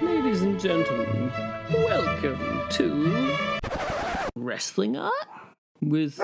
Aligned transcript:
Ladies 0.00 0.42
and 0.42 0.60
gentlemen, 0.60 1.32
welcome 1.72 2.62
to 2.70 3.34
Wrestling 4.36 4.96
Art 4.96 5.12
with 5.80 6.20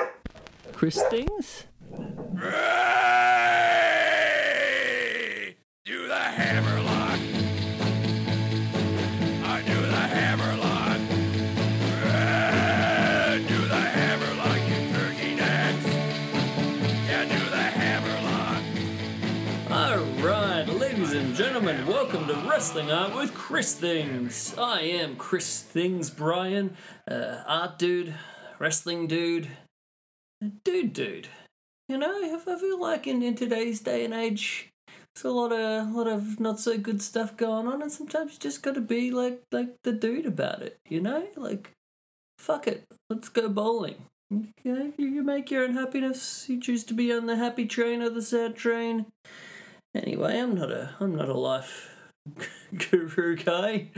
Chris 0.72 1.02
Things. 1.10 1.64
Wrestling 22.64 22.90
Art 22.90 23.14
with 23.14 23.34
Chris 23.34 23.74
Things. 23.74 24.54
I 24.56 24.80
am 24.80 25.16
Chris 25.16 25.60
Things 25.60 26.08
Brian, 26.08 26.78
uh, 27.06 27.42
art 27.46 27.78
dude, 27.78 28.14
wrestling 28.58 29.06
dude, 29.06 29.50
dude 30.64 30.94
dude. 30.94 31.28
You 31.90 31.98
know, 31.98 32.24
I 32.24 32.58
feel 32.58 32.80
like 32.80 33.06
in, 33.06 33.22
in 33.22 33.34
today's 33.34 33.80
day 33.80 34.02
and 34.02 34.14
age, 34.14 34.70
there's 34.86 35.26
a 35.26 35.30
lot 35.30 35.52
of 35.52 35.90
lot 35.90 36.06
of 36.06 36.40
not 36.40 36.58
so 36.58 36.78
good 36.78 37.02
stuff 37.02 37.36
going 37.36 37.68
on, 37.68 37.82
and 37.82 37.92
sometimes 37.92 38.32
you 38.32 38.38
just 38.38 38.62
got 38.62 38.76
to 38.76 38.80
be 38.80 39.10
like 39.10 39.42
like 39.52 39.74
the 39.82 39.92
dude 39.92 40.24
about 40.24 40.62
it. 40.62 40.78
You 40.88 41.02
know, 41.02 41.26
like 41.36 41.70
fuck 42.38 42.66
it, 42.66 42.84
let's 43.10 43.28
go 43.28 43.50
bowling. 43.50 44.06
You 44.30 44.48
know, 44.64 44.92
you 44.96 45.22
make 45.22 45.50
your 45.50 45.64
own 45.64 45.74
happiness. 45.74 46.48
You 46.48 46.58
choose 46.58 46.82
to 46.84 46.94
be 46.94 47.12
on 47.12 47.26
the 47.26 47.36
happy 47.36 47.66
train 47.66 48.00
or 48.00 48.08
the 48.08 48.22
sad 48.22 48.56
train. 48.56 49.04
Anyway, 49.94 50.40
I'm 50.40 50.54
not 50.54 50.70
a 50.70 50.94
I'm 50.98 51.14
not 51.14 51.28
a 51.28 51.34
life 51.34 51.93
guru 52.90 53.36
guy. 53.36 53.88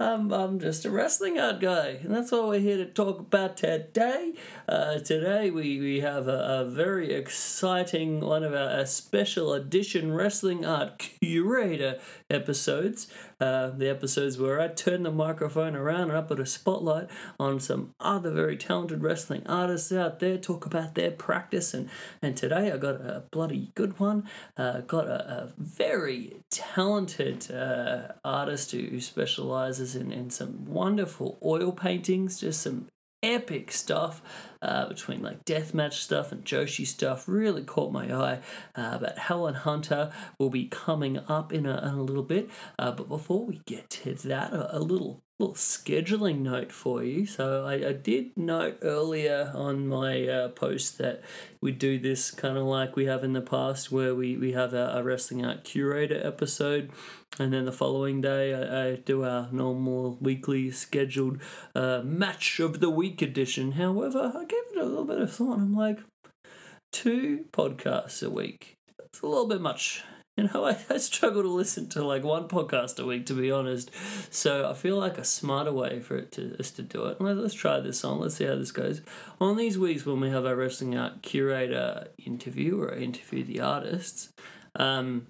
I'm 0.00 0.32
I'm 0.32 0.58
just 0.58 0.84
a 0.84 0.90
wrestling 0.90 1.38
art 1.38 1.60
guy, 1.60 2.00
and 2.02 2.12
that's 2.14 2.32
what 2.32 2.48
we're 2.48 2.58
here 2.58 2.76
to 2.78 2.86
talk 2.86 3.20
about 3.20 3.56
today. 3.56 4.34
Uh, 4.68 4.98
today 4.98 5.50
we, 5.50 5.78
we 5.78 6.00
have 6.00 6.26
a, 6.26 6.62
a 6.62 6.64
very 6.64 7.12
exciting 7.12 8.20
one 8.20 8.42
of 8.42 8.52
our, 8.54 8.70
our 8.70 8.86
special 8.86 9.52
edition 9.54 10.12
wrestling 10.12 10.64
art 10.64 10.98
curator 10.98 12.00
episodes. 12.30 13.08
Uh, 13.40 13.70
the 13.70 13.88
episodes 13.88 14.38
where 14.38 14.60
I 14.60 14.68
turn 14.68 15.02
the 15.02 15.10
microphone 15.10 15.74
around 15.74 16.10
and 16.10 16.12
I 16.12 16.20
put 16.22 16.40
a 16.40 16.46
spotlight 16.46 17.08
on 17.38 17.60
some 17.60 17.94
other 18.00 18.30
very 18.30 18.56
talented 18.56 19.02
wrestling 19.02 19.42
artists 19.46 19.92
out 19.92 20.20
there, 20.20 20.38
talk 20.38 20.66
about 20.66 20.94
their 20.94 21.10
practice, 21.10 21.74
and 21.74 21.88
and 22.22 22.36
today 22.36 22.70
I 22.70 22.76
got 22.76 22.96
a 22.96 23.24
bloody 23.30 23.72
good 23.74 23.98
one. 23.98 24.28
Uh, 24.56 24.80
got 24.80 25.06
a, 25.06 25.30
a 25.30 25.52
very 25.58 26.36
talented 26.50 27.50
uh, 27.50 28.12
artist 28.24 28.72
who, 28.72 28.78
who 28.78 29.00
specializes 29.00 29.96
in, 29.96 30.12
in 30.12 30.30
some 30.30 30.66
wonderful 30.66 31.38
oil 31.44 31.72
paintings, 31.72 32.40
just 32.40 32.62
some 32.62 32.88
epic 33.22 33.72
stuff 33.72 34.22
uh, 34.62 34.88
between 34.88 35.22
like 35.22 35.44
deathmatch 35.44 35.94
stuff 35.94 36.32
and 36.32 36.44
Joshi 36.44 36.86
stuff 36.86 37.28
really 37.28 37.62
caught 37.62 37.92
my 37.92 38.12
eye. 38.14 38.40
Uh, 38.74 38.98
but 38.98 39.18
Helen 39.18 39.54
Hunter 39.54 40.12
will 40.38 40.50
be 40.50 40.66
coming 40.66 41.18
up 41.28 41.52
in 41.52 41.66
a, 41.66 41.78
in 41.78 41.94
a 41.94 42.02
little 42.02 42.22
bit. 42.22 42.50
Uh, 42.78 42.92
but 42.92 43.08
before 43.08 43.44
we 43.44 43.60
get 43.66 43.90
to 43.90 44.14
that, 44.28 44.52
a, 44.52 44.76
a 44.76 44.80
little 44.80 45.22
little 45.40 45.54
scheduling 45.54 46.40
note 46.40 46.70
for 46.70 47.02
you. 47.02 47.24
So 47.26 47.64
I, 47.64 47.88
I 47.88 47.92
did 47.92 48.36
note 48.36 48.78
earlier 48.82 49.50
on 49.54 49.88
my 49.88 50.28
uh, 50.28 50.48
post 50.48 50.98
that 50.98 51.22
we 51.62 51.72
do 51.72 51.98
this 51.98 52.30
kind 52.30 52.58
of 52.58 52.64
like 52.64 52.94
we 52.94 53.06
have 53.06 53.24
in 53.24 53.32
the 53.32 53.40
past, 53.40 53.90
where 53.90 54.14
we, 54.14 54.36
we 54.36 54.52
have 54.52 54.74
a 54.74 55.02
wrestling 55.02 55.44
art 55.44 55.64
curator 55.64 56.20
episode, 56.22 56.90
and 57.38 57.52
then 57.52 57.64
the 57.64 57.72
following 57.72 58.20
day 58.20 58.54
I, 58.54 58.88
I 58.88 58.96
do 58.96 59.24
our 59.24 59.48
normal 59.50 60.18
weekly 60.20 60.70
scheduled 60.70 61.40
uh, 61.74 62.02
match 62.04 62.60
of 62.60 62.80
the 62.80 62.90
week 62.90 63.22
edition. 63.22 63.72
However, 63.72 64.32
I 64.34 64.44
gave 64.44 64.60
it 64.72 64.78
a 64.78 64.84
little 64.84 65.06
bit 65.06 65.20
of 65.20 65.32
thought. 65.32 65.58
I'm 65.58 65.74
like, 65.74 66.00
two 66.92 67.46
podcasts 67.52 68.22
a 68.24 68.30
week. 68.30 68.76
It's 69.06 69.22
a 69.22 69.26
little 69.26 69.48
bit 69.48 69.60
much. 69.60 70.04
You 70.36 70.48
know, 70.54 70.64
I, 70.64 70.78
I 70.88 70.96
struggle 70.96 71.42
to 71.42 71.48
listen 71.48 71.88
to 71.90 72.04
like 72.04 72.24
one 72.24 72.48
podcast 72.48 72.98
a 72.98 73.04
week, 73.04 73.26
to 73.26 73.34
be 73.34 73.50
honest. 73.50 73.90
So 74.30 74.70
I 74.70 74.74
feel 74.74 74.96
like 74.96 75.18
a 75.18 75.24
smarter 75.24 75.72
way 75.72 76.00
for 76.00 76.16
it 76.16 76.32
to 76.32 76.56
us 76.58 76.70
to 76.72 76.82
do 76.82 77.04
it. 77.06 77.20
Let, 77.20 77.36
let's 77.36 77.52
try 77.52 77.80
this 77.80 78.04
on. 78.04 78.20
Let's 78.20 78.36
see 78.36 78.46
how 78.46 78.54
this 78.54 78.72
goes. 78.72 79.02
On 79.38 79.56
these 79.56 79.78
weeks 79.78 80.06
when 80.06 80.20
we 80.20 80.30
have 80.30 80.46
our 80.46 80.56
wrestling 80.56 80.96
art 80.96 81.20
curator 81.20 82.08
interview 82.24 82.80
or 82.80 82.94
interview 82.94 83.44
the 83.44 83.60
artists, 83.60 84.30
um, 84.76 85.26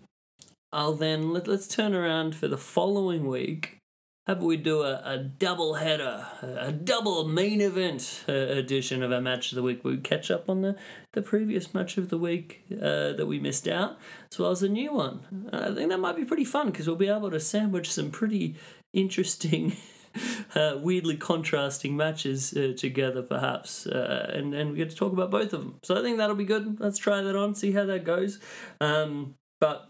I'll 0.73 0.95
then 0.95 1.33
let, 1.33 1.49
let's 1.49 1.67
turn 1.67 1.95
around 1.95 2.37
for 2.37 2.47
the 2.47 2.59
following 2.59 3.27
week. 3.27 3.80
Have 4.27 4.43
we 4.43 4.59
do 4.59 4.83
a, 4.83 5.01
a 5.05 5.19
double 5.19 5.75
header, 5.75 6.27
a, 6.43 6.71
double 6.71 7.27
main 7.27 7.61
event 7.61 8.25
uh, 8.29 8.33
edition 8.33 9.03
of 9.03 9.11
our 9.11 9.21
match 9.21 9.51
of 9.51 9.57
the 9.57 9.63
week? 9.63 9.83
We 9.83 9.97
catch 9.97 10.31
up 10.31 10.49
on 10.49 10.61
the, 10.61 10.77
the 11.15 11.23
previous 11.23 11.73
match 11.73 11.97
of 11.97 12.11
the 12.11 12.19
week 12.19 12.63
uh, 12.71 13.15
that 13.15 13.27
we 13.27 13.41
missed 13.41 13.67
out, 13.67 13.99
as 14.31 14.39
well 14.39 14.51
as 14.51 14.63
a 14.63 14.69
new 14.69 14.93
one. 14.93 15.49
I 15.53 15.75
think 15.75 15.89
that 15.89 15.99
might 15.99 16.17
be 16.17 16.27
pretty 16.27 16.45
fun 16.45 16.71
because 16.71 16.87
we'll 16.87 16.97
be 16.97 17.09
able 17.09 17.31
to 17.31 17.41
sandwich 17.41 17.91
some 17.91 18.11
pretty 18.11 18.57
interesting, 18.93 19.77
uh, 20.55 20.77
weirdly 20.77 21.17
contrasting 21.17 21.97
matches 21.97 22.55
uh, 22.55 22.75
together, 22.77 23.23
perhaps, 23.23 23.87
uh, 23.87 24.31
and 24.35 24.53
and 24.55 24.73
we 24.73 24.77
get 24.77 24.91
to 24.91 24.97
talk 24.97 25.15
about 25.15 25.31
both 25.31 25.55
of 25.55 25.61
them. 25.61 25.79
So 25.83 25.99
I 25.99 26.03
think 26.03 26.19
that'll 26.19 26.37
be 26.37 26.45
good. 26.45 26.79
Let's 26.79 26.99
try 26.99 27.23
that 27.23 27.37
on, 27.37 27.55
see 27.55 27.73
how 27.73 27.87
that 27.87 28.05
goes. 28.05 28.39
Um, 28.83 29.35
but 29.61 29.89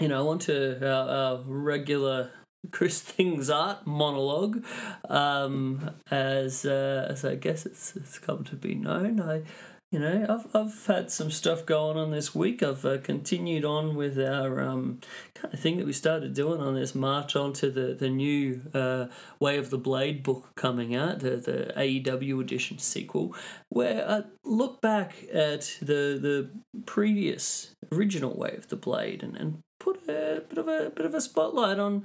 you 0.00 0.08
know, 0.08 0.28
on 0.30 0.40
to 0.40 0.84
our, 0.84 1.08
our 1.08 1.42
regular 1.46 2.30
Chris 2.70 3.00
Things 3.00 3.50
Art 3.50 3.86
monologue, 3.86 4.64
um, 5.08 5.90
as 6.10 6.64
uh, 6.64 7.06
as 7.10 7.24
I 7.24 7.34
guess 7.34 7.66
it's 7.66 7.96
it's 7.96 8.18
come 8.18 8.44
to 8.44 8.56
be 8.56 8.74
known. 8.74 9.20
I, 9.20 9.42
you 9.90 9.98
know, 9.98 10.24
I've 10.28 10.56
I've 10.56 10.86
had 10.86 11.10
some 11.10 11.30
stuff 11.30 11.66
going 11.66 11.98
on 11.98 12.12
this 12.12 12.34
week. 12.34 12.62
I've 12.62 12.84
uh, 12.86 12.98
continued 12.98 13.64
on 13.64 13.94
with 13.94 14.18
our 14.18 14.60
um, 14.62 15.00
kind 15.34 15.52
of 15.52 15.60
thing 15.60 15.76
that 15.76 15.86
we 15.86 15.92
started 15.92 16.34
doing 16.34 16.60
on 16.60 16.74
this 16.74 16.94
march 16.94 17.34
onto 17.34 17.70
the 17.70 17.94
the 17.94 18.08
new 18.08 18.62
uh, 18.72 19.06
Way 19.40 19.58
of 19.58 19.70
the 19.70 19.78
Blade 19.78 20.22
book 20.22 20.52
coming 20.54 20.94
out, 20.94 21.18
the 21.18 21.36
the 21.36 21.72
AEW 21.76 22.40
edition 22.40 22.78
sequel, 22.78 23.34
where 23.68 24.08
I 24.08 24.22
look 24.44 24.80
back 24.80 25.24
at 25.32 25.78
the 25.80 26.16
the 26.18 26.48
previous 26.86 27.74
original 27.90 28.34
Way 28.34 28.54
of 28.56 28.68
the 28.68 28.76
Blade 28.76 29.22
and, 29.22 29.36
and 29.36 29.62
put 29.78 29.96
a 30.08 30.42
bit 30.48 30.58
of 30.58 30.68
a 30.68 30.90
bit 30.90 31.04
of 31.04 31.14
a 31.14 31.20
spotlight 31.20 31.78
on 31.78 32.04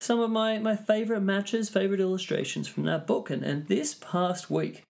some 0.00 0.20
of 0.20 0.30
my, 0.30 0.58
my 0.58 0.76
favorite 0.76 1.20
matches, 1.20 1.68
favorite 1.68 2.00
illustrations 2.00 2.66
from 2.68 2.84
that 2.84 3.06
book. 3.06 3.30
And, 3.30 3.42
and 3.44 3.66
this 3.66 3.94
past 3.94 4.50
week, 4.50 4.82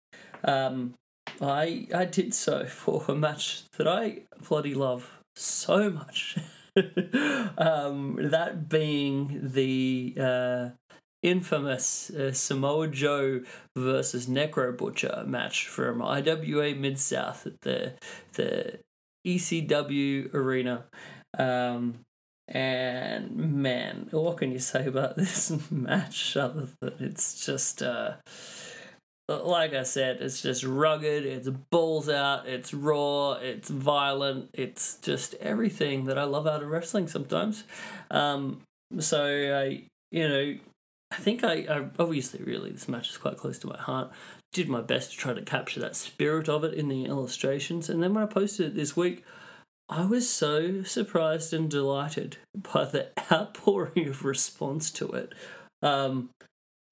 um, 0.44 0.94
I 1.40 1.86
I 1.94 2.04
did 2.04 2.34
so 2.34 2.66
for 2.66 3.04
a 3.08 3.14
match 3.14 3.64
that 3.76 3.88
I 3.88 4.22
bloody 4.48 4.74
love 4.74 5.18
so 5.36 5.90
much. 5.90 6.36
um, 7.58 8.16
that 8.20 8.68
being 8.68 9.40
the 9.42 10.14
uh, 10.20 10.68
infamous 11.22 12.10
uh, 12.10 12.32
Samoa 12.32 12.88
Joe 12.88 13.42
versus 13.76 14.26
Necro 14.26 14.76
Butcher 14.76 15.24
match 15.26 15.66
from 15.66 16.00
IWA 16.00 16.74
Mid 16.74 16.98
South 16.98 17.46
at 17.46 17.60
the 17.62 17.94
the 18.34 18.78
ECW 19.26 20.32
arena. 20.32 20.84
Um, 21.38 22.00
and 22.50 23.36
man, 23.36 24.08
what 24.10 24.38
can 24.38 24.50
you 24.50 24.58
say 24.58 24.86
about 24.86 25.16
this 25.16 25.52
match 25.70 26.36
other 26.36 26.68
than 26.80 26.94
it's 26.98 27.46
just 27.46 27.82
uh 27.82 28.14
like 29.28 29.74
I 29.74 29.84
said, 29.84 30.16
it's 30.20 30.42
just 30.42 30.64
rugged, 30.64 31.24
it's 31.24 31.48
balls 31.48 32.08
out, 32.08 32.48
it's 32.48 32.74
raw, 32.74 33.34
it's 33.34 33.70
violent, 33.70 34.50
it's 34.52 34.96
just 34.96 35.34
everything 35.34 36.06
that 36.06 36.18
I 36.18 36.24
love 36.24 36.48
out 36.48 36.64
of 36.64 36.68
wrestling 36.68 37.06
sometimes. 37.06 37.62
Um 38.10 38.62
so 38.98 39.24
I 39.24 39.84
you 40.10 40.28
know 40.28 40.54
I 41.12 41.16
think 41.16 41.44
I, 41.44 41.66
I 41.70 41.86
obviously 41.98 42.42
really 42.42 42.70
this 42.70 42.88
match 42.88 43.10
is 43.10 43.18
quite 43.18 43.36
close 43.36 43.58
to 43.60 43.68
my 43.68 43.78
heart. 43.78 44.10
Did 44.52 44.68
my 44.68 44.80
best 44.80 45.12
to 45.12 45.16
try 45.16 45.32
to 45.32 45.42
capture 45.42 45.78
that 45.78 45.94
spirit 45.94 46.48
of 46.48 46.64
it 46.64 46.74
in 46.74 46.88
the 46.88 47.04
illustrations, 47.04 47.88
and 47.88 48.02
then 48.02 48.14
when 48.14 48.24
I 48.24 48.26
posted 48.26 48.66
it 48.66 48.74
this 48.74 48.96
week, 48.96 49.24
I 49.90 50.04
was 50.04 50.30
so 50.30 50.84
surprised 50.84 51.52
and 51.52 51.68
delighted 51.68 52.36
by 52.54 52.84
the 52.84 53.08
outpouring 53.32 54.06
of 54.06 54.24
response 54.24 54.88
to 54.92 55.08
it. 55.08 55.34
Um, 55.82 56.30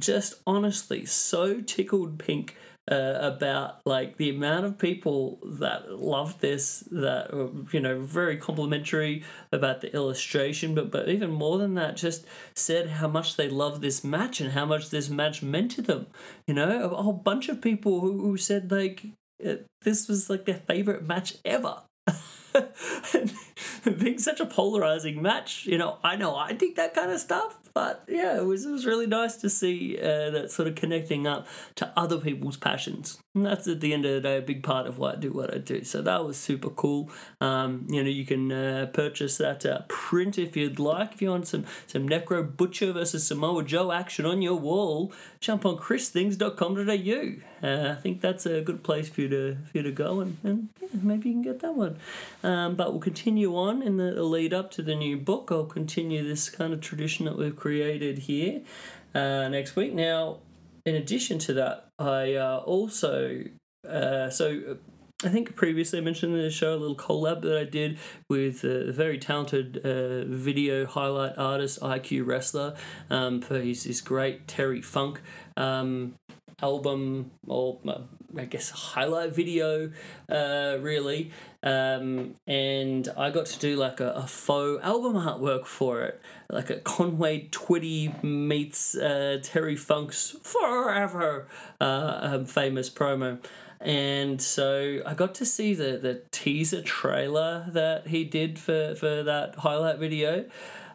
just 0.01 0.35
honestly, 0.47 1.07
so 1.07 1.61
tickled 1.61 2.19
pink 2.19 2.57
uh, 2.91 3.19
about 3.21 3.81
like 3.85 4.17
the 4.17 4.31
amount 4.31 4.65
of 4.65 4.79
people 4.79 5.39
that 5.45 5.93
loved 5.93 6.41
this, 6.41 6.81
that 6.91 7.33
were, 7.33 7.51
you 7.73 7.79
know, 7.79 8.01
very 8.01 8.37
complimentary 8.37 9.23
about 9.53 9.81
the 9.81 9.95
illustration, 9.95 10.75
but 10.75 10.91
but 10.91 11.09
even 11.09 11.31
more 11.31 11.59
than 11.59 11.75
that, 11.75 11.97
just 11.97 12.25
said 12.57 12.89
how 12.89 13.07
much 13.07 13.37
they 13.37 13.49
loved 13.49 13.81
this 13.81 14.03
match 14.03 14.41
and 14.41 14.53
how 14.53 14.65
much 14.65 14.91
this 14.91 15.09
match 15.09 15.41
meant 15.43 15.71
to 15.73 15.83
them. 15.83 16.07
You 16.49 16.55
know, 16.55 16.91
a 16.91 17.03
whole 17.03 17.13
bunch 17.13 17.49
of 17.49 17.61
people 17.61 18.01
who, 18.01 18.23
who 18.23 18.37
said 18.37 18.73
like 18.73 19.05
uh, 19.47 19.57
this 19.83 20.09
was 20.09 20.29
like 20.29 20.47
their 20.47 20.63
favorite 20.67 21.07
match 21.07 21.35
ever. 21.45 21.83
being 23.99 24.19
such 24.19 24.41
a 24.41 24.47
polarizing 24.47 25.21
match, 25.23 25.67
you 25.67 25.79
know, 25.79 25.99
I 26.03 26.17
know 26.17 26.37
I 26.37 26.55
think 26.55 26.77
that 26.77 26.95
kind 26.95 27.11
of 27.11 27.21
stuff, 27.21 27.59
but 27.79 28.03
yeah, 28.09 28.37
it 28.37 28.45
was 28.45 28.67
it 28.67 28.73
was 28.73 28.85
really 28.87 29.07
nice 29.07 29.37
to 29.37 29.49
see 29.49 29.97
uh, 29.97 30.31
that 30.31 30.51
sort 30.51 30.67
of 30.67 30.75
connecting 30.75 31.29
up 31.29 31.47
to 31.77 31.93
other 31.97 32.19
people's 32.19 32.57
passions. 32.57 33.21
And 33.37 33.47
that's 33.47 33.69
at 33.69 33.79
the 33.79 33.95
end 33.95 34.05
of 34.05 34.15
the 34.15 34.21
day 34.21 34.39
a 34.39 34.43
big 34.43 34.65
part 34.65 34.89
of 34.89 34.99
why 34.99 35.13
I 35.13 35.15
do 35.15 35.31
what 35.31 35.55
I 35.55 35.59
do. 35.59 35.85
So 35.85 36.03
that 36.03 36.25
was 36.25 36.37
super 36.37 36.71
cool. 36.71 37.09
Um, 37.41 37.87
you 37.89 38.03
know, 38.03 38.11
you 38.11 38.27
can 38.27 38.51
uh, 38.51 38.91
purchase 38.93 39.39
that 39.39 39.65
uh, 39.65 39.83
print 39.87 40.39
if 40.39 40.57
you'd 40.57 40.81
like. 40.81 41.13
If 41.13 41.23
you 41.23 41.31
want 41.31 41.47
some 41.47 41.67
some 41.87 42.09
Necro 42.09 42.57
Butcher 42.57 42.93
versus 42.93 43.25
Samoa 43.25 43.63
Joe 43.63 43.93
action 43.93 44.27
on 44.27 44.43
your 44.43 44.57
wall, 44.57 45.13
jump 45.39 45.65
on 45.65 45.77
christhings.com.au. 45.77 47.67
Uh, 47.67 47.93
I 47.93 47.95
think 48.01 48.21
that's 48.21 48.45
a 48.45 48.61
good 48.61 48.83
place 48.83 49.09
for 49.09 49.21
you 49.21 49.29
to 49.29 49.57
for 49.71 49.79
you 49.79 49.85
to 49.85 49.93
go 49.93 50.19
and, 50.21 50.37
and 50.43 50.69
yeah, 50.81 50.89
maybe 51.01 51.29
you 51.29 51.37
can 51.37 51.43
get 51.43 51.61
that 51.61 51.75
one. 51.75 51.97
Um, 52.43 52.75
but 52.75 52.91
we'll 52.91 53.01
continue 53.01 53.57
on 53.57 53.83
in 53.83 53.99
the 53.99 54.25
lead 54.25 54.53
up 54.53 54.73
to 54.73 54.83
the 54.83 54.97
new 54.97 55.17
book. 55.17 55.51
I'll 55.53 55.65
continue 55.65 56.27
this 56.27 56.51
kind 56.51 56.73
of 56.73 56.81
tradition 56.81 57.25
that 57.27 57.39
we've 57.39 57.55
created 57.55 57.68
here 57.71 58.63
uh, 59.15 59.49
next 59.49 59.77
week. 59.77 59.95
Now, 59.95 60.39
in 60.85 60.95
addition 60.95 61.39
to 61.41 61.53
that, 61.55 61.89
I 61.99 62.35
uh, 62.35 62.63
also 62.65 63.45
uh, 63.89 64.31
so. 64.31 64.79
I 65.25 65.31
think 65.31 65.57
previously 65.57 65.99
I 65.99 66.03
mentioned 66.03 66.37
in 66.37 66.43
the 66.43 66.49
show 66.49 66.75
a 66.75 66.77
little 66.77 66.95
collab 66.95 67.43
that 67.43 67.59
I 67.59 67.65
did 67.65 67.99
with 68.31 68.63
a 68.63 68.93
very 68.93 69.19
talented 69.19 69.79
uh, 69.85 70.25
video 70.27 70.87
highlight 70.87 71.37
artist, 71.37 71.81
IQ 71.81 72.25
Wrestler, 72.25 72.77
um, 73.11 73.41
for 73.41 73.59
his, 73.59 73.83
his 73.83 74.01
great 74.01 74.47
Terry 74.47 74.81
Funk 74.81 75.21
um, 75.57 76.15
album 76.63 77.33
or 77.49 77.81
uh, 77.89 78.03
I 78.37 78.45
guess 78.45 78.71
highlight 78.71 79.35
video, 79.35 79.91
uh, 80.29 80.77
really. 80.81 81.33
Um, 81.63 82.37
and 82.47 83.09
I 83.17 83.31
got 83.31 83.47
to 83.47 83.59
do 83.59 83.77
like 83.77 83.99
a, 83.99 84.11
a, 84.13 84.27
faux 84.29 84.81
album 84.85 85.15
artwork 85.15 85.67
for 85.67 86.03
it, 86.03 86.21
like 86.51 86.71
a 86.71 86.79
Conway 86.79 87.49
Twitty 87.51 88.23
meets 88.23 88.95
uh, 88.95 89.41
Terry 89.43 89.75
Funk's 89.75 90.37
Forever 90.43 91.49
uh, 91.81 92.19
um, 92.23 92.45
famous 92.45 92.89
promo. 92.89 93.45
And 93.81 94.41
so 94.41 95.01
I 95.05 95.15
got 95.15 95.35
to 95.37 95.45
see 95.45 95.75
the, 95.75 95.99
the 95.99 96.23
teaser 96.31 96.83
trailer 96.83 97.67
that 97.71 98.07
he 98.07 98.23
did 98.23 98.59
for, 98.59 98.95
for 98.95 99.25
that 99.25 99.57
highlight 99.57 99.99
video. 99.99 100.47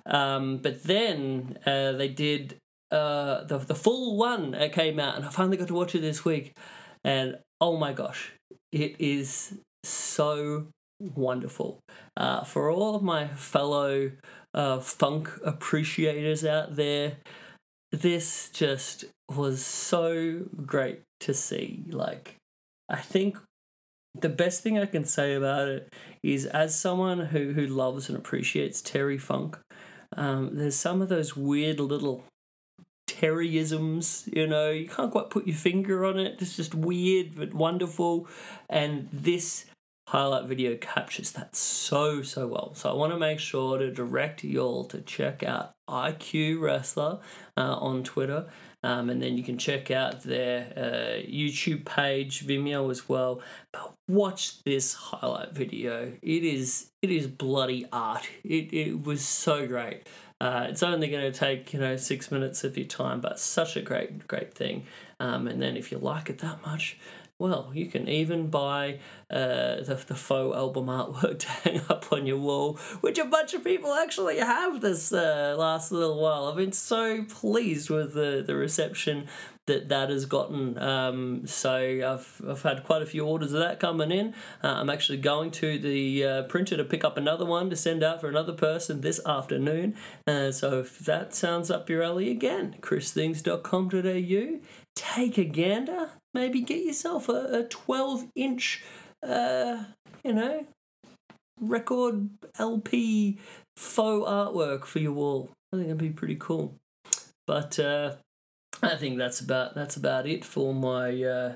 Um, 0.06 0.58
but 0.58 0.84
then 0.84 1.58
uh, 1.66 1.94
they 1.94 2.10
did 2.10 2.58
uh, 2.92 3.44
the 3.46 3.58
the 3.58 3.76
full 3.76 4.18
one 4.18 4.54
uh, 4.54 4.70
came 4.72 5.00
out, 5.00 5.16
and 5.16 5.26
I 5.26 5.30
finally 5.30 5.58
got 5.58 5.68
to 5.70 5.74
watch 5.74 5.96
it 5.96 6.02
this 6.02 6.24
week, 6.24 6.56
and 7.04 7.38
oh 7.60 7.78
my 7.78 7.92
gosh, 7.92 8.34
it 8.72 8.96
is 9.00 9.58
so 9.84 10.68
wonderful. 11.00 11.80
Uh, 12.16 12.44
for 12.44 12.70
all 12.70 12.96
of 12.96 13.04
my 13.04 13.28
fellow 13.28 14.12
uh, 14.54 14.80
funk 14.80 15.30
appreciators 15.44 16.46
out 16.46 16.76
there, 16.76 17.18
this 17.92 18.50
just 18.50 19.06
was 19.30 19.64
so 19.66 20.46
great 20.66 21.02
to 21.22 21.34
see. 21.34 21.84
Like, 21.90 22.36
I 22.90 22.98
think 22.98 23.38
the 24.16 24.30
best 24.30 24.62
thing 24.62 24.78
I 24.78 24.86
can 24.86 25.06
say 25.06 25.34
about 25.34 25.68
it 25.68 25.94
is 26.22 26.46
as 26.46 26.80
someone 26.80 27.20
who, 27.28 27.54
who 27.54 27.66
loves 27.66 28.10
and 28.10 28.18
appreciates 28.18 28.82
Terry 28.82 29.18
Funk, 29.18 29.58
um, 30.16 30.52
there's 30.54 30.76
some 30.76 31.02
of 31.02 31.10
those 31.10 31.36
weird 31.36 31.80
little 31.80 32.24
Terryisms, 33.08 34.28
you 34.36 34.48
know, 34.48 34.70
you 34.70 34.88
can't 34.88 35.12
quite 35.12 35.30
put 35.30 35.48
your 35.48 35.56
finger 35.56 36.04
on 36.06 36.20
it. 36.20 36.42
It's 36.42 36.56
just 36.56 36.76
weird 36.76 37.36
but 37.36 37.54
wonderful. 37.54 38.28
And 38.70 39.08
this 39.14 39.66
highlight 40.08 40.46
video 40.46 40.76
captures 40.76 41.32
that 41.32 41.56
so, 41.56 42.22
so 42.22 42.48
well. 42.48 42.74
So 42.76 42.90
I 42.90 42.94
want 42.94 43.14
to 43.14 43.20
make 43.20 43.40
sure 43.40 43.78
to 43.78 43.92
direct 43.92 44.44
you 44.44 44.60
all 44.60 44.84
to 44.86 45.02
check 45.02 45.44
out 45.44 45.74
IQ 45.90 46.62
Wrestler 46.62 47.20
uh, 47.58 47.76
on 47.76 48.04
Twitter. 48.04 48.48
Um, 48.84 49.10
and 49.10 49.22
then 49.22 49.38
you 49.38 49.44
can 49.44 49.58
check 49.58 49.92
out 49.92 50.24
their 50.24 50.74
uh, 50.76 51.26
YouTube 51.26 51.86
page, 51.86 52.46
Vimeo 52.46 52.92
as 52.92 53.08
well. 53.08 53.42
But 53.72 53.94
watch 54.10 54.62
this 54.64 54.94
highlight 54.94 55.54
video. 55.54 56.12
It 56.22 56.44
is 56.44 56.92
it 57.02 57.10
is 57.10 57.28
bloody 57.28 57.86
art. 57.94 58.28
It 58.44 58.74
it 58.74 59.04
was 59.04 59.26
so 59.26 59.68
great. 59.68 60.08
Uh, 60.42 60.68
it's 60.70 60.84
only 60.84 61.08
going 61.08 61.32
to 61.32 61.38
take 61.38 61.72
you 61.74 61.80
know 61.80 61.96
six 61.96 62.30
minutes 62.30 62.66
of 62.66 62.78
your 62.78 62.88
time, 62.88 63.22
but 63.22 63.40
such 63.40 63.78
a 63.78 63.82
great 63.82 64.28
great 64.28 64.54
thing. 64.54 64.86
Um, 65.22 65.48
and 65.48 65.62
then 65.62 65.78
if 65.78 65.90
you 65.90 65.98
like 65.98 66.30
it 66.30 66.40
that 66.40 66.66
much, 66.66 66.98
well, 67.44 67.72
you 67.74 67.88
can 67.88 68.08
even 68.08 68.48
buy 68.48 69.00
uh, 69.30 69.84
the, 69.84 70.02
the 70.08 70.16
faux 70.16 70.56
album 70.56 70.86
artwork 70.86 71.40
to 71.40 71.50
hang 71.64 71.82
up 71.90 72.06
on 72.14 72.26
your 72.26 72.38
wall, 72.38 72.80
which 73.02 73.20
a 73.20 73.26
bunch 73.26 73.54
of 73.54 73.66
people 73.66 73.94
actually 73.94 74.38
have 74.38 74.80
this 74.80 75.12
uh, 75.12 75.54
last 75.60 75.92
little 75.92 76.22
while. 76.22 76.48
I've 76.48 76.56
been 76.56 76.72
so 76.72 77.26
pleased 77.26 77.90
with 77.90 78.14
the, 78.14 78.42
the 78.48 78.56
reception 78.56 79.28
that 79.66 79.90
that 79.90 80.10
has 80.10 80.26
gotten. 80.26 80.78
Um, 80.78 81.46
so 81.46 81.74
I've, 81.74 82.42
I've 82.50 82.62
had 82.62 82.86
quite 82.86 83.02
a 83.02 83.06
few 83.06 83.26
orders 83.26 83.52
of 83.52 83.60
that 83.60 83.80
coming 83.80 84.12
in. 84.12 84.34
Uh, 84.64 84.76
I'm 84.78 84.90
actually 84.90 85.18
going 85.18 85.52
to 85.52 85.78
the 85.78 86.24
uh, 86.24 86.44
printer 86.44 86.78
to 86.78 86.86
pick 86.86 87.04
up 87.04 87.18
another 87.18 87.46
one 87.46 87.70
to 87.70 87.76
send 87.76 88.04
out 88.04 88.22
for 88.22 88.30
another 88.30 88.54
person 88.54 89.02
this 89.02 89.20
afternoon. 89.26 89.96
Uh, 90.26 90.52
so 90.52 90.80
if 90.80 91.00
that 91.00 91.36
sounds 91.36 91.70
up 91.70 91.90
your 91.90 92.04
alley 92.04 92.32
again, 92.32 92.78
christhings.com.au, 92.80 94.60
take 94.96 95.38
a 95.38 95.44
gander. 95.44 96.10
Maybe 96.34 96.62
get 96.62 96.84
yourself 96.84 97.30
a, 97.30 97.60
a 97.60 97.64
12 97.64 98.28
inch, 98.36 98.84
uh, 99.22 99.84
you 100.24 100.34
know, 100.34 100.66
record 101.60 102.30
LP 102.58 103.40
faux 103.78 104.28
artwork 104.28 104.86
for 104.86 105.00
your 105.00 105.14
wall. 105.14 105.52
I 105.72 105.78
think 105.78 105.88
that'd 105.88 105.98
be 105.98 106.10
pretty 106.10 106.36
cool. 106.36 106.76
But 107.46 107.78
uh, 107.80 108.16
I 108.82 108.96
think 108.96 109.18
that's 109.18 109.40
about 109.40 109.76
that's 109.76 109.96
about 109.96 110.28
it 110.28 110.46
for 110.46 110.74
my 110.74 111.24
uh, 111.24 111.54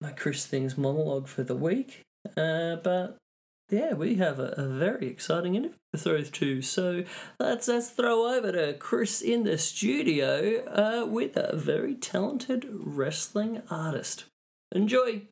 my 0.00 0.12
Chris 0.12 0.46
Things 0.46 0.78
monologue 0.78 1.28
for 1.28 1.42
the 1.42 1.56
week. 1.56 2.02
Uh, 2.36 2.76
but 2.76 3.16
yeah, 3.70 3.94
we 3.94 4.16
have 4.16 4.38
a, 4.38 4.54
a 4.56 4.66
very 4.66 5.08
exciting 5.08 5.54
interview 5.54 5.76
to 5.92 5.98
throw 5.98 6.22
to. 6.22 6.62
So 6.62 7.04
let's 7.38 7.68
let's 7.68 7.90
throw 7.90 8.34
over 8.34 8.52
to 8.52 8.74
Chris 8.74 9.20
in 9.20 9.44
the 9.44 9.58
studio 9.58 10.64
uh, 10.66 11.06
with 11.06 11.36
a 11.36 11.56
very 11.56 11.94
talented 11.94 12.66
wrestling 12.70 13.62
artist. 13.70 14.24
Enjoy. 14.72 15.22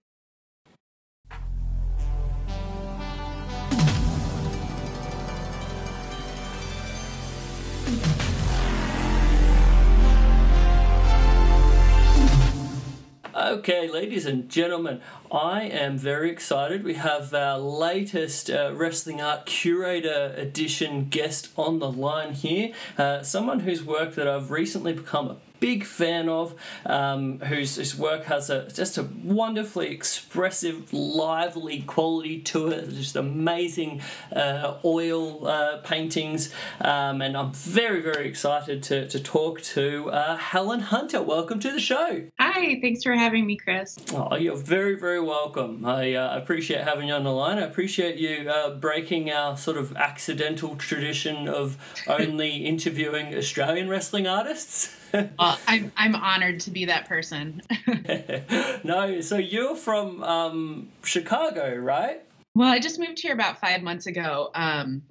Okay, 13.37 13.87
ladies 13.87 14.25
and 14.25 14.49
gentlemen, 14.49 15.03
I 15.31 15.65
am 15.65 15.99
very 15.99 16.31
excited. 16.31 16.83
We 16.83 16.95
have 16.95 17.35
our 17.35 17.59
latest 17.59 18.49
uh, 18.49 18.73
Wrestling 18.75 19.21
Art 19.21 19.45
Curator 19.45 20.33
Edition 20.39 21.09
guest 21.11 21.51
on 21.55 21.79
the 21.79 21.93
line 21.93 22.33
here. 22.33 22.73
Uh, 22.97 23.23
someone 23.23 23.61
whose 23.61 23.85
work 23.85 24.15
that 24.15 24.27
I've 24.27 24.51
recently 24.51 24.95
become 24.95 25.29
a 25.29 25.37
big 25.61 25.85
fan 25.85 26.29
of, 26.29 26.55
um, 26.85 27.39
whose, 27.41 27.77
whose 27.77 27.97
work 27.97 28.25
has 28.25 28.51
a 28.51 28.69
just 28.71 28.99
a 28.99 29.09
wonderfully 29.23 29.89
expressive, 29.89 30.93
lively 30.93 31.83
quality 31.83 32.41
to 32.41 32.69
it. 32.69 32.91
Just 32.91 33.17
amazing 33.17 34.03
uh, 34.35 34.79
oil 34.85 35.47
uh, 35.47 35.79
paintings, 35.79 36.53
um, 36.81 37.23
and 37.23 37.37
I'm 37.37 37.53
very 37.53 38.01
very 38.01 38.29
excited 38.29 38.83
to 38.85 39.09
to 39.09 39.21
talk 39.21 39.63
to 39.63 40.11
uh, 40.11 40.37
Helen 40.37 40.81
Hunter. 40.81 41.23
Welcome 41.23 41.61
to 41.61 41.73
the 41.73 41.81
show. 41.81 42.25
Hi, 42.39 42.79
thanks 42.81 43.03
for 43.03 43.15
having 43.15 43.47
me, 43.47 43.57
Chris. 43.57 43.97
Oh, 44.13 44.37
you're 44.37 44.57
very 44.57 44.99
very 44.99 45.21
welcome. 45.21 45.85
I 45.85 46.15
uh, 46.15 46.37
appreciate 46.37 46.83
having 46.83 47.09
you 47.09 47.15
on 47.15 47.25
the 47.25 47.33
line. 47.33 47.59
I 47.59 47.63
appreciate 47.63 48.17
you 48.17 48.49
uh, 48.51 48.75
breaking 48.75 49.31
our 49.31 49.57
sort 49.57 49.77
of 49.77 49.97
accidental 49.97 50.77
tradition 50.77 51.49
of 51.49 51.77
only 52.07 52.57
interviewing 52.67 53.35
Australian 53.35 53.89
wrestling 53.89 54.27
artists. 54.27 54.95
well, 55.39 55.59
I'm 55.67 55.93
I'm 55.97 56.15
honored 56.15 56.61
to 56.61 56.71
be 56.71 56.87
that 56.87 57.09
person. 57.09 57.63
no, 58.85 59.21
so 59.21 59.37
you're 59.37 59.77
from 59.77 60.23
um, 60.23 60.89
Chicago, 61.05 61.77
right? 61.77 62.23
Well, 62.55 62.69
I 62.69 62.79
just 62.79 62.99
moved 62.99 63.21
here 63.21 63.33
about 63.33 63.61
five 63.61 63.83
months 63.83 64.07
ago. 64.07 64.51
Um, 64.55 65.03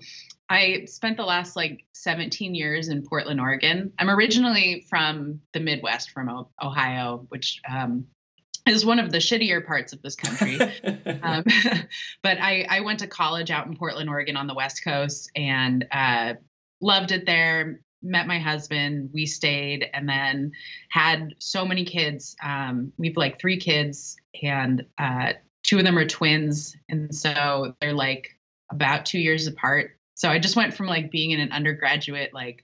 I 0.49 0.85
spent 0.85 1.17
the 1.17 1.25
last 1.25 1.55
like 1.55 1.85
17 1.93 2.55
years 2.55 2.89
in 2.89 3.03
Portland, 3.03 3.39
Oregon. 3.39 3.91
I'm 3.99 4.09
originally 4.09 4.85
from 4.89 5.41
the 5.53 5.59
Midwest, 5.59 6.11
from 6.11 6.47
Ohio, 6.61 7.25
which 7.29 7.61
um, 7.69 8.05
is 8.67 8.85
one 8.85 8.99
of 8.99 9.11
the 9.11 9.17
shittier 9.17 9.65
parts 9.65 9.93
of 9.93 10.01
this 10.01 10.15
country. 10.15 10.59
um, 11.23 11.43
but 12.23 12.39
I, 12.39 12.65
I, 12.69 12.81
went 12.81 12.99
to 12.99 13.07
college 13.07 13.51
out 13.51 13.67
in 13.67 13.75
Portland, 13.75 14.09
Oregon 14.09 14.37
on 14.37 14.47
the 14.47 14.55
West 14.55 14.83
Coast 14.83 15.31
and 15.35 15.85
uh, 15.91 16.33
loved 16.81 17.11
it 17.11 17.25
there 17.25 17.79
met 18.05 18.27
my 18.27 18.39
husband 18.39 19.09
we 19.13 19.25
stayed 19.25 19.89
and 19.93 20.07
then 20.07 20.51
had 20.89 21.33
so 21.39 21.65
many 21.65 21.83
kids 21.83 22.35
um, 22.43 22.91
we've 22.97 23.17
like 23.17 23.39
three 23.39 23.57
kids 23.57 24.17
and 24.43 24.85
uh, 24.97 25.33
two 25.63 25.77
of 25.77 25.83
them 25.83 25.97
are 25.97 26.05
twins 26.05 26.77
and 26.89 27.13
so 27.13 27.75
they're 27.81 27.93
like 27.93 28.35
about 28.71 29.05
two 29.05 29.19
years 29.19 29.47
apart. 29.47 29.97
So 30.15 30.29
I 30.29 30.39
just 30.39 30.55
went 30.55 30.73
from 30.73 30.87
like 30.87 31.11
being 31.11 31.31
in 31.31 31.39
an 31.39 31.51
undergraduate 31.51 32.33
like 32.33 32.63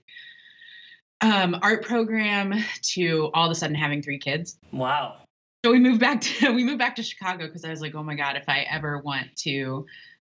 um, 1.20 1.56
art 1.62 1.84
program 1.84 2.54
to 2.82 3.30
all 3.34 3.46
of 3.46 3.52
a 3.52 3.54
sudden 3.54 3.76
having 3.76 4.02
three 4.02 4.18
kids. 4.18 4.58
Wow. 4.72 5.16
So 5.64 5.70
we 5.70 5.78
moved 5.78 6.00
back 6.00 6.20
to 6.22 6.52
we 6.52 6.64
moved 6.64 6.78
back 6.78 6.96
to 6.96 7.02
Chicago 7.02 7.46
because 7.46 7.64
I 7.64 7.70
was 7.70 7.80
like, 7.80 7.94
oh 7.94 8.02
my 8.02 8.14
god, 8.14 8.36
if 8.36 8.48
I 8.48 8.60
ever 8.70 8.98
want 8.98 9.34
to 9.38 9.86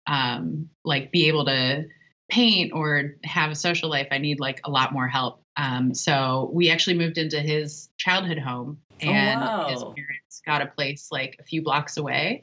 um, 0.06 0.68
like 0.84 1.12
be 1.12 1.28
able 1.28 1.44
to 1.46 1.86
paint 2.32 2.72
or 2.72 3.14
have 3.24 3.50
a 3.50 3.54
social 3.54 3.90
life, 3.90 4.08
I 4.10 4.16
need 4.16 4.40
like 4.40 4.62
a 4.64 4.70
lot 4.70 4.90
more 4.90 5.06
help. 5.06 5.42
Um, 5.58 5.92
so 5.92 6.50
we 6.54 6.70
actually 6.70 6.96
moved 6.96 7.18
into 7.18 7.40
his 7.40 7.90
childhood 7.98 8.38
home, 8.38 8.80
and 9.02 9.38
oh, 9.38 9.44
wow. 9.44 9.68
his 9.68 9.82
parents 9.82 10.40
got 10.46 10.62
a 10.62 10.66
place 10.66 11.08
like 11.12 11.36
a 11.38 11.44
few 11.44 11.60
blocks 11.60 11.98
away, 11.98 12.42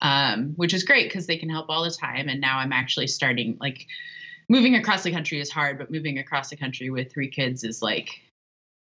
um, 0.00 0.54
which 0.56 0.74
is 0.74 0.82
great 0.82 1.08
because 1.08 1.28
they 1.28 1.36
can 1.36 1.48
help 1.48 1.66
all 1.68 1.84
the 1.84 1.90
time. 1.90 2.28
And 2.28 2.40
now 2.40 2.58
I'm 2.58 2.72
actually 2.72 3.06
starting 3.06 3.56
like 3.60 3.86
moving 4.48 4.74
across 4.74 5.04
the 5.04 5.12
country 5.12 5.38
is 5.38 5.52
hard, 5.52 5.78
but 5.78 5.88
moving 5.88 6.18
across 6.18 6.50
the 6.50 6.56
country 6.56 6.90
with 6.90 7.12
three 7.12 7.28
kids 7.28 7.62
is 7.62 7.80
like 7.80 8.20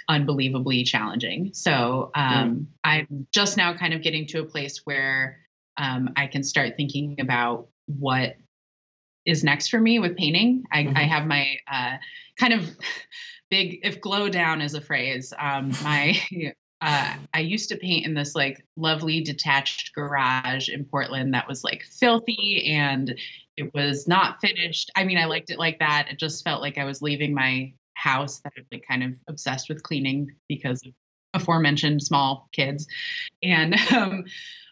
unbelievably 0.08 0.84
challenging. 0.84 1.50
So 1.52 2.12
um, 2.14 2.68
I'm 2.84 3.26
just 3.32 3.56
now 3.56 3.76
kind 3.76 3.92
of 3.92 4.02
getting 4.02 4.24
to 4.28 4.40
a 4.40 4.44
place 4.44 4.86
where 4.86 5.40
um, 5.78 6.10
I 6.16 6.28
can 6.28 6.44
start 6.44 6.76
thinking 6.76 7.20
about 7.20 7.66
what 7.86 8.36
is 9.28 9.44
next 9.44 9.68
for 9.68 9.80
me 9.80 9.98
with 9.98 10.16
painting. 10.16 10.64
I, 10.72 10.84
Mhm. 10.84 10.96
I 10.96 11.02
have 11.02 11.26
my 11.26 11.56
uh, 11.70 11.98
kind 12.38 12.54
of 12.54 12.68
big, 13.50 13.80
if 13.82 14.00
glow 14.00 14.28
down 14.28 14.60
is 14.60 14.74
a 14.74 14.80
phrase, 14.80 15.32
um, 15.38 15.72
my. 15.82 16.18
Uh, 16.80 17.16
I 17.34 17.40
used 17.40 17.68
to 17.70 17.76
paint 17.76 18.06
in 18.06 18.14
this 18.14 18.36
like 18.36 18.64
lovely 18.76 19.20
detached 19.20 19.92
garage 19.96 20.68
in 20.68 20.84
Portland 20.84 21.34
that 21.34 21.48
was 21.48 21.64
like 21.64 21.82
filthy 21.82 22.72
and 22.72 23.18
it 23.56 23.74
was 23.74 24.06
not 24.06 24.40
finished. 24.40 24.88
I 24.94 25.02
mean, 25.02 25.18
I 25.18 25.24
liked 25.24 25.50
it 25.50 25.58
like 25.58 25.80
that. 25.80 26.06
It 26.08 26.20
just 26.20 26.44
felt 26.44 26.62
like 26.62 26.78
I 26.78 26.84
was 26.84 27.02
leaving 27.02 27.34
my 27.34 27.72
house 27.94 28.38
that 28.44 28.52
I'm 28.56 28.64
like 28.70 28.84
kind 28.86 29.02
of 29.02 29.10
obsessed 29.26 29.68
with 29.68 29.82
cleaning 29.82 30.30
because 30.48 30.80
of 30.86 30.92
aforementioned 31.34 32.00
small 32.00 32.48
kids, 32.52 32.86
and 33.42 33.74
um, 33.92 34.24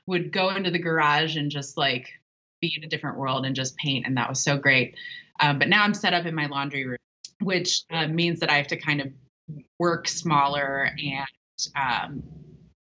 would 0.07 0.31
go 0.31 0.51
into 0.51 0.71
the 0.71 0.79
garage 0.79 1.37
and 1.37 1.51
just 1.51 1.77
like 1.77 2.09
be 2.69 2.75
in 2.77 2.85
a 2.85 2.89
different 2.89 3.17
world 3.19 3.45
and 3.47 3.55
just 3.55 3.77
paint, 3.77 4.07
and 4.07 4.17
that 4.17 4.29
was 4.29 4.43
so 4.43 4.57
great. 4.57 4.95
Um, 5.41 5.59
but 5.59 5.69
now 5.69 5.83
I'm 5.85 5.95
set 5.95 6.15
up 6.15 6.27
in 6.27 6.35
my 6.35 6.47
laundry 6.47 6.87
room, 6.87 6.97
which 7.43 7.83
uh, 7.91 8.07
means 8.09 8.41
that 8.41 8.51
I 8.51 8.55
have 8.57 8.67
to 8.69 8.77
kind 8.77 9.01
of 9.01 9.09
work 9.79 10.09
smaller 10.09 10.91
and 10.99 11.27
um, 11.77 12.23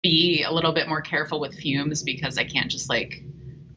be 0.02 0.42
a 0.42 0.50
little 0.50 0.72
bit 0.72 0.88
more 0.88 1.00
careful 1.00 1.38
with 1.40 1.54
fumes 1.54 2.02
because 2.02 2.38
I 2.38 2.44
can't 2.44 2.70
just 2.70 2.88
like 2.88 3.22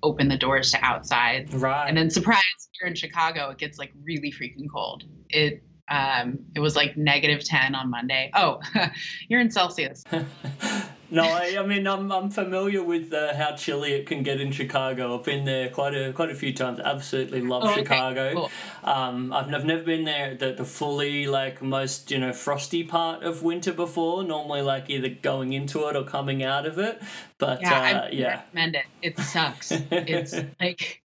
open 0.01 0.27
the 0.29 0.37
doors 0.37 0.71
to 0.71 0.79
outside 0.83 1.53
Right. 1.53 1.87
and 1.87 1.97
then 1.97 2.09
surprise 2.09 2.41
here 2.79 2.87
in 2.87 2.95
Chicago, 2.95 3.49
it 3.49 3.57
gets 3.57 3.77
like 3.77 3.91
really 4.03 4.31
freaking 4.31 4.67
cold. 4.73 5.03
It 5.29 5.61
um 5.89 6.39
it 6.55 6.61
was 6.61 6.75
like 6.75 6.95
negative 6.97 7.43
10 7.43 7.75
on 7.75 7.89
Monday. 7.89 8.31
Oh, 8.33 8.59
you're 9.27 9.41
in 9.41 9.51
Celsius. 9.51 10.03
no, 11.11 11.31
I, 11.31 11.55
I 11.59 11.65
mean 11.65 11.87
I'm 11.87 12.11
I'm 12.11 12.29
familiar 12.29 12.83
with 12.83 13.13
uh, 13.13 13.33
how 13.35 13.55
chilly 13.55 13.93
it 13.93 14.05
can 14.07 14.23
get 14.23 14.39
in 14.41 14.51
Chicago. 14.51 15.17
I've 15.17 15.25
been 15.25 15.45
there 15.45 15.69
quite 15.69 15.93
a 15.95 16.13
quite 16.13 16.29
a 16.31 16.35
few 16.35 16.53
times. 16.53 16.79
Absolutely 16.79 17.41
love 17.41 17.63
Oh, 17.63 17.79
okay, 17.81 18.07
Chicago. 18.07 18.33
cool. 18.33 18.53
Um, 18.83 19.33
I've, 19.33 19.53
I've 19.53 19.65
never 19.65 19.83
been 19.83 20.05
there 20.05 20.35
the, 20.35 20.53
the 20.53 20.65
fully 20.65 21.27
like 21.27 21.61
most 21.61 22.11
you 22.11 22.19
know 22.19 22.33
frosty 22.33 22.83
part 22.83 23.23
of 23.23 23.43
winter 23.43 23.73
before. 23.73 24.23
Normally 24.23 24.61
like 24.61 24.89
either 24.89 25.09
going 25.09 25.53
into 25.53 25.87
it 25.87 25.95
or 25.95 26.03
coming 26.03 26.43
out 26.43 26.65
of 26.65 26.77
it. 26.79 27.01
But 27.37 27.59
Yeah, 27.59 27.71
uh, 27.71 28.09
I 28.11 28.11
yeah, 28.11 28.41
recommend 28.53 28.75
it. 28.75 28.85
It 29.01 29.19
sucks. 29.19 29.83
it's 30.05 30.41
like 30.59 31.03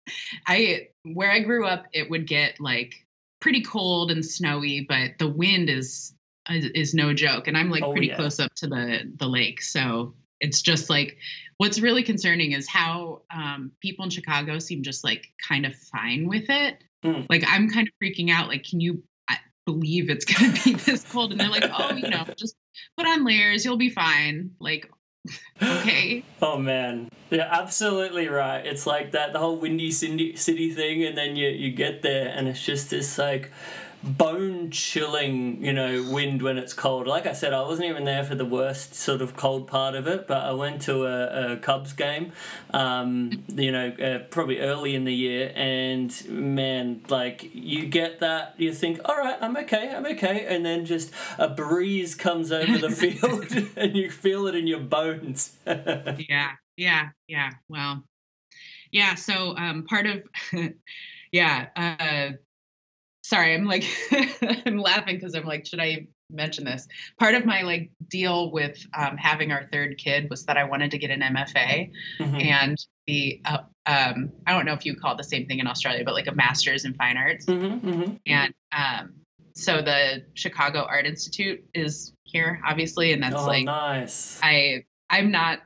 I 0.46 0.88
where 1.04 1.30
I 1.32 1.40
grew 1.40 1.66
up, 1.66 1.86
it 1.92 2.10
would 2.10 2.26
get 2.26 2.60
like 2.60 2.94
pretty 3.40 3.62
cold 3.62 4.10
and 4.10 4.24
snowy, 4.24 4.86
but 4.88 5.12
the 5.18 5.28
wind 5.28 5.70
is 5.70 6.14
is, 6.50 6.64
is 6.74 6.94
no 6.94 7.12
joke. 7.14 7.48
And 7.48 7.56
I'm 7.56 7.70
like 7.70 7.82
Oh, 7.82 7.92
pretty 7.92 8.08
yeah. 8.08 8.16
close 8.16 8.40
up 8.40 8.54
to 8.56 8.66
the 8.66 9.12
the 9.16 9.26
lake, 9.26 9.62
so 9.62 10.14
it's 10.40 10.60
just 10.62 10.90
like 10.90 11.16
what's 11.58 11.80
really 11.80 12.02
concerning 12.02 12.52
is 12.52 12.68
how 12.68 13.22
um, 13.34 13.72
people 13.80 14.04
in 14.04 14.10
Chicago 14.10 14.58
seem 14.58 14.82
just 14.82 15.02
like 15.04 15.28
kind 15.46 15.64
of 15.64 15.74
fine 15.74 16.28
with 16.28 16.44
it. 16.50 16.84
Mm. 17.04 17.26
Like 17.30 17.44
I'm 17.46 17.70
kind 17.70 17.88
of 17.88 17.94
freaking 18.02 18.30
out. 18.30 18.48
Like, 18.48 18.64
can 18.64 18.80
you 18.80 19.02
believe 19.66 20.08
it's 20.10 20.24
gonna 20.32 20.52
be 20.64 20.74
this 20.74 21.04
cold? 21.10 21.32
And 21.32 21.40
they're 21.40 21.50
like, 21.50 21.68
oh, 21.72 21.92
you 21.94 22.08
know, 22.08 22.24
just 22.36 22.56
put 22.96 23.06
on 23.06 23.24
layers, 23.24 23.64
you'll 23.64 23.76
be 23.76 23.90
fine. 23.90 24.50
Like, 24.60 24.90
okay. 25.62 26.22
Oh 26.42 26.58
man, 26.58 27.08
yeah, 27.30 27.48
absolutely 27.50 28.28
right. 28.28 28.64
It's 28.64 28.86
like 28.86 29.12
that 29.12 29.32
the 29.32 29.38
whole 29.38 29.56
windy 29.56 29.90
city 29.90 30.36
city 30.36 30.70
thing, 30.70 31.02
and 31.02 31.16
then 31.16 31.34
you 31.34 31.48
you 31.48 31.72
get 31.72 32.02
there, 32.02 32.28
and 32.28 32.46
it's 32.46 32.62
just 32.62 32.90
this 32.90 33.18
like 33.18 33.50
bone 34.06 34.70
chilling, 34.70 35.62
you 35.64 35.72
know, 35.72 36.02
wind 36.08 36.42
when 36.42 36.58
it's 36.58 36.72
cold. 36.72 37.06
Like 37.06 37.26
I 37.26 37.32
said, 37.32 37.52
I 37.52 37.62
wasn't 37.62 37.88
even 37.88 38.04
there 38.04 38.24
for 38.24 38.34
the 38.34 38.44
worst 38.44 38.94
sort 38.94 39.20
of 39.20 39.36
cold 39.36 39.66
part 39.66 39.94
of 39.94 40.06
it, 40.06 40.26
but 40.26 40.42
I 40.42 40.52
went 40.52 40.82
to 40.82 41.04
a, 41.04 41.52
a 41.52 41.56
Cubs 41.56 41.92
game, 41.92 42.32
um, 42.70 43.44
you 43.48 43.72
know, 43.72 43.88
uh, 43.90 44.18
probably 44.30 44.60
early 44.60 44.94
in 44.94 45.04
the 45.04 45.14
year, 45.14 45.52
and 45.54 46.14
man, 46.28 47.02
like 47.08 47.50
you 47.52 47.86
get 47.86 48.20
that, 48.20 48.54
you 48.58 48.72
think, 48.72 49.00
all 49.04 49.16
right, 49.16 49.36
I'm 49.40 49.56
okay, 49.58 49.90
I'm 49.90 50.06
okay, 50.06 50.46
and 50.46 50.64
then 50.64 50.84
just 50.84 51.10
a 51.38 51.48
breeze 51.48 52.14
comes 52.14 52.52
over 52.52 52.78
the 52.78 52.90
field, 52.90 53.52
and 53.76 53.96
you 53.96 54.10
feel 54.10 54.46
it 54.46 54.54
in 54.54 54.66
your 54.66 54.80
bones. 54.80 55.56
yeah 55.66 56.52
yeah 56.76 57.08
yeah 57.26 57.50
well 57.68 58.04
yeah 58.92 59.14
so 59.14 59.56
um 59.56 59.84
part 59.84 60.06
of 60.06 60.22
yeah 61.32 61.66
uh 61.76 62.32
sorry 63.26 63.54
i'm 63.54 63.64
like 63.64 63.84
i'm 64.66 64.78
laughing 64.78 65.16
because 65.16 65.34
i'm 65.34 65.44
like 65.44 65.66
should 65.66 65.80
i 65.80 66.06
mention 66.30 66.64
this 66.64 66.86
part 67.18 67.34
of 67.34 67.44
my 67.44 67.62
like 67.62 67.90
deal 68.08 68.50
with 68.52 68.84
um, 68.96 69.16
having 69.16 69.50
our 69.52 69.68
third 69.72 69.98
kid 69.98 70.28
was 70.30 70.44
that 70.44 70.56
i 70.56 70.62
wanted 70.64 70.90
to 70.90 70.98
get 70.98 71.10
an 71.10 71.20
mfa 71.20 71.90
Mhm. 72.20 72.42
and 72.44 72.86
the 73.06 73.40
uh, 73.44 73.58
um 73.86 74.30
i 74.46 74.52
don't 74.52 74.64
know 74.64 74.72
if 74.74 74.86
you 74.86 74.94
call 74.96 75.12
it 75.12 75.18
the 75.18 75.24
same 75.24 75.46
thing 75.46 75.58
in 75.58 75.66
australia 75.66 76.02
but 76.04 76.14
like 76.14 76.28
a 76.28 76.34
master's 76.34 76.84
in 76.84 76.94
fine 76.94 77.16
arts 77.16 77.46
Mhm, 77.46 77.80
mhm. 77.80 78.20
and 78.26 78.54
um 78.76 79.14
so 79.54 79.82
the 79.82 80.24
chicago 80.34 80.86
art 80.88 81.06
institute 81.06 81.64
is 81.74 82.12
here 82.24 82.60
obviously 82.64 83.12
and 83.12 83.22
that's 83.22 83.34
oh, 83.36 83.46
like 83.46 83.64
nice. 83.64 84.38
I 84.42 84.84
I'm 85.10 85.30
not 85.30 85.60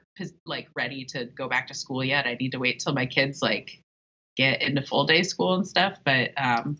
like 0.44 0.68
ready 0.74 1.04
to 1.06 1.24
go 1.24 1.48
back 1.48 1.66
to 1.68 1.74
school 1.74 2.04
yet. 2.04 2.26
I 2.26 2.34
need 2.34 2.52
to 2.52 2.58
wait 2.58 2.80
till 2.80 2.92
my 2.92 3.06
kids 3.06 3.40
like 3.40 3.79
get 4.40 4.62
into 4.62 4.82
full 4.82 5.04
day 5.04 5.22
school 5.22 5.54
and 5.54 5.66
stuff. 5.66 5.98
But 6.04 6.30
um, 6.36 6.78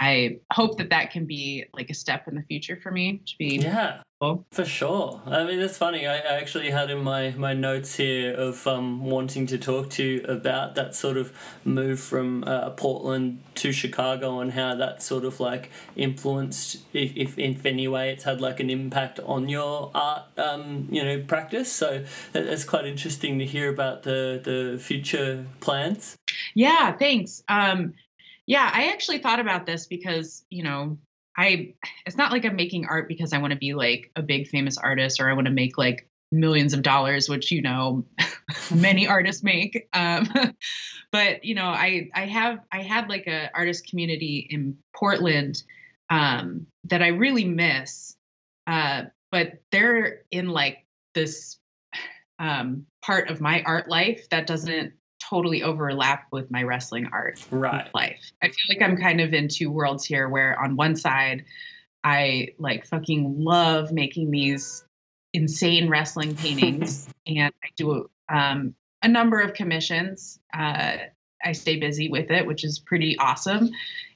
I 0.00 0.38
hope 0.50 0.78
that 0.78 0.88
that 0.90 1.10
can 1.10 1.26
be 1.26 1.66
like 1.74 1.90
a 1.90 1.94
step 1.94 2.26
in 2.26 2.34
the 2.34 2.42
future 2.42 2.78
for 2.82 2.90
me 2.90 3.20
to 3.26 3.34
be. 3.38 3.58
yeah, 3.58 4.00
cool. 4.18 4.46
for 4.50 4.64
sure. 4.64 5.20
I 5.26 5.44
mean, 5.44 5.60
it's 5.60 5.76
funny. 5.76 6.06
I, 6.06 6.16
actually 6.16 6.70
had 6.70 6.90
in 6.90 7.04
my, 7.04 7.34
my 7.36 7.52
notes 7.52 7.96
here 7.96 8.32
of 8.32 8.66
um, 8.66 9.04
wanting 9.04 9.46
to 9.48 9.58
talk 9.58 9.90
to 9.90 10.02
you 10.02 10.24
about 10.24 10.74
that 10.76 10.94
sort 10.94 11.18
of 11.18 11.36
move 11.66 12.00
from 12.00 12.44
uh, 12.44 12.70
Portland 12.70 13.42
to 13.56 13.72
Chicago 13.72 14.40
and 14.40 14.52
how 14.52 14.74
that 14.74 15.02
sort 15.02 15.26
of 15.26 15.38
like 15.38 15.70
influenced, 15.96 16.78
if, 16.94 17.14
if, 17.14 17.38
if 17.38 17.66
any 17.66 17.86
way, 17.86 18.10
it's 18.10 18.24
had 18.24 18.40
like 18.40 18.58
an 18.58 18.70
impact 18.70 19.20
on 19.20 19.50
your 19.50 19.90
art, 19.94 20.22
um, 20.38 20.88
you 20.90 21.04
know, 21.04 21.22
practice. 21.24 21.70
So 21.70 22.06
it's 22.32 22.64
quite 22.64 22.86
interesting 22.86 23.38
to 23.38 23.44
hear 23.44 23.68
about 23.68 24.04
the, 24.04 24.40
the 24.42 24.78
future 24.78 25.44
plans. 25.60 26.16
Yeah, 26.54 26.92
thanks. 26.92 27.42
Um, 27.48 27.94
yeah, 28.46 28.70
I 28.72 28.88
actually 28.88 29.18
thought 29.18 29.40
about 29.40 29.66
this 29.66 29.86
because 29.86 30.44
you 30.50 30.62
know 30.62 30.98
I 31.36 31.74
it's 32.06 32.16
not 32.16 32.32
like 32.32 32.44
I'm 32.44 32.56
making 32.56 32.86
art 32.86 33.08
because 33.08 33.32
I 33.32 33.38
want 33.38 33.52
to 33.52 33.58
be 33.58 33.74
like 33.74 34.10
a 34.16 34.22
big 34.22 34.48
famous 34.48 34.76
artist 34.76 35.20
or 35.20 35.30
I 35.30 35.32
want 35.34 35.46
to 35.46 35.52
make 35.52 35.78
like 35.78 36.08
millions 36.32 36.74
of 36.74 36.82
dollars, 36.82 37.28
which 37.28 37.50
you 37.50 37.62
know 37.62 38.04
many 38.74 39.06
artists 39.06 39.42
make. 39.42 39.88
Um, 39.92 40.28
but 41.12 41.44
you 41.44 41.54
know, 41.54 41.66
I 41.66 42.10
I 42.14 42.26
have 42.26 42.60
I 42.72 42.82
had 42.82 43.08
like 43.08 43.26
a 43.26 43.50
artist 43.54 43.88
community 43.88 44.46
in 44.50 44.76
Portland 44.94 45.62
um, 46.10 46.66
that 46.84 47.02
I 47.02 47.08
really 47.08 47.44
miss, 47.44 48.16
uh, 48.66 49.04
but 49.30 49.62
they're 49.70 50.22
in 50.30 50.48
like 50.48 50.84
this 51.14 51.58
um, 52.38 52.86
part 53.02 53.30
of 53.30 53.40
my 53.40 53.62
art 53.62 53.88
life 53.88 54.28
that 54.30 54.46
doesn't 54.46 54.92
totally 55.20 55.62
overlap 55.62 56.26
with 56.32 56.50
my 56.50 56.62
wrestling 56.62 57.08
art 57.12 57.38
Right. 57.50 57.88
life. 57.94 58.32
I 58.42 58.46
feel 58.46 58.54
like 58.68 58.82
I'm 58.82 58.96
kind 58.96 59.20
of 59.20 59.32
in 59.32 59.48
two 59.48 59.70
worlds 59.70 60.04
here 60.04 60.28
where 60.28 60.60
on 60.60 60.76
one 60.76 60.96
side 60.96 61.44
I 62.02 62.48
like 62.58 62.86
fucking 62.86 63.36
love 63.38 63.92
making 63.92 64.30
these 64.30 64.84
insane 65.32 65.88
wrestling 65.88 66.36
paintings 66.36 67.08
and 67.26 67.52
I 67.62 67.68
do 67.76 68.10
um, 68.28 68.74
a 69.02 69.08
number 69.08 69.40
of 69.40 69.54
commissions. 69.54 70.38
Uh, 70.52 70.96
I 71.44 71.52
stay 71.52 71.76
busy 71.76 72.08
with 72.08 72.30
it, 72.30 72.46
which 72.46 72.64
is 72.64 72.78
pretty 72.78 73.16
awesome. 73.18 73.70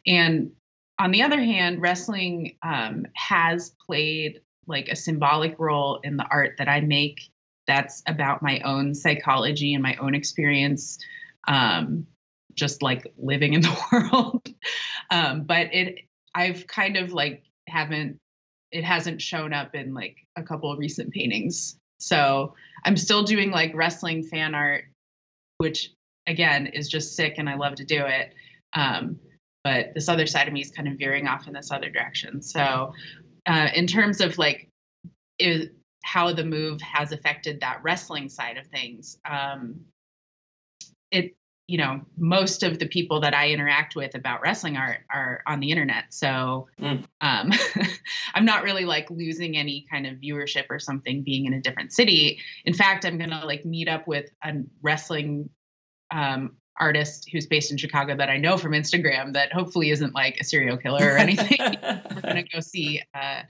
And 0.07 0.53
on 0.99 1.11
the 1.11 1.23
other 1.23 1.41
hand, 1.41 1.81
wrestling 1.81 2.57
um, 2.63 3.07
has 3.15 3.75
played 3.85 4.41
like 4.67 4.89
a 4.89 4.97
symbolic 4.97 5.59
role 5.59 6.01
in 6.05 6.17
the 6.17 6.27
art 6.31 6.55
that 6.59 6.69
I 6.69 6.81
make 6.81 7.31
that's 7.66 8.02
about 8.06 8.42
my 8.42 8.61
own 8.61 8.94
psychology 8.94 9.75
and 9.75 9.83
my 9.83 9.97
own 9.97 10.14
experience 10.14 10.99
um, 11.49 12.06
just 12.54 12.83
like 12.83 13.12
living 13.18 13.54
in 13.54 13.61
the 13.62 13.76
world. 13.92 14.47
Um, 15.11 15.44
but 15.44 15.73
it, 15.75 16.00
I've 16.35 16.66
kind 16.66 16.97
of 16.97 17.12
like 17.12 17.42
haven't, 17.68 18.18
it 18.73 18.85
hasn't 18.85 19.23
shown 19.23 19.52
up 19.52 19.75
in 19.75 19.94
like 19.94 20.16
a 20.37 20.42
couple 20.42 20.71
of 20.71 20.78
recent 20.78 21.12
paintings. 21.12 21.76
So 22.00 22.54
I'm 22.85 22.97
still 22.97 23.23
doing 23.23 23.50
like 23.50 23.73
wrestling 23.75 24.25
fan 24.25 24.54
art, 24.54 24.85
which 25.59 25.92
again 26.26 26.66
is 26.66 26.88
just 26.88 27.14
sick 27.14 27.35
and 27.38 27.49
I 27.49 27.54
love 27.54 27.76
to 27.76 27.85
do 27.85 28.04
it. 28.04 28.35
Um, 28.73 29.18
but 29.62 29.94
this 29.94 30.09
other 30.09 30.26
side 30.26 30.47
of 30.47 30.52
me 30.52 30.61
is 30.61 30.71
kind 30.71 30.88
of 30.88 30.99
veering 30.99 31.26
off 31.26 31.47
in 31.47 31.54
this 31.54 31.71
other 31.71 31.88
direction. 31.88 32.42
So, 32.42 32.92
uh, 33.47 33.68
in 33.75 33.87
terms 33.87 34.21
of 34.21 34.37
like 34.37 34.68
is, 35.38 35.68
how 36.05 36.33
the 36.33 36.45
move 36.45 36.81
has 36.83 37.13
affected 37.13 37.61
that 37.61 37.81
wrestling 37.83 38.29
side 38.29 38.59
of 38.59 38.67
things, 38.67 39.19
um, 39.29 39.81
it 41.11 41.35
you 41.67 41.79
know 41.79 42.03
most 42.19 42.63
of 42.63 42.79
the 42.79 42.87
people 42.87 43.21
that 43.21 43.33
i 43.33 43.49
interact 43.49 43.97
with 43.97 44.15
about 44.15 44.43
wrestling 44.43 44.77
are 44.77 44.99
are 45.11 45.43
on 45.47 45.61
the 45.61 45.71
internet 45.71 46.05
so 46.11 46.67
mm. 46.79 47.03
um, 47.23 47.51
i'm 48.35 48.45
not 48.45 48.63
really 48.65 48.85
like 48.85 49.11
losing 49.11 49.57
any 49.57 49.87
kind 49.91 50.07
of 50.07 50.17
viewership 50.17 50.65
or 50.69 50.79
something 50.79 51.23
being 51.23 51.47
in 51.47 51.55
a 51.55 51.61
different 51.63 51.91
city 51.91 52.39
in 52.67 52.75
fact 52.75 53.07
i'm 53.07 53.17
gonna 53.17 53.43
like 53.47 53.65
meet 53.65 53.89
up 53.89 54.07
with 54.07 54.29
a 54.45 54.53
wrestling 54.83 55.49
um, 56.11 56.55
artist 56.79 57.29
who's 57.33 57.47
based 57.47 57.71
in 57.71 57.77
Chicago 57.77 58.17
that 58.17 58.29
I 58.29 58.37
know 58.37 58.57
from 58.57 58.73
Instagram 58.73 59.33
that 59.35 59.53
hopefully 59.53 59.91
isn't 59.91 60.15
like 60.15 60.37
a 60.41 60.45
serial 60.45 60.77
killer 60.77 61.15
or 61.15 61.17
anything. 61.17 61.57
We're 61.61 62.21
gonna 62.21 62.45
go 62.45 62.61
see 62.61 63.01
uh, 63.15 63.43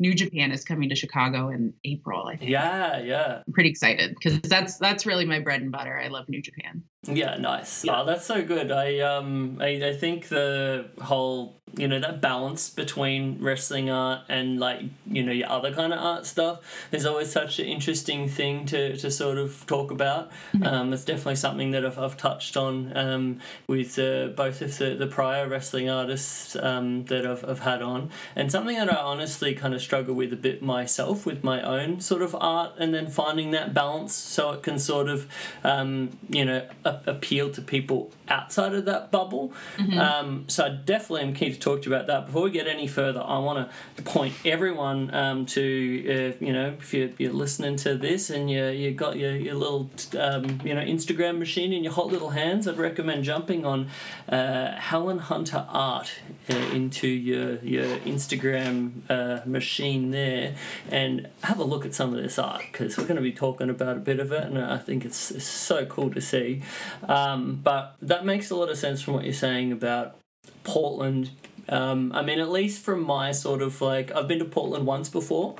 New 0.00 0.14
Japan 0.14 0.50
is 0.50 0.64
coming 0.64 0.88
to 0.88 0.94
Chicago 0.96 1.50
in 1.50 1.74
April. 1.84 2.26
I 2.26 2.36
think. 2.36 2.50
Yeah, 2.50 2.98
yeah. 3.00 3.42
I'm 3.46 3.52
pretty 3.52 3.68
excited 3.68 4.14
because 4.14 4.40
that's 4.40 4.78
that's 4.78 5.06
really 5.06 5.26
my 5.26 5.38
bread 5.38 5.60
and 5.60 5.70
butter. 5.70 5.96
I 5.96 6.08
love 6.08 6.28
New 6.28 6.40
Japan. 6.40 6.82
Yeah, 7.06 7.36
nice. 7.36 7.84
Yeah. 7.84 8.00
Oh, 8.00 8.06
that's 8.06 8.24
so 8.24 8.42
good. 8.42 8.72
I 8.72 9.00
um 9.00 9.58
I, 9.60 9.88
I 9.88 9.92
think 9.92 10.28
the 10.28 10.88
whole 11.02 11.60
you 11.76 11.86
know 11.86 12.00
that 12.00 12.20
balance 12.20 12.70
between 12.70 13.38
wrestling 13.40 13.90
art 13.90 14.20
and 14.28 14.58
like 14.58 14.80
you 15.06 15.22
know 15.22 15.32
your 15.32 15.48
other 15.48 15.72
kind 15.72 15.92
of 15.92 16.00
art 16.00 16.26
stuff 16.26 16.60
is 16.90 17.06
always 17.06 17.30
such 17.30 17.58
an 17.58 17.66
interesting 17.66 18.28
thing 18.28 18.66
to, 18.66 18.96
to 18.96 19.10
sort 19.10 19.38
of 19.38 19.64
talk 19.66 19.90
about 19.90 20.30
mm-hmm. 20.52 20.64
um, 20.64 20.92
it's 20.92 21.04
definitely 21.04 21.36
something 21.36 21.70
that 21.70 21.84
I've, 21.84 21.98
I've 21.98 22.16
touched 22.16 22.56
on 22.56 22.96
um, 22.96 23.40
with 23.66 23.98
uh, 23.98 24.28
both 24.28 24.62
of 24.62 24.76
the, 24.78 24.94
the 24.94 25.06
prior 25.06 25.48
wrestling 25.48 25.88
artists 25.88 26.56
um, 26.56 27.04
that 27.06 27.26
I've, 27.26 27.44
I've 27.48 27.60
had 27.60 27.82
on 27.82 28.10
and 28.34 28.50
something 28.50 28.76
that 28.76 28.92
I 28.92 28.96
honestly 28.96 29.54
kind 29.54 29.74
of 29.74 29.80
struggle 29.90 30.14
with 30.14 30.32
a 30.32 30.36
bit 30.36 30.62
myself 30.62 31.26
with 31.26 31.42
my 31.42 31.60
own 31.62 32.00
sort 32.00 32.22
of 32.22 32.32
art 32.38 32.72
and 32.78 32.94
then 32.94 33.08
finding 33.08 33.50
that 33.50 33.74
balance 33.74 34.14
so 34.14 34.52
it 34.52 34.62
can 34.62 34.78
sort 34.78 35.08
of 35.08 35.28
um, 35.64 36.16
you 36.28 36.44
know 36.44 36.64
a- 36.84 37.00
appeal 37.06 37.50
to 37.50 37.60
people 37.60 38.08
outside 38.30 38.74
of 38.74 38.84
that 38.84 39.10
bubble 39.10 39.52
mm-hmm. 39.76 39.98
Um, 39.98 40.44
so 40.48 40.66
I 40.66 40.70
definitely 40.70 41.22
am 41.22 41.34
keen 41.34 41.52
to 41.52 41.58
talk 41.58 41.82
to 41.82 41.90
you 41.90 41.94
about 41.94 42.06
that. 42.06 42.26
Before 42.26 42.42
we 42.42 42.50
get 42.50 42.66
any 42.66 42.86
further, 42.86 43.20
I 43.20 43.38
want 43.38 43.70
to 43.96 44.02
point 44.02 44.34
everyone 44.44 45.12
um, 45.14 45.46
to 45.46 45.60
uh, 45.60 46.44
you 46.44 46.52
know 46.52 46.74
if 46.78 46.94
you're, 46.94 47.10
you're, 47.18 47.32
listening 47.32 47.76
to 47.76 47.96
this 47.96 48.30
and 48.30 48.50
you 48.50 48.66
you 48.66 48.92
got 48.92 49.16
your, 49.16 49.34
your 49.36 49.54
little 49.54 49.90
um, 50.18 50.60
you 50.64 50.74
know 50.74 50.82
Instagram 50.82 51.38
machine 51.38 51.72
in 51.72 51.84
your 51.84 51.92
hot 51.92 52.06
little 52.06 52.30
hands, 52.30 52.66
I'd 52.66 52.78
recommend 52.78 53.24
jumping 53.24 53.64
on 53.64 53.88
uh, 54.28 54.72
Helen 54.72 55.18
Hunter 55.18 55.66
Art 55.68 56.12
uh, 56.48 56.54
into 56.54 57.08
your 57.08 57.56
your 57.56 57.98
Instagram 57.98 59.02
uh, 59.08 59.40
machine 59.46 60.10
there 60.10 60.54
and 60.90 61.28
have 61.42 61.58
a 61.58 61.64
look 61.64 61.86
at 61.86 61.94
some 61.94 62.14
of 62.14 62.22
this 62.22 62.38
art 62.38 62.62
because 62.70 62.96
we're 62.96 63.04
going 63.04 63.16
to 63.16 63.22
be 63.22 63.32
talking 63.32 63.70
about 63.70 63.96
a 63.96 64.00
bit 64.00 64.20
of 64.20 64.32
it, 64.32 64.44
and 64.44 64.58
I 64.58 64.78
think 64.78 65.04
it's, 65.04 65.30
it's 65.30 65.46
so 65.46 65.86
cool 65.86 66.10
to 66.10 66.20
see. 66.20 66.62
Um, 67.08 67.60
but 67.62 67.96
that 68.02 68.19
makes 68.24 68.50
a 68.50 68.56
lot 68.56 68.68
of 68.68 68.78
sense 68.78 69.02
from 69.02 69.14
what 69.14 69.24
you're 69.24 69.32
saying 69.32 69.72
about 69.72 70.16
Portland 70.64 71.30
um, 71.70 72.12
I 72.12 72.22
mean, 72.22 72.40
at 72.40 72.50
least 72.50 72.82
from 72.82 73.02
my 73.02 73.30
sort 73.30 73.62
of 73.62 73.80
like, 73.80 74.12
I've 74.12 74.26
been 74.26 74.40
to 74.40 74.44
Portland 74.44 74.86
once 74.86 75.08
before, 75.08 75.54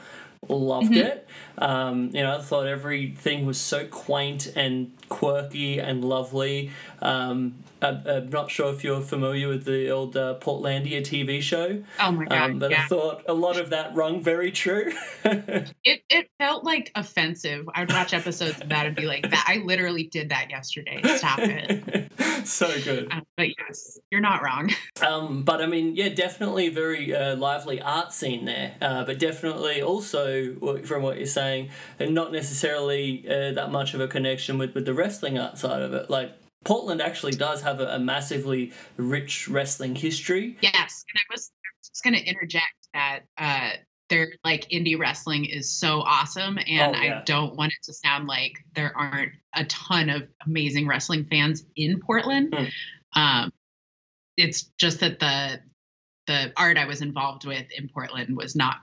loved 0.48 0.90
mm-hmm. 0.90 1.06
it. 1.06 1.28
Um, 1.56 2.10
you 2.12 2.22
know, 2.22 2.36
I 2.36 2.42
thought 2.42 2.66
everything 2.66 3.46
was 3.46 3.60
so 3.60 3.86
quaint 3.86 4.52
and 4.56 4.92
quirky 5.08 5.78
and 5.78 6.04
lovely. 6.04 6.72
Um, 7.00 7.54
I, 7.82 8.16
am 8.16 8.28
not 8.30 8.50
sure 8.50 8.72
if 8.72 8.84
you're 8.84 9.00
familiar 9.00 9.48
with 9.48 9.64
the 9.64 9.90
old 9.90 10.16
uh, 10.16 10.38
Portlandia 10.40 11.00
TV 11.00 11.40
show. 11.40 11.82
Oh 11.98 12.12
my 12.12 12.24
god! 12.26 12.50
Um, 12.50 12.58
but 12.58 12.70
yeah. 12.70 12.84
I 12.84 12.86
thought 12.86 13.22
a 13.28 13.34
lot 13.34 13.58
of 13.58 13.70
that 13.70 13.94
rung 13.94 14.22
very 14.22 14.50
true. 14.50 14.92
it 15.24 16.02
it 16.08 16.30
felt 16.38 16.64
like 16.64 16.90
offensive. 16.94 17.68
I 17.74 17.80
would 17.80 17.92
watch 17.92 18.12
episodes 18.12 18.60
of 18.60 18.68
that 18.68 18.86
and 18.86 18.96
be 18.96 19.06
like, 19.06 19.30
"That 19.30 19.44
I 19.48 19.62
literally 19.64 20.04
did 20.04 20.30
that 20.30 20.50
yesterday. 20.50 21.00
Stop 21.16 21.38
it." 21.40 22.10
so 22.46 22.68
good. 22.82 23.08
Um, 23.10 23.22
but 23.36 23.48
yes, 23.58 23.98
you're 24.10 24.20
not 24.20 24.42
wrong. 24.42 24.70
Um, 25.00 25.44
but 25.44 25.62
I 25.62 25.66
mean, 25.66 25.96
yeah, 25.96 26.10
definitely 26.10 26.68
very 26.68 27.14
uh, 27.14 27.34
lively 27.36 27.80
art 27.80 28.12
scene 28.12 28.44
there. 28.44 28.74
Uh, 28.82 29.02
but 29.04 29.18
definitely 29.18 29.80
also, 29.80 30.54
from 30.84 31.02
what 31.02 31.16
you're 31.16 31.26
saying, 31.26 31.70
and 31.98 32.14
not 32.14 32.32
necessarily 32.32 33.26
uh, 33.26 33.52
that 33.52 33.70
much 33.72 33.94
of 33.94 34.00
a 34.00 34.08
connection 34.08 34.58
with 34.58 34.74
with 34.74 34.84
the 34.84 34.92
wrestling 34.92 35.38
art 35.38 35.56
side 35.56 35.80
of 35.80 35.94
it. 35.94 36.10
Like 36.10 36.32
Portland 36.64 37.00
actually 37.00 37.32
does 37.32 37.62
have 37.62 37.80
a, 37.80 37.94
a 37.94 37.98
massively 37.98 38.72
rich 38.96 39.48
wrestling 39.48 39.94
history. 39.94 40.56
Yes, 40.60 41.04
and 41.12 41.18
I 41.18 41.32
was 41.32 41.50
just 41.82 42.04
going 42.04 42.14
to 42.14 42.24
interject 42.24 42.88
that 42.92 43.20
uh, 43.38 43.70
their 44.08 44.32
like 44.44 44.68
indie 44.70 44.98
wrestling 44.98 45.46
is 45.46 45.72
so 45.72 46.00
awesome, 46.00 46.58
and 46.66 46.96
oh, 46.96 47.00
yeah. 47.00 47.20
I 47.20 47.22
don't 47.24 47.56
want 47.56 47.72
it 47.72 47.84
to 47.84 47.94
sound 47.94 48.26
like 48.26 48.52
there 48.74 48.92
aren't 48.96 49.32
a 49.54 49.64
ton 49.64 50.10
of 50.10 50.28
amazing 50.46 50.86
wrestling 50.86 51.24
fans 51.30 51.64
in 51.76 52.00
Portland. 52.00 52.52
Mm. 52.52 52.70
Um, 53.14 53.52
it's 54.36 54.70
just 54.78 55.00
that 55.00 55.18
the 55.20 55.60
the 56.26 56.52
art 56.56 56.76
I 56.76 56.84
was 56.84 57.00
involved 57.00 57.46
with 57.46 57.66
in 57.76 57.88
Portland 57.88 58.36
was 58.36 58.54
not 58.54 58.76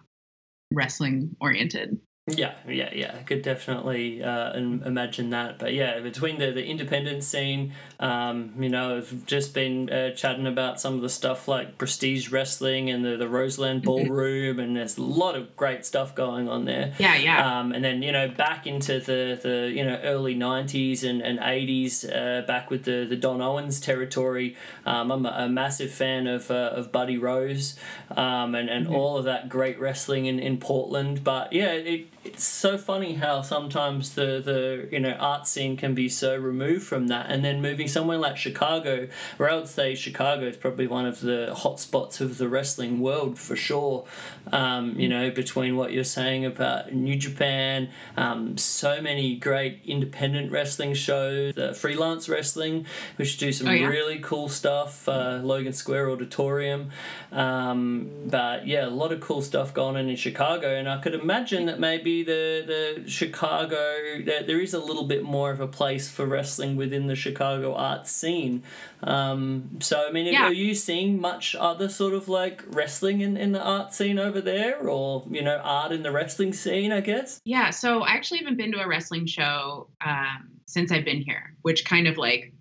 wrestling 0.71 1.35
oriented. 1.39 1.99
Yeah, 2.29 2.55
yeah, 2.67 2.89
yeah. 2.93 3.15
I 3.17 3.23
could 3.23 3.41
definitely 3.41 4.21
uh, 4.21 4.53
imagine 4.53 5.29
that. 5.29 5.59
But 5.59 5.73
yeah, 5.73 6.01
between 6.01 6.39
the, 6.39 6.51
the 6.51 6.65
independent 6.65 7.23
scene, 7.23 7.71
um, 8.01 8.51
you 8.59 8.67
know, 8.67 8.97
I've 8.97 9.25
just 9.25 9.53
been 9.53 9.89
uh, 9.89 10.11
chatting 10.11 10.45
about 10.45 10.81
some 10.81 10.95
of 10.95 11.01
the 11.01 11.09
stuff 11.09 11.47
like 11.47 11.77
Prestige 11.77 12.29
Wrestling 12.29 12.89
and 12.89 13.05
the, 13.05 13.15
the 13.15 13.29
Roseland 13.29 13.83
mm-hmm. 13.83 14.07
Ballroom, 14.07 14.59
and 14.59 14.75
there's 14.75 14.97
a 14.97 15.03
lot 15.03 15.35
of 15.35 15.55
great 15.55 15.85
stuff 15.85 16.15
going 16.15 16.49
on 16.49 16.65
there. 16.65 16.93
Yeah, 16.99 17.15
yeah. 17.15 17.59
Um, 17.59 17.71
and 17.71 17.83
then, 17.83 18.01
you 18.01 18.11
know, 18.11 18.27
back 18.27 18.67
into 18.67 18.99
the, 18.99 19.39
the 19.41 19.71
you 19.73 19.85
know, 19.85 19.97
early 20.03 20.35
90s 20.35 21.09
and, 21.09 21.21
and 21.21 21.39
80s, 21.39 22.03
uh, 22.13 22.45
back 22.45 22.69
with 22.69 22.83
the, 22.83 23.05
the 23.07 23.15
Don 23.15 23.41
Owen's 23.41 23.79
territory. 23.79 24.57
Um, 24.85 25.13
I'm 25.13 25.25
a, 25.25 25.29
a, 25.29 25.49
massive 25.49 25.91
fan 25.91 26.27
of, 26.27 26.51
uh, 26.51 26.71
of 26.75 26.91
Buddy 26.91 27.17
Rose 27.17 27.79
um, 28.11 28.53
and, 28.53 28.69
and 28.69 28.87
mm-hmm. 28.87 28.95
all 28.95 29.17
of 29.17 29.23
that 29.23 29.47
great 29.47 29.79
wrestling 29.79 30.25
in, 30.25 30.39
in 30.39 30.57
Portland. 30.57 31.23
But 31.23 31.53
yeah, 31.53 31.71
it, 31.71 32.07
it's 32.27 32.43
so 32.43 32.77
funny 32.77 33.15
how 33.15 33.41
sometimes 33.41 34.13
the, 34.15 34.41
the 34.43 34.87
you 34.91 34.99
know 34.99 35.11
art 35.11 35.47
scene 35.47 35.77
can 35.77 35.93
be 35.93 36.09
so 36.09 36.35
removed 36.35 36.85
from 36.85 37.07
that. 37.07 37.29
And 37.29 37.43
then 37.43 37.61
moving 37.61 37.87
somewhere 37.87 38.17
like 38.17 38.37
Chicago 38.37 39.07
where 39.37 39.49
I 39.49 39.55
would 39.55 39.67
say 39.67 39.95
Chicago 39.95 40.47
is 40.47 40.57
probably 40.57 40.87
one 40.87 41.05
of 41.05 41.21
the 41.21 41.53
hot 41.55 41.79
spots 41.79 42.19
of 42.21 42.37
the 42.37 42.49
wrestling 42.49 42.99
world 42.99 43.39
for 43.39 43.55
sure. 43.55 44.05
Um, 44.51 44.97
you 44.97 45.09
know 45.09 45.29
between 45.29 45.75
what 45.75 45.91
you're 45.91 46.03
saying 46.03 46.45
about 46.45 46.93
New 46.93 47.15
Japan 47.15 47.89
um, 48.15 48.57
so 48.57 49.01
many 49.01 49.35
great 49.35 49.81
independent 49.85 50.51
wrestling 50.51 50.93
shows 50.93 51.53
the 51.55 51.73
freelance 51.73 52.29
wrestling 52.29 52.85
which 53.17 53.37
do 53.37 53.51
some 53.51 53.67
oh, 53.67 53.71
yeah? 53.71 53.87
really 53.87 54.19
cool 54.19 54.47
stuff 54.47 55.07
uh, 55.09 55.39
Logan 55.43 55.73
Square 55.73 56.11
Auditorium. 56.11 56.91
Um, 57.31 58.09
but 58.25 58.67
yeah 58.67 58.85
a 58.85 58.89
lot 58.89 59.11
of 59.11 59.19
cool 59.19 59.41
stuff 59.41 59.73
going 59.73 59.95
on 59.95 60.09
in 60.09 60.15
Chicago. 60.15 60.75
And 60.75 60.89
I 60.89 60.99
could 60.99 61.13
imagine 61.13 61.65
that 61.65 61.79
maybe 61.79 62.16
the 62.23 62.63
the 62.65 63.09
Chicago 63.09 64.21
that 64.25 64.47
there 64.47 64.59
is 64.59 64.73
a 64.73 64.79
little 64.79 65.05
bit 65.05 65.23
more 65.23 65.51
of 65.51 65.59
a 65.59 65.67
place 65.67 66.09
for 66.09 66.25
wrestling 66.25 66.75
within 66.75 67.07
the 67.07 67.15
Chicago 67.15 67.75
art 67.75 68.07
scene. 68.07 68.63
Um, 69.03 69.77
so 69.79 70.07
I 70.07 70.11
mean, 70.11 70.25
yeah. 70.27 70.43
are 70.43 70.53
you 70.53 70.73
seeing 70.75 71.19
much 71.19 71.55
other 71.55 71.89
sort 71.89 72.13
of 72.13 72.27
like 72.27 72.63
wrestling 72.67 73.21
in, 73.21 73.37
in 73.37 73.51
the 73.51 73.61
art 73.61 73.93
scene 73.93 74.19
over 74.19 74.41
there, 74.41 74.87
or 74.87 75.25
you 75.29 75.41
know, 75.41 75.59
art 75.63 75.91
in 75.91 76.03
the 76.03 76.11
wrestling 76.11 76.53
scene? 76.53 76.91
I 76.91 77.01
guess. 77.01 77.39
Yeah. 77.45 77.69
So 77.69 78.01
I 78.01 78.11
actually 78.11 78.39
haven't 78.39 78.57
been 78.57 78.71
to 78.73 78.79
a 78.79 78.87
wrestling 78.87 79.25
show 79.25 79.89
um, 80.05 80.49
since 80.65 80.91
I've 80.91 81.05
been 81.05 81.21
here, 81.21 81.55
which 81.61 81.85
kind 81.85 82.07
of 82.07 82.17
like 82.17 82.53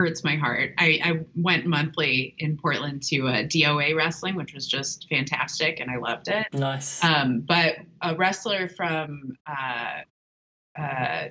hurts 0.00 0.24
my 0.24 0.34
heart. 0.34 0.72
I, 0.78 0.98
I 1.04 1.20
went 1.36 1.66
monthly 1.66 2.34
in 2.38 2.56
Portland 2.56 3.02
to 3.02 3.26
a 3.26 3.44
DOA 3.44 3.94
wrestling, 3.94 4.34
which 4.34 4.54
was 4.54 4.66
just 4.66 5.06
fantastic, 5.10 5.78
and 5.78 5.90
I 5.90 5.98
loved 5.98 6.28
it. 6.28 6.46
Nice. 6.54 7.04
Um, 7.04 7.40
but 7.40 7.76
a 8.00 8.14
wrestler 8.14 8.66
from 8.70 9.34
uh, 9.46 10.80
uh, 10.80 11.24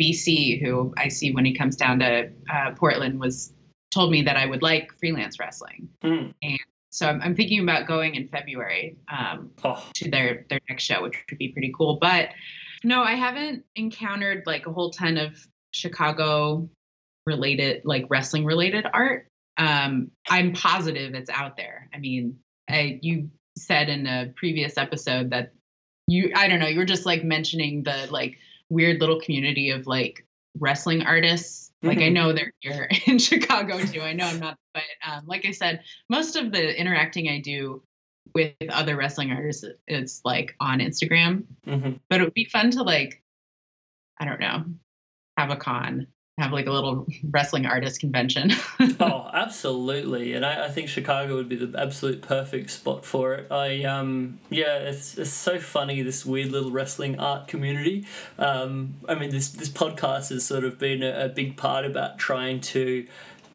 BC, 0.00 0.64
who 0.64 0.94
I 0.96 1.08
see 1.08 1.32
when 1.32 1.44
he 1.44 1.52
comes 1.52 1.76
down 1.76 1.98
to 1.98 2.30
uh, 2.50 2.70
Portland, 2.74 3.20
was 3.20 3.52
told 3.90 4.10
me 4.10 4.22
that 4.22 4.38
I 4.38 4.46
would 4.46 4.62
like 4.62 4.90
freelance 4.98 5.38
wrestling, 5.38 5.86
mm. 6.02 6.32
and 6.40 6.58
so 6.88 7.06
I'm, 7.06 7.20
I'm, 7.20 7.34
thinking 7.34 7.60
about 7.60 7.86
going 7.86 8.14
in 8.14 8.28
February 8.28 8.96
um, 9.08 9.50
oh. 9.64 9.86
to 9.96 10.10
their 10.10 10.46
their 10.48 10.60
next 10.70 10.84
show, 10.84 11.02
which 11.02 11.22
would 11.28 11.38
be 11.38 11.48
pretty 11.48 11.74
cool. 11.76 11.98
But 12.00 12.30
no, 12.84 13.02
I 13.02 13.16
haven't 13.16 13.64
encountered 13.76 14.44
like 14.46 14.66
a 14.66 14.72
whole 14.72 14.90
ton 14.90 15.18
of 15.18 15.46
Chicago 15.72 16.70
related, 17.26 17.82
like 17.84 18.06
wrestling 18.08 18.44
related 18.44 18.86
art. 18.92 19.26
Um, 19.56 20.10
I'm 20.28 20.52
positive 20.52 21.14
it's 21.14 21.30
out 21.30 21.56
there. 21.56 21.88
I 21.94 21.98
mean, 21.98 22.38
I, 22.68 22.98
you 23.02 23.30
said 23.56 23.88
in 23.88 24.06
a 24.06 24.32
previous 24.36 24.76
episode 24.76 25.30
that 25.30 25.52
you, 26.06 26.32
I 26.34 26.48
don't 26.48 26.58
know, 26.58 26.66
you 26.66 26.78
were 26.78 26.84
just 26.84 27.06
like 27.06 27.24
mentioning 27.24 27.82
the 27.84 28.08
like 28.10 28.38
weird 28.68 29.00
little 29.00 29.20
community 29.20 29.70
of 29.70 29.86
like 29.86 30.26
wrestling 30.58 31.02
artists. 31.02 31.70
Like 31.82 31.98
I 31.98 32.02
Mhm. 32.08 32.12
know 32.12 32.32
they're 32.32 32.52
here 32.60 32.88
in 33.06 33.18
Chicago 33.18 33.78
too. 33.84 34.00
I 34.00 34.12
know 34.12 34.26
I'm 34.26 34.40
not, 34.40 34.56
but 34.72 34.82
um, 35.06 35.24
like 35.26 35.44
I 35.46 35.50
said, 35.52 35.82
most 36.08 36.36
of 36.36 36.50
the 36.50 36.78
interacting 36.78 37.28
I 37.28 37.40
do 37.40 37.82
with 38.34 38.54
other 38.70 38.96
wrestling 38.96 39.30
artists 39.30 39.64
is 39.86 40.20
like 40.24 40.56
on 40.60 40.80
Instagram. 40.80 41.44
Mhm. 41.66 42.00
But 42.08 42.20
it 42.20 42.24
would 42.24 42.34
be 42.34 42.46
fun 42.46 42.70
to 42.72 42.82
like, 42.82 43.22
I 44.18 44.24
don't 44.24 44.40
know, 44.40 44.64
have 45.36 45.50
a 45.50 45.56
con, 45.56 46.06
have 46.38 46.52
like 46.52 46.66
a 46.66 46.72
little 46.72 47.06
wrestling 47.30 47.64
artist 47.64 48.00
convention. 48.00 48.50
oh, 49.00 49.30
absolutely, 49.32 50.32
and 50.34 50.44
I, 50.44 50.64
I 50.64 50.68
think 50.68 50.88
Chicago 50.88 51.36
would 51.36 51.48
be 51.48 51.54
the 51.54 51.80
absolute 51.80 52.22
perfect 52.22 52.70
spot 52.70 53.04
for 53.04 53.34
it. 53.34 53.52
I 53.52 53.84
um 53.84 54.40
yeah, 54.50 54.78
it's 54.78 55.16
it's 55.16 55.30
so 55.30 55.60
funny 55.60 56.02
this 56.02 56.26
weird 56.26 56.50
little 56.50 56.72
wrestling 56.72 57.20
art 57.20 57.46
community. 57.46 58.06
Um, 58.38 58.94
I 59.08 59.14
mean 59.14 59.30
this 59.30 59.50
this 59.50 59.68
podcast 59.68 60.30
has 60.30 60.44
sort 60.44 60.64
of 60.64 60.78
been 60.78 61.02
a, 61.04 61.26
a 61.26 61.28
big 61.28 61.56
part 61.56 61.84
about 61.84 62.18
trying 62.18 62.60
to 62.62 63.06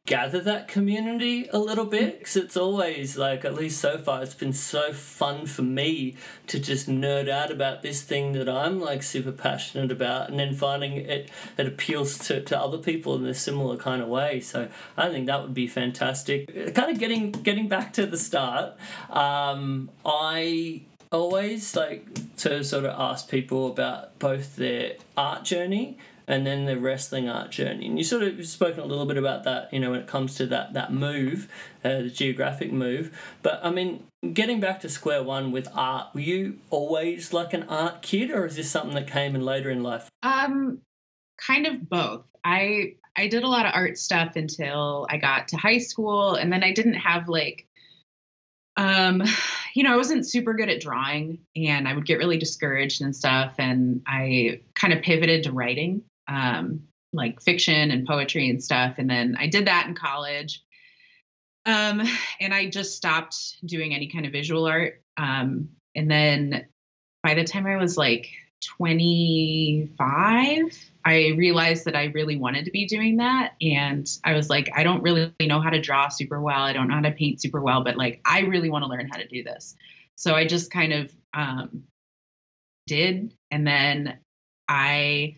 gather 0.10 0.39
that 0.39 0.67
community 0.67 1.48
a 1.54 1.60
little 1.60 1.86
bit 1.86 2.17
because 2.17 2.36
it's 2.36 2.58
always 2.58 3.15
like 3.15 3.45
at 3.45 3.54
least 3.54 3.80
so 3.80 3.95
far 3.95 4.24
it's 4.24 4.34
been 4.34 4.52
so 4.52 4.91
fun 4.91 5.45
for 5.45 5.62
me 5.62 6.15
to 6.48 6.60
just 6.60 6.89
nerd 6.89 7.30
out 7.30 7.52
about 7.52 7.84
this 7.84 8.02
thing 8.02 8.32
that 8.32 8.50
i'm 8.50 8.80
like 8.80 9.04
super 9.04 9.32
passionate 9.32 9.91
about 9.91 10.28
and 10.28 10.39
then 10.39 10.52
finding 10.52 10.93
it 10.93 11.30
it 11.60 11.67
appeals 11.67 12.17
to, 12.17 12.41
to 12.41 12.60
other 12.60 12.80
people 12.80 13.15
in 13.17 13.26
a 13.28 13.36
similar 13.36 13.78
kind 13.78 14.02
of 14.02 14.08
way. 14.08 14.39
So 14.39 14.67
i 14.98 15.10
think 15.10 15.28
that 15.28 15.43
would 15.43 15.54
be 15.54 15.67
fantastic. 15.67 16.74
Kind 16.74 16.91
of 16.91 16.98
getting 16.98 17.32
getting 17.32 17.67
back 17.67 17.93
to 17.93 18.08
the 18.08 18.17
start 18.17 18.78
um, 19.12 19.91
i 20.04 20.82
always 21.12 21.76
like 21.76 22.08
to 22.38 22.63
sort 22.63 22.86
of 22.86 22.91
ask 23.00 23.30
people 23.30 23.67
about 23.67 24.17
both 24.19 24.56
their 24.56 24.93
art 25.15 25.43
journey 25.43 25.98
and 26.30 26.46
then 26.46 26.65
the 26.65 26.78
wrestling 26.78 27.28
art 27.28 27.52
journey. 27.52 27.88
And 27.88 27.98
you 27.98 28.04
sort 28.04 28.24
of 28.24 28.46
spoken 28.46 28.80
a 28.82 28.86
little 28.86 29.06
bit 29.06 29.18
about 29.18 29.44
that, 29.44 29.74
you 29.74 29.80
know, 29.80 29.92
when 29.92 30.00
it 30.00 30.08
comes 30.08 30.36
to 30.36 30.46
that 30.46 30.74
that 30.74 30.94
move, 30.94 31.50
uh, 31.84 32.04
the 32.04 32.10
geographic 32.10 32.72
move. 32.72 33.12
But 33.42 33.60
I 33.63 33.72
mean, 33.72 34.06
getting 34.32 34.60
back 34.60 34.80
to 34.82 34.89
square 34.89 35.24
one 35.24 35.52
with 35.52 35.68
art, 35.74 36.13
were 36.13 36.22
you 36.22 36.60
always 36.70 37.34
like 37.34 37.54
an 37.54 37.63
art 37.63 38.02
kid, 38.02 38.32
or 38.32 38.46
is 38.46 38.56
this 38.56 38.70
something 38.70 38.96
that 38.96 39.08
came 39.08 39.36
in 39.36 39.44
later 39.44 39.70
in 39.70 39.84
life? 39.84 40.10
um, 40.24 40.80
kind 41.46 41.65
of 41.65 41.89
both. 41.89 42.26
I 42.44 42.96
I 43.15 43.28
did 43.28 43.44
a 43.44 43.48
lot 43.48 43.65
of 43.65 43.74
art 43.74 43.98
stuff 43.98 44.36
until 44.36 45.08
I 45.10 45.18
got 45.18 45.50
to 45.50 45.58
high 45.58 45.80
school, 45.80 46.36
and 46.36 46.54
then 46.54 46.63
I 46.63 46.74
didn't 46.74 46.96
have 46.96 47.28
like, 47.28 47.68
um, 48.78 49.24
you 49.74 49.84
know, 49.84 49.94
I 49.94 49.98
wasn't 49.98 50.28
super 50.28 50.54
good 50.54 50.70
at 50.70 50.82
drawing, 50.82 51.39
and 51.56 51.88
I 51.88 51.94
would 51.94 52.06
get 52.06 52.20
really 52.20 52.38
discouraged 52.38 53.02
and 53.02 53.15
stuff, 53.15 53.56
and 53.58 54.02
I 54.08 54.62
kind 54.76 54.94
of 54.94 55.02
pivoted 55.02 55.44
to 55.44 55.52
writing, 55.52 56.04
um, 56.30 56.82
like 57.12 57.42
fiction 57.42 57.92
and 57.92 58.08
poetry 58.08 58.50
and 58.50 58.63
stuff, 58.63 58.96
and 58.98 59.10
then 59.10 59.36
I 59.39 59.48
did 59.48 59.68
that 59.68 59.88
in 59.88 59.96
college. 59.96 60.63
Um, 61.65 62.02
and 62.39 62.54
I 62.54 62.70
just 62.70 62.96
stopped 62.96 63.58
doing 63.65 63.94
any 63.94 64.08
kind 64.08 64.26
of 64.26 64.32
visual 64.32 64.65
art. 64.65 65.02
Um, 65.18 65.70
and 65.96 66.10
then 66.10 66.68
by 67.22 67.34
the 67.34 67.44
time 67.44 67.68
I 67.68 67.76
was 67.76 67.98
like 67.98 68.30
25, 68.78 70.89
I 71.06 71.34
realized 71.38 71.86
that 71.86 71.96
I 71.96 72.06
really 72.06 72.38
wanted 72.38 72.65
to 72.65 72.72
be 72.72 72.86
doing 72.86 73.18
that. 73.18 73.54
And 73.62 74.10
I 74.24 74.34
was 74.34 74.50
like, 74.50 74.70
I 74.76 74.84
don't 74.84 75.04
really 75.04 75.34
know 75.42 75.62
how 75.62 75.70
to 75.70 75.82
draw 75.82 76.10
super 76.10 76.42
well. 76.42 76.62
I 76.62 76.74
don't 76.74 76.88
know 76.88 76.96
how 76.96 77.02
to 77.02 77.12
paint 77.12 77.42
super 77.42 77.62
well, 77.62 77.84
but 77.84 77.98
like, 77.98 78.22
I 78.26 78.42
really 78.42 78.70
want 78.70 78.84
to 78.84 78.89
learn 78.89 79.10
how 79.10 79.18
to 79.18 79.28
do 79.28 79.44
this. 79.44 79.76
So 80.15 80.36
I 80.36 80.46
just 80.46 80.72
kind 80.72 80.94
of 80.94 81.13
um, 81.34 81.84
did. 82.88 83.34
And 83.52 83.65
then 83.65 84.20
I, 84.68 85.38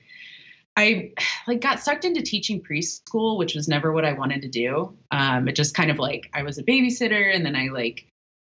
I 0.82 1.14
like 1.48 1.62
got 1.62 1.80
sucked 1.80 2.06
into 2.06 2.22
teaching 2.22 2.62
preschool, 2.62 3.38
which 3.38 3.56
was 3.56 3.68
never 3.68 3.92
what 3.92 4.06
I 4.06 4.14
wanted 4.14 4.42
to 4.42 4.50
do. 4.50 4.98
Um, 5.12 5.48
it 5.48 5.56
just 5.56 5.76
kind 5.76 5.92
of 5.92 6.00
like 6.00 6.30
I 6.34 6.44
was 6.44 6.58
a 6.58 6.64
babysitter, 6.64 7.34
and 7.34 7.46
then 7.46 7.56
I 7.56 7.68
like 7.68 8.08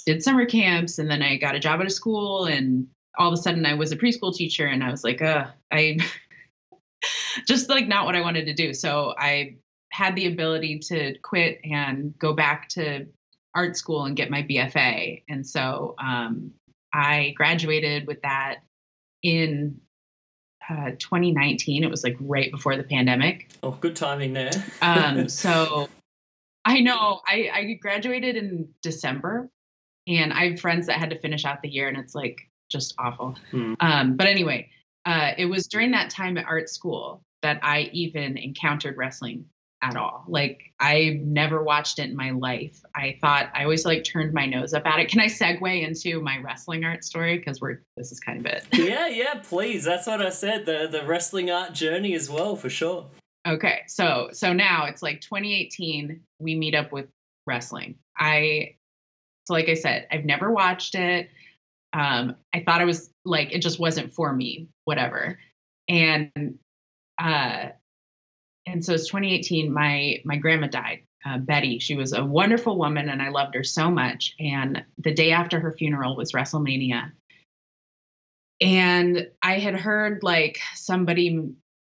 did 0.06 0.24
summer 0.24 0.46
camps, 0.46 1.00
and 1.00 1.10
then 1.10 1.22
I 1.22 1.38
got 1.38 1.56
a 1.56 1.60
job 1.60 1.80
at 1.80 1.88
a 1.88 1.92
school, 1.92 2.46
and 2.46 2.88
all 3.18 3.30
of 3.30 3.34
a 3.34 3.42
sudden 3.42 3.66
I 3.66 3.76
was 3.76 3.92
a 3.92 3.98
preschool 3.98 4.36
teacher, 4.36 4.66
and 4.66 4.84
I 4.84 4.92
was 4.92 5.04
like, 5.04 5.22
uh, 5.22 5.48
I 5.72 5.98
just 7.48 7.70
like 7.70 7.88
not 7.88 8.06
what 8.06 8.16
I 8.16 8.22
wanted 8.22 8.46
to 8.46 8.54
do. 8.54 8.74
So 8.74 9.14
I 9.18 9.56
had 9.92 10.16
the 10.16 10.28
ability 10.28 10.80
to 10.80 11.18
quit 11.20 11.60
and 11.64 12.18
go 12.20 12.34
back 12.34 12.68
to 12.70 13.08
art 13.56 13.78
school 13.78 14.06
and 14.06 14.16
get 14.18 14.30
my 14.30 14.44
BFA, 14.44 15.24
and 15.30 15.48
so 15.48 15.96
um, 15.98 16.52
I 16.94 17.34
graduated 17.38 18.06
with 18.06 18.22
that 18.24 18.58
in 19.24 19.80
uh, 20.70 20.92
2019. 21.00 21.84
It 21.84 21.90
was 21.90 22.04
like 22.04 22.18
right 22.20 22.52
before 22.52 22.76
the 22.76 22.84
pandemic. 22.84 23.50
Oh, 23.64 23.72
good 23.72 23.96
timing 23.96 24.34
there. 24.34 24.52
Um, 24.82 25.30
so 25.30 25.90
I 26.66 26.82
know 26.82 27.22
I, 27.26 27.50
I 27.54 27.74
graduated 27.82 28.36
in 28.36 28.70
December, 28.82 29.50
and 30.08 30.34
I 30.34 30.50
have 30.50 30.60
friends 30.60 30.88
that 30.88 30.98
had 31.00 31.10
to 31.12 31.20
finish 31.20 31.46
out 31.46 31.62
the 31.62 31.70
year, 31.70 31.88
and 31.88 31.98
it's 31.98 32.16
like 32.16 32.38
just 32.70 32.94
awful. 33.00 33.36
Hmm. 33.52 33.74
Um, 33.80 34.16
but 34.18 34.28
anyway, 34.28 34.70
uh, 35.06 35.32
it 35.38 35.46
was 35.46 35.68
during 35.68 35.92
that 35.92 36.10
time 36.10 36.38
at 36.38 36.46
art 36.46 36.70
school 36.70 37.24
that 37.42 37.60
I 37.64 37.90
even 37.94 38.38
encountered 38.38 38.98
wrestling 38.98 39.46
at 39.82 39.96
all. 39.96 40.24
Like 40.28 40.74
I 40.80 41.20
never 41.24 41.64
watched 41.64 42.00
it 42.00 42.10
in 42.10 42.16
my 42.16 42.32
life. 42.32 42.82
I 42.96 43.18
thought 43.22 43.50
I 43.54 43.64
always 43.64 43.86
like 43.86 44.04
turned 44.04 44.34
my 44.34 44.46
nose 44.46 44.74
up 44.74 44.86
at 44.86 45.00
it. 45.00 45.10
Can 45.10 45.20
I 45.20 45.28
segue 45.28 45.88
into 45.88 46.20
my 46.22 46.40
wrestling 46.40 46.84
art 46.84 47.04
story? 47.04 47.38
Because 47.38 47.62
we're 47.62 47.82
this 47.96 48.12
is 48.12 48.20
kind 48.20 48.40
of 48.40 48.46
it. 48.46 48.66
yeah, 48.74 49.08
yeah, 49.08 49.36
please. 49.36 49.84
That's 49.84 50.08
what 50.08 50.22
I 50.22 50.30
said. 50.30 50.66
The 50.66 50.88
the 50.92 51.06
wrestling 51.06 51.52
art 51.52 51.74
journey 51.74 52.14
as 52.16 52.30
well, 52.30 52.56
for 52.56 52.70
sure. 52.70 53.08
Okay, 53.48 53.82
so 53.88 54.30
so 54.32 54.52
now 54.52 54.86
it's 54.86 55.04
like 55.04 55.22
2018. 55.22 56.22
We 56.40 56.56
meet 56.56 56.76
up 56.76 56.92
with 56.92 57.08
wrestling. 57.46 57.96
I 58.18 58.76
so 59.46 59.54
like 59.54 59.70
I 59.70 59.76
said, 59.76 60.08
I've 60.12 60.26
never 60.26 60.52
watched 60.52 60.96
it. 60.96 61.30
Um, 61.94 62.36
I 62.54 62.62
thought 62.62 62.82
it 62.82 62.86
was 62.86 63.12
like 63.26 63.54
it 63.54 63.60
just 63.60 63.80
wasn't 63.80 64.14
for 64.14 64.34
me, 64.34 64.68
whatever. 64.86 65.40
And 65.88 66.60
uh, 67.20 67.70
and 68.68 68.84
so 68.84 68.94
it's 68.94 69.08
2018. 69.08 69.72
My 69.72 70.18
my 70.26 70.36
grandma 70.36 70.68
died, 70.68 71.04
uh, 71.26 71.38
Betty. 71.38 71.80
She 71.80 71.96
was 71.96 72.14
a 72.14 72.24
wonderful 72.24 72.78
woman, 72.78 73.10
and 73.10 73.22
I 73.22 73.30
loved 73.30 73.56
her 73.56 73.64
so 73.64 73.90
much. 73.90 74.36
And 74.40 74.84
the 74.98 75.14
day 75.14 75.32
after 75.32 75.60
her 75.60 75.72
funeral 75.72 76.16
was 76.16 76.34
WrestleMania, 76.34 77.12
and 78.62 79.28
I 79.42 79.60
had 79.60 79.76
heard 79.76 80.22
like 80.22 80.60
somebody 80.76 81.50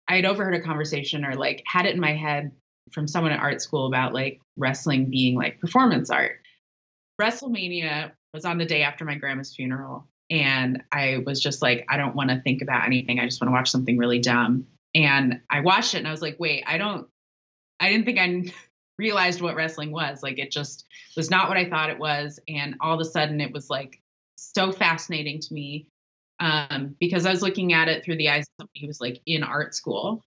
I 0.09 0.17
had 0.17 0.27
overheard 0.27 0.55
a 0.55 0.61
conversation 0.61 1.25
or 1.25 1.35
like 1.35 1.63
had 1.67 1.87
it 1.87 1.95
in 1.95 2.01
my 2.01 2.15
head 2.15 2.53
from 2.93 3.09
someone 3.09 3.33
at 3.33 3.41
art 3.41 3.61
school 3.61 3.87
about 3.87 4.15
like 4.15 4.41
wrestling 4.57 5.11
being 5.11 5.37
like 5.37 5.61
performance 5.61 6.11
art. 6.11 6.41
WrestleMania 7.21 8.13
was 8.33 8.45
on 8.45 8.59
the 8.59 8.65
day 8.65 8.83
after 8.83 9.05
my 9.05 9.15
grandma's 9.15 9.55
funeral. 9.55 10.07
And 10.31 10.83
I 10.93 11.23
was 11.25 11.41
just 11.41 11.63
like, 11.63 11.87
I 11.89 11.97
don't 11.97 12.15
want 12.15 12.31
to 12.31 12.41
think 12.41 12.63
about 12.63 12.85
anything. 12.85 13.19
I 13.19 13.25
just 13.25 13.41
want 13.41 13.49
to 13.49 13.53
watch 13.53 13.71
something 13.71 13.97
really 13.97 14.19
dumb. 14.19 14.67
And 14.99 15.41
I 15.49 15.61
watched 15.61 15.95
it 15.95 15.99
and 15.99 16.09
I 16.09 16.11
was 16.11 16.23
like, 16.23 16.37
wait, 16.39 16.65
I 16.67 16.77
don't, 16.77 17.07
I 17.79 17.89
didn't 17.89 18.05
think 18.05 18.19
I 18.19 18.53
realized 18.99 19.41
what 19.41 19.55
wrestling 19.55 19.93
was. 19.93 20.23
Like 20.23 20.39
it 20.39 20.51
just 20.51 20.87
was 21.17 21.31
not 21.31 21.49
what 21.49 21.57
I 21.57 21.69
thought 21.69 21.91
it 21.91 21.99
was. 21.99 22.41
And 22.49 22.75
all 22.81 22.95
of 22.95 23.01
a 23.01 23.05
sudden 23.05 23.41
it 23.41 23.53
was 23.53 23.71
like 23.71 24.01
so 24.37 24.73
fascinating 24.73 25.41
to 25.41 25.55
me 25.55 25.87
um, 26.41 26.97
because 27.01 27.27
I 27.27 27.31
was 27.31 27.43
looking 27.43 27.73
at 27.73 27.89
it 27.89 28.05
through 28.05 28.17
the 28.17 28.29
eyes 28.29 28.43
of 28.43 28.63
somebody 28.63 28.81
who 28.81 28.87
was 28.87 29.01
like 29.01 29.21
in 29.27 29.43
art 29.43 29.75
school, 29.75 30.23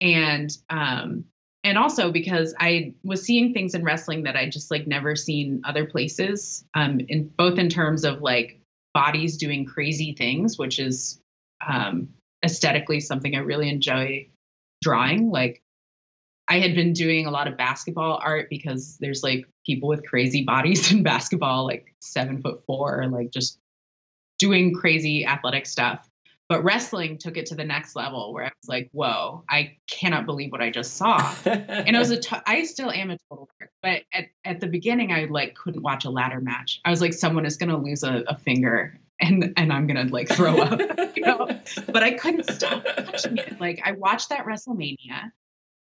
and 0.00 0.50
um, 0.70 1.24
and 1.64 1.76
also 1.76 2.12
because 2.12 2.54
I 2.60 2.94
was 3.02 3.24
seeing 3.24 3.52
things 3.52 3.74
in 3.74 3.82
wrestling 3.82 4.22
that 4.24 4.36
I 4.36 4.48
just 4.48 4.70
like 4.70 4.86
never 4.86 5.16
seen 5.16 5.62
other 5.64 5.84
places, 5.84 6.64
um, 6.74 7.00
in 7.08 7.28
both 7.36 7.58
in 7.58 7.68
terms 7.68 8.04
of 8.04 8.22
like 8.22 8.60
bodies 8.94 9.36
doing 9.36 9.64
crazy 9.64 10.14
things, 10.16 10.58
which 10.58 10.78
is 10.78 11.20
um, 11.66 12.08
aesthetically 12.44 13.00
something 13.00 13.34
I 13.34 13.40
really 13.40 13.68
enjoy 13.68 14.28
drawing. 14.82 15.30
Like 15.30 15.62
I 16.48 16.60
had 16.60 16.74
been 16.74 16.92
doing 16.92 17.26
a 17.26 17.30
lot 17.30 17.48
of 17.48 17.56
basketball 17.56 18.20
art 18.22 18.48
because 18.48 18.96
there's 18.98 19.22
like 19.22 19.46
people 19.66 19.88
with 19.88 20.06
crazy 20.06 20.44
bodies 20.44 20.90
in 20.92 21.02
basketball, 21.02 21.64
like 21.64 21.94
seven 22.00 22.40
foot 22.40 22.62
four, 22.66 23.06
like 23.08 23.30
just 23.30 23.58
doing 24.38 24.74
crazy 24.74 25.26
athletic 25.26 25.66
stuff. 25.66 26.08
But 26.48 26.64
wrestling 26.64 27.18
took 27.18 27.36
it 27.36 27.44
to 27.46 27.54
the 27.54 27.64
next 27.64 27.94
level 27.94 28.32
where 28.32 28.46
I 28.46 28.52
was 28.62 28.68
like, 28.68 28.88
whoa, 28.92 29.44
I 29.50 29.76
cannot 29.86 30.24
believe 30.24 30.50
what 30.50 30.62
I 30.62 30.70
just 30.70 30.94
saw. 30.94 31.34
and 31.44 31.94
I 31.94 31.98
was 31.98 32.10
a, 32.10 32.16
t- 32.20 32.36
I 32.46 32.64
still 32.64 32.90
am 32.90 33.10
a 33.10 33.18
total 33.28 33.50
but 33.82 34.02
at, 34.12 34.26
at 34.44 34.60
the 34.60 34.66
beginning, 34.66 35.12
I 35.12 35.24
like 35.24 35.54
couldn't 35.54 35.82
watch 35.82 36.04
a 36.04 36.10
ladder 36.10 36.40
match. 36.40 36.80
I 36.84 36.90
was 36.90 37.00
like, 37.00 37.12
someone 37.12 37.46
is 37.46 37.56
going 37.56 37.68
to 37.68 37.76
lose 37.76 38.02
a, 38.02 38.24
a 38.26 38.36
finger 38.36 38.98
and, 39.20 39.52
and 39.56 39.72
I'm 39.72 39.86
going 39.86 40.06
to 40.06 40.12
like 40.12 40.28
throw 40.28 40.58
up, 40.58 40.80
you 41.16 41.22
know, 41.22 41.48
but 41.86 42.02
I 42.02 42.12
couldn't 42.12 42.50
stop 42.50 42.84
watching 42.84 43.38
it. 43.38 43.60
Like 43.60 43.80
I 43.84 43.92
watched 43.92 44.28
that 44.28 44.46
WrestleMania 44.46 45.32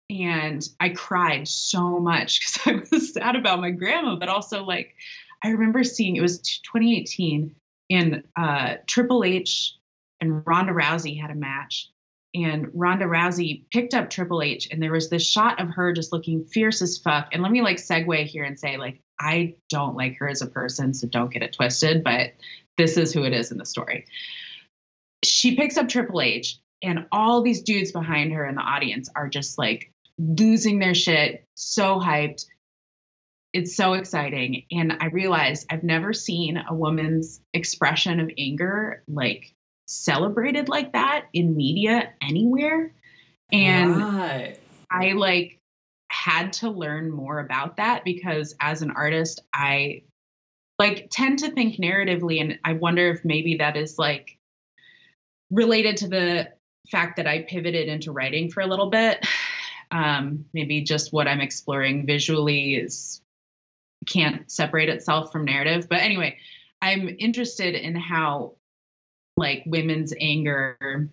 and 0.09 0.67
I 0.79 0.89
cried 0.89 1.47
so 1.47 1.99
much 1.99 2.39
because 2.65 2.67
I 2.67 2.81
was 2.91 3.13
sad 3.13 3.35
about 3.35 3.61
my 3.61 3.71
grandma, 3.71 4.15
but 4.15 4.29
also 4.29 4.63
like 4.63 4.95
I 5.43 5.49
remember 5.49 5.83
seeing 5.83 6.15
it 6.15 6.21
was 6.21 6.39
2018 6.39 7.55
and 7.89 8.23
uh, 8.35 8.75
Triple 8.85 9.23
H 9.23 9.75
and 10.19 10.45
Ronda 10.45 10.73
Rousey 10.73 11.19
had 11.19 11.31
a 11.31 11.35
match. 11.35 11.89
And 12.35 12.67
Ronda 12.73 13.05
Rousey 13.05 13.63
picked 13.71 13.93
up 13.93 14.09
Triple 14.09 14.41
H, 14.41 14.67
and 14.69 14.83
there 14.83 14.91
was 14.91 15.09
this 15.09 15.25
shot 15.25 15.61
of 15.61 15.69
her 15.69 15.93
just 15.93 16.11
looking 16.11 16.43
fierce 16.43 16.81
as 16.81 16.97
fuck. 16.97 17.29
And 17.31 17.41
let 17.41 17.51
me 17.51 17.61
like 17.61 17.77
segue 17.77 18.25
here 18.25 18.43
and 18.43 18.59
say, 18.59 18.77
like, 18.77 19.01
I 19.19 19.55
don't 19.69 19.95
like 19.95 20.17
her 20.17 20.27
as 20.29 20.41
a 20.41 20.47
person, 20.47 20.93
so 20.93 21.07
don't 21.07 21.31
get 21.31 21.43
it 21.43 21.53
twisted, 21.53 22.03
but 22.03 22.33
this 22.77 22.97
is 22.97 23.13
who 23.13 23.23
it 23.23 23.33
is 23.33 23.51
in 23.51 23.57
the 23.57 23.65
story. 23.65 24.05
She 25.23 25.55
picks 25.55 25.77
up 25.77 25.89
Triple 25.89 26.21
H, 26.21 26.59
and 26.83 27.07
all 27.11 27.41
these 27.41 27.63
dudes 27.63 27.91
behind 27.91 28.33
her 28.33 28.45
in 28.45 28.55
the 28.55 28.61
audience 28.61 29.09
are 29.15 29.27
just 29.27 29.57
like 29.57 29.91
losing 30.19 30.79
their 30.79 30.93
shit, 30.93 31.43
so 31.55 31.99
hyped. 31.99 32.45
It's 33.53 33.75
so 33.75 33.93
exciting. 33.93 34.63
And 34.71 34.93
I 34.99 35.07
realized 35.07 35.67
I've 35.71 35.83
never 35.83 36.13
seen 36.13 36.57
a 36.57 36.73
woman's 36.73 37.41
expression 37.53 38.19
of 38.19 38.29
anger 38.37 39.03
like 39.07 39.53
celebrated 39.87 40.69
like 40.69 40.93
that 40.93 41.25
in 41.33 41.55
media 41.55 42.13
anywhere. 42.21 42.93
And 43.51 43.97
right. 43.97 44.59
I 44.91 45.13
like 45.13 45.56
had 46.27 46.51
to 46.51 46.69
learn 46.69 47.09
more 47.09 47.39
about 47.39 47.77
that 47.77 48.03
because 48.03 48.53
as 48.59 48.81
an 48.81 48.91
artist, 48.91 49.39
I 49.53 50.03
like 50.77 51.07
tend 51.09 51.39
to 51.39 51.51
think 51.51 51.77
narratively 51.77 52.41
and 52.41 52.59
I 52.65 52.73
wonder 52.73 53.09
if 53.09 53.23
maybe 53.23 53.55
that 53.57 53.77
is 53.77 53.97
like 53.97 54.37
related 55.49 55.95
to 55.97 56.09
the 56.09 56.49
fact 56.91 57.15
that 57.15 57.27
I 57.27 57.43
pivoted 57.43 57.87
into 57.87 58.11
writing 58.11 58.51
for 58.51 58.59
a 58.59 58.67
little 58.67 58.89
bit. 58.89 59.25
Um, 59.89 60.43
maybe 60.53 60.81
just 60.81 61.13
what 61.13 61.29
I'm 61.29 61.39
exploring 61.39 62.05
visually 62.05 62.75
is 62.75 63.21
can't 64.05 64.51
separate 64.51 64.89
itself 64.89 65.31
from 65.31 65.45
narrative. 65.45 65.87
But 65.87 65.99
anyway, 65.99 66.39
I'm 66.81 67.07
interested 67.19 67.73
in 67.73 67.95
how 67.95 68.55
like 69.37 69.63
women's 69.65 70.13
anger 70.19 71.09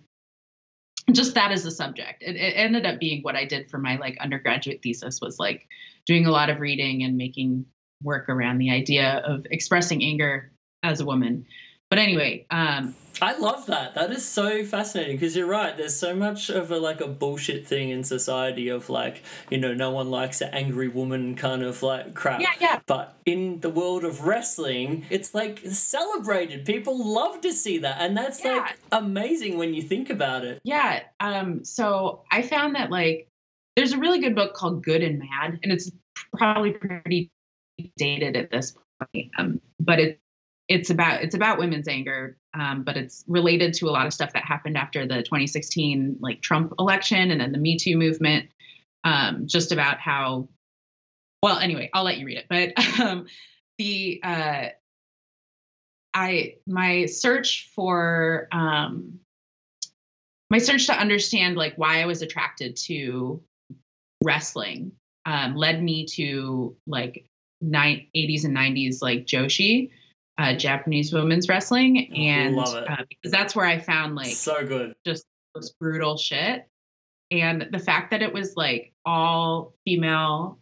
just 1.11 1.35
that 1.35 1.51
as 1.51 1.65
a 1.65 1.71
subject. 1.71 2.23
It, 2.23 2.35
it, 2.35 2.53
ended 2.55 2.85
up 2.85 2.99
being 2.99 3.21
what 3.21 3.35
i 3.35 3.45
did 3.45 3.69
for 3.69 3.77
my 3.77 3.97
like 3.97 4.17
undergraduate 4.19 4.81
thesis 4.81 5.21
was 5.21 5.39
like 5.39 5.67
doing 6.05 6.25
a 6.25 6.31
lot 6.31 6.49
of 6.49 6.59
reading 6.59 7.03
and 7.03 7.17
making 7.17 7.65
work 8.03 8.29
around 8.29 8.57
the 8.57 8.71
idea 8.71 9.21
of 9.25 9.45
expressing 9.51 10.03
anger 10.03 10.51
as 10.83 10.99
a 10.99 11.05
woman 11.05 11.45
but 11.89 11.99
anyway 11.99 12.45
um 12.51 12.93
I 13.21 13.37
love 13.37 13.67
that. 13.67 13.95
That 13.95 14.11
is 14.11 14.27
so 14.27 14.65
fascinating 14.65 15.15
because 15.15 15.37
you're 15.37 15.47
right. 15.47 15.77
There's 15.77 15.95
so 15.95 16.13
much 16.13 16.49
of 16.49 16.69
a 16.69 16.77
like 16.77 16.99
a 16.99 17.07
bullshit 17.07 17.65
thing 17.65 17.89
in 17.89 18.03
society 18.03 18.67
of 18.67 18.89
like 18.89 19.23
you 19.49 19.57
know 19.57 19.73
no 19.73 19.89
one 19.91 20.11
likes 20.11 20.41
an 20.41 20.49
angry 20.51 20.89
woman 20.89 21.35
kind 21.35 21.61
of 21.63 21.81
like 21.81 22.13
crap. 22.13 22.41
Yeah, 22.41 22.51
yeah. 22.59 22.79
But 22.87 23.15
in 23.25 23.61
the 23.61 23.69
world 23.69 24.03
of 24.03 24.25
wrestling, 24.25 25.05
it's 25.09 25.33
like 25.33 25.61
celebrated. 25.65 26.65
People 26.65 27.13
love 27.13 27.39
to 27.41 27.53
see 27.53 27.77
that, 27.77 27.97
and 28.01 28.17
that's 28.17 28.43
Yeah. 28.43 28.57
like 28.57 28.77
amazing 28.91 29.57
when 29.57 29.73
you 29.73 29.81
think 29.81 30.09
about 30.09 30.43
it. 30.43 30.59
Yeah. 30.65 31.03
Um, 31.21 31.63
so 31.63 32.23
I 32.31 32.41
found 32.41 32.75
that 32.75 32.91
like 32.91 33.29
there's 33.77 33.93
a 33.93 33.97
really 33.97 34.19
good 34.19 34.35
book 34.35 34.53
called 34.55 34.83
Good 34.83 35.01
and 35.03 35.19
Mad, 35.19 35.59
and 35.63 35.71
it's 35.71 35.89
probably 36.35 36.73
pretty 36.73 37.29
dated 37.97 38.35
at 38.35 38.51
this 38.51 38.75
point. 39.13 39.31
Um, 39.37 39.61
but 39.79 39.99
it 39.99 40.19
it's 40.67 40.89
about 40.89 41.23
it's 41.23 41.35
about 41.35 41.59
women's 41.59 41.87
anger, 41.87 42.37
um, 42.53 42.83
but 42.83 42.97
it's 42.97 43.23
related 43.27 43.73
to 43.75 43.87
a 43.87 43.91
lot 43.91 44.07
of 44.07 44.13
stuff 44.13 44.33
that 44.33 44.43
happened 44.43 44.77
after 44.77 45.05
the 45.05 45.17
2016 45.17 46.17
like 46.19 46.41
Trump 46.41 46.73
election 46.79 47.31
and 47.31 47.39
then 47.39 47.51
the 47.51 47.57
Me 47.57 47.77
Too 47.77 47.97
movement. 47.97 48.49
Um, 49.03 49.45
just 49.45 49.71
about 49.71 49.99
how 49.99 50.49
well 51.43 51.59
anyway, 51.59 51.89
I'll 51.93 52.03
let 52.03 52.17
you 52.17 52.25
read 52.25 52.37
it. 52.37 52.45
But 52.49 52.99
um 52.99 53.27
the 53.77 54.21
uh 54.23 54.67
I 56.13 56.55
my 56.65 57.05
search 57.05 57.69
for 57.75 58.47
um 58.51 59.19
my 60.49 60.57
search 60.59 60.87
to 60.87 60.93
understand 60.93 61.57
like 61.57 61.75
why 61.75 62.01
I 62.01 62.05
was 62.05 62.21
attracted 62.21 62.77
to 62.85 63.41
wrestling 64.23 64.93
um, 65.25 65.55
led 65.55 65.81
me 65.81 66.05
to 66.05 66.75
like 66.87 67.27
nine, 67.61 68.07
80s 68.15 68.45
and 68.45 68.55
90s 68.55 69.01
like 69.01 69.25
Joshi, 69.25 69.89
uh, 70.37 70.53
Japanese 70.55 71.13
women's 71.13 71.47
wrestling, 71.47 72.13
and 72.15 72.55
Love 72.55 72.75
it. 72.75 72.89
Uh, 72.89 73.03
because 73.07 73.31
that's 73.31 73.55
where 73.55 73.65
I 73.65 73.79
found 73.79 74.15
like 74.15 74.35
so 74.35 74.65
good. 74.65 74.95
just 75.05 75.25
this 75.53 75.71
brutal 75.79 76.17
shit. 76.17 76.67
And 77.31 77.67
the 77.71 77.79
fact 77.79 78.11
that 78.11 78.21
it 78.21 78.33
was 78.33 78.55
like 78.55 78.93
all 79.05 79.73
female 79.85 80.59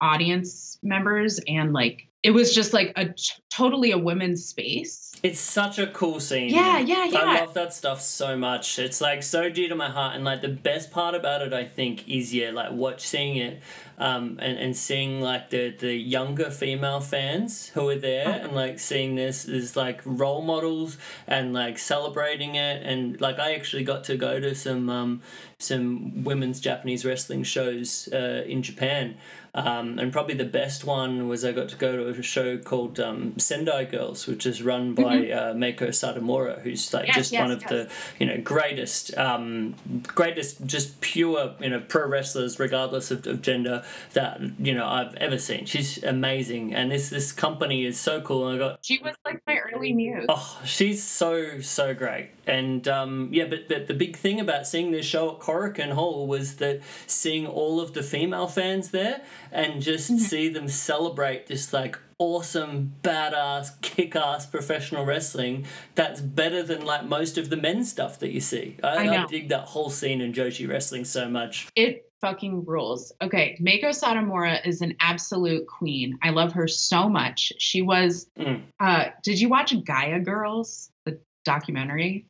audience 0.00 0.78
members 0.82 1.40
and 1.46 1.72
like 1.72 2.08
it 2.24 2.30
was 2.32 2.54
just 2.54 2.72
like 2.72 2.92
a 2.96 3.14
totally 3.50 3.92
a 3.92 3.98
women's 3.98 4.44
space. 4.46 5.12
It's 5.22 5.38
such 5.40 5.78
a 5.78 5.86
cool 5.86 6.20
scene. 6.20 6.48
Yeah, 6.50 6.78
yeah, 6.80 7.04
yeah. 7.04 7.18
I 7.20 7.40
love 7.40 7.54
that 7.54 7.72
stuff 7.72 8.00
so 8.02 8.36
much. 8.36 8.78
It's 8.78 9.00
like 9.00 9.22
so 9.22 9.48
dear 9.48 9.68
to 9.68 9.74
my 9.74 9.88
heart, 9.88 10.16
and 10.16 10.24
like 10.24 10.40
the 10.42 10.48
best 10.48 10.90
part 10.90 11.14
about 11.14 11.40
it, 11.42 11.52
I 11.52 11.64
think, 11.64 12.08
is 12.08 12.34
yeah, 12.34 12.50
like 12.50 12.72
watch 12.72 13.06
seeing 13.06 13.36
it, 13.36 13.62
um, 13.98 14.38
and 14.42 14.58
and 14.58 14.76
seeing 14.76 15.20
like 15.20 15.50
the 15.50 15.70
the 15.70 15.94
younger 15.94 16.50
female 16.50 17.00
fans 17.00 17.68
who 17.68 17.88
are 17.88 17.96
there, 17.98 18.26
Oh. 18.26 18.44
and 18.44 18.52
like 18.54 18.78
seeing 18.78 19.14
this 19.14 19.48
as 19.48 19.76
like 19.76 20.00
role 20.04 20.42
models 20.42 20.98
and 21.26 21.52
like 21.54 21.78
celebrating 21.78 22.54
it, 22.56 22.82
and 22.84 23.18
like 23.20 23.38
I 23.38 23.54
actually 23.54 23.84
got 23.84 24.04
to 24.04 24.16
go 24.16 24.40
to 24.40 24.54
some 24.54 24.90
um 24.90 25.22
some 25.58 26.24
women's 26.24 26.60
Japanese 26.60 27.04
wrestling 27.04 27.44
shows 27.44 28.08
uh, 28.12 28.44
in 28.46 28.62
Japan. 28.62 29.16
Um, 29.54 30.00
and 30.00 30.12
probably 30.12 30.34
the 30.34 30.44
best 30.44 30.84
one 30.84 31.28
was 31.28 31.44
I 31.44 31.52
got 31.52 31.68
to 31.68 31.76
go 31.76 31.96
to 31.96 32.08
a 32.08 32.22
show 32.22 32.58
called 32.58 32.98
um, 32.98 33.38
Sendai 33.38 33.84
Girls, 33.84 34.26
which 34.26 34.46
is 34.46 34.62
run 34.62 34.94
by 34.94 35.30
uh, 35.30 35.54
Meiko 35.54 35.88
Satomura, 35.88 36.60
who's 36.62 36.92
like 36.92 37.04
Mm-hmm. 37.04 37.08
Yes, 37.08 37.16
just 37.16 37.32
yes, 37.32 37.40
one 37.40 37.50
of 37.50 37.60
yes. 37.62 37.70
the 37.70 37.88
you 38.18 38.26
know 38.26 38.40
greatest, 38.40 39.16
um, 39.16 39.74
greatest 40.06 40.64
just 40.66 41.00
pure 41.00 41.54
you 41.60 41.70
know 41.70 41.80
pro 41.80 42.08
wrestlers, 42.08 42.58
regardless 42.58 43.10
of, 43.10 43.26
of 43.26 43.42
gender, 43.42 43.84
that 44.14 44.40
you 44.58 44.74
know 44.74 44.86
I've 44.86 45.14
ever 45.16 45.38
seen. 45.38 45.66
She's 45.66 46.02
amazing, 46.02 46.74
and 46.74 46.90
this 46.90 47.10
this 47.10 47.32
company 47.32 47.84
is 47.84 47.98
so 47.98 48.20
cool. 48.20 48.48
And 48.48 48.56
I 48.56 48.68
got 48.68 48.78
She 48.82 48.98
was 48.98 49.14
like 49.24 49.42
my 49.46 49.53
early 49.84 49.92
muse. 49.94 50.26
Oh, 50.28 50.60
she's 50.64 51.02
so 51.02 51.60
so 51.60 51.94
great, 51.94 52.30
and 52.46 52.86
um, 52.88 53.28
yeah. 53.32 53.44
But, 53.44 53.68
but 53.68 53.86
the 53.86 53.94
big 53.94 54.16
thing 54.16 54.40
about 54.40 54.66
seeing 54.66 54.90
this 54.90 55.06
show 55.06 55.32
at 55.32 55.40
Korakuen 55.40 55.92
Hall 55.92 56.26
was 56.26 56.56
that 56.56 56.80
seeing 57.06 57.46
all 57.46 57.80
of 57.80 57.94
the 57.94 58.02
female 58.02 58.46
fans 58.48 58.90
there 58.90 59.22
and 59.52 59.80
just 59.82 60.04
Mm-hmm. 60.04 60.18
see 60.18 60.48
them 60.48 60.68
celebrate 60.68 61.46
this 61.46 61.72
like 61.72 61.98
awesome, 62.18 62.94
badass, 63.02 63.80
kick-ass 63.80 64.46
professional 64.46 65.04
wrestling. 65.04 65.66
That's 65.94 66.20
better 66.20 66.62
than 66.62 66.84
like 66.84 67.04
most 67.04 67.38
of 67.38 67.50
the 67.50 67.56
men's 67.56 67.90
stuff 67.90 68.18
that 68.20 68.30
you 68.30 68.40
see. 68.40 68.76
I, 68.82 69.08
I 69.08 69.22
I, 69.22 69.26
dig 69.26 69.48
that 69.48 69.66
whole 69.68 69.90
scene 69.90 70.20
in 70.20 70.32
Joshi 70.32 70.68
wrestling 70.68 71.04
so 71.04 71.28
much. 71.28 71.68
It 71.74 72.10
fucking 72.24 72.64
rules. 72.64 73.12
Okay, 73.20 73.58
Meiko 73.60 73.90
Satomura 73.90 74.66
is 74.66 74.80
an 74.80 74.96
absolute 75.00 75.66
queen. 75.66 76.18
I 76.22 76.30
love 76.30 76.54
her 76.54 76.66
so 76.66 77.06
much. 77.06 77.52
She 77.58 77.82
was. 77.82 78.30
Mm. 78.38 78.62
Uh, 78.80 79.06
did 79.22 79.38
you 79.38 79.50
watch 79.50 79.74
Gaea 79.74 80.24
Girls, 80.24 80.90
the 81.04 81.20
documentary? 81.44 82.26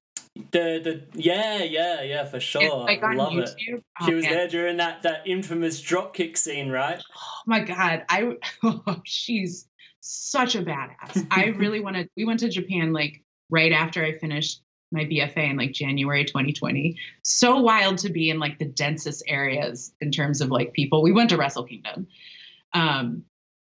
The 0.51 0.81
the 0.83 1.03
yeah 1.15 1.63
yeah 1.63 2.03
yeah 2.03 2.25
for 2.25 2.41
sure. 2.41 2.63
It's 2.63 2.75
like 2.75 3.05
on 3.05 3.17
Love 3.17 3.39
it. 3.39 3.51
Oh, 4.01 4.07
She 4.07 4.15
was 4.15 4.25
man. 4.25 4.33
there 4.33 4.49
during 4.49 4.79
that 4.79 5.05
that 5.05 5.23
infamous 5.27 5.81
dropkick 5.81 6.37
scene, 6.37 6.71
right? 6.71 7.01
Oh 7.17 7.43
my 7.47 7.61
god, 7.61 8.05
I 8.09 8.37
she's 9.05 9.69
such 10.01 10.57
a 10.57 10.63
badass. 10.63 11.25
I 11.31 11.47
really 11.57 11.79
want 11.81 11.95
to. 11.97 12.09
We 12.17 12.25
went 12.25 12.41
to 12.41 12.49
Japan 12.49 12.93
like 12.93 13.23
right 13.49 13.71
after 13.71 14.05
I 14.05 14.19
finished 14.19 14.61
my 14.95 15.05
BFA 15.05 15.51
in 15.51 15.57
like 15.57 15.73
January 15.73 16.25
2020. 16.25 16.97
So 17.23 17.61
wild 17.61 17.99
to 17.99 18.11
be 18.11 18.31
in 18.31 18.39
like 18.39 18.59
the 18.59 18.65
densest 18.65 19.23
areas 19.29 19.93
in 20.01 20.11
terms 20.11 20.41
of 20.41 20.51
like 20.51 20.73
people. 20.73 21.03
We 21.03 21.13
went 21.13 21.31
to 21.31 21.37
Wrestle 21.37 21.65
Kingdom, 21.65 22.07
um, 22.73 23.25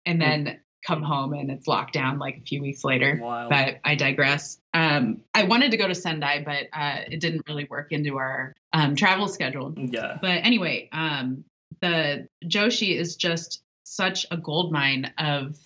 and 0.04 0.20
then 0.20 0.60
come 0.86 1.02
home 1.02 1.34
and 1.34 1.50
it's 1.50 1.66
locked 1.66 1.92
down 1.92 2.18
like 2.18 2.38
a 2.38 2.40
few 2.40 2.62
weeks 2.62 2.84
later. 2.84 3.18
Wild. 3.20 3.50
But 3.50 3.80
I 3.84 3.94
digress. 3.94 4.58
Um, 4.72 5.22
I 5.34 5.44
wanted 5.44 5.72
to 5.72 5.76
go 5.76 5.86
to 5.86 5.94
Sendai, 5.94 6.42
but 6.44 6.68
uh, 6.72 7.02
it 7.10 7.20
didn't 7.20 7.42
really 7.46 7.64
work 7.64 7.92
into 7.92 8.16
our 8.16 8.54
um, 8.72 8.96
travel 8.96 9.28
schedule. 9.28 9.74
Yeah. 9.76 10.18
But 10.20 10.40
anyway, 10.42 10.88
um, 10.92 11.44
the 11.80 12.28
Joshi 12.44 12.96
is 12.96 13.16
just 13.16 13.62
such 13.84 14.26
a 14.30 14.36
gold 14.36 14.72
mine 14.72 15.12
of 15.18 15.58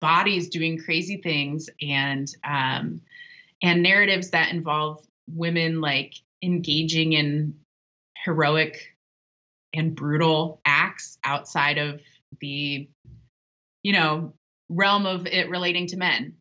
bodies 0.00 0.48
doing 0.50 0.78
crazy 0.78 1.16
things 1.22 1.70
and 1.80 2.28
um, 2.44 3.00
and 3.62 3.82
narratives 3.82 4.30
that 4.30 4.52
involve 4.52 5.04
women 5.28 5.80
like 5.80 6.14
engaging 6.42 7.12
in 7.12 7.54
heroic 8.24 8.94
and 9.74 9.94
brutal 9.94 10.60
acts 10.64 11.18
outside 11.24 11.78
of 11.78 12.00
the 12.40 12.88
you 13.82 13.92
know 13.92 14.32
realm 14.68 15.06
of 15.06 15.26
it 15.26 15.48
relating 15.48 15.86
to 15.86 15.96
men 15.96 16.34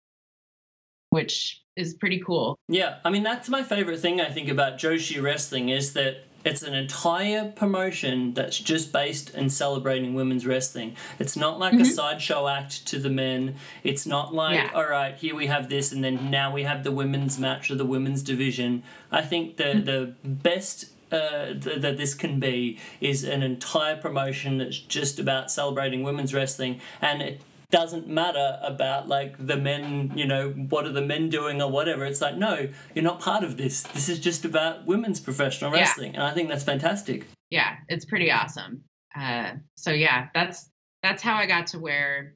which 1.15 1.61
is 1.77 1.93
pretty 1.93 2.19
cool. 2.19 2.59
Yeah, 2.67 2.97
I 3.05 3.09
mean 3.09 3.23
that's 3.23 3.47
my 3.47 3.63
favorite 3.63 4.01
thing 4.01 4.19
I 4.19 4.29
think 4.29 4.49
about 4.49 4.77
Joshi 4.77 5.21
wrestling 5.21 5.69
is 5.69 5.93
that 5.93 6.24
it's 6.45 6.61
an 6.61 6.73
entire 6.75 7.51
promotion 7.51 8.33
that's 8.35 8.57
just 8.59 8.93
based 8.93 9.31
in 9.33 9.49
celebrating 9.49 10.13
women's 10.13 10.45
wrestling. 10.45 10.95
It's 11.19 11.35
not 11.35 11.59
like 11.59 11.73
Mm-hmm. 11.73 11.81
a 11.81 11.85
sideshow 11.85 12.47
act 12.47 12.85
to 12.87 12.99
the 12.99 13.09
men. 13.09 13.55
It's 13.83 14.05
not 14.05 14.33
like, 14.33 14.55
Yeah. 14.55 14.69
all 14.73 14.87
right, 14.87 15.15
here 15.15 15.35
we 15.35 15.47
have 15.47 15.67
this, 15.69 15.91
and 15.91 16.03
then 16.03 16.29
now 16.29 16.53
we 16.53 16.63
have 16.63 16.83
the 16.83 16.91
women's 16.91 17.37
match 17.39 17.69
or 17.71 17.75
the 17.75 17.85
women's 17.85 18.21
division. 18.23 18.83
I 19.11 19.21
think 19.23 19.57
the 19.57 19.63
Mm-hmm. 19.65 19.85
the 19.85 20.13
best. 20.23 20.85
Uh, 21.11 21.53
th- 21.53 21.81
that 21.81 21.97
this 21.97 22.15
can 22.15 22.39
be 22.39 22.79
is 22.99 23.23
an 23.23 23.43
entire 23.43 23.95
promotion 23.95 24.57
that's 24.57 24.79
just 24.79 25.19
about 25.19 25.51
celebrating 25.51 26.01
women's 26.03 26.33
wrestling, 26.33 26.81
and 26.99 27.21
it 27.21 27.39
doesn't 27.75 28.07
matter 28.07 28.57
about 28.63 29.07
like 29.09 29.35
the 29.45 29.57
men, 29.57 30.13
you 30.15 30.25
know, 30.25 30.51
what 30.51 30.85
are 30.85 30.91
the 30.93 31.01
men 31.01 31.29
doing 31.29 31.61
or 31.61 31.69
whatever. 31.69 32.05
It's 32.05 32.21
like, 32.21 32.37
no, 32.37 32.69
you're 32.93 33.03
not 33.03 33.19
part 33.19 33.43
of 33.43 33.57
this. 33.57 33.83
This 33.83 34.07
is 34.07 34.19
just 34.19 34.45
about 34.45 34.85
women's 34.85 35.19
professional 35.19 35.71
Yeah. 35.73 35.79
wrestling, 35.81 36.15
and 36.15 36.23
I 36.23 36.31
think 36.33 36.47
that's 36.49 36.63
fantastic. 36.63 37.27
yeah, 37.49 37.75
it's 37.89 38.05
pretty 38.05 38.31
awesome. 38.31 38.83
Uh, 39.15 39.51
so 39.75 39.91
yeah, 39.91 40.27
that's 40.33 40.69
that's 41.03 41.21
how 41.21 41.35
I 41.35 41.45
got 41.47 41.67
to 41.67 41.79
wear 41.79 42.35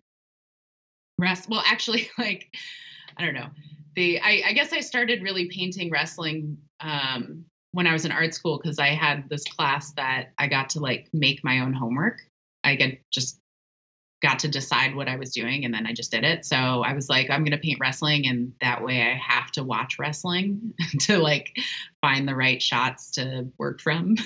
rest. 1.18 1.50
Well, 1.50 1.64
actually, 1.66 2.10
like 2.18 2.54
I 3.18 3.26
don't 3.26 3.34
know. 3.34 3.48
The 3.96 4.20
I, 4.20 4.44
I 4.48 4.54
guess 4.54 4.74
I 4.74 4.82
started 4.82 5.22
really 5.24 5.48
painting 5.48 5.90
wrestling 5.90 6.58
um, 6.82 7.46
when 7.72 7.88
I 7.88 7.94
was 7.94 8.06
in 8.06 8.12
art 8.12 8.34
school 8.34 8.60
because 8.62 8.78
I 8.80 8.88
had 8.90 9.28
this 9.30 9.44
class 9.46 9.94
that 9.94 10.32
I 10.38 10.48
got 10.48 10.70
to 10.72 10.80
like 10.80 11.08
make 11.14 11.44
my 11.44 11.60
own 11.60 11.74
homework. 11.74 12.20
I 12.64 12.76
get 12.76 13.00
just 13.12 13.40
got 14.22 14.40
to 14.40 14.48
decide 14.48 14.96
what 14.96 15.08
I 15.08 15.16
was 15.16 15.34
doing 15.34 15.66
and 15.66 15.74
then 15.74 15.88
I 15.88 15.94
just 15.94 16.12
did 16.12 16.24
it. 16.24 16.46
So 16.46 16.56
I 16.56 16.94
was 16.94 17.10
like, 17.10 17.30
I'm 17.30 17.44
gonna 17.44 17.58
paint 17.58 17.80
wrestling 17.80 18.28
and 18.28 18.54
that 18.62 18.84
way 18.84 19.02
I 19.02 19.16
have 19.16 19.52
to 19.52 19.64
watch 19.64 19.98
wrestling 20.00 20.74
to 21.02 21.18
like 21.18 21.58
find 22.02 22.28
the 22.28 22.36
right 22.36 22.62
shots 22.62 23.12
to 23.12 23.48
work 23.58 23.82
from. 23.82 24.18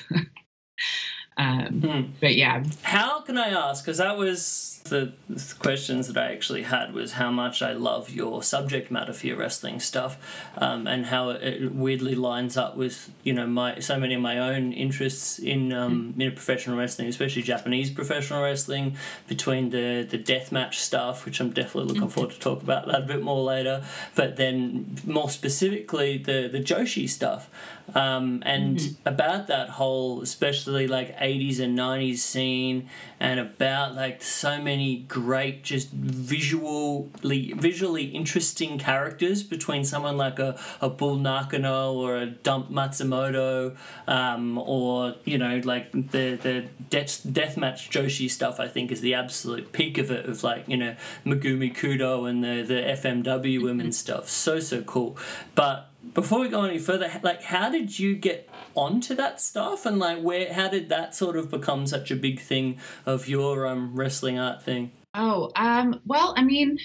um, 1.37 1.81
Hmm. 1.81 2.01
but 2.21 2.35
yeah, 2.35 2.63
How 2.83 3.21
can 3.21 3.37
I 3.37 3.49
ask? 3.49 3.83
Because 3.83 3.97
that 3.97 4.17
was 4.17 4.81
the, 4.85 5.13
the 5.29 5.55
questions 5.59 6.07
that 6.07 6.17
I 6.17 6.31
actually 6.33 6.63
had 6.63 6.93
was 6.93 7.13
how 7.13 7.31
much 7.31 7.61
I 7.61 7.71
love 7.71 8.09
your 8.09 8.43
subject 8.43 8.91
matter 8.91 9.13
for 9.13 9.25
your 9.27 9.37
wrestling 9.37 9.79
stuff, 9.79 10.17
um, 10.57 10.85
and 10.87 11.05
how 11.05 11.29
it, 11.29 11.71
weirdly 11.71 12.15
lines 12.15 12.57
up 12.57 12.75
with 12.75 13.09
you 13.23 13.33
know 13.33 13.47
my 13.47 13.79
so 13.79 13.97
many 13.97 14.13
of 14.15 14.21
my 14.21 14.37
own 14.37 14.73
interests 14.73 15.39
in 15.39 15.71
um, 15.73 16.13
in 16.19 16.31
professional 16.33 16.77
wrestling, 16.77 17.07
especially 17.07 17.41
Japanese 17.43 17.89
professional 17.91 18.43
wrestling. 18.43 18.95
Between 19.27 19.69
the 19.69 20.05
the 20.07 20.17
death 20.17 20.51
match 20.51 20.79
stuff, 20.79 21.25
which 21.25 21.39
I'm 21.39 21.51
definitely 21.51 21.93
looking 21.93 22.09
forward 22.09 22.33
to 22.33 22.39
talk 22.39 22.61
about 22.61 22.85
that 22.87 22.99
a 22.99 23.05
bit 23.05 23.23
more 23.23 23.41
later, 23.43 23.83
but 24.15 24.35
then 24.35 24.97
more 25.05 25.29
specifically 25.29 26.17
the 26.17 26.49
the 26.51 26.59
Joshi 26.59 27.09
stuff. 27.09 27.49
Um, 27.95 28.41
and 28.45 28.95
about 29.05 29.47
that 29.47 29.69
whole, 29.69 30.21
especially 30.21 30.87
like 30.87 31.17
80s 31.17 31.59
and 31.59 31.77
90s 31.77 32.17
scene, 32.17 32.89
and 33.19 33.39
about 33.39 33.93
like 33.93 34.21
so 34.23 34.61
many 34.61 34.99
great, 35.07 35.63
just 35.63 35.89
visually 35.91 37.53
visually 37.53 38.05
interesting 38.05 38.79
characters 38.79 39.43
between 39.43 39.83
someone 39.83 40.17
like 40.17 40.39
a, 40.39 40.59
a 40.81 40.89
Bull 40.89 41.17
Nakano 41.17 41.93
or 41.93 42.17
a 42.17 42.25
Dump 42.25 42.71
Matsumoto, 42.71 43.75
um, 44.07 44.57
or 44.57 45.15
you 45.25 45.37
know 45.37 45.61
like 45.63 45.91
the 45.91 46.35
the 46.35 46.65
death 46.89 47.21
deathmatch 47.27 47.89
Joshi 47.89 48.29
stuff. 48.29 48.59
I 48.59 48.67
think 48.67 48.91
is 48.91 49.01
the 49.01 49.13
absolute 49.13 49.71
peak 49.71 49.97
of 49.97 50.09
it. 50.09 50.25
Of 50.25 50.43
like 50.43 50.67
you 50.67 50.77
know 50.77 50.95
Megumi 51.25 51.75
Kudo 51.75 52.29
and 52.29 52.43
the 52.43 52.63
the 52.63 52.81
FMW 52.81 53.61
women's 53.61 53.97
stuff. 53.97 54.29
So 54.29 54.59
so 54.59 54.81
cool, 54.81 55.17
but 55.53 55.92
before 56.13 56.39
we 56.39 56.49
go 56.49 56.63
any 56.63 56.79
further, 56.79 57.09
like 57.23 57.43
how 57.43 57.69
did 57.69 57.97
you 57.97 58.15
get 58.15 58.49
onto 58.75 59.15
that 59.15 59.41
stuff, 59.41 59.85
and 59.85 59.99
like 59.99 60.21
where 60.21 60.53
how 60.53 60.67
did 60.67 60.89
that 60.89 61.15
sort 61.15 61.37
of 61.37 61.49
become 61.49 61.87
such 61.87 62.11
a 62.11 62.15
big 62.15 62.39
thing 62.39 62.79
of 63.05 63.27
your 63.27 63.67
um 63.67 63.95
wrestling 63.95 64.37
art 64.39 64.61
thing? 64.61 64.91
Oh, 65.13 65.51
um, 65.55 66.01
well, 66.05 66.33
I 66.35 66.43
mean, 66.43 66.79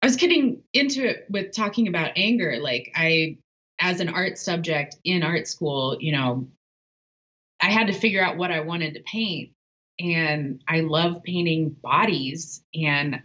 I 0.00 0.06
was 0.06 0.16
getting 0.16 0.62
into 0.72 1.04
it 1.04 1.26
with 1.28 1.54
talking 1.54 1.86
about 1.86 2.12
anger. 2.16 2.58
Like 2.60 2.92
I, 2.96 3.36
as 3.78 4.00
an 4.00 4.08
art 4.08 4.38
subject 4.38 4.96
in 5.04 5.22
art 5.22 5.46
school, 5.46 5.96
you 6.00 6.12
know, 6.12 6.48
I 7.60 7.70
had 7.70 7.86
to 7.88 7.92
figure 7.92 8.22
out 8.22 8.36
what 8.36 8.50
I 8.50 8.60
wanted 8.60 8.94
to 8.94 9.00
paint. 9.00 9.52
And 10.00 10.62
I 10.66 10.80
love 10.80 11.22
painting 11.22 11.76
bodies 11.82 12.62
and 12.74 13.20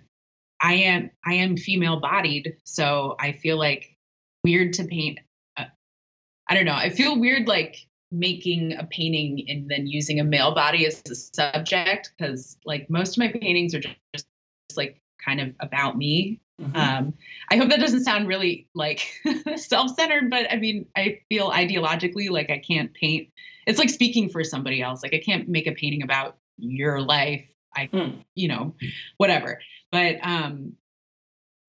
I 0.59 0.73
am 0.73 1.11
I 1.25 1.35
am 1.35 1.55
female 1.55 1.99
bodied, 1.99 2.57
so 2.63 3.15
I 3.19 3.31
feel 3.31 3.57
like 3.57 3.96
weird 4.43 4.73
to 4.73 4.83
paint. 4.85 5.19
Uh, 5.57 5.65
I 6.49 6.55
don't 6.55 6.65
know. 6.65 6.75
I 6.75 6.89
feel 6.89 7.19
weird 7.19 7.47
like 7.47 7.77
making 8.11 8.73
a 8.77 8.85
painting 8.85 9.45
and 9.49 9.69
then 9.69 9.85
using 9.87 10.19
a 10.19 10.23
male 10.23 10.53
body 10.53 10.85
as 10.85 11.01
the 11.01 11.15
subject 11.15 12.13
because 12.17 12.57
like 12.65 12.89
most 12.89 13.17
of 13.17 13.17
my 13.17 13.27
paintings 13.27 13.75
are 13.75 13.79
just, 13.81 13.95
just 14.13 14.27
like 14.77 15.01
kind 15.23 15.41
of 15.41 15.53
about 15.59 15.97
me. 15.97 16.39
Um, 16.73 17.13
I 17.51 17.57
hope 17.57 17.69
that 17.69 17.79
doesn't 17.79 18.03
sound 18.03 18.27
really 18.27 18.67
like 18.73 19.07
self-centered, 19.57 20.31
but 20.31 20.51
I 20.51 20.55
mean, 20.55 20.87
I 20.95 21.19
feel 21.29 21.51
ideologically 21.51 22.31
like 22.31 22.49
I 22.49 22.57
can't 22.57 22.91
paint. 22.95 23.29
It's 23.67 23.77
like 23.77 23.91
speaking 23.91 24.27
for 24.29 24.43
somebody 24.43 24.81
else. 24.81 25.03
Like 25.03 25.13
I 25.13 25.19
can't 25.19 25.47
make 25.47 25.67
a 25.67 25.73
painting 25.73 26.01
about 26.01 26.37
your 26.57 26.99
life. 27.01 27.45
I, 27.75 27.89
Hmm. 27.93 28.21
you 28.33 28.47
know, 28.47 28.73
whatever. 29.17 29.59
But 29.91 30.17
um, 30.23 30.73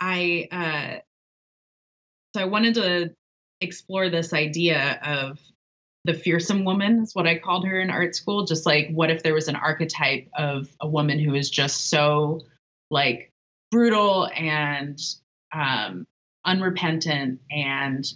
I 0.01 0.49
uh, 0.51 1.01
so 2.39 2.43
I 2.43 2.47
wanted 2.47 2.75
to 2.75 3.11
explore 3.61 4.09
this 4.09 4.33
idea 4.33 5.01
of 5.03 5.41
the 6.05 6.15
fearsome 6.15 6.65
woman 6.65 7.03
is 7.03 7.15
what 7.15 7.27
I 7.27 7.37
called 7.37 7.67
her 7.67 7.81
in 7.81 7.91
art 7.91 8.15
school. 8.15 8.45
Just 8.45 8.65
like, 8.65 8.89
what 8.93 9.11
if 9.11 9.23
there 9.23 9.35
was 9.35 9.49
an 9.49 9.57
archetype 9.57 10.29
of 10.39 10.69
a 10.81 10.87
woman 10.89 11.19
who 11.19 11.35
is 11.35 11.51
just 11.51 11.91
so 11.91 12.43
like 12.91 13.33
brutal 13.73 14.29
and 14.37 14.99
um, 15.53 16.07
unrepentant 16.45 17.41
and 17.51 18.07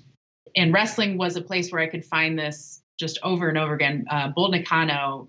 and 0.54 0.72
wrestling 0.72 1.18
was 1.18 1.34
a 1.36 1.42
place 1.42 1.72
where 1.72 1.80
I 1.80 1.88
could 1.88 2.04
find 2.04 2.38
this 2.38 2.82
just 2.98 3.18
over 3.22 3.48
and 3.48 3.58
over 3.58 3.74
again. 3.74 4.04
Uh, 4.08 4.28
Bull 4.28 4.50
Nakano 4.50 5.28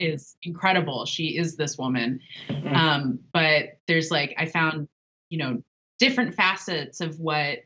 is 0.00 0.36
incredible. 0.42 1.04
She 1.04 1.36
is 1.36 1.56
this 1.56 1.76
woman. 1.76 2.20
Mhm. 2.48 2.74
Um, 2.74 3.18
but 3.32 3.78
there's 3.86 4.10
like 4.10 4.34
I 4.38 4.46
found, 4.46 4.88
you 5.28 5.38
know, 5.38 5.62
different 5.98 6.34
facets 6.34 7.00
of 7.00 7.18
what 7.20 7.58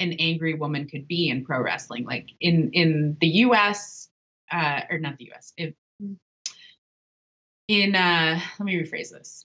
an 0.00 0.14
angry 0.18 0.54
woman 0.54 0.88
could 0.88 1.08
be 1.08 1.28
in 1.28 1.44
pro 1.44 1.62
wrestling. 1.62 2.04
Like 2.04 2.30
in 2.40 2.70
in 2.72 3.16
the 3.20 3.28
U.S. 3.28 4.08
Uh, 4.50 4.80
or 4.90 4.98
not 4.98 5.18
the 5.18 5.26
U.S. 5.26 5.52
If, 5.56 5.74
in 7.68 7.94
uh, 7.94 8.40
let 8.58 8.64
me 8.64 8.74
rephrase 8.74 9.10
this. 9.10 9.44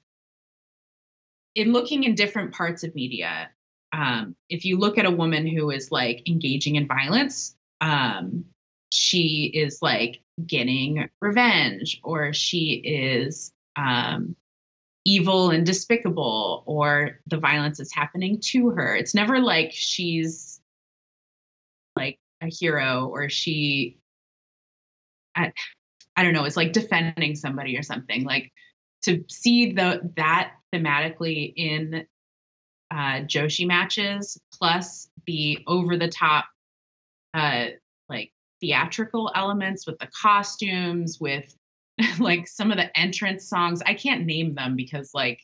In 1.56 1.72
looking 1.72 2.04
in 2.04 2.16
different 2.16 2.54
parts 2.54 2.84
of 2.84 2.96
media, 2.96 3.50
um, 3.92 4.36
if 4.50 4.66
you 4.66 4.78
look 4.78 4.98
at 4.98 5.06
a 5.06 5.12
woman 5.12 5.46
who 5.46 5.70
is 5.70 5.92
like 5.92 6.28
engaging 6.28 6.76
in 6.76 6.88
violence, 6.88 7.56
um, 7.82 8.46
she 8.92 9.52
is 9.54 9.80
like 9.82 10.22
getting 10.46 11.10
revenge, 11.22 12.00
or 12.04 12.34
she 12.34 12.74
is 12.74 13.52
um, 13.76 14.36
evil 15.06 15.52
and 15.52 15.66
despicable, 15.66 16.64
or 16.66 17.20
the 17.28 17.38
violence 17.38 17.80
is 17.80 17.94
happening 17.94 18.40
to 18.42 18.70
her. 18.70 18.96
It's 18.96 19.14
never 19.14 19.40
like 19.40 19.72
she's 19.74 20.62
like 21.96 22.20
a 22.42 22.48
hero 22.48 23.08
or 23.08 23.30
she, 23.30 24.00
I, 25.36 25.52
I 26.16 26.24
don't 26.24 26.34
know, 26.34 26.46
it's 26.46 26.58
like 26.58 26.74
defending 26.74 27.36
somebody 27.36 27.78
or 27.78 27.84
something. 27.84 28.24
Like 28.24 28.52
to 29.04 29.24
see 29.30 29.74
the 29.74 30.10
that 30.16 30.54
thematically 30.74 31.54
in 31.56 32.06
uh, 32.92 33.22
Joshi 33.26 33.68
matches, 33.68 34.40
plus 34.54 35.10
the 35.26 35.60
over 35.68 35.98
the 35.98 36.08
top, 36.08 36.46
uh, 37.34 37.68
like 38.08 38.32
theatrical 38.62 39.32
elements 39.36 39.86
with 39.86 39.98
the 40.00 40.08
costumes, 40.22 41.20
with 41.20 41.56
like 42.20 42.48
some 42.48 42.72
of 42.72 42.78
the 42.78 42.98
entrance 42.98 43.48
songs. 43.48 43.82
I 43.86 43.94
can't 43.94 44.26
name 44.26 44.56
them 44.56 44.76
because 44.76 45.12
like 45.14 45.42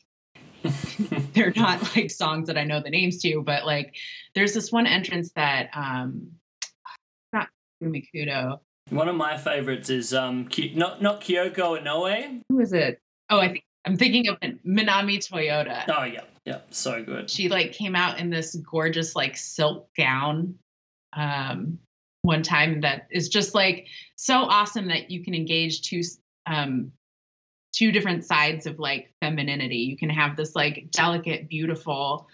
they're 1.32 1.52
not 1.56 1.96
like 1.96 2.10
songs 2.10 2.48
that 2.48 2.58
I 2.58 2.64
know 2.64 2.82
the 2.82 2.90
names 2.90 3.20
to, 3.22 3.42
but 3.42 3.66
like 3.66 3.94
there's 4.34 4.54
this 4.54 4.72
one 4.72 4.86
entrance 4.86 5.32
that 5.32 5.70
um 5.74 6.32
not 7.32 7.48
Kumikudo. 7.82 8.60
One 8.90 9.08
of 9.08 9.16
my 9.16 9.36
favorites 9.36 9.90
is 9.90 10.12
um 10.12 10.48
not 10.74 11.00
not 11.00 11.20
Kyoko 11.20 11.80
Inoue. 11.80 12.42
Who 12.48 12.60
is 12.60 12.72
it? 12.72 13.00
Oh, 13.30 13.38
I 13.38 13.48
think 13.48 13.64
I'm 13.84 13.96
thinking 13.96 14.28
of 14.28 14.38
Minami 14.40 15.18
Toyota. 15.18 15.84
Oh 15.88 16.04
yeah, 16.04 16.24
yeah, 16.44 16.60
so 16.70 17.02
good. 17.02 17.30
She 17.30 17.48
like 17.48 17.72
came 17.72 17.94
out 17.94 18.18
in 18.18 18.30
this 18.30 18.56
gorgeous 18.56 19.14
like 19.14 19.36
silk 19.36 19.88
gown 19.96 20.56
um 21.12 21.78
one 22.22 22.42
time 22.42 22.80
that 22.82 23.06
is 23.10 23.28
just 23.28 23.54
like 23.54 23.86
so 24.16 24.34
awesome 24.34 24.88
that 24.88 25.10
you 25.10 25.24
can 25.24 25.34
engage 25.34 25.82
two 25.82 26.02
um 26.46 26.92
two 27.72 27.92
different 27.92 28.24
sides 28.24 28.66
of 28.66 28.78
like 28.78 29.12
femininity. 29.20 29.76
You 29.76 29.96
can 29.96 30.10
have 30.10 30.36
this 30.36 30.54
like 30.54 30.90
delicate, 30.90 31.48
beautiful 31.48 32.28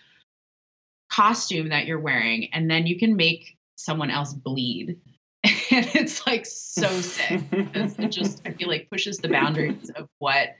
costume 1.10 1.68
that 1.68 1.86
you're 1.86 2.00
wearing, 2.00 2.52
and 2.52 2.70
then 2.70 2.86
you 2.86 2.98
can 2.98 3.16
make 3.16 3.56
someone 3.76 4.10
else 4.10 4.32
bleed. 4.32 4.98
and 5.44 5.86
it's 5.94 6.26
like 6.26 6.46
so 6.46 6.88
sick 7.00 7.48
because 7.50 7.98
it 7.98 8.08
just 8.08 8.42
I 8.44 8.52
feel 8.52 8.68
like 8.68 8.90
pushes 8.90 9.18
the 9.18 9.28
boundaries 9.28 9.90
of 9.90 10.08
what 10.18 10.56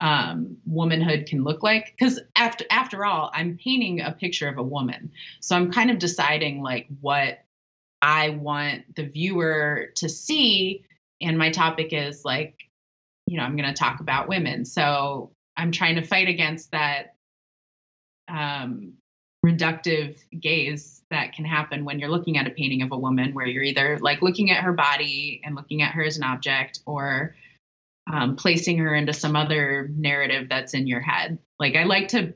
um, 0.00 0.56
womanhood 0.66 1.26
can 1.26 1.44
look 1.44 1.62
like. 1.62 1.94
Because 1.96 2.20
after 2.36 2.64
after 2.70 3.04
all, 3.04 3.30
I'm 3.34 3.58
painting 3.62 4.00
a 4.00 4.12
picture 4.12 4.48
of 4.48 4.58
a 4.58 4.62
woman, 4.62 5.10
so 5.40 5.56
I'm 5.56 5.70
kind 5.72 5.90
of 5.90 5.98
deciding 5.98 6.62
like 6.62 6.86
what 7.00 7.40
I 8.00 8.30
want 8.30 8.96
the 8.96 9.04
viewer 9.04 9.90
to 9.96 10.08
see. 10.08 10.84
And 11.20 11.38
my 11.38 11.50
topic 11.50 11.92
is 11.92 12.24
like, 12.24 12.56
you 13.32 13.38
know, 13.38 13.44
I'm 13.44 13.56
going 13.56 13.68
to 13.68 13.74
talk 13.74 14.00
about 14.00 14.28
women, 14.28 14.66
so 14.66 15.30
I'm 15.56 15.72
trying 15.72 15.94
to 15.94 16.02
fight 16.02 16.28
against 16.28 16.70
that 16.72 17.14
um, 18.28 18.92
reductive 19.42 20.18
gaze 20.38 21.02
that 21.10 21.32
can 21.32 21.46
happen 21.46 21.86
when 21.86 21.98
you're 21.98 22.10
looking 22.10 22.36
at 22.36 22.46
a 22.46 22.50
painting 22.50 22.82
of 22.82 22.92
a 22.92 22.98
woman 22.98 23.32
where 23.32 23.46
you're 23.46 23.62
either 23.62 23.98
like 24.00 24.20
looking 24.20 24.50
at 24.50 24.62
her 24.62 24.74
body 24.74 25.40
and 25.44 25.54
looking 25.54 25.80
at 25.80 25.92
her 25.92 26.04
as 26.04 26.18
an 26.18 26.24
object 26.24 26.80
or 26.84 27.34
um, 28.12 28.36
placing 28.36 28.76
her 28.76 28.94
into 28.94 29.14
some 29.14 29.34
other 29.34 29.88
narrative 29.96 30.50
that's 30.50 30.74
in 30.74 30.86
your 30.86 31.00
head. 31.00 31.38
Like 31.58 31.74
i 31.74 31.84
like 31.84 32.08
to 32.08 32.34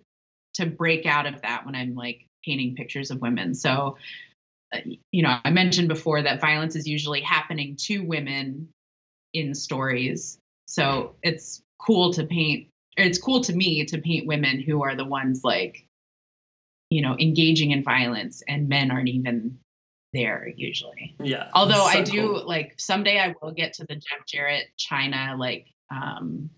to 0.55 0.65
break 0.65 1.05
out 1.05 1.27
of 1.27 1.43
that 1.43 1.67
when 1.67 1.75
i'm 1.75 1.95
like 1.95 2.27
painting 2.43 2.75
pictures 2.75 3.11
of 3.11 3.21
women. 3.21 3.55
So 3.55 3.99
uh, 4.75 4.79
you 5.13 5.23
know 5.23 5.37
i 5.45 5.51
mentioned 5.51 5.89
before 5.89 6.23
that 6.23 6.41
violence 6.41 6.75
is 6.75 6.89
usually 6.89 7.21
happening 7.21 7.77
to 7.83 8.01
women 8.01 8.69
in 9.35 9.55
stories 9.55 10.39
so 10.67 11.15
it's 11.23 11.63
cool 11.79 12.13
to 12.13 12.25
paint 12.25 12.69
it's 12.97 13.19
cool 13.19 13.41
to 13.43 13.55
me 13.55 13.85
to 13.85 13.99
paint 13.99 14.27
women 14.27 14.61
who 14.61 14.83
are 14.83 14.97
the 14.97 15.05
ones 15.05 15.43
like 15.45 15.87
you 16.91 17.03
know, 17.03 17.17
engaging 17.19 17.73
in 17.73 17.83
violence, 17.83 18.43
and 18.47 18.69
men 18.69 18.91
aren't 18.91 19.09
even 19.09 19.59
there 20.13 20.51
usually. 20.57 21.15
Yeah. 21.23 21.49
Although 21.53 21.75
so 21.75 21.83
I 21.83 22.03
do 22.03 22.29
cool. 22.29 22.47
like 22.47 22.75
someday 22.79 23.19
I 23.19 23.35
will 23.43 23.53
get 23.53 23.75
to 23.75 23.87
the 23.89 23.97
Jeff 23.97 24.25
Jarrett 24.27 24.67
Chyna 24.79 25.39
like 25.39 25.67
um 25.91 26.51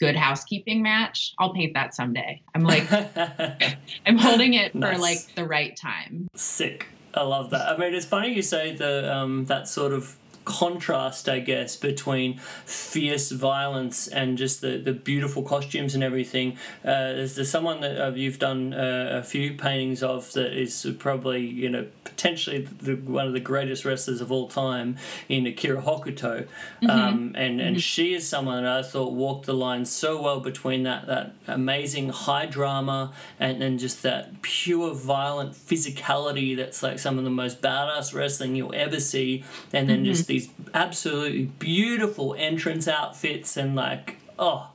good 0.00 0.16
housekeeping 0.16 0.82
match. 0.82 1.34
I'll 1.38 1.52
paint 1.52 1.74
that 1.74 1.94
someday. 1.94 2.42
I'm 2.54 2.62
like 2.62 2.86
I'm 4.06 4.16
holding 4.16 4.54
it 4.54 4.72
for 4.72 4.96
like 4.96 5.34
the 5.34 5.44
right 5.44 5.76
time. 5.76 6.28
Sick. 6.34 6.86
I 7.14 7.22
love 7.22 7.50
that. 7.50 7.68
I 7.68 7.76
mean, 7.78 7.94
it's 7.94 8.04
funny 8.04 8.34
you 8.34 8.42
say 8.42 8.76
the 8.76 9.14
um, 9.14 9.46
that 9.46 9.68
sort 9.68 9.94
of 9.94 10.16
contrast, 10.46 11.28
I 11.28 11.40
guess, 11.40 11.76
between 11.76 12.38
fierce 12.64 13.32
violence 13.32 14.06
and 14.06 14.38
just 14.38 14.60
the, 14.60 14.78
the 14.78 14.92
beautiful 14.92 15.42
costumes 15.42 15.94
and 15.94 16.02
everything. 16.02 16.56
Uh, 16.84 17.12
there's, 17.12 17.34
there's 17.34 17.50
someone 17.50 17.80
that 17.80 18.00
uh, 18.00 18.12
you've 18.12 18.38
done 18.38 18.72
uh, 18.72 19.20
a 19.20 19.22
few 19.22 19.54
paintings 19.54 20.02
of 20.02 20.32
that 20.32 20.56
is 20.56 20.86
probably, 20.98 21.44
you 21.44 21.68
know, 21.68 21.86
potentially 22.04 22.60
the, 22.60 22.94
one 22.94 23.26
of 23.26 23.32
the 23.32 23.40
greatest 23.40 23.84
wrestlers 23.84 24.20
of 24.20 24.30
all 24.30 24.48
time 24.48 24.96
in 25.28 25.46
Akira 25.46 25.82
Hokuto. 25.82 26.46
Um, 26.88 27.32
and, 27.36 27.60
and 27.60 27.82
she 27.82 28.14
is 28.14 28.26
someone 28.26 28.62
that 28.62 28.72
I 28.72 28.82
thought 28.82 29.12
walked 29.12 29.46
the 29.46 29.54
line 29.54 29.84
so 29.84 30.22
well 30.22 30.38
between 30.38 30.84
that, 30.84 31.08
that 31.08 31.34
amazing 31.48 32.10
high 32.10 32.46
drama 32.46 33.12
and, 33.40 33.62
and 33.62 33.80
just 33.80 34.04
that 34.04 34.42
pure 34.42 34.94
violent 34.94 35.54
physicality 35.54 36.56
that's 36.56 36.84
like 36.84 37.00
some 37.00 37.18
of 37.18 37.24
the 37.24 37.30
most 37.30 37.60
badass 37.60 38.14
wrestling 38.14 38.54
you'll 38.54 38.74
ever 38.74 39.00
see. 39.00 39.42
And 39.72 39.88
then 39.88 40.04
just 40.04 40.28
these 40.36 40.48
absolutely 40.74 41.44
beautiful 41.58 42.34
entrance 42.34 42.86
outfits 42.86 43.56
and 43.56 43.74
like, 43.74 44.16
oh, 44.38 44.68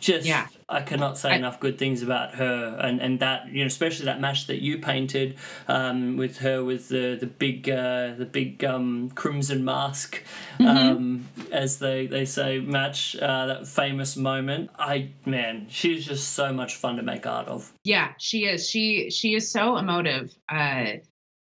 just 0.00 0.26
Yeah. 0.26 0.48
I 0.68 0.80
cannot 0.80 1.16
say 1.18 1.30
I- 1.30 1.36
enough 1.36 1.60
good 1.60 1.78
things 1.78 2.02
about 2.02 2.34
her 2.34 2.78
and, 2.80 3.00
and 3.00 3.20
that 3.20 3.48
you 3.48 3.60
know 3.60 3.66
especially 3.66 4.06
that 4.06 4.18
match 4.20 4.46
that 4.48 4.60
you 4.62 4.78
painted 4.78 5.36
um, 5.68 6.16
with 6.16 6.38
her 6.38 6.64
with 6.64 6.88
the 6.88 7.16
the 7.20 7.26
big 7.26 7.68
uh, 7.68 8.14
the 8.14 8.24
big 8.24 8.64
um, 8.64 9.10
crimson 9.14 9.64
mask 9.64 10.22
um, 10.60 11.28
as 11.52 11.78
they, 11.78 12.06
they 12.06 12.24
say 12.24 12.60
match 12.60 13.14
uh, 13.16 13.46
that 13.46 13.66
famous 13.68 14.16
moment 14.16 14.70
I 14.78 15.10
man 15.26 15.66
she's 15.68 16.06
just 16.06 16.32
so 16.32 16.52
much 16.52 16.76
fun 16.76 16.96
to 16.96 17.02
make 17.02 17.26
art 17.26 17.46
of 17.48 17.72
Yeah, 17.84 18.12
she 18.18 18.46
is. 18.46 18.68
She 18.68 19.10
she 19.10 19.34
is 19.34 19.50
so 19.50 19.76
emotive. 19.76 20.34
Uh 20.50 20.86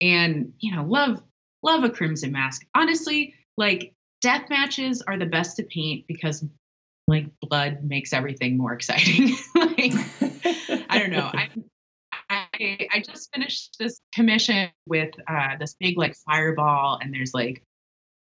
and 0.01 0.53
you 0.61 0.75
know, 0.77 0.85
love 0.85 1.23
love 1.63 1.83
a 1.85 1.91
crimson 1.91 2.31
mask. 2.33 2.65
Honestly, 2.75 3.35
like 3.59 3.93
death 4.23 4.49
matches 4.49 5.03
are 5.03 5.19
the 5.19 5.27
best 5.27 5.57
to 5.57 5.65
paint 5.65 6.07
because 6.07 6.45
like 7.07 7.27
blood 7.43 7.83
makes 7.83 8.13
everything 8.13 8.57
more 8.57 8.73
exciting. 8.73 9.37
like 9.55 9.93
I 10.89 10.99
don't 10.99 11.11
know. 11.11 11.31
I 11.33 11.49
I 12.31 12.89
I 12.93 13.03
just 13.05 13.31
finished 13.35 13.77
this 13.79 14.01
commission 14.15 14.71
with 14.87 15.11
uh 15.29 15.57
this 15.59 15.75
big 15.79 15.99
like 15.99 16.15
fireball 16.15 16.99
and 17.03 17.13
there's 17.13 17.35
like 17.35 17.63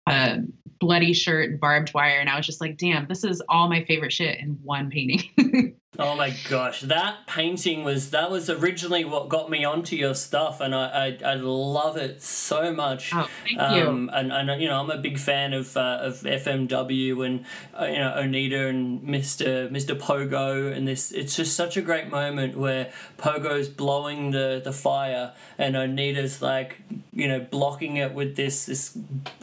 a 0.08 0.38
bloody 0.80 1.12
shirt 1.12 1.50
and 1.50 1.60
barbed 1.60 1.92
wire 1.94 2.18
and 2.18 2.28
I 2.28 2.36
was 2.36 2.46
just 2.46 2.60
like, 2.60 2.76
damn, 2.76 3.06
this 3.06 3.24
is 3.24 3.42
all 3.48 3.68
my 3.68 3.84
favorite 3.84 4.12
shit 4.12 4.40
in 4.40 4.58
one 4.62 4.90
painting. 4.90 5.76
Oh 5.98 6.14
my 6.14 6.36
gosh, 6.50 6.82
that 6.82 7.26
painting 7.26 7.82
was 7.82 8.10
that 8.10 8.30
was 8.30 8.50
originally 8.50 9.04
what 9.06 9.30
got 9.30 9.48
me 9.50 9.64
onto 9.64 9.96
your 9.96 10.14
stuff, 10.14 10.60
and 10.60 10.74
I 10.74 11.16
I, 11.24 11.30
I 11.32 11.34
love 11.34 11.96
it 11.96 12.20
so 12.22 12.72
much. 12.74 13.10
oh, 13.14 13.26
thank 13.44 13.58
Um, 13.58 13.74
you. 14.04 14.10
and, 14.12 14.30
and 14.30 14.60
you 14.62 14.68
know 14.68 14.78
I'm 14.80 14.90
a 14.90 14.98
big 14.98 15.18
fan 15.18 15.54
of 15.54 15.74
uh, 15.78 15.98
of 16.02 16.20
FMW 16.20 17.24
and 17.24 17.44
uh, 17.80 17.86
you 17.86 17.98
know 17.98 18.12
Onita 18.16 18.68
and 18.68 19.00
Mr. 19.02 19.70
Mr. 19.70 19.98
Pogo 19.98 20.70
and 20.76 20.86
this 20.86 21.10
it's 21.10 21.34
just 21.34 21.56
such 21.56 21.76
a 21.78 21.82
great 21.82 22.10
moment 22.10 22.56
where 22.58 22.92
Pogo's 23.16 23.68
blowing 23.70 24.30
the, 24.32 24.60
the 24.62 24.72
fire 24.74 25.32
and 25.56 25.74
Onita's 25.74 26.42
like 26.42 26.82
you 27.14 27.26
know 27.26 27.40
blocking 27.40 27.96
it 27.96 28.12
with 28.12 28.36
this 28.36 28.66
this 28.66 28.90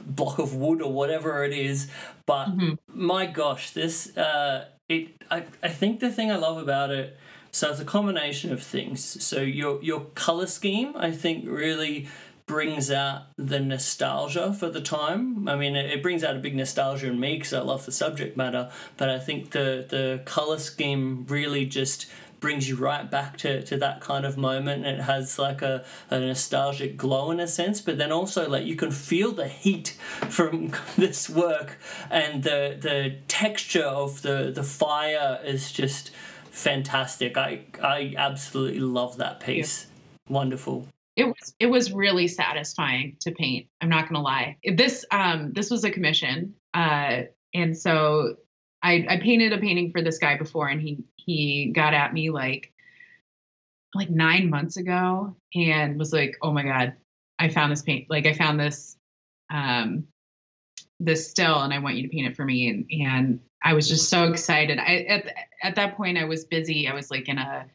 block 0.05 0.37
of 0.37 0.53
wood 0.55 0.81
or 0.81 0.93
whatever 0.93 1.43
it 1.43 1.53
is 1.53 1.87
but 2.27 2.45
Mhm. 2.49 2.77
my 2.87 3.25
gosh 3.25 3.71
this 3.71 4.15
uh 4.15 4.65
it 4.89 5.23
I, 5.29 5.43
I 5.63 5.69
think 5.69 5.99
the 5.99 6.11
thing 6.11 6.31
I 6.31 6.35
love 6.35 6.57
about 6.57 6.91
it 6.91 7.17
so 7.51 7.71
it's 7.71 7.79
a 7.79 7.85
combination 7.85 8.51
of 8.51 8.61
things 8.61 9.23
so 9.23 9.41
your 9.41 9.81
your 9.83 10.01
color 10.15 10.47
scheme 10.47 10.93
I 10.95 11.11
think 11.11 11.45
really 11.47 12.07
brings 12.45 12.91
out 12.91 13.23
the 13.37 13.59
nostalgia 13.59 14.53
for 14.53 14.69
the 14.69 14.81
time. 14.81 15.47
I 15.47 15.55
mean, 15.55 15.75
it, 15.75 15.89
it 15.89 16.03
brings 16.03 16.23
out 16.23 16.35
a 16.35 16.39
big 16.39 16.55
nostalgia 16.55 17.07
in 17.07 17.19
me 17.19 17.37
because 17.37 17.53
I 17.53 17.61
love 17.61 17.85
the 17.85 17.91
subject 17.91 18.37
matter. 18.37 18.71
But 18.97 19.09
I 19.09 19.19
think 19.19 19.51
the 19.51 19.85
the 19.87 20.21
color 20.25 20.59
scheme 20.59 21.25
really 21.27 21.65
just 21.65 22.07
brings 22.45 22.69
you 22.69 22.75
right 22.75 23.09
back 23.09 23.37
to, 23.37 23.63
to 23.63 23.75
that 23.75 23.99
kind 24.01 24.23
of 24.23 24.37
moment. 24.37 24.85
It 24.85 24.99
has 24.99 25.39
like 25.39 25.63
a, 25.63 25.83
a 26.11 26.19
nostalgic 26.19 26.95
glow 26.95 27.31
in 27.31 27.39
a 27.39 27.47
sense, 27.47 27.81
but 27.81 27.97
then 27.97 28.11
also 28.11 28.47
like 28.47 28.67
you 28.67 28.75
can 28.75 28.91
feel 28.91 29.31
the 29.31 29.47
heat 29.47 29.97
from 30.29 30.71
this 30.95 31.27
work 31.27 31.79
and 32.11 32.43
the 32.43 32.77
the 32.79 33.15
texture 33.27 33.81
of 33.81 34.21
the 34.21 34.51
the 34.53 34.61
fire 34.61 35.39
is 35.43 35.71
just 35.71 36.11
fantastic. 36.51 37.35
I 37.35 37.61
I 37.81 38.13
absolutely 38.15 38.79
love 38.79 39.17
that 39.17 39.39
piece. 39.39 39.87
Wonderful. 40.29 40.87
it 41.15 41.23
was 41.23 41.55
it 41.59 41.65
was 41.65 41.91
really 41.91 42.27
satisfying 42.27 43.15
to 43.21 43.31
paint 43.31 43.67
i'm 43.81 43.89
not 43.89 44.07
gonna 44.07 44.21
lie 44.21 44.57
this 44.75 45.03
um 45.11 45.51
this 45.53 45.71
was 45.71 45.83
a 45.83 45.89
commission 45.89 46.53
uh 46.73 47.21
and 47.53 47.77
so 47.77 48.35
i 48.83 49.05
i 49.09 49.17
painted 49.17 49.53
a 49.53 49.57
painting 49.57 49.91
for 49.91 50.01
this 50.01 50.17
guy 50.17 50.37
before 50.37 50.67
and 50.67 50.81
he 50.81 50.97
he 51.25 51.71
got 51.73 51.93
at 51.93 52.13
me 52.13 52.29
like 52.29 52.71
like 53.93 54.09
nine 54.09 54.49
months 54.49 54.77
ago 54.77 55.35
and 55.53 55.97
was 55.97 56.13
like 56.13 56.35
oh 56.41 56.51
my 56.51 56.63
god 56.63 56.93
i 57.39 57.47
found 57.47 57.71
this 57.71 57.81
paint 57.81 58.09
like 58.09 58.25
i 58.25 58.33
found 58.33 58.59
this 58.59 58.97
um 59.51 60.05
this 60.99 61.29
still 61.29 61.61
and 61.61 61.73
i 61.73 61.79
want 61.79 61.95
you 61.95 62.03
to 62.03 62.09
paint 62.09 62.27
it 62.27 62.35
for 62.35 62.45
me 62.45 62.69
and 62.69 62.85
and 62.91 63.39
i 63.63 63.73
was 63.73 63.87
just 63.87 64.09
so 64.09 64.25
excited 64.25 64.79
i 64.79 64.97
at, 65.09 65.33
at 65.63 65.75
that 65.75 65.95
point 65.95 66.17
i 66.17 66.25
was 66.25 66.45
busy 66.45 66.87
i 66.87 66.93
was 66.93 67.11
like 67.11 67.27
in 67.29 67.37
a 67.37 67.65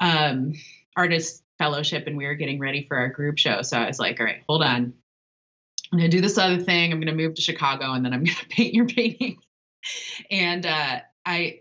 um 0.00 0.52
artist 0.96 1.42
fellowship 1.62 2.08
and 2.08 2.16
we 2.16 2.26
were 2.26 2.34
getting 2.34 2.58
ready 2.58 2.84
for 2.88 2.96
our 2.96 3.08
group 3.08 3.38
show. 3.38 3.62
So 3.62 3.78
I 3.78 3.86
was 3.86 4.00
like, 4.00 4.18
all 4.18 4.26
right, 4.26 4.42
hold 4.48 4.62
on. 4.62 4.92
I'm 5.92 5.98
to 5.98 6.08
do 6.08 6.20
this 6.20 6.38
other 6.38 6.58
thing. 6.58 6.92
I'm 6.92 7.00
to 7.02 7.14
move 7.14 7.34
to 7.34 7.42
Chicago 7.42 7.92
and 7.92 8.04
then 8.04 8.12
I'm 8.12 8.24
to 8.24 8.46
paint 8.48 8.74
your 8.74 8.86
painting. 8.86 9.38
And 10.30 10.66
uh, 10.66 11.00
I, 11.24 11.60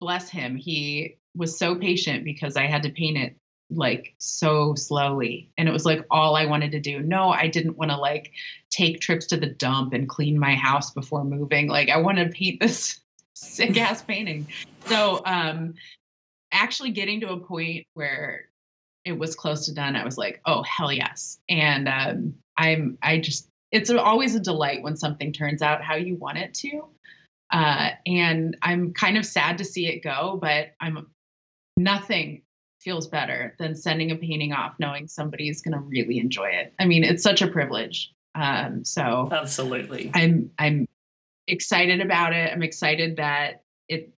bless 0.00 0.28
him, 0.28 0.56
he 0.56 1.16
was 1.34 1.58
so 1.58 1.74
patient 1.74 2.24
because 2.24 2.56
I 2.56 2.66
had 2.66 2.82
to 2.82 2.90
paint 2.90 3.18
it 3.18 3.36
like 3.70 4.14
so 4.18 4.74
slowly. 4.74 5.50
And 5.58 5.68
it 5.68 5.72
was 5.72 5.84
like 5.84 6.04
all 6.10 6.36
I 6.36 6.46
wanted 6.46 6.72
to 6.72 6.80
do. 6.80 7.00
No, 7.00 7.30
I 7.30 7.48
didn't 7.48 7.76
want 7.76 7.90
to 7.90 7.96
like 7.96 8.32
take 8.70 9.00
trips 9.00 9.26
to 9.26 9.36
the 9.36 9.46
dump 9.46 9.92
and 9.92 10.08
clean 10.08 10.38
my 10.38 10.54
house 10.54 10.90
before 10.90 11.24
moving. 11.24 11.68
Like 11.68 11.90
I 11.90 11.98
wanted 11.98 12.26
to 12.26 12.36
paint 12.36 12.60
this 12.60 13.00
sick 13.34 13.76
ass 13.76 14.02
painting. 14.02 14.48
So, 14.86 15.22
um, 15.24 15.74
actually 16.50 16.90
getting 16.90 17.20
to 17.20 17.30
a 17.30 17.40
point 17.40 17.86
where 17.94 18.46
it 19.04 19.18
was 19.18 19.34
close 19.34 19.66
to 19.66 19.74
done, 19.74 19.96
I 19.96 20.04
was 20.04 20.18
like, 20.18 20.40
oh 20.46 20.62
hell 20.62 20.92
yes. 20.92 21.38
And 21.48 21.88
um, 21.88 22.34
I'm 22.56 22.98
I 23.02 23.18
just 23.18 23.48
it's 23.70 23.90
always 23.90 24.34
a 24.34 24.40
delight 24.40 24.82
when 24.82 24.96
something 24.96 25.32
turns 25.32 25.60
out 25.60 25.82
how 25.82 25.94
you 25.94 26.16
want 26.16 26.38
it 26.38 26.54
to. 26.54 26.84
Uh, 27.50 27.90
and 28.06 28.56
I'm 28.62 28.92
kind 28.92 29.16
of 29.16 29.24
sad 29.24 29.58
to 29.58 29.64
see 29.64 29.86
it 29.86 30.02
go, 30.02 30.38
but 30.40 30.68
I'm 30.80 31.06
nothing 31.76 32.42
feels 32.80 33.06
better 33.06 33.54
than 33.58 33.74
sending 33.74 34.10
a 34.10 34.16
painting 34.16 34.52
off 34.52 34.74
knowing 34.78 35.08
somebody's 35.08 35.62
going 35.62 35.74
to 35.74 35.80
really 35.80 36.18
enjoy 36.18 36.46
it. 36.46 36.72
I 36.78 36.84
mean, 36.84 37.04
it's 37.04 37.22
such 37.22 37.42
a 37.42 37.48
privilege. 37.48 38.12
Um, 38.34 38.84
so 38.84 39.28
absolutely, 39.32 40.10
I'm 40.14 40.50
I'm 40.58 40.86
excited 41.46 42.00
about 42.00 42.32
it. 42.34 42.52
I'm 42.52 42.62
excited 42.62 43.16
that 43.16 43.62
it 43.88 44.12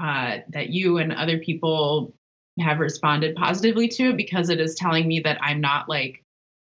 uh, 0.00 0.38
that 0.50 0.70
you 0.70 0.98
and 0.98 1.12
other 1.12 1.38
people 1.38 2.14
have 2.60 2.78
responded 2.78 3.34
positively 3.34 3.88
to 3.88 4.10
it 4.10 4.16
because 4.16 4.48
it 4.48 4.60
is 4.60 4.76
telling 4.76 5.08
me 5.08 5.20
that 5.20 5.38
I'm 5.42 5.60
not 5.60 5.88
like 5.88 6.22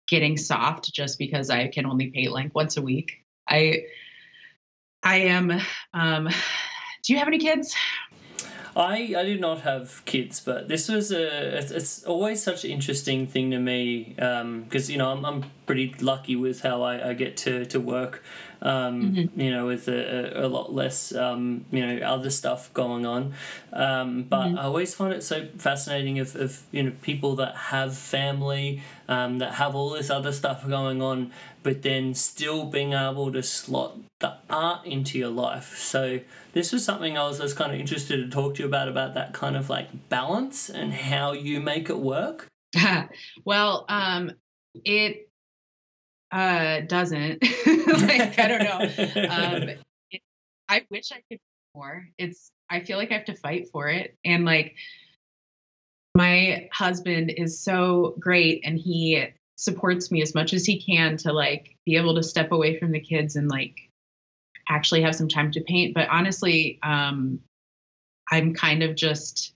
getting 0.09 0.37
soft 0.37 0.93
just 0.93 1.18
because 1.18 1.51
I 1.51 1.68
can 1.68 1.87
only 1.87 2.11
paint 2.11 2.33
like 2.33 2.55
once 2.55 2.77
a 2.77 2.83
week. 2.83 3.22
I 3.49 3.85
I 5.07 5.19
am 5.19 5.53
um 5.95 6.29
do 7.05 7.13
you 7.13 7.19
have 7.21 7.29
any 7.29 7.39
kids? 7.39 7.77
I, 8.75 9.15
I 9.17 9.25
do 9.25 9.39
not 9.39 9.63
have 9.63 10.05
kids, 10.05 10.39
but 10.41 10.69
this 10.69 10.89
was 10.89 11.11
a 11.11 11.57
it's, 11.59 11.71
it's 11.71 12.05
always 12.05 12.43
such 12.43 12.65
an 12.65 12.73
interesting 12.73 13.27
thing 13.27 13.53
to 13.53 13.59
me 13.59 14.15
because 14.17 14.89
um, 14.89 14.93
you 14.93 14.99
know 14.99 15.11
I'm, 15.13 15.25
I'm 15.25 15.45
pretty 15.65 15.95
lucky 16.01 16.37
with 16.37 16.61
how 16.61 16.83
I, 16.83 17.11
I 17.11 17.15
get 17.15 17.37
to, 17.39 17.65
to 17.67 17.81
work 17.81 18.23
um, 18.61 19.15
mm-hmm. 19.15 19.41
you 19.41 19.51
know 19.51 19.67
with 19.67 19.89
a, 19.89 20.45
a 20.45 20.49
lot 20.49 20.75
less 20.75 21.15
um, 21.15 21.65
you 21.71 21.87
know 21.87 22.05
other 22.07 22.29
stuff 22.29 22.73
going 22.75 23.07
on 23.07 23.33
um, 23.73 24.25
but 24.25 24.49
mm-hmm. 24.49 24.59
I 24.59 24.65
always 24.65 24.95
find 24.95 25.15
it 25.15 25.23
so 25.23 25.49
fascinating 25.57 26.19
of, 26.19 26.37
of 26.37 26.63
you 26.73 26.83
know 26.83 26.93
people 27.03 27.37
that 27.37 27.57
have 27.57 27.97
family 27.97 28.83
um, 29.09 29.39
that 29.39 29.55
have 29.55 29.75
all 29.75 29.91
this 29.91 30.11
other 30.11 30.33
stuff 30.33 30.67
going 30.69 31.01
on 31.03 31.33
but 31.63 31.83
then 31.83 32.15
still 32.15 32.65
being 32.65 32.93
able 32.93 33.33
to 33.33 33.43
slot 33.43 33.97
the 34.21 34.35
art 34.49 34.85
into 34.87 35.19
your 35.19 35.31
life 35.31 35.77
so 35.77 36.21
this 36.57 36.73
was 36.73 36.83
something 36.83 37.19
I 37.19 37.25
was, 37.25 37.39
just 37.39 37.55
kind 37.55 37.71
of 37.71 37.79
interested 37.79 38.17
to 38.17 38.31
talk 38.31 38.55
to 38.55 38.63
you 38.63 38.67
about 38.67 38.89
about 38.89 39.13
that 39.13 39.35
kind 39.35 39.57
of 39.57 39.69
like 39.69 40.09
balance 40.09 40.71
and 40.71 40.91
how 40.91 41.33
you 41.35 41.61
make 41.61 41.91
it 41.91 41.99
work. 41.99 42.47
well, 43.45 43.85
um, 43.91 44.33
it 44.83 45.29
uh, 46.33 46.81
doesn't. 46.81 47.43
like 47.67 48.39
I 48.39 48.49
don't 48.49 48.63
know. 48.63 49.29
Um, 49.29 49.69
it, 50.11 50.23
I 50.67 50.87
wish 50.91 51.13
I 51.13 51.21
could 51.29 51.41
more. 51.75 52.09
It's 52.17 52.51
I 52.71 52.81
feel 52.81 52.97
like 52.97 53.11
I 53.11 53.17
have 53.17 53.27
to 53.27 53.37
fight 53.37 53.69
for 53.71 53.91
it, 53.91 54.17
and 54.25 54.47
like 54.47 54.77
my 56.17 56.69
husband 56.73 57.33
is 57.37 57.61
so 57.61 58.17
great, 58.19 58.62
and 58.64 58.79
he 58.79 59.27
supports 59.57 60.11
me 60.11 60.23
as 60.23 60.35
much 60.35 60.55
as 60.55 60.64
he 60.64 60.81
can 60.81 61.17
to 61.19 61.33
like 61.33 61.77
be 61.85 61.97
able 61.97 62.14
to 62.14 62.23
step 62.23 62.53
away 62.53 62.79
from 62.79 62.91
the 62.91 63.01
kids 63.01 63.37
and 63.37 63.49
like 63.49 63.77
actually 64.69 65.03
have 65.03 65.14
some 65.14 65.29
time 65.29 65.51
to 65.53 65.61
paint. 65.61 65.95
But 65.95 66.09
honestly, 66.09 66.79
um, 66.83 67.39
I'm 68.33 68.55
kind 68.55 68.83
of 68.83 68.97
just 68.97 69.55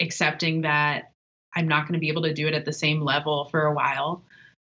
accepting 0.00 0.62
that 0.62 1.12
I'm 1.54 1.68
not 1.68 1.82
going 1.82 1.94
to 1.94 2.00
be 2.00 2.08
able 2.08 2.22
to 2.22 2.32
do 2.32 2.46
it 2.46 2.54
at 2.54 2.64
the 2.64 2.72
same 2.72 3.02
level 3.02 3.48
for 3.50 3.66
a 3.66 3.74
while. 3.74 4.22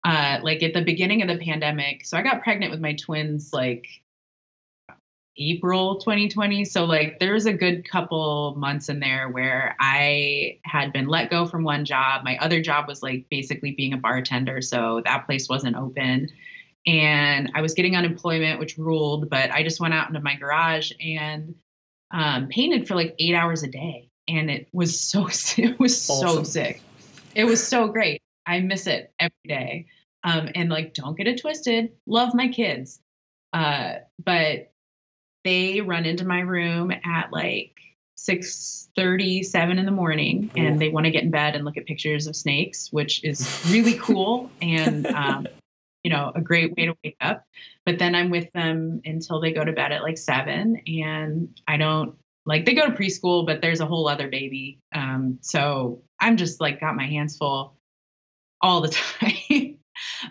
Uh, 0.04 0.38
like 0.42 0.62
at 0.62 0.72
the 0.72 0.82
beginning 0.82 1.20
of 1.20 1.28
the 1.28 1.44
pandemic, 1.44 2.06
so 2.06 2.16
I 2.16 2.22
got 2.22 2.42
pregnant 2.42 2.70
with 2.70 2.80
my 2.80 2.94
twins 2.94 3.50
like 3.52 3.86
April 5.38 5.98
2020. 6.00 6.64
So 6.64 6.84
like 6.84 7.18
there 7.18 7.32
was 7.32 7.46
a 7.46 7.52
good 7.52 7.88
couple 7.88 8.54
months 8.56 8.88
in 8.88 9.00
there 9.00 9.28
where 9.28 9.76
I 9.80 10.58
had 10.64 10.92
been 10.92 11.06
let 11.06 11.30
go 11.30 11.46
from 11.46 11.64
one 11.64 11.84
job. 11.84 12.24
My 12.24 12.36
other 12.38 12.60
job 12.60 12.88
was 12.88 13.02
like 13.02 13.26
basically 13.30 13.72
being 13.72 13.92
a 13.92 13.96
bartender, 13.96 14.60
so 14.60 15.02
that 15.04 15.26
place 15.26 15.48
wasn't 15.48 15.76
open 15.76 16.28
and 16.86 17.52
I 17.54 17.60
was 17.60 17.74
getting 17.74 17.96
unemployment, 17.96 18.58
which 18.58 18.78
ruled. 18.78 19.28
But 19.28 19.50
I 19.50 19.62
just 19.62 19.80
went 19.80 19.94
out 19.94 20.08
into 20.08 20.20
my 20.20 20.34
garage 20.34 20.92
and 21.00 21.54
um, 22.10 22.48
painted 22.48 22.88
for 22.88 22.94
like 22.94 23.14
eight 23.18 23.34
hours 23.34 23.62
a 23.62 23.68
day, 23.68 24.10
and 24.28 24.50
it 24.50 24.68
was 24.72 25.00
so 25.00 25.26
it 25.56 25.78
was 25.78 26.08
awesome. 26.08 26.28
so 26.28 26.42
sick. 26.42 26.82
It 27.34 27.44
was 27.44 27.64
so 27.64 27.88
great. 27.88 28.22
I 28.46 28.60
miss 28.60 28.86
it 28.86 29.12
every 29.20 29.34
day. 29.46 29.86
Um, 30.24 30.50
and 30.54 30.68
like, 30.68 30.94
don't 30.94 31.16
get 31.16 31.28
it 31.28 31.40
twisted. 31.40 31.92
Love 32.06 32.34
my 32.34 32.48
kids, 32.48 33.00
uh, 33.52 33.94
but 34.22 34.69
they 35.44 35.80
run 35.80 36.04
into 36.04 36.26
my 36.26 36.40
room 36.40 36.92
at 36.92 37.32
like 37.32 37.74
six 38.16 38.88
thirty, 38.96 39.42
seven 39.42 39.78
in 39.78 39.86
the 39.86 39.92
morning, 39.92 40.50
and 40.56 40.78
they 40.78 40.88
want 40.88 41.06
to 41.06 41.10
get 41.10 41.22
in 41.22 41.30
bed 41.30 41.54
and 41.54 41.64
look 41.64 41.76
at 41.76 41.86
pictures 41.86 42.26
of 42.26 42.36
snakes, 42.36 42.92
which 42.92 43.24
is 43.24 43.66
really 43.70 43.94
cool. 43.94 44.50
And 44.60 45.06
um, 45.14 45.46
you 46.04 46.10
know, 46.10 46.32
a 46.34 46.40
great 46.40 46.74
way 46.76 46.86
to 46.86 46.96
wake 47.04 47.16
up. 47.20 47.44
But 47.84 47.98
then 47.98 48.14
I'm 48.14 48.30
with 48.30 48.50
them 48.52 49.00
until 49.04 49.40
they 49.40 49.52
go 49.52 49.64
to 49.64 49.72
bed 49.72 49.92
at 49.92 50.02
like 50.02 50.18
seven. 50.18 50.80
And 50.86 51.60
I 51.66 51.76
don't 51.76 52.16
like 52.46 52.64
they 52.64 52.74
go 52.74 52.86
to 52.86 52.92
preschool, 52.92 53.46
but 53.46 53.60
there's 53.60 53.80
a 53.80 53.86
whole 53.86 54.08
other 54.08 54.28
baby. 54.28 54.78
Um, 54.94 55.38
so 55.42 56.02
I'm 56.18 56.36
just 56.36 56.60
like 56.60 56.80
got 56.80 56.96
my 56.96 57.06
hands 57.06 57.36
full 57.36 57.76
all 58.60 58.80
the 58.80 58.88
time. 59.20 59.78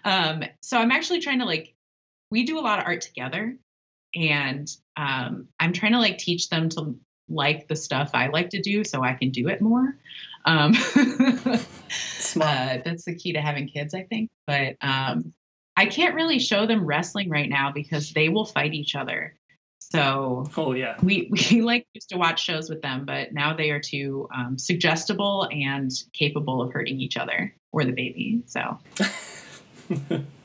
um, 0.03 0.43
so 0.61 0.77
I'm 0.77 0.91
actually 0.91 1.19
trying 1.19 1.39
to 1.39 1.45
like, 1.45 1.73
we 2.31 2.43
do 2.43 2.59
a 2.59 2.61
lot 2.61 2.79
of 2.79 2.85
art 2.85 3.01
together. 3.01 3.57
And 4.15 4.69
um, 4.97 5.47
I'm 5.59 5.73
trying 5.73 5.93
to 5.93 5.99
like 5.99 6.17
teach 6.17 6.49
them 6.49 6.69
to 6.69 6.95
like 7.29 7.67
the 7.67 7.75
stuff 7.75 8.11
I 8.13 8.27
like 8.27 8.49
to 8.49 8.61
do 8.61 8.83
so 8.83 9.03
I 9.03 9.13
can 9.13 9.29
do 9.29 9.47
it 9.47 9.61
more. 9.61 9.95
Um, 10.45 10.73
Smart. 11.89 12.79
Uh, 12.79 12.81
that's 12.83 13.05
the 13.05 13.15
key 13.15 13.33
to 13.33 13.41
having 13.41 13.67
kids, 13.67 13.93
I 13.93 14.03
think. 14.03 14.29
But 14.47 14.75
um, 14.81 15.33
I 15.77 15.85
can't 15.85 16.15
really 16.15 16.39
show 16.39 16.65
them 16.65 16.85
wrestling 16.85 17.29
right 17.29 17.49
now 17.49 17.71
because 17.71 18.11
they 18.11 18.29
will 18.29 18.45
fight 18.45 18.73
each 18.73 18.95
other. 18.95 19.35
So, 19.79 20.45
oh 20.57 20.73
yeah, 20.73 20.97
we 21.01 21.31
we 21.51 21.61
like 21.61 21.87
used 21.93 22.09
to 22.09 22.17
watch 22.17 22.43
shows 22.43 22.69
with 22.69 22.81
them, 22.81 23.05
but 23.05 23.33
now 23.33 23.55
they 23.55 23.71
are 23.71 23.79
too 23.79 24.27
um, 24.35 24.57
suggestible 24.57 25.47
and 25.51 25.91
capable 26.13 26.61
of 26.61 26.71
hurting 26.71 26.99
each 26.99 27.17
other 27.17 27.53
or 27.71 27.85
the 27.85 27.93
baby. 27.93 28.43
So. 28.45 28.79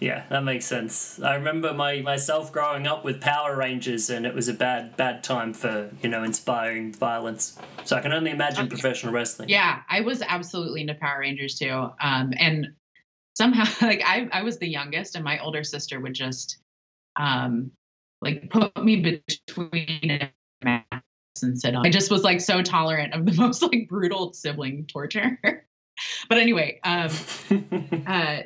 yeah, 0.00 0.24
that 0.28 0.44
makes 0.44 0.64
sense. 0.66 1.20
I 1.20 1.34
remember 1.34 1.72
my 1.72 2.00
myself 2.00 2.52
growing 2.52 2.86
up 2.86 3.04
with 3.04 3.20
Power 3.20 3.56
Rangers, 3.56 4.10
and 4.10 4.26
it 4.26 4.34
was 4.34 4.48
a 4.48 4.54
bad 4.54 4.96
bad 4.96 5.22
time 5.22 5.52
for 5.52 5.90
you 6.02 6.08
know 6.08 6.22
inspiring 6.22 6.92
violence. 6.92 7.58
So 7.84 7.96
I 7.96 8.00
can 8.00 8.12
only 8.12 8.30
imagine 8.30 8.66
okay. 8.66 8.70
professional 8.70 9.12
wrestling. 9.12 9.48
Yeah, 9.48 9.82
I 9.88 10.00
was 10.00 10.22
absolutely 10.22 10.82
into 10.82 10.94
Power 10.94 11.20
Rangers 11.20 11.58
too. 11.58 11.90
Um, 12.00 12.32
and 12.38 12.68
somehow 13.34 13.64
like 13.86 14.02
I 14.04 14.28
I 14.32 14.42
was 14.42 14.58
the 14.58 14.68
youngest 14.68 15.14
and 15.14 15.24
my 15.24 15.38
older 15.38 15.64
sister 15.64 16.00
would 16.00 16.14
just 16.14 16.58
um 17.16 17.70
like 18.20 18.50
put 18.50 18.76
me 18.82 18.96
between 18.96 20.30
and 21.42 21.58
sit 21.58 21.74
on. 21.74 21.86
I 21.86 21.90
just 21.90 22.10
was 22.10 22.22
like 22.22 22.40
so 22.40 22.62
tolerant 22.62 23.14
of 23.14 23.24
the 23.24 23.32
most 23.36 23.62
like 23.62 23.88
brutal 23.88 24.32
sibling 24.32 24.86
torture. 24.86 25.38
but 26.28 26.38
anyway, 26.38 26.80
um 26.84 27.10
uh 28.06 28.40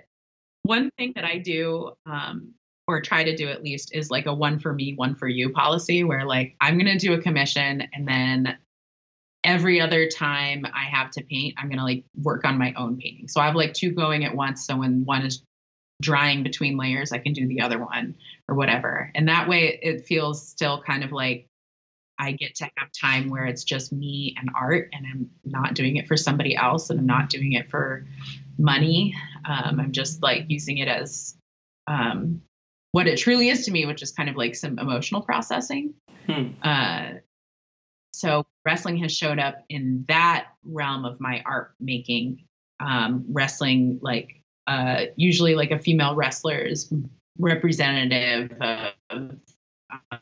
one 0.65 0.91
thing 0.99 1.13
that 1.15 1.25
I 1.25 1.39
do 1.39 1.93
um 2.07 2.53
or 2.87 3.01
try 3.01 3.25
to 3.25 3.35
do 3.35 3.49
at 3.49 3.63
least 3.63 3.95
is 3.95 4.11
like 4.11 4.27
a 4.27 4.35
one 4.35 4.59
for 4.59 4.73
me, 4.73 4.95
one 4.95 5.15
for 5.15 5.27
you 5.27 5.51
policy 5.51 6.05
where 6.05 6.27
like 6.27 6.55
I'm 6.61 6.79
going 6.79 6.99
to 6.99 6.99
do 6.99 7.15
a 7.15 7.23
commission 7.23 7.89
and 7.95 8.07
then 8.07 8.59
every 9.45 9.81
other 9.81 10.09
time 10.09 10.67
I 10.75 10.85
have 10.85 11.11
to 11.13 11.23
paint, 11.23 11.55
I'm 11.59 11.69
gonna 11.69 11.85
like 11.85 12.05
work 12.23 12.45
on 12.45 12.59
my 12.59 12.73
own 12.77 12.97
painting. 12.97 13.29
So 13.29 13.41
I 13.41 13.47
have 13.47 13.55
like 13.55 13.75
two 13.75 13.91
going 13.93 14.25
at 14.25 14.35
once. 14.35 14.67
So 14.67 14.77
when 14.77 15.05
one 15.05 15.25
is 15.25 15.43
drying 16.01 16.43
between 16.43 16.77
layers, 16.77 17.13
I 17.13 17.19
can 17.19 17.35
do 17.35 17.47
the 17.47 17.61
other 17.61 17.79
one 17.79 18.17
or 18.49 18.57
whatever. 18.57 19.13
And 19.15 19.29
that 19.29 19.49
way 19.49 19.79
it 19.83 20.07
feels 20.07 20.47
still 20.47 20.83
kind 20.83 21.05
of 21.05 21.13
like 21.13 21.47
I 22.19 22.33
get 22.33 22.55
to 22.57 22.65
have 22.77 22.91
time 22.99 23.29
where 23.29 23.45
it's 23.45 23.65
just 23.65 23.93
me 23.93 24.35
and 24.39 24.49
art 24.55 24.89
and 24.93 25.05
I'm 25.07 25.31
not 25.45 25.75
doing 25.75 25.97
it 25.97 26.07
for 26.07 26.17
somebody 26.17 26.57
else 26.57 26.91
and 26.91 26.99
I'm 26.99 27.07
not 27.07 27.29
doing 27.29 27.53
it 27.53 27.71
for 27.71 28.07
money. 28.59 29.15
Um, 29.49 29.81
I'm 29.81 29.93
just 29.93 30.23
like 30.23 30.45
using 30.49 30.79
it 30.79 30.89
as 30.89 31.37
um, 31.87 32.41
what 32.93 33.07
it 33.07 33.19
truly 33.19 33.49
is 33.49 33.65
to 33.65 33.71
me, 33.71 33.87
which 33.87 34.03
is 34.03 34.13
kind 34.13 34.29
of 34.29 34.37
like 34.37 34.55
some 34.55 34.79
emotional 34.79 35.21
processing. 35.23 35.95
Hmm. 36.27 36.49
Uh, 36.63 37.09
so 38.13 38.47
wrestling 38.65 38.97
has 38.99 39.13
showed 39.13 39.39
up 39.39 39.65
in 39.69 40.05
that 40.09 40.49
realm 40.65 41.05
of 41.05 41.21
my 41.21 41.43
art 41.45 41.75
making. 41.81 42.45
Um, 42.81 43.25
wrestling, 43.29 43.99
like 44.03 44.41
uh, 44.67 45.07
usually 45.17 45.55
like 45.55 45.71
a 45.71 45.79
female 45.79 46.15
wrestler's 46.15 46.93
representative 47.39 48.53
of, 48.61 49.37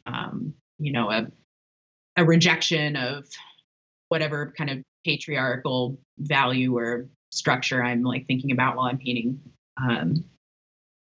um, 0.07 0.55
you 0.79 0.93
know, 0.93 1.11
a, 1.11 1.27
a 2.17 2.25
rejection 2.25 2.97
of 2.97 3.27
whatever 4.09 4.53
kind 4.57 4.71
of 4.71 4.83
patriarchal 5.05 5.99
value 6.19 6.77
or 6.77 7.09
structure 7.33 7.83
I'm 7.83 8.03
like 8.03 8.27
thinking 8.27 8.53
about 8.53 8.77
while 8.77 8.87
I'm 8.87 8.99
painting. 8.99 9.41
Um, 9.77 10.25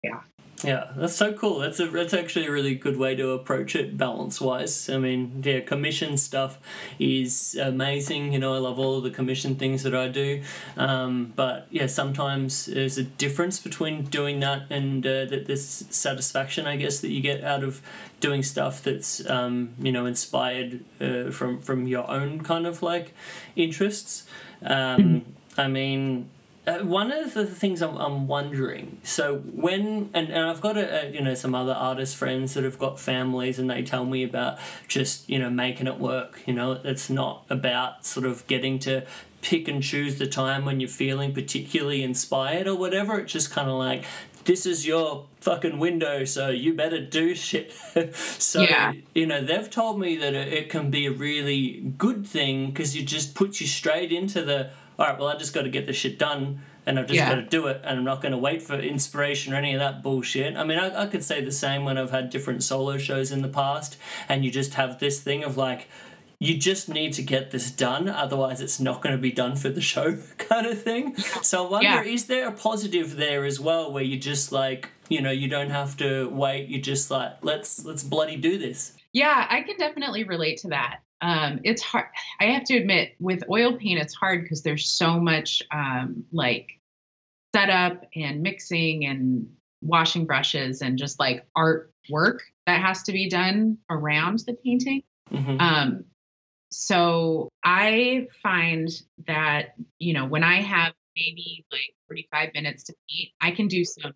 yeah. 0.03 0.21
Yeah, 0.65 0.93
that's 0.97 1.17
so 1.17 1.33
cool. 1.33 1.59
That's 1.59 1.81
a 1.81 1.87
that's 1.87 2.15
actually 2.15 2.47
a 2.47 2.53
really 2.53 2.77
good 2.77 2.97
way 2.97 3.17
to 3.17 3.31
approach 3.31 3.75
it 3.75 3.97
balance 3.97 4.41
wise. 4.41 4.89
I 4.89 4.97
mean, 4.99 5.43
yeah, 5.45 5.59
commission 5.59 6.17
stuff 6.17 6.61
is 7.01 7.57
amazing. 7.61 8.33
You 8.33 8.39
know, 8.39 8.55
I 8.55 8.59
love 8.59 8.79
all 8.79 8.99
of 8.99 9.03
the 9.03 9.11
commission 9.11 9.57
things 9.57 9.83
that 9.83 9.95
I 9.95 10.07
do. 10.07 10.43
Um, 10.77 11.33
but 11.35 11.67
yeah, 11.71 11.87
sometimes 11.89 12.67
there's 12.67 12.97
a 12.97 13.03
difference 13.03 13.59
between 13.59 14.05
doing 14.05 14.39
that 14.41 14.71
and 14.71 15.05
uh, 15.05 15.25
that 15.25 15.47
this 15.47 15.85
satisfaction, 15.91 16.67
I 16.69 16.77
guess, 16.77 17.01
that 17.01 17.11
you 17.11 17.21
get 17.21 17.43
out 17.43 17.65
of 17.65 17.83
doing 18.21 18.45
stuff 18.45 18.85
that's 18.85 19.29
um, 19.29 19.71
you 19.81 19.91
know 19.91 20.07
inspired 20.07 20.85
uh, 21.01 21.33
from 21.33 21.61
from 21.61 21.89
your 21.89 22.09
own 22.09 22.41
kind 22.43 22.67
of 22.69 22.83
like 22.83 23.15
interests. 23.57 24.29
Um, 24.65 25.25
I 25.57 25.69
mean 25.69 26.29
uh, 26.65 26.79
one 26.79 27.11
of 27.11 27.35
the 27.35 27.45
things 27.45 27.83
I'm, 27.83 27.97
I'm 27.97 28.29
wondering 28.29 29.01
so 29.03 29.39
when 29.39 30.11
and, 30.15 30.29
and 30.29 30.45
i've 30.45 30.61
got 30.61 30.77
a, 30.77 31.07
a, 31.07 31.11
you 31.11 31.21
know 31.21 31.35
some 31.35 31.57
other 31.57 31.73
artist 31.73 32.17
friends 32.17 32.55
that 32.55 32.63
have 32.63 32.79
got 32.79 33.01
families 33.01 33.59
and 33.59 33.69
they 33.69 33.83
tell 33.83 34.05
me 34.05 34.23
about 34.23 34.59
just 34.87 35.29
you 35.29 35.41
know 35.41 35.51
making 35.51 35.89
it 35.89 35.99
work 35.99 36.41
you 36.47 36.55
know 36.55 36.79
it's 36.85 37.11
not 37.11 37.45
about 37.51 38.07
sort 38.07 38.27
of 38.27 38.47
getting 38.47 38.79
to 38.79 39.05
pick 39.41 39.67
and 39.67 39.83
choose 39.83 40.19
the 40.21 40.27
time 40.27 40.65
when 40.65 40.79
you're 40.79 40.89
feeling 40.89 41.35
particularly 41.35 42.05
inspired 42.05 42.69
or 42.69 42.77
whatever 42.77 43.19
it's 43.19 43.33
just 43.33 43.51
kind 43.51 43.69
of 43.69 43.75
like 43.75 44.05
this 44.45 44.67
is 44.67 44.87
your 44.87 45.27
fucking 45.41 45.79
window, 45.79 46.25
so 46.25 46.49
you 46.49 46.75
better 46.75 47.01
do 47.01 47.35
shit. 47.35 47.73
so, 48.15 48.63
yeah. 48.63 48.93
you 49.15 49.27
know, 49.27 49.41
they've 49.41 49.71
told 49.71 49.99
me 49.99 50.17
that 50.17 50.35
it 50.35 50.69
can 50.69 50.91
be 50.91 51.07
a 51.07 51.13
really 51.13 51.93
good 51.97 52.27
thing 52.27 52.67
because 52.67 52.97
it 52.97 53.05
just 53.05 53.35
puts 53.35 53.61
you 53.61 53.67
straight 53.67 54.13
into 54.13 54.43
the, 54.43 54.71
all 55.03 55.09
right, 55.09 55.19
well, 55.19 55.29
I 55.29 55.37
just 55.37 55.53
got 55.53 55.63
to 55.63 55.69
get 55.69 55.89
this 55.89 55.97
shit 55.97 56.17
done 56.17 56.61
and 56.87 56.97
I've 56.97 57.09
just 57.09 57.17
yeah. 57.17 57.29
got 57.29 57.35
to 57.35 57.43
do 57.43 57.67
it 57.67 57.81
and 57.83 57.99
I'm 57.99 58.05
not 58.05 58.23
going 58.23 58.31
to 58.31 58.39
wait 58.39 58.63
for 58.63 58.79
inspiration 58.79 59.53
or 59.53 59.57
any 59.57 59.75
of 59.75 59.81
that 59.81 60.01
bullshit. 60.01 60.57
I 60.57 60.63
mean, 60.63 60.79
I, 60.79 61.03
I 61.03 61.07
could 61.07 61.25
say 61.25 61.43
the 61.45 61.51
same 61.51 61.85
when 61.85 61.99
I've 61.99 62.13
had 62.13 62.31
different 62.31 62.63
solo 62.63 62.99
shows 62.99 63.33
in 63.33 63.43
the 63.43 63.49
past 63.49 63.97
and 64.29 64.45
you 64.45 64.53
just 64.53 64.75
have 64.75 65.01
this 65.01 65.21
thing 65.21 65.43
of 65.43 65.57
like, 65.57 65.89
you 66.39 66.57
just 66.57 66.89
need 66.89 67.15
to 67.15 67.23
get 67.23 67.51
this 67.51 67.69
done, 67.73 68.09
otherwise 68.09 68.61
it's 68.61 68.79
not 68.79 69.03
going 69.03 69.15
to 69.15 69.21
be 69.21 69.33
done 69.33 69.57
for 69.57 69.71
the 69.71 69.81
show, 69.81 70.19
kind 70.39 70.67
of 70.67 70.81
thing. 70.81 71.17
So 71.17 71.67
I 71.67 71.71
wonder, 71.71 71.89
yeah. 71.89 72.03
is 72.03 72.27
there 72.27 72.47
a 72.47 72.53
positive 72.53 73.17
there 73.17 73.45
as 73.45 73.59
well, 73.59 73.93
where 73.93 74.05
you 74.05 74.19
just 74.19 74.53
like, 74.53 74.91
you 75.09 75.21
know, 75.21 75.33
you 75.33 75.49
don't 75.49 75.71
have 75.71 75.97
to 75.99 76.29
wait. 76.31 76.69
You 76.69 76.81
just 76.81 77.11
like, 77.11 77.35
let's 77.43 77.85
let's 77.85 78.03
bloody 78.03 78.37
do 78.37 78.59
this. 78.59 78.97
Yeah, 79.13 79.47
I 79.49 79.63
can 79.63 79.77
definitely 79.77 80.25
relate 80.25 80.59
to 80.59 80.69
that. 80.69 81.01
Um, 81.23 81.61
it's 81.63 81.83
hard. 81.83 82.07
I 82.41 82.47
have 82.47 82.65
to 82.65 82.77
admit, 82.77 83.15
with 83.21 83.45
oil 83.49 83.79
paint, 83.79 84.01
it's 84.01 84.15
hard 84.15 84.43
because 84.43 84.63
there's 84.63 84.89
so 84.89 85.21
much 85.21 85.63
um, 85.73 86.25
like 86.33 86.81
setup 87.55 88.05
and 88.17 88.43
mixing 88.43 89.07
and 89.07 89.49
washing 89.83 90.27
brushes 90.27 90.83
and 90.83 90.99
just 90.99 91.21
like 91.21 91.47
art 91.55 91.93
work 92.11 92.43
that 92.67 92.81
has 92.81 93.03
to 93.05 93.13
be 93.13 93.29
done 93.29 93.79
around 93.89 94.41
the 94.41 94.55
painting. 94.55 95.03
Mm-hmm. 95.33 95.61
Um, 95.61 96.05
so 96.71 97.49
I 97.65 98.27
find 98.43 98.89
that, 99.27 99.75
you 99.99 100.15
know, 100.15 100.27
when 100.27 100.43
I 100.43 100.61
have 100.61 100.93
maybe 101.17 101.65
like 101.71 101.95
45 102.09 102.51
minutes 102.55 102.85
to 102.85 102.95
paint, 103.09 103.31
I 103.41 103.51
can 103.51 103.69
do 103.69 103.85
some 103.85 104.13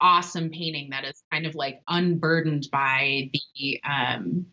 awesome 0.00 0.50
painting 0.50 0.90
that 0.90 1.04
is 1.04 1.22
kind 1.30 1.46
of 1.46 1.54
like 1.54 1.80
unburdened 1.86 2.66
by 2.72 3.30
the 3.54 3.80
um 3.84 4.46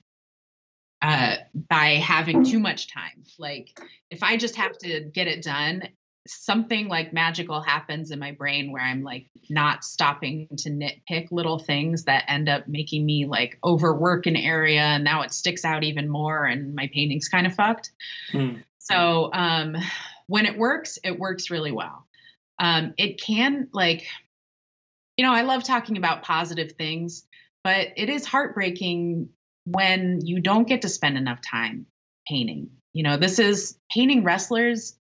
uh 1.02 1.38
by 1.70 1.96
having 1.96 2.44
too 2.44 2.60
much 2.60 2.92
time. 2.94 3.24
Like 3.38 3.80
if 4.10 4.24
I 4.24 4.38
just 4.38 4.56
have 4.56 4.78
to 4.80 5.02
get 5.02 5.28
it 5.28 5.44
done 5.44 5.84
something 6.28 6.88
like 6.88 7.12
magical 7.12 7.62
happens 7.62 8.12
in 8.12 8.20
my 8.20 8.32
brain 8.32 8.72
where 8.72 8.84
I'm 8.84 9.02
like 9.02 9.28
not 9.50 9.84
stopping 9.84 10.48
to 10.58 10.70
nitpick 10.70 11.30
little 11.32 11.58
things 11.58 12.04
that 12.04 12.26
end 12.28 12.48
up 12.48 12.68
making 12.68 13.06
me 13.06 13.26
like 13.26 13.58
overwork 13.64 14.28
an 14.28 14.36
area 14.36 14.82
and 14.82 15.04
now 15.04 15.22
it 15.22 15.34
sticks 15.34 15.66
out 15.66 15.84
even 15.84 16.08
more 16.08 16.46
and 16.46 16.76
my 16.76 16.90
painting's 16.94 17.28
kind 17.28 17.48
of 17.48 17.56
fucked. 17.56 17.92
Mm. 18.32 18.64
So 18.78 19.32
um, 19.34 19.76
when 20.28 20.46
it 20.46 20.58
works, 20.58 21.00
it 21.04 21.18
works 21.18 21.50
really 21.50 21.72
well. 21.72 22.06
Um, 22.60 22.94
it 22.98 23.20
can 23.20 23.68
like, 23.74 24.06
you 25.18 25.26
know, 25.26 25.34
I 25.34 25.42
love 25.42 25.64
talking 25.64 25.98
about 25.98 26.24
positive 26.24 26.74
things, 26.74 27.26
but 27.64 27.88
it 27.98 28.10
is 28.10 28.26
heartbreaking 28.26 29.30
when 29.72 30.26
you 30.26 30.40
don't 30.42 30.68
get 30.68 30.82
to 30.82 30.90
spend 30.90 31.18
enough 31.18 31.42
time 31.42 31.86
painting. 32.28 32.70
You 32.94 33.04
know, 33.04 33.18
this 33.18 33.40
is 33.40 33.78
painting 33.92 34.24
wrestlers 34.24 34.96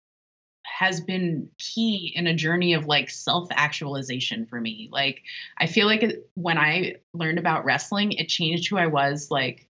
has 0.78 1.00
been 1.00 1.48
key 1.58 2.12
in 2.14 2.26
a 2.26 2.34
journey 2.34 2.74
of 2.74 2.86
like 2.86 3.08
self 3.08 3.48
actualization 3.50 4.46
for 4.46 4.60
me. 4.60 4.88
Like, 4.92 5.22
I 5.58 5.66
feel 5.66 5.86
like 5.86 6.22
when 6.34 6.58
I 6.58 6.96
learned 7.14 7.38
about 7.38 7.64
wrestling, 7.64 8.12
it 8.12 8.28
changed 8.28 8.68
who 8.68 8.76
I 8.76 8.86
was, 8.86 9.30
like, 9.30 9.68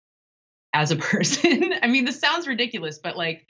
as 0.74 0.90
a 0.90 0.96
person. 1.10 1.74
I 1.82 1.86
mean, 1.86 2.04
this 2.04 2.20
sounds 2.20 2.48
ridiculous, 2.48 2.98
but 2.98 3.16
like, 3.16 3.46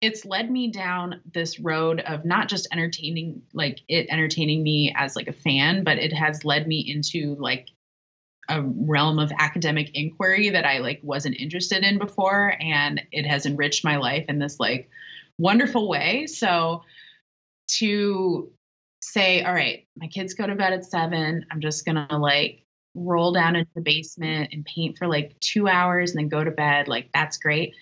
it's 0.00 0.24
led 0.24 0.50
me 0.50 0.70
down 0.70 1.20
this 1.32 1.60
road 1.60 2.00
of 2.00 2.24
not 2.24 2.48
just 2.48 2.68
entertaining, 2.72 3.42
like, 3.54 3.80
it 3.88 4.08
entertaining 4.10 4.62
me 4.62 4.92
as 4.96 5.16
like 5.16 5.28
a 5.28 5.32
fan, 5.32 5.84
but 5.84 5.98
it 5.98 6.12
has 6.12 6.44
led 6.44 6.66
me 6.66 6.80
into 6.80 7.36
like 7.36 7.68
a 8.48 8.62
realm 8.62 9.18
of 9.18 9.32
academic 9.38 9.90
inquiry 9.94 10.50
that 10.50 10.66
I 10.66 10.78
like 10.78 11.00
wasn't 11.02 11.36
interested 11.36 11.84
in 11.84 11.98
before. 11.98 12.56
And 12.60 13.00
it 13.12 13.26
has 13.26 13.46
enriched 13.46 13.84
my 13.84 13.96
life 13.96 14.24
in 14.28 14.38
this 14.38 14.58
like, 14.58 14.90
wonderful 15.38 15.88
way. 15.88 16.26
So 16.26 16.82
to 17.78 18.50
say, 19.00 19.42
all 19.42 19.52
right, 19.52 19.86
my 19.96 20.06
kids 20.06 20.34
go 20.34 20.46
to 20.46 20.54
bed 20.54 20.72
at 20.72 20.84
seven, 20.84 21.44
I'm 21.50 21.60
just 21.60 21.84
gonna 21.84 22.18
like 22.18 22.64
roll 22.94 23.32
down 23.32 23.56
into 23.56 23.70
the 23.74 23.80
basement 23.80 24.50
and 24.52 24.64
paint 24.64 24.98
for 24.98 25.06
like 25.06 25.38
two 25.40 25.66
hours 25.68 26.10
and 26.10 26.18
then 26.18 26.28
go 26.28 26.44
to 26.44 26.50
bed. 26.50 26.88
Like 26.88 27.10
that's 27.12 27.38
great. 27.38 27.74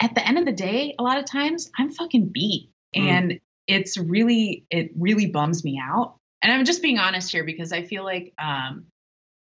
At 0.00 0.14
the 0.14 0.26
end 0.26 0.38
of 0.38 0.44
the 0.44 0.52
day, 0.52 0.94
a 0.98 1.02
lot 1.02 1.18
of 1.18 1.24
times 1.24 1.70
I'm 1.78 1.90
fucking 1.90 2.26
beat. 2.26 2.70
Mm. 2.94 3.00
And 3.00 3.40
it's 3.68 3.96
really, 3.96 4.66
it 4.70 4.90
really 4.96 5.26
bums 5.26 5.64
me 5.64 5.80
out. 5.82 6.16
And 6.42 6.52
I'm 6.52 6.64
just 6.64 6.82
being 6.82 6.98
honest 6.98 7.30
here 7.30 7.44
because 7.44 7.72
I 7.72 7.84
feel 7.84 8.04
like 8.04 8.34
um 8.38 8.86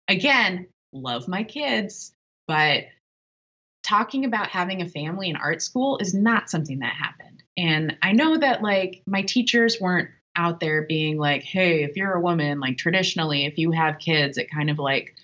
again, 0.07 0.67
love 0.93 1.27
my 1.27 1.43
kids, 1.43 2.13
but 2.47 2.85
talking 3.83 4.25
about 4.25 4.47
having 4.47 4.81
a 4.81 4.89
family 4.89 5.29
in 5.29 5.35
art 5.35 5.61
school 5.61 5.97
is 5.99 6.13
not 6.13 6.49
something 6.49 6.79
that 6.79 6.93
happened. 6.93 7.43
And 7.57 7.97
I 8.01 8.11
know 8.11 8.37
that 8.37 8.61
like 8.61 9.03
my 9.05 9.21
teachers 9.21 9.79
weren't 9.79 10.09
out 10.35 10.59
there 10.59 10.83
being 10.83 11.17
like, 11.17 11.43
hey, 11.43 11.83
if 11.83 11.95
you're 11.95 12.13
a 12.13 12.19
woman, 12.19 12.59
like 12.59 12.77
traditionally, 12.77 13.45
if 13.45 13.57
you 13.57 13.71
have 13.71 13.99
kids, 13.99 14.37
it 14.37 14.51
kind 14.51 14.69
of 14.69 14.79
like 14.79 15.15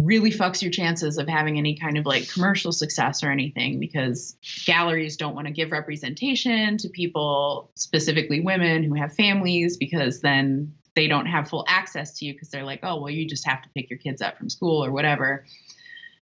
really 0.00 0.30
fucks 0.30 0.62
your 0.62 0.70
chances 0.70 1.18
of 1.18 1.28
having 1.28 1.58
any 1.58 1.76
kind 1.76 1.98
of 1.98 2.06
like 2.06 2.30
commercial 2.30 2.70
success 2.72 3.22
or 3.22 3.30
anything 3.30 3.80
because 3.80 4.36
galleries 4.64 5.16
don't 5.16 5.34
want 5.34 5.46
to 5.46 5.52
give 5.52 5.72
representation 5.72 6.78
to 6.78 6.88
people, 6.88 7.70
specifically 7.74 8.40
women 8.40 8.84
who 8.84 8.94
have 8.94 9.12
families, 9.12 9.76
because 9.76 10.20
then 10.20 10.72
they 10.98 11.06
don't 11.06 11.26
have 11.26 11.48
full 11.48 11.64
access 11.68 12.18
to 12.18 12.24
you 12.24 12.32
because 12.32 12.48
they're 12.48 12.64
like, 12.64 12.80
oh, 12.82 13.00
well, 13.00 13.08
you 13.08 13.24
just 13.24 13.46
have 13.46 13.62
to 13.62 13.68
pick 13.68 13.88
your 13.88 14.00
kids 14.00 14.20
up 14.20 14.36
from 14.36 14.50
school 14.50 14.84
or 14.84 14.90
whatever. 14.90 15.44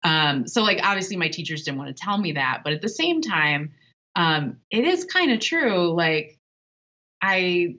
Um, 0.05 0.47
so 0.47 0.63
like 0.63 0.79
obviously 0.85 1.17
my 1.17 1.27
teachers 1.27 1.65
didn't 1.65 1.79
want 1.79 1.97
to 1.97 2.01
tell 2.01 2.17
me 2.17 2.31
that, 2.33 2.61
but 2.63 2.73
at 2.73 2.81
the 2.81 2.89
same 2.89 3.23
time, 3.23 3.73
um, 4.15 4.59
it 4.71 4.85
is 4.85 5.05
kind 5.05 5.33
of 5.33 5.41
true. 5.41 5.93
Like 5.93 6.39
I 7.21 7.75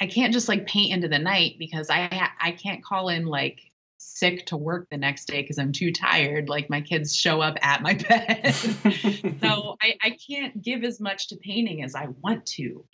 I 0.00 0.06
can't 0.06 0.32
just 0.32 0.48
like 0.48 0.66
paint 0.66 0.92
into 0.92 1.06
the 1.06 1.20
night 1.20 1.54
because 1.60 1.88
I 1.88 2.08
ha- 2.12 2.34
I 2.40 2.50
can't 2.50 2.82
call 2.82 3.10
in 3.10 3.26
like 3.26 3.60
sick 3.98 4.46
to 4.46 4.56
work 4.56 4.88
the 4.90 4.96
next 4.96 5.26
day 5.26 5.40
because 5.40 5.60
I'm 5.60 5.70
too 5.70 5.92
tired. 5.92 6.48
Like 6.48 6.68
my 6.68 6.80
kids 6.80 7.14
show 7.14 7.40
up 7.40 7.58
at 7.62 7.80
my 7.80 7.94
bed. 8.08 8.52
so 9.40 9.76
I, 9.82 9.94
I 10.02 10.16
can't 10.28 10.60
give 10.60 10.82
as 10.82 11.00
much 11.00 11.28
to 11.28 11.36
painting 11.36 11.84
as 11.84 11.94
I 11.94 12.08
want 12.22 12.44
to. 12.46 12.84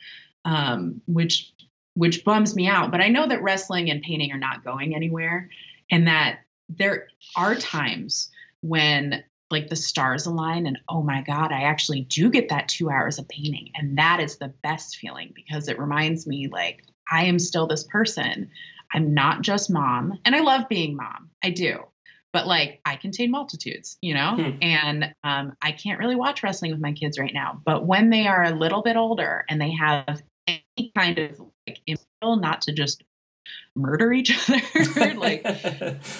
Um, 0.45 1.01
which 1.09 1.53
which 1.97 2.25
bums 2.25 2.55
me 2.55 2.69
out. 2.69 2.91
But 2.91 3.01
I 3.01 3.09
know 3.09 3.27
that 3.27 3.43
wrestling 3.43 3.91
and 3.91 4.03
painting 4.03 4.31
are 4.31 4.39
not 4.39 4.63
going 4.63 4.95
anywhere 4.95 5.49
and 5.91 6.07
that 6.07 6.41
there 6.69 7.09
are 7.37 7.55
times 7.55 8.31
when 8.61 9.25
like 9.51 9.69
the 9.69 9.77
stars 9.77 10.27
align 10.27 10.67
and 10.67 10.77
oh 10.89 11.03
my 11.03 11.23
god 11.23 11.53
i 11.53 11.63
actually 11.63 12.01
do 12.01 12.29
get 12.29 12.49
that 12.49 12.69
two 12.69 12.91
hours 12.91 13.19
of 13.19 13.29
painting. 13.29 13.71
And 13.75 13.97
that 13.97 14.21
is 14.21 14.37
the 14.37 14.53
best 14.63 14.97
feeling 14.97 15.33
because 15.35 15.69
it 15.69 15.79
reminds 15.79 16.27
me 16.27 16.49
like 16.49 16.85
i 17.11 17.25
am 17.25 17.39
still 17.39 17.67
this 17.67 17.85
person. 17.85 18.51
I'm 18.93 19.15
not 19.15 19.43
just 19.43 19.71
mom. 19.71 20.19
And 20.25 20.37
i 20.37 20.41
love 20.41 20.69
being 20.69 20.97
mom. 20.97 21.31
I 21.43 21.51
do. 21.51 21.79
But 22.33 22.47
like 22.47 22.81
i 22.85 22.97
contain 22.97 23.31
multitudes 23.31 23.97
you 24.03 24.13
know? 24.13 24.35
Hmm. 24.37 24.59
and 24.61 25.15
um, 25.25 25.57
i 25.63 25.73
can't 25.73 25.99
really 25.99 26.17
watch 26.17 26.43
wrestling 26.43 26.73
with 26.73 26.81
my 26.81 26.93
kids 26.93 27.19
right 27.19 27.33
now. 27.33 27.63
But 27.65 27.87
when 27.87 28.11
they 28.11 28.27
are 28.27 28.45
a 28.45 28.55
little 28.55 28.83
bit 28.83 28.97
older 28.97 29.47
and 29.49 29.59
they 29.59 29.73
have 29.73 30.23
any 30.47 30.93
kind 30.95 31.19
of 31.19 31.41
like 31.67 31.99
not 32.23 32.63
to 32.63 32.73
just 32.73 33.03
murder 33.75 34.13
each 34.13 34.37
other 34.49 35.15
like 35.15 35.45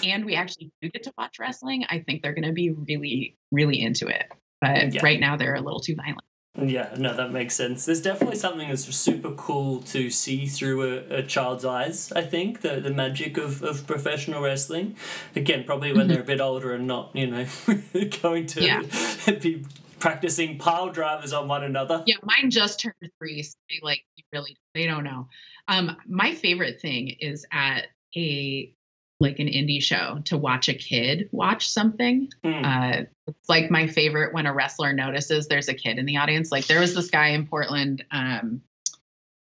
and 0.05 0.25
we 0.25 0.35
actually 0.35 0.71
do 0.81 0.89
get 0.89 1.03
to 1.03 1.13
watch 1.17 1.37
wrestling 1.39 1.85
i 1.89 1.99
think 1.99 2.21
they're 2.21 2.33
going 2.33 2.47
to 2.47 2.53
be 2.53 2.71
really 2.71 3.35
really 3.51 3.81
into 3.81 4.07
it 4.07 4.31
but 4.61 4.93
yeah. 4.93 5.01
right 5.03 5.19
now 5.19 5.35
they're 5.35 5.55
a 5.55 5.61
little 5.61 5.79
too 5.79 5.95
violent 5.95 6.23
yeah, 6.59 6.95
no, 6.97 7.15
that 7.15 7.31
makes 7.31 7.53
sense. 7.53 7.85
There's 7.85 8.01
definitely 8.01 8.37
something 8.37 8.67
that's 8.67 8.83
super 8.83 9.31
cool 9.31 9.81
to 9.83 10.09
see 10.09 10.47
through 10.47 10.81
a, 10.81 11.17
a 11.17 11.23
child's 11.23 11.63
eyes, 11.63 12.11
I 12.13 12.23
think, 12.23 12.61
the, 12.61 12.79
the 12.79 12.89
magic 12.89 13.37
of, 13.37 13.61
of 13.61 13.85
professional 13.85 14.41
wrestling. 14.41 14.95
Again, 15.35 15.65
probably 15.65 15.91
when 15.91 16.07
mm-hmm. 16.07 16.13
they're 16.13 16.21
a 16.21 16.25
bit 16.25 16.41
older 16.41 16.73
and 16.73 16.87
not, 16.87 17.11
you 17.13 17.27
know, 17.27 17.45
going 18.23 18.47
to 18.47 18.63
yeah. 18.63 18.81
be 19.39 19.65
practicing 19.99 20.57
pile 20.57 20.89
drivers 20.89 21.33
on 21.33 21.47
one 21.47 21.63
another. 21.63 22.03
Yeah, 22.05 22.15
mine 22.23 22.51
just 22.51 22.79
turned 22.79 22.95
three, 23.19 23.43
so 23.43 23.55
they 23.69 23.79
like 23.81 24.03
really 24.31 24.57
they 24.73 24.85
don't 24.85 25.03
know. 25.03 25.27
Um, 25.67 25.97
my 26.07 26.33
favorite 26.33 26.81
thing 26.81 27.09
is 27.19 27.45
at 27.51 27.87
a 28.15 28.73
like 29.19 29.39
an 29.39 29.47
indie 29.47 29.81
show 29.81 30.21
to 30.25 30.37
watch 30.37 30.69
a 30.69 30.73
kid 30.73 31.27
watch 31.31 31.69
something. 31.69 32.29
Mm. 32.43 32.63
Uh, 32.63 33.05
it's 33.25 33.49
like 33.49 33.71
my 33.71 33.87
favorite 33.87 34.33
when 34.33 34.45
a 34.45 34.53
wrestler 34.53 34.93
notices 34.93 35.47
there's 35.47 35.69
a 35.69 35.73
kid 35.73 35.97
in 35.97 36.05
the 36.05 36.17
audience. 36.17 36.51
Like 36.51 36.67
there 36.67 36.79
was 36.79 36.93
this 36.93 37.09
guy 37.09 37.29
in 37.29 37.47
Portland. 37.47 38.03
Um, 38.11 38.61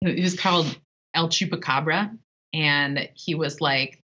he 0.01 0.23
was 0.23 0.39
called 0.39 0.79
El 1.15 1.29
Chupacabra, 1.29 2.17
and 2.55 3.09
he 3.15 3.35
was 3.35 3.61
like 3.61 4.03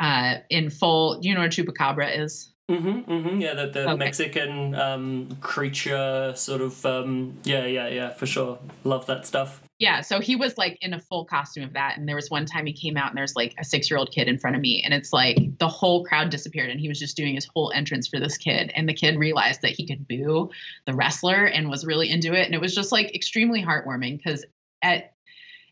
uh, 0.00 0.36
in 0.50 0.70
full. 0.70 1.20
Do 1.20 1.28
you 1.28 1.34
know 1.34 1.40
what 1.40 1.50
chupacabra 1.50 2.18
is? 2.18 2.53
Mm-hmm, 2.70 3.12
mm-hmm. 3.12 3.40
Yeah, 3.40 3.54
the, 3.54 3.66
the 3.66 3.90
Okay. 3.90 3.96
Mexican 3.96 4.74
um, 4.74 5.36
creature 5.42 6.32
sort 6.34 6.62
of. 6.62 6.84
Um, 6.86 7.36
yeah, 7.44 7.66
yeah, 7.66 7.88
yeah, 7.88 8.10
for 8.10 8.26
sure. 8.26 8.58
Love 8.84 9.04
that 9.06 9.26
stuff. 9.26 9.60
Yeah, 9.78 10.00
so 10.00 10.20
he 10.20 10.34
was 10.34 10.56
like 10.56 10.78
in 10.80 10.94
a 10.94 11.00
full 11.00 11.26
costume 11.26 11.64
of 11.64 11.74
that. 11.74 11.98
And 11.98 12.08
there 12.08 12.16
was 12.16 12.30
one 12.30 12.46
time 12.46 12.64
he 12.64 12.72
came 12.72 12.96
out 12.96 13.10
and 13.10 13.18
there's 13.18 13.36
like 13.36 13.54
a 13.58 13.64
six 13.64 13.90
year 13.90 13.98
old 13.98 14.12
kid 14.12 14.28
in 14.28 14.38
front 14.38 14.56
of 14.56 14.62
me. 14.62 14.80
And 14.82 14.94
it's 14.94 15.12
like 15.12 15.36
the 15.58 15.68
whole 15.68 16.04
crowd 16.06 16.30
disappeared 16.30 16.70
and 16.70 16.80
he 16.80 16.88
was 16.88 16.98
just 16.98 17.16
doing 17.16 17.34
his 17.34 17.46
whole 17.54 17.70
entrance 17.74 18.06
for 18.08 18.18
this 18.18 18.38
kid. 18.38 18.72
And 18.74 18.88
the 18.88 18.94
kid 18.94 19.18
realized 19.18 19.60
that 19.62 19.72
he 19.72 19.86
could 19.86 20.08
boo 20.08 20.50
the 20.86 20.94
wrestler 20.94 21.44
and 21.44 21.68
was 21.68 21.84
really 21.84 22.08
into 22.08 22.32
it. 22.32 22.46
And 22.46 22.54
it 22.54 22.60
was 22.60 22.74
just 22.74 22.92
like 22.92 23.14
extremely 23.14 23.62
heartwarming 23.62 24.16
because 24.16 24.44
at 24.80 25.12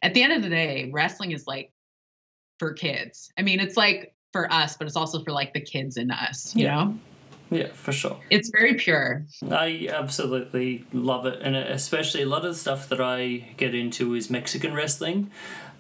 at 0.03 0.15
the 0.15 0.23
end 0.23 0.33
of 0.33 0.43
the 0.43 0.51
day, 0.51 0.91
wrestling 0.93 1.31
is 1.31 1.47
like 1.47 1.71
for 2.59 2.73
kids. 2.73 3.31
I 3.39 3.43
mean, 3.43 3.61
it's 3.61 3.77
like 3.77 4.12
for 4.33 4.53
us, 4.53 4.77
but 4.77 4.87
it's 4.87 4.97
also 4.97 5.23
for 5.23 5.31
like 5.33 5.53
the 5.53 5.61
kids 5.61 5.97
in 5.97 6.11
us, 6.11 6.55
you 6.57 6.65
Yeah. 6.65 6.85
know? 6.85 6.99
Yeah, 7.51 7.69
for 7.75 7.93
sure. 7.93 8.17
It's 8.31 8.49
very 8.51 8.75
pure. 8.75 9.27
I 9.51 9.87
absolutely 9.93 10.87
love 10.95 11.27
it, 11.27 11.41
and 11.43 11.55
uh, 11.55 11.65
especially 11.69 12.23
a 12.23 12.27
lot 12.27 12.47
of 12.47 12.53
the 12.53 12.59
stuff 12.59 12.89
that 12.89 13.01
I 13.01 13.53
get 13.59 13.75
into 13.75 14.15
is 14.15 14.31
Mexican 14.31 14.73
wrestling, 14.73 15.31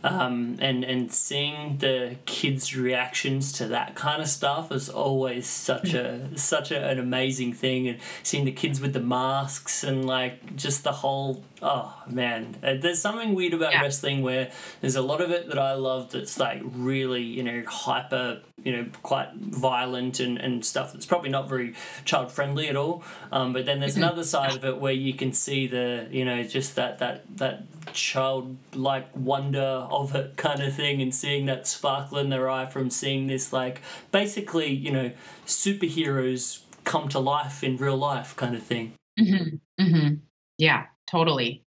um, 0.04 0.56
and 0.60 0.84
and 0.84 1.12
seeing 1.12 1.78
the 1.78 2.16
kids' 2.26 2.76
reactions 2.76 3.52
to 3.52 3.66
that 3.68 3.94
kind 3.94 4.20
of 4.22 4.28
stuff 4.28 4.72
is 4.72 4.88
always 4.88 5.46
such 5.46 5.94
a 5.94 6.36
such 6.38 6.70
a, 6.70 6.88
an 6.88 6.98
amazing 6.98 7.52
thing, 7.52 7.88
and 7.88 7.98
seeing 8.22 8.44
the 8.44 8.52
kids 8.52 8.80
with 8.80 8.92
the 8.92 9.00
masks 9.00 9.84
and 9.84 10.06
like 10.06 10.56
just 10.56 10.82
the 10.84 10.92
whole 10.92 11.44
oh 11.62 11.94
man, 12.08 12.56
Uh, 12.62 12.74
there's 12.80 13.00
something 13.00 13.34
weird 13.34 13.54
about 13.54 13.72
Yeah. 13.72 13.82
wrestling 13.82 14.22
where 14.22 14.50
there's 14.80 14.96
a 14.96 15.02
lot 15.02 15.20
of 15.20 15.30
it 15.30 15.48
that 15.48 15.58
I 15.58 15.74
love 15.74 16.10
that's 16.10 16.38
like 16.38 16.60
really 16.64 17.22
you 17.22 17.42
know 17.44 17.62
hyper 17.66 18.40
you 18.64 18.72
know 18.76 18.86
quite 19.02 19.32
violent 19.34 20.20
and, 20.20 20.38
and 20.38 20.64
stuff 20.64 20.92
that's 20.92 21.06
probably 21.06 21.30
not 21.30 21.48
very 21.48 21.74
child 22.04 22.30
friendly 22.30 22.68
at 22.68 22.76
all. 22.76 23.02
Um, 23.30 23.52
but 23.52 23.66
then 23.66 23.80
there's 23.80 23.96
another 23.96 24.24
side 24.24 24.54
of 24.54 24.64
it 24.64 24.78
where 24.78 24.92
you 24.92 25.14
can 25.14 25.32
see 25.32 25.66
the 25.66 26.08
you 26.10 26.24
know 26.24 26.42
just 26.42 26.76
that 26.76 26.98
that 26.98 27.24
that 27.36 27.64
childlike 27.92 29.08
wonder 29.14 29.86
of 29.90 30.14
it 30.14 30.36
kind 30.36 30.62
of 30.62 30.74
thing 30.74 31.02
and 31.02 31.14
seeing 31.14 31.46
that 31.46 31.66
sparkle 31.66 32.18
in 32.18 32.30
their 32.30 32.48
eye 32.48 32.66
from 32.66 32.90
seeing 32.90 33.26
this 33.26 33.52
like 33.52 33.80
basically 34.10 34.70
you 34.70 34.90
know 34.90 35.10
superheroes 35.46 36.60
come 36.84 37.08
to 37.08 37.18
life 37.18 37.62
in 37.62 37.76
real 37.76 37.96
life 37.96 38.34
kind 38.36 38.54
of 38.54 38.62
thing. 38.62 38.94
Hmm 39.18 39.56
hmm 39.78 40.14
Yeah, 40.58 40.86
totally. 41.10 41.64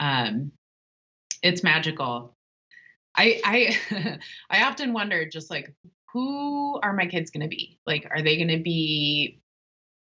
Um, 0.00 0.52
it's 1.42 1.62
magical. 1.62 2.34
I 3.16 3.40
I 3.44 4.18
I 4.50 4.64
often 4.64 4.92
wonder, 4.92 5.28
just 5.28 5.50
like, 5.50 5.72
who 6.14 6.78
are 6.80 6.92
my 6.94 7.06
kids 7.06 7.30
going 7.30 7.42
to 7.42 7.48
be? 7.48 7.78
Like, 7.86 8.06
are 8.10 8.22
they 8.22 8.36
going 8.36 8.56
to 8.56 8.62
be? 8.62 9.40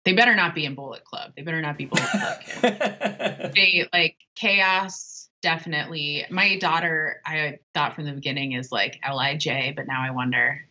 They 0.05 0.13
better 0.13 0.35
not 0.35 0.53
be 0.53 0.65
in 0.65 0.75
Bullet 0.75 1.03
Club. 1.03 1.31
They 1.35 1.41
better 1.41 1.61
not 1.61 1.77
be 1.77 1.85
Bullet 1.85 2.05
Club 2.05 2.39
kids. 2.45 3.55
they 3.55 3.89
like 3.91 4.15
chaos. 4.35 5.29
Definitely. 5.41 6.25
My 6.29 6.57
daughter, 6.59 7.21
I 7.25 7.57
thought 7.73 7.95
from 7.95 8.05
the 8.05 8.13
beginning 8.13 8.53
is 8.53 8.71
like 8.71 8.99
LIJ, 9.03 9.75
but 9.75 9.87
now 9.87 10.01
I 10.01 10.11
wonder. 10.11 10.61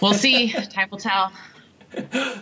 We'll 0.00 0.14
see. 0.14 0.52
Time 0.70 0.88
will 0.90 0.98
tell. 0.98 1.32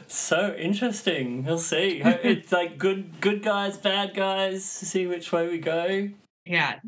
so 0.06 0.54
interesting 0.56 1.44
we'll 1.44 1.58
see 1.58 2.00
it's 2.02 2.52
like 2.52 2.78
good 2.78 3.20
good 3.20 3.42
guys 3.42 3.76
bad 3.76 4.14
guys 4.14 4.64
see 4.64 5.06
which 5.06 5.30
way 5.30 5.46
we 5.46 5.58
go 5.58 6.08
Yeah. 6.46 6.80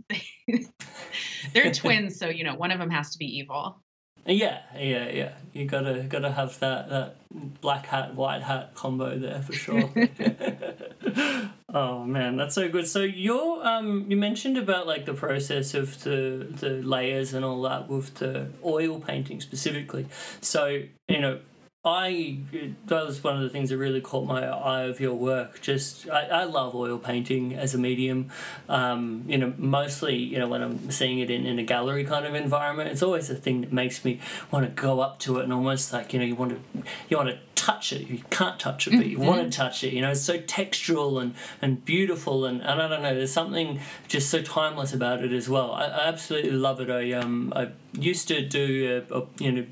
They're 1.53 1.73
twins, 1.73 2.19
so 2.19 2.29
you 2.29 2.43
know, 2.43 2.55
one 2.55 2.71
of 2.71 2.79
them 2.79 2.91
has 2.91 3.11
to 3.11 3.19
be 3.19 3.27
evil. 3.27 3.84
Yeah, 4.27 4.61
yeah, 4.79 5.09
yeah. 5.11 5.33
You 5.53 5.67
gotta 5.67 6.03
gotta 6.05 6.33
have 6.33 6.59
that 6.61 6.89
that 6.89 7.17
black 7.61 7.87
hat 7.87 8.15
white 8.15 8.43
hat 8.43 8.75
combo 8.75 9.19
there 9.19 9.43
for 9.43 9.53
sure. 9.53 9.91
oh 11.75 12.05
man, 12.05 12.37
that's 12.37 12.55
so 12.55 12.69
good. 12.69 12.87
So 12.87 13.01
you're 13.03 13.67
um 13.67 14.07
you 14.11 14.17
mentioned 14.17 14.57
about 14.57 14.87
like 14.87 15.05
the 15.05 15.15
process 15.15 15.75
of 15.75 16.03
the 16.05 16.47
the 16.51 16.71
layers 16.83 17.35
and 17.35 17.45
all 17.45 17.61
that 17.63 17.89
with 17.89 18.15
the 18.15 18.49
oil 18.65 19.01
painting 19.01 19.41
specifically. 19.41 20.07
So 20.41 20.83
you 21.09 21.21
know. 21.21 21.41
I 21.87 22.39
that 22.87 23.07
was 23.07 23.23
one 23.23 23.37
of 23.37 23.43
the 23.43 23.51
things 23.51 23.69
that 23.69 23.77
really 23.77 24.01
caught 24.01 24.27
my 24.27 24.47
eye 24.47 24.85
of 24.85 25.01
your 25.01 25.13
work. 25.13 25.61
Just 25.61 26.09
I, 26.09 26.27
I 26.29 26.45
love 26.45 26.75
oil 26.75 26.99
painting 26.99 27.55
as 27.55 27.75
a 27.75 27.79
medium. 27.79 28.31
Um, 28.71 29.25
you 29.27 29.37
know, 29.37 29.53
mostly 29.59 30.17
you 30.17 30.39
know 30.39 30.49
when 30.49 30.63
I'm 30.63 30.91
seeing 30.91 31.19
it 31.19 31.31
in, 31.31 31.45
in 31.45 31.59
a 31.59 31.63
gallery 31.63 32.05
kind 32.05 32.25
of 32.25 32.35
environment, 32.35 32.89
it's 32.89 33.03
always 33.03 33.29
a 33.29 33.35
thing 33.35 33.61
that 33.61 33.73
makes 33.73 34.03
me 34.03 34.19
want 34.51 34.65
to 34.65 34.83
go 34.83 35.01
up 35.01 35.19
to 35.21 35.39
it 35.41 35.45
and 35.45 35.53
almost 35.53 35.93
like 35.93 36.15
you 36.15 36.19
know 36.19 36.25
you 36.25 36.35
want 36.35 36.53
to 36.53 36.83
you 37.11 37.19
want 37.19 37.29
to 37.29 37.39
touch 37.55 37.93
it. 37.93 38.09
You 38.09 38.23
can't 38.31 38.59
touch 38.59 38.87
it, 38.87 38.97
but 38.97 39.07
you 39.07 39.19
want 39.19 39.43
to 39.43 39.55
touch 39.55 39.85
it. 39.85 39.93
You 39.93 40.01
know, 40.01 40.13
it's 40.13 40.23
so 40.23 40.39
textural 40.39 41.21
and 41.21 41.35
and 41.61 41.85
beautiful 41.85 42.47
and, 42.47 42.63
and 42.63 42.81
I 42.81 42.89
don't 42.89 43.03
know. 43.03 43.15
There's 43.15 43.31
something 43.33 43.79
just 44.09 44.31
so 44.31 44.41
timeless 44.41 44.95
about 44.95 45.23
it 45.23 45.33
as 45.33 45.51
well. 45.51 45.73
I, 45.73 45.85
I 45.85 46.09
absolutely 46.09 46.53
love 46.53 46.81
it. 46.81 46.89
I 46.89 47.13
um 47.13 47.53
I 47.55 47.73
used 47.93 48.27
to 48.29 48.41
do 48.41 49.05
a, 49.11 49.19
a, 49.19 49.27
you 49.39 49.53
know 49.53 49.67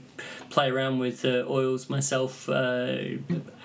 play 0.53 0.71
around 0.71 0.99
with 0.99 1.25
uh, 1.25 1.45
oils 1.49 1.91
myself 1.91 2.49
uh, 2.49 2.99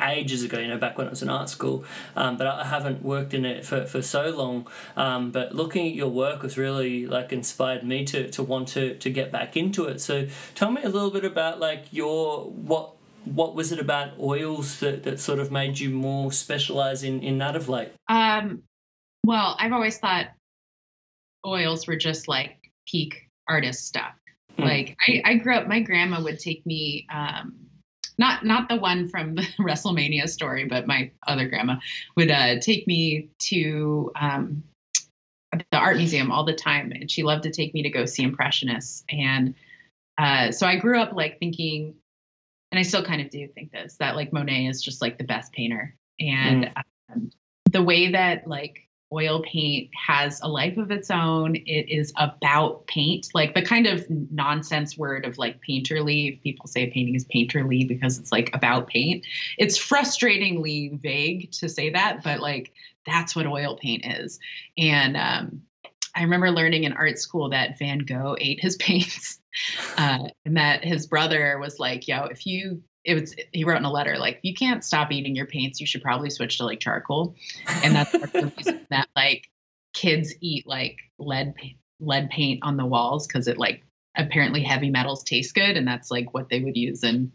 ages 0.01 0.43
ago, 0.43 0.57
you 0.57 0.67
know, 0.67 0.77
back 0.77 0.97
when 0.97 1.05
I 1.05 1.09
was 1.09 1.21
in 1.21 1.29
art 1.29 1.49
school. 1.49 1.83
Um, 2.15 2.37
but 2.37 2.47
I 2.47 2.65
haven't 2.65 3.03
worked 3.03 3.33
in 3.33 3.45
it 3.45 3.65
for, 3.65 3.85
for 3.85 4.01
so 4.01 4.29
long. 4.29 4.67
Um, 4.95 5.31
but 5.31 5.53
looking 5.53 5.85
at 5.87 5.93
your 5.93 6.09
work 6.09 6.41
has 6.41 6.57
really 6.57 7.05
like 7.05 7.31
inspired 7.31 7.83
me 7.83 8.05
to, 8.05 8.31
to 8.31 8.41
want 8.41 8.69
to, 8.69 8.95
to 8.95 9.09
get 9.09 9.31
back 9.31 9.55
into 9.55 9.85
it. 9.85 10.01
So 10.01 10.27
tell 10.55 10.71
me 10.71 10.81
a 10.81 10.89
little 10.89 11.11
bit 11.11 11.25
about 11.25 11.59
like 11.59 11.91
your 11.91 12.45
what 12.45 12.93
what 13.25 13.55
was 13.55 13.73
it 13.73 13.79
about 13.79 14.17
oils 14.19 14.79
that, 14.79 15.03
that 15.03 15.19
sort 15.19 15.39
of 15.39 15.51
made 15.51 15.77
you 15.79 15.89
more 15.89 16.31
specialize 16.31 17.03
in, 17.03 17.21
in 17.21 17.37
that 17.39 17.57
of 17.57 17.67
late? 17.67 17.91
Um, 18.07 18.63
well, 19.25 19.57
I've 19.59 19.73
always 19.73 19.97
thought 19.97 20.27
oils 21.45 21.87
were 21.87 21.97
just 21.97 22.29
like 22.29 22.71
peak 22.87 23.29
artist 23.49 23.85
stuff. 23.85 24.13
Hmm. 24.57 24.63
Like 24.63 24.97
I, 25.07 25.21
I 25.25 25.35
grew 25.35 25.55
up, 25.55 25.67
my 25.67 25.79
grandma 25.79 26.21
would 26.21 26.39
take 26.39 26.65
me, 26.65 27.07
um, 27.13 27.55
not 28.17 28.45
not 28.45 28.67
the 28.67 28.75
one 28.75 29.07
from 29.07 29.35
the 29.35 29.41
WrestleMania 29.59 30.27
story, 30.27 30.65
but 30.65 30.87
my 30.87 31.11
other 31.27 31.47
grandma 31.47 31.75
would 32.15 32.31
uh, 32.31 32.59
take 32.59 32.87
me 32.87 33.29
to 33.39 34.11
um, 34.19 34.63
the 35.51 35.77
art 35.77 35.97
museum 35.97 36.31
all 36.31 36.43
the 36.43 36.53
time, 36.55 36.91
and 36.91 37.09
she 37.09 37.23
loved 37.23 37.43
to 37.43 37.51
take 37.51 37.73
me 37.73 37.83
to 37.83 37.89
go 37.89 38.05
see 38.05 38.23
impressionists. 38.23 39.03
And 39.09 39.53
uh, 40.17 40.51
so 40.51 40.65
I 40.65 40.77
grew 40.77 40.99
up 40.99 41.13
like 41.13 41.37
thinking, 41.39 41.93
and 42.71 42.79
I 42.79 42.81
still 42.81 43.03
kind 43.03 43.21
of 43.21 43.29
do 43.29 43.47
think 43.47 43.71
this 43.71 43.97
that 43.97 44.15
like 44.15 44.33
Monet 44.33 44.65
is 44.65 44.81
just 44.81 45.01
like 45.01 45.17
the 45.17 45.23
best 45.23 45.51
painter, 45.53 45.95
and 46.19 46.71
um, 47.13 47.29
the 47.71 47.83
way 47.83 48.11
that 48.11 48.47
like 48.47 48.86
oil 49.13 49.41
paint 49.41 49.89
has 49.95 50.39
a 50.41 50.47
life 50.47 50.77
of 50.77 50.91
its 50.91 51.09
own. 51.09 51.55
It 51.55 51.89
is 51.89 52.11
about 52.17 52.85
paint, 52.87 53.27
like 53.33 53.53
the 53.53 53.61
kind 53.61 53.87
of 53.87 54.05
nonsense 54.09 54.97
word 54.97 55.25
of 55.25 55.37
like 55.37 55.59
painterly. 55.67 56.41
People 56.43 56.67
say 56.67 56.83
a 56.83 56.91
painting 56.91 57.15
is 57.15 57.25
painterly 57.25 57.87
because 57.87 58.17
it's 58.19 58.31
like 58.31 58.49
about 58.53 58.87
paint. 58.87 59.25
It's 59.57 59.77
frustratingly 59.77 60.99
vague 60.99 61.51
to 61.53 61.69
say 61.69 61.89
that, 61.91 62.23
but 62.23 62.39
like 62.39 62.73
that's 63.05 63.35
what 63.35 63.47
oil 63.47 63.77
paint 63.77 64.05
is. 64.05 64.39
And 64.77 65.15
um, 65.15 65.61
I 66.15 66.23
remember 66.23 66.51
learning 66.51 66.83
in 66.83 66.93
art 66.93 67.19
school 67.19 67.49
that 67.49 67.77
Van 67.77 67.99
Gogh 67.99 68.35
ate 68.39 68.61
his 68.61 68.75
paints, 68.77 69.39
uh, 69.97 70.27
and 70.45 70.57
that 70.57 70.83
his 70.83 71.07
brother 71.07 71.57
was 71.59 71.79
like, 71.79 72.07
"Yo, 72.07 72.25
if 72.25 72.45
you." 72.45 72.81
It 73.07 73.19
was. 73.19 73.35
He 73.53 73.63
wrote 73.63 73.77
in 73.77 73.85
a 73.85 73.91
letter 73.91 74.17
like, 74.17 74.39
you 74.43 74.53
can't 74.53 74.83
stop 74.83 75.11
eating 75.11 75.35
your 75.35 75.47
paints, 75.47 75.79
you 75.79 75.87
should 75.87 76.03
probably 76.03 76.29
switch 76.29 76.59
to 76.59 76.65
like 76.65 76.79
charcoal." 76.79 77.35
and 77.83 77.95
that's 77.95 78.11
the 78.11 78.51
reason 78.55 78.85
that 78.91 79.07
like 79.15 79.49
kids 79.93 80.35
eat 80.41 80.67
like 80.67 80.97
lead 81.17 81.55
lead 81.99 82.29
paint 82.29 82.59
on 82.61 82.77
the 82.77 82.85
walls 82.85 83.25
because 83.25 83.47
it 83.47 83.57
like 83.57 83.83
apparently 84.15 84.61
heavy 84.61 84.89
metals 84.89 85.23
taste 85.23 85.55
good 85.55 85.75
and 85.77 85.87
that's 85.87 86.11
like 86.11 86.33
what 86.33 86.49
they 86.49 86.59
would 86.59 86.77
use 86.77 87.03
in 87.03 87.31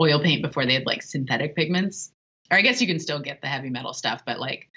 oil 0.00 0.20
paint 0.20 0.42
before 0.42 0.66
they 0.66 0.74
had 0.74 0.86
like 0.86 1.02
synthetic 1.02 1.54
pigments 1.54 2.12
or 2.50 2.56
i 2.56 2.62
guess 2.62 2.80
you 2.80 2.86
can 2.86 2.98
still 2.98 3.20
get 3.20 3.40
the 3.40 3.46
heavy 3.46 3.70
metal 3.70 3.92
stuff 3.92 4.22
but 4.26 4.40
like 4.40 4.68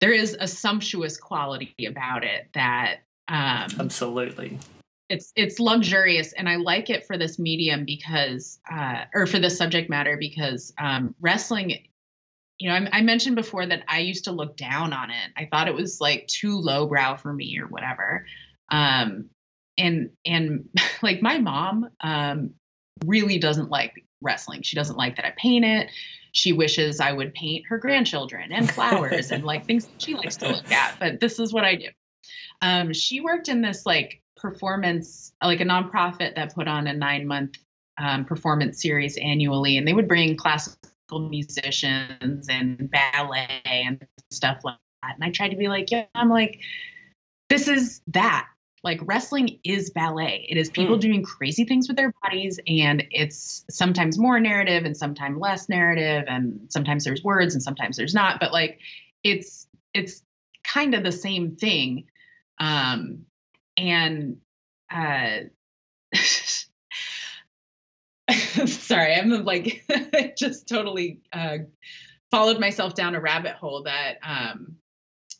there 0.00 0.12
is 0.12 0.36
a 0.38 0.46
sumptuous 0.46 1.16
quality 1.16 1.74
about 1.88 2.24
it 2.24 2.48
that 2.52 2.96
um 3.28 3.68
Absolutely. 3.78 4.58
It's 5.08 5.32
it's 5.36 5.60
luxurious 5.60 6.32
and 6.32 6.48
i 6.48 6.56
like 6.56 6.88
it 6.88 7.06
for 7.06 7.18
this 7.18 7.38
medium 7.38 7.84
because 7.84 8.58
uh 8.72 9.04
or 9.14 9.26
for 9.26 9.38
this 9.38 9.56
subject 9.56 9.90
matter 9.90 10.16
because 10.18 10.72
um 10.78 11.14
wrestling 11.20 11.78
you 12.58 12.68
know 12.68 12.74
I, 12.74 12.98
I 12.98 13.02
mentioned 13.02 13.36
before 13.36 13.66
that 13.66 13.82
i 13.88 13.98
used 13.98 14.24
to 14.24 14.32
look 14.32 14.56
down 14.56 14.92
on 14.92 15.10
it. 15.10 15.30
I 15.36 15.46
thought 15.50 15.68
it 15.68 15.74
was 15.74 16.00
like 16.00 16.26
too 16.26 16.58
lowbrow 16.58 17.16
for 17.16 17.32
me 17.32 17.58
or 17.58 17.66
whatever. 17.66 18.26
Um 18.70 19.30
and 19.76 20.10
and 20.24 20.68
like 21.02 21.20
my 21.20 21.38
mom 21.38 21.90
um 22.00 22.54
really 23.04 23.38
doesn't 23.38 23.70
like 23.70 23.92
wrestling. 24.22 24.62
She 24.62 24.76
doesn't 24.76 24.96
like 24.96 25.16
that 25.16 25.26
i 25.26 25.34
paint 25.36 25.64
it. 25.64 25.90
She 26.32 26.52
wishes 26.52 27.00
i 27.00 27.12
would 27.12 27.34
paint 27.34 27.66
her 27.68 27.78
grandchildren 27.78 28.52
and 28.52 28.70
flowers 28.70 29.30
and 29.30 29.44
like 29.44 29.66
things 29.66 29.86
that 29.86 30.00
she 30.00 30.14
likes 30.14 30.36
to 30.38 30.48
look 30.48 30.70
at 30.70 30.98
but 30.98 31.20
this 31.20 31.38
is 31.38 31.52
what 31.52 31.64
i 31.64 31.74
do. 31.74 31.88
Um, 32.62 32.94
she 32.94 33.20
worked 33.20 33.48
in 33.48 33.60
this 33.60 33.84
like 33.84 34.22
performance, 34.44 35.32
like 35.42 35.62
a 35.62 35.64
nonprofit 35.64 36.34
that 36.34 36.54
put 36.54 36.68
on 36.68 36.86
a 36.86 36.92
nine 36.92 37.26
month 37.26 37.54
um, 37.96 38.26
performance 38.26 38.82
series 38.82 39.16
annually, 39.16 39.78
and 39.78 39.88
they 39.88 39.94
would 39.94 40.06
bring 40.06 40.36
classical 40.36 41.30
musicians 41.30 42.46
and 42.50 42.90
ballet 42.90 43.62
and 43.64 44.06
stuff 44.30 44.58
like 44.62 44.76
that. 45.02 45.14
And 45.14 45.24
I 45.24 45.30
tried 45.30 45.48
to 45.48 45.56
be 45.56 45.68
like, 45.68 45.90
yeah, 45.90 46.04
I'm 46.14 46.28
like, 46.28 46.60
this 47.48 47.68
is 47.68 48.02
that. 48.08 48.48
Like 48.82 49.00
wrestling 49.04 49.58
is 49.64 49.88
ballet. 49.88 50.44
It 50.46 50.58
is 50.58 50.68
people 50.68 50.98
mm. 50.98 51.00
doing 51.00 51.22
crazy 51.22 51.64
things 51.64 51.88
with 51.88 51.96
their 51.96 52.12
bodies, 52.22 52.60
and 52.66 53.02
it's 53.10 53.64
sometimes 53.70 54.18
more 54.18 54.38
narrative 54.38 54.84
and 54.84 54.94
sometimes 54.94 55.38
less 55.38 55.70
narrative, 55.70 56.24
and 56.28 56.60
sometimes 56.68 57.04
there's 57.04 57.24
words 57.24 57.54
and 57.54 57.62
sometimes 57.62 57.96
there's 57.96 58.12
not. 58.12 58.40
But 58.40 58.52
like, 58.52 58.78
it's 59.22 59.68
it's 59.94 60.22
kind 60.64 60.94
of 60.94 61.02
the 61.02 61.12
same 61.12 61.56
thing. 61.56 62.04
Um, 62.60 63.24
and 63.76 64.38
uh, 64.90 65.40
sorry, 68.66 69.14
I'm 69.14 69.44
like 69.44 69.84
just 70.36 70.68
totally 70.68 71.20
uh, 71.32 71.58
followed 72.30 72.60
myself 72.60 72.94
down 72.94 73.14
a 73.14 73.20
rabbit 73.20 73.52
hole 73.52 73.84
that 73.84 74.18
um, 74.22 74.76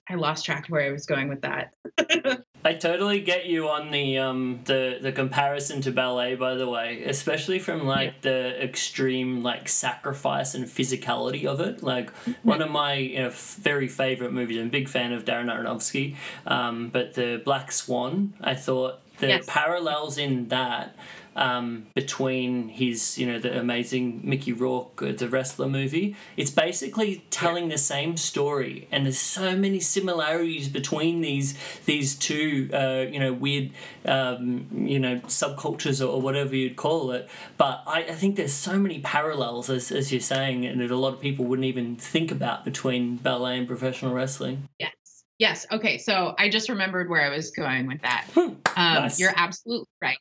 I 0.08 0.14
lost 0.14 0.44
track 0.44 0.64
of 0.64 0.70
where 0.70 0.82
I 0.82 0.90
was 0.90 1.06
going 1.06 1.28
with 1.28 1.42
that. 1.42 1.74
I 2.66 2.74
totally 2.74 3.20
get 3.20 3.46
you 3.46 3.68
on 3.68 3.90
the 3.90 4.18
um 4.18 4.60
the 4.64 4.98
the 5.00 5.12
comparison 5.12 5.80
to 5.82 5.90
ballet 5.90 6.34
by 6.34 6.54
the 6.54 6.68
way, 6.68 7.04
especially 7.04 7.58
from 7.58 7.86
like 7.86 8.14
yeah. 8.16 8.20
the 8.30 8.62
extreme 8.62 9.42
like 9.42 9.68
sacrifice 9.68 10.54
and 10.54 10.66
physicality 10.66 11.44
of 11.44 11.60
it. 11.60 11.82
Like 11.82 12.10
one 12.42 12.62
of 12.62 12.70
my 12.70 12.94
you 12.94 13.18
know 13.18 13.30
very 13.30 13.88
favorite 13.88 14.32
movies. 14.32 14.58
I'm 14.58 14.66
a 14.66 14.70
big 14.70 14.88
fan 14.88 15.12
of 15.12 15.24
Darren 15.24 15.52
Aronofsky, 15.52 16.16
um, 16.46 16.88
but 16.88 17.14
the 17.14 17.40
Black 17.44 17.72
Swan. 17.72 18.34
I 18.40 18.54
thought 18.54 19.00
the 19.18 19.28
yes. 19.28 19.44
parallels 19.46 20.18
in 20.18 20.48
that 20.48 20.96
um, 21.36 21.86
between 21.94 22.68
his, 22.68 23.18
you 23.18 23.26
know, 23.26 23.38
the 23.38 23.58
amazing 23.58 24.20
Mickey 24.22 24.52
Rourke, 24.52 25.02
uh, 25.02 25.12
the 25.12 25.28
wrestler 25.28 25.68
movie. 25.68 26.16
It's 26.36 26.50
basically 26.50 27.24
telling 27.30 27.68
the 27.68 27.78
same 27.78 28.16
story, 28.16 28.88
and 28.90 29.06
there's 29.06 29.18
so 29.18 29.56
many 29.56 29.80
similarities 29.80 30.68
between 30.68 31.20
these 31.20 31.54
these 31.86 32.14
two, 32.14 32.70
uh, 32.72 33.06
you 33.10 33.18
know, 33.18 33.32
weird, 33.32 33.70
um, 34.04 34.66
you 34.72 34.98
know, 34.98 35.16
subcultures 35.26 36.00
or, 36.04 36.08
or, 36.08 36.20
whatever 36.20 36.54
you'd 36.54 36.76
call 36.76 37.10
it. 37.10 37.28
But 37.56 37.82
I, 37.86 38.04
I 38.04 38.14
think 38.14 38.36
there's 38.36 38.52
so 38.52 38.78
many 38.78 39.00
parallels, 39.00 39.68
as, 39.70 39.90
as 39.90 40.12
you're 40.12 40.20
saying, 40.20 40.64
and 40.64 40.80
that 40.80 40.90
a 40.90 40.96
lot 40.96 41.14
of 41.14 41.20
people 41.20 41.44
wouldn't 41.44 41.66
even 41.66 41.96
think 41.96 42.30
about 42.30 42.64
between 42.64 43.16
ballet 43.16 43.58
and 43.58 43.66
professional 43.66 44.14
wrestling. 44.14 44.68
Yes. 44.78 44.92
Yes. 45.38 45.66
Okay. 45.72 45.98
So 45.98 46.34
I 46.38 46.48
just 46.48 46.68
remembered 46.68 47.10
where 47.10 47.22
I 47.22 47.34
was 47.34 47.50
going 47.50 47.88
with 47.88 48.02
that. 48.02 48.26
um, 48.36 48.56
nice. 48.76 49.18
You're 49.18 49.34
absolutely 49.34 49.88
right 50.00 50.16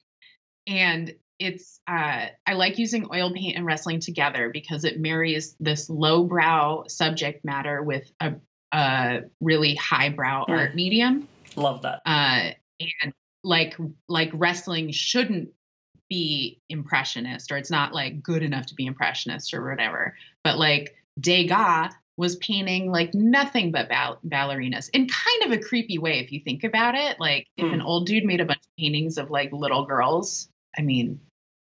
and 0.68 1.14
it's 1.40 1.80
uh, 1.88 2.28
I 2.46 2.54
like 2.54 2.78
using 2.78 3.08
oil 3.14 3.32
paint 3.34 3.58
and 3.58 3.66
wrestling 3.66 4.00
together 4.00 4.50
because 4.50 4.84
it 4.86 5.00
marries 5.00 5.56
this 5.60 5.90
lowbrow 5.90 6.86
subject 6.88 7.44
matter 7.44 7.82
with 7.82 8.10
a, 8.20 8.34
a 8.72 9.22
really 9.42 9.76
highbrow 9.76 10.46
yeah. 10.48 10.56
art 10.56 10.76
medium. 10.76 11.28
Love 11.56 11.82
that. 11.82 12.02
Uh, 12.06 12.52
and 12.80 13.14
like 13.44 13.76
like 14.08 14.32
wrestling 14.34 14.92
shouldn't 14.92 15.50
be 16.10 16.62
impressionist 16.70 17.52
or 17.52 17.58
it's 17.58 17.72
not 17.72 17.94
like 17.94 18.22
good 18.22 18.44
enough 18.44 18.68
to 18.68 18.76
be 18.76 18.86
impressionist 18.86 19.54
or 19.54 19.68
whatever. 19.68 20.16
But 20.44 20.58
like 20.58 20.96
Degas 21.20 21.94
was 22.16 22.36
painting 22.38 22.92
like 22.92 23.14
nothing 23.14 23.72
but 23.72 23.90
ball- 23.90 24.20
ballerinas 24.26 24.90
in 24.94 25.08
kind 25.08 25.44
of 25.44 25.52
a 25.52 25.62
creepy 25.62 25.98
way 25.98 26.20
if 26.20 26.32
you 26.32 26.40
think 26.40 26.64
about 26.64 26.96
it. 26.96 27.20
Like 27.20 27.48
if 27.58 27.66
mm. 27.66 27.74
an 27.74 27.82
old 27.82 28.06
dude 28.06 28.24
made 28.24 28.40
a 28.40 28.46
bunch 28.46 28.60
of 28.60 28.78
paintings 28.78 29.18
of 29.18 29.32
like 29.32 29.52
little 29.52 29.86
girls 29.86 30.50
I 30.78 30.82
mean, 30.82 31.20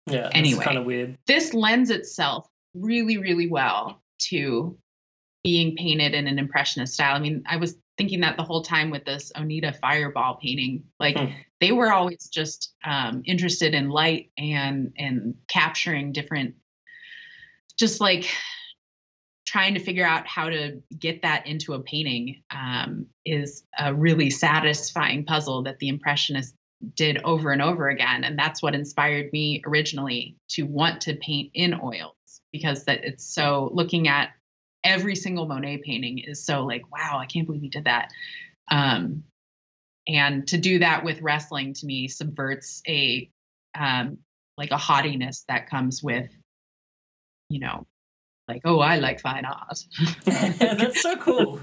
yeah, 0.06 0.30
anyway, 0.32 0.64
kind 0.64 0.78
of 0.78 0.84
weird. 0.84 1.18
This 1.26 1.54
lends 1.54 1.90
itself 1.90 2.48
really, 2.74 3.18
really 3.18 3.48
well 3.48 4.02
to 4.30 4.76
being 5.44 5.76
painted 5.76 6.14
in 6.14 6.26
an 6.26 6.38
impressionist 6.38 6.94
style. 6.94 7.16
I 7.16 7.18
mean, 7.18 7.42
I 7.46 7.56
was 7.56 7.76
thinking 7.98 8.20
that 8.20 8.36
the 8.36 8.42
whole 8.42 8.62
time 8.62 8.90
with 8.90 9.04
this 9.04 9.32
Onita 9.36 9.76
fireball 9.76 10.38
painting. 10.40 10.84
Like 10.98 11.16
mm. 11.16 11.34
they 11.60 11.72
were 11.72 11.92
always 11.92 12.28
just 12.28 12.74
um, 12.84 13.22
interested 13.24 13.74
in 13.74 13.90
light 13.90 14.30
and 14.38 14.92
and 14.96 15.34
capturing 15.48 16.12
different, 16.12 16.54
just 17.78 18.00
like 18.00 18.28
trying 19.46 19.74
to 19.74 19.80
figure 19.80 20.06
out 20.06 20.26
how 20.26 20.48
to 20.48 20.80
get 20.98 21.22
that 21.22 21.46
into 21.46 21.74
a 21.74 21.80
painting 21.80 22.42
um, 22.50 23.06
is 23.26 23.64
a 23.78 23.92
really 23.92 24.30
satisfying 24.30 25.24
puzzle 25.24 25.62
that 25.62 25.78
the 25.78 25.88
impressionists 25.88 26.56
did 26.94 27.18
over 27.24 27.50
and 27.52 27.62
over 27.62 27.88
again. 27.88 28.24
And 28.24 28.38
that's 28.38 28.62
what 28.62 28.74
inspired 28.74 29.32
me 29.32 29.62
originally 29.66 30.36
to 30.50 30.64
want 30.64 31.00
to 31.02 31.16
paint 31.16 31.50
in 31.54 31.78
oils 31.82 32.14
because 32.52 32.84
that 32.84 33.04
it's 33.04 33.24
so 33.24 33.70
looking 33.72 34.08
at 34.08 34.30
every 34.84 35.14
single 35.14 35.46
monet 35.46 35.78
painting 35.78 36.18
is 36.18 36.44
so 36.44 36.64
like 36.64 36.82
wow 36.90 37.18
i 37.18 37.26
can't 37.26 37.46
believe 37.46 37.62
he 37.62 37.68
did 37.68 37.84
that. 37.84 38.10
Um, 38.70 39.24
and 40.08 40.46
to 40.48 40.58
do 40.58 40.80
that 40.80 41.04
with 41.04 41.22
wrestling 41.22 41.74
to 41.74 41.86
me 41.86 42.08
subverts 42.08 42.82
a 42.88 43.30
um, 43.78 44.18
like 44.58 44.70
a 44.70 44.76
haughtiness 44.76 45.44
that 45.48 45.70
comes 45.70 46.02
with 46.02 46.30
you 47.48 47.60
know 47.60 47.86
like 48.48 48.62
oh 48.64 48.80
i 48.80 48.96
like 48.96 49.20
fine 49.20 49.44
art. 49.44 49.84
That's 50.24 51.00
so 51.00 51.16
cool 51.16 51.60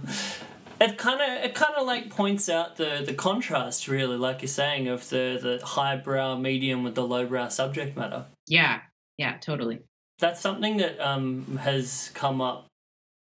it 0.79 0.97
kind 0.97 1.21
of 1.21 1.43
it 1.43 1.53
kind 1.55 1.75
of 1.75 1.85
like 1.85 2.09
points 2.09 2.49
out 2.49 2.77
the 2.77 3.03
the 3.05 3.13
contrast 3.13 3.87
really 3.87 4.17
like 4.17 4.41
you're 4.41 4.47
saying 4.47 4.87
of 4.87 5.09
the 5.09 5.39
the 5.41 5.65
highbrow 5.65 6.37
medium 6.37 6.83
with 6.83 6.95
the 6.95 7.05
lowbrow 7.05 7.49
subject 7.49 7.97
matter. 7.97 8.25
Yeah. 8.47 8.81
Yeah 9.17 9.37
totally. 9.37 9.79
That's 10.19 10.41
something 10.41 10.77
that 10.77 10.99
um 10.99 11.57
has 11.61 12.11
come 12.13 12.41
up 12.41 12.67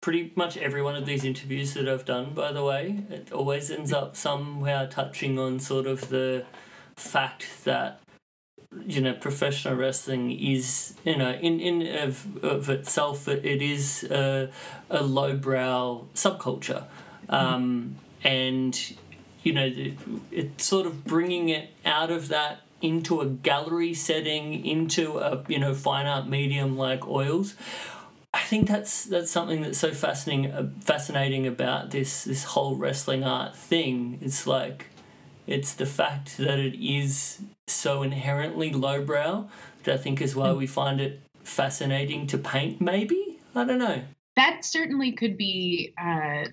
pretty 0.03 0.33
much 0.37 0.57
every 0.57 0.83
one 0.83 0.95
of 0.95 1.07
these 1.07 1.25
interviews 1.25 1.75
that 1.75 1.89
I've 1.89 2.05
done 2.05 2.35
by 2.35 2.53
the 2.53 2.63
way. 2.65 3.05
It 3.11 3.33
always 3.33 3.71
ends 3.71 3.93
up 3.93 4.17
somehow 4.17 4.87
touching 4.87 5.39
on 5.39 5.59
sort 5.59 5.87
of 5.87 6.09
the 6.09 6.45
fact 6.97 7.47
that 7.65 8.01
you 8.87 9.01
know 9.01 9.15
professional 9.15 9.75
wrestling 9.75 10.31
is 10.31 10.95
you 11.05 11.17
know 11.17 11.33
in 11.33 11.61
in 11.61 11.87
of, 11.97 12.45
of 12.45 12.69
itself 12.69 13.29
it, 13.29 13.45
it 13.45 13.63
is 13.63 14.05
a, 14.05 14.51
a 14.91 15.03
lowbrow 15.03 16.05
subculture 16.15 16.85
um, 17.29 17.97
and 18.23 18.97
you 19.43 19.53
know 19.53 19.73
it's 20.31 20.65
sort 20.65 20.87
of 20.87 21.05
bringing 21.05 21.49
it 21.49 21.71
out 21.85 22.11
of 22.11 22.29
that 22.29 22.61
into 22.83 23.21
a 23.21 23.27
gallery 23.27 23.95
setting 23.95 24.65
into 24.65 25.19
a 25.19 25.45
you 25.49 25.59
know 25.59 25.75
fine 25.75 26.07
art 26.07 26.29
medium 26.29 26.77
like 26.77 27.07
oils. 27.07 27.55
I 28.35 28.41
think 28.41 28.69
that's 28.69 29.05
that's 29.05 29.31
something 29.31 29.63
that's 29.63 29.79
so 29.79 29.93
fascinating 29.93 30.53
uh, 30.53 30.71
fascinating 30.81 31.47
about 31.47 31.91
this 31.91 32.25
this 32.25 32.45
whole 32.45 32.77
wrestling 32.77 33.25
art 33.25 33.57
thing. 33.57 34.19
It's 34.21 34.47
like 34.47 34.87
it's 35.47 35.75
the 35.75 35.87
fact 35.87 36.37
that 36.39 36.59
it 36.59 36.75
is 36.79 37.41
so 37.67 38.03
inherently 38.03 38.73
lowbrow 38.73 39.49
that 39.85 39.95
I 39.95 39.97
think 39.97 40.21
is 40.21 40.37
why 40.37 40.53
we 40.53 40.67
find 40.67 41.01
it 41.01 41.21
fascinating 41.43 42.27
to 42.29 42.39
paint 42.39 42.81
maybe? 42.81 43.39
I 43.55 43.65
don't 43.65 43.79
know. 43.79 44.03
That 44.37 44.65
certainly 44.65 45.13
could 45.13 45.39
be 45.39 45.95
uh, 45.99 46.47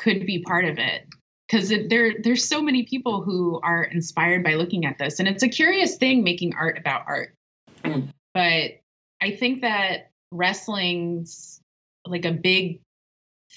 could 0.00 0.26
be 0.26 0.42
part 0.42 0.64
of 0.64 0.78
it. 0.78 1.06
Because 1.46 1.72
there 1.88 2.14
there's 2.22 2.48
so 2.48 2.62
many 2.62 2.84
people 2.84 3.22
who 3.22 3.60
are 3.62 3.82
inspired 3.82 4.44
by 4.44 4.54
looking 4.54 4.84
at 4.84 4.98
this 4.98 5.18
and 5.18 5.28
it's 5.28 5.42
a 5.42 5.48
curious 5.48 5.96
thing 5.96 6.22
making 6.22 6.54
art 6.54 6.78
about 6.78 7.02
art. 7.08 7.34
Mm. 7.82 8.12
but 8.34 8.72
i 9.22 9.30
think 9.30 9.62
that 9.62 10.10
wrestling's 10.30 11.62
like 12.06 12.26
a 12.26 12.30
big 12.30 12.82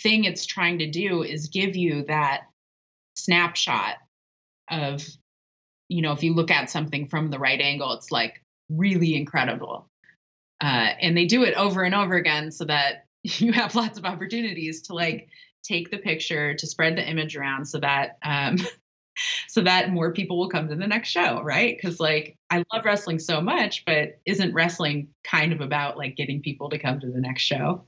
thing 0.01 0.23
it's 0.23 0.45
trying 0.45 0.79
to 0.79 0.89
do 0.89 1.23
is 1.23 1.49
give 1.49 1.75
you 1.75 2.05
that 2.05 2.43
snapshot 3.17 3.97
of 4.71 5.05
you 5.89 6.01
know 6.01 6.13
if 6.13 6.23
you 6.23 6.33
look 6.33 6.51
at 6.51 6.69
something 6.69 7.05
from 7.05 7.29
the 7.29 7.37
right 7.37 7.59
angle 7.59 7.91
it's 7.91 8.11
like 8.11 8.43
really 8.69 9.15
incredible. 9.15 9.87
Uh, 10.61 10.91
and 11.01 11.17
they 11.17 11.25
do 11.25 11.43
it 11.43 11.53
over 11.55 11.83
and 11.83 11.93
over 11.93 12.15
again 12.15 12.51
so 12.51 12.65
that 12.65 13.05
you 13.23 13.51
have 13.51 13.75
lots 13.75 13.97
of 13.97 14.05
opportunities 14.05 14.83
to 14.83 14.93
like 14.93 15.27
take 15.63 15.91
the 15.91 15.97
picture 15.97 16.53
to 16.53 16.67
spread 16.67 16.95
the 16.95 17.07
image 17.07 17.35
around 17.35 17.65
so 17.65 17.79
that 17.79 18.17
um, 18.23 18.57
so 19.47 19.61
that 19.61 19.91
more 19.91 20.11
people 20.11 20.37
will 20.37 20.49
come 20.49 20.67
to 20.67 20.75
the 20.75 20.87
next 20.87 21.09
show 21.09 21.41
right? 21.41 21.77
Because 21.77 21.99
like 21.99 22.37
i 22.49 22.63
love 22.73 22.85
wrestling 22.85 23.19
so 23.19 23.41
much 23.41 23.85
but 23.85 24.19
isn't 24.25 24.53
wrestling 24.53 25.07
kind 25.23 25.53
of 25.53 25.61
about 25.61 25.97
like 25.97 26.15
getting 26.15 26.41
people 26.41 26.69
to 26.69 26.77
come 26.77 26.99
to 26.99 27.07
the 27.07 27.19
next 27.19 27.43
show? 27.43 27.83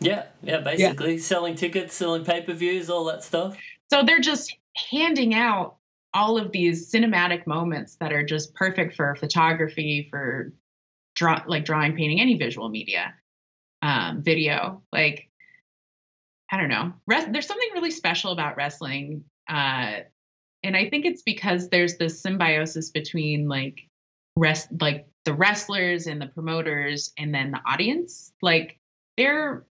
Yeah 0.00 0.24
yeah 0.42 0.60
basically 0.60 1.14
yeah. 1.14 1.20
selling 1.20 1.54
tickets 1.54 1.94
selling 1.94 2.24
pay-per-views 2.24 2.90
all 2.90 3.04
that 3.04 3.22
stuff. 3.22 3.56
So 3.90 4.02
they're 4.02 4.20
just 4.20 4.56
handing 4.90 5.34
out 5.34 5.76
all 6.14 6.38
of 6.38 6.52
these 6.52 6.90
cinematic 6.90 7.46
moments 7.46 7.96
that 7.96 8.12
are 8.12 8.24
just 8.24 8.54
perfect 8.54 8.94
for 8.96 9.14
photography 9.16 10.08
for 10.10 10.52
draw 11.14 11.42
like 11.46 11.64
drawing 11.64 11.96
painting 11.96 12.20
any 12.20 12.36
visual 12.36 12.68
media 12.68 13.14
um, 13.82 14.22
video 14.22 14.82
like 14.92 15.29
I 16.50 16.56
don't 16.56 16.68
know. 16.68 16.92
Res- 17.06 17.26
there's 17.30 17.46
something 17.46 17.68
really 17.74 17.90
special 17.90 18.32
about 18.32 18.56
wrestling 18.56 19.24
uh, 19.48 20.00
and 20.62 20.76
I 20.76 20.88
think 20.88 21.06
it's 21.06 21.22
because 21.22 21.68
there's 21.68 21.96
this 21.96 22.20
symbiosis 22.20 22.90
between 22.90 23.48
like 23.48 23.88
rest 24.36 24.68
like 24.80 25.06
the 25.24 25.34
wrestlers 25.34 26.06
and 26.06 26.20
the 26.20 26.26
promoters 26.26 27.12
and 27.18 27.34
then 27.34 27.50
the 27.50 27.60
audience. 27.66 28.32
Like 28.42 28.78
they're 29.16 29.64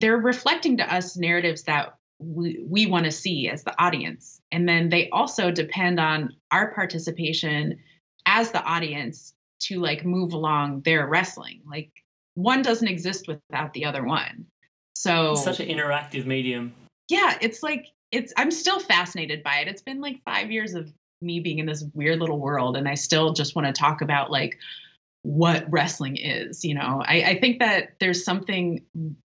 they're 0.00 0.18
reflecting 0.18 0.76
to 0.76 0.94
us 0.94 1.16
narratives 1.16 1.62
that 1.64 1.96
we, 2.18 2.62
we 2.66 2.86
want 2.86 3.04
to 3.06 3.10
see 3.10 3.48
as 3.48 3.64
the 3.64 3.80
audience. 3.82 4.40
And 4.52 4.68
then 4.68 4.90
they 4.90 5.08
also 5.10 5.50
depend 5.50 5.98
on 5.98 6.34
our 6.50 6.72
participation 6.74 7.78
as 8.26 8.50
the 8.50 8.62
audience 8.62 9.34
to 9.60 9.80
like 9.80 10.04
move 10.04 10.32
along 10.34 10.82
their 10.82 11.06
wrestling. 11.06 11.62
Like 11.66 11.90
one 12.34 12.60
doesn't 12.60 12.88
exist 12.88 13.26
without 13.26 13.72
the 13.72 13.86
other 13.86 14.04
one. 14.04 14.46
So 15.06 15.32
It's 15.32 15.44
such 15.44 15.60
an 15.60 15.68
interactive 15.68 16.26
medium. 16.26 16.74
yeah, 17.08 17.38
it's 17.40 17.62
like 17.62 17.86
it's 18.12 18.32
I'm 18.36 18.50
still 18.50 18.80
fascinated 18.80 19.42
by 19.42 19.58
it. 19.60 19.68
It's 19.68 19.82
been 19.82 20.00
like 20.00 20.20
5 20.24 20.50
years 20.50 20.74
of 20.74 20.92
me 21.22 21.40
being 21.40 21.58
in 21.58 21.66
this 21.66 21.84
weird 21.94 22.18
little 22.20 22.38
world 22.38 22.76
and 22.76 22.88
I 22.88 22.94
still 22.94 23.32
just 23.32 23.54
want 23.56 23.66
to 23.66 23.72
talk 23.72 24.00
about 24.02 24.30
like 24.30 24.58
what 25.22 25.64
wrestling 25.70 26.16
is, 26.16 26.64
you 26.64 26.74
know. 26.74 27.02
I 27.06 27.22
I 27.32 27.38
think 27.40 27.58
that 27.60 27.94
there's 28.00 28.24
something 28.24 28.82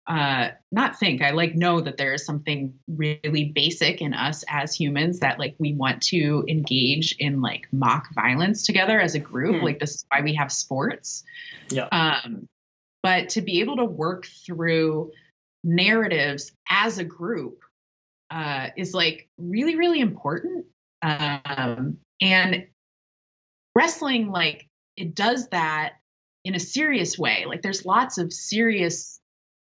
uh 0.07 0.51
not 0.71 0.99
think 0.99 1.23
i 1.23 1.31
like 1.31 1.55
know 1.55 1.81
that 1.81 1.97
there 1.97 2.13
is 2.13 2.27
something 2.27 2.75
really 2.89 3.47
basic 3.55 4.03
in 4.03 4.13
us 4.13 4.45
as 4.49 4.75
humans 4.75 5.19
that 5.21 5.39
like 5.39 5.55
we 5.59 5.73
want 5.73 6.03
to 6.03 6.45
engage 6.47 7.17
in 7.19 7.41
like 7.41 7.67
mock 7.73 8.13
violence 8.15 8.67
together 8.67 9.01
as 9.01 9.15
a 9.15 9.19
group 9.19 9.57
Hmm. 9.61 9.65
like 9.65 9.79
this 9.79 9.95
is 9.95 10.05
why 10.11 10.21
we 10.21 10.35
have 10.35 10.53
sports 10.53 11.25
Yeah. 11.71 11.89
um 11.91 12.47
but 13.03 13.31
to 13.31 13.41
be 13.41 13.61
able 13.61 13.77
to 13.77 13.87
work 13.87 14.27
through 14.45 15.11
narratives 15.65 16.53
as 16.69 16.99
a 16.99 17.05
group 17.05 17.61
uh 18.31 18.69
is 18.77 18.95
like 18.95 19.29
really 19.39 19.77
really 19.77 20.01
important. 20.01 20.67
Um 21.03 21.99
and 22.21 22.67
wrestling 23.75 24.31
like 24.31 24.69
it 24.97 25.15
does 25.15 25.49
that 25.49 25.95
in 26.45 26.55
a 26.55 26.61
serious 26.61 27.19
way. 27.19 27.45
Like 27.47 27.63
there's 27.63 27.87
lots 27.87 28.19
of 28.19 28.33
serious 28.33 29.21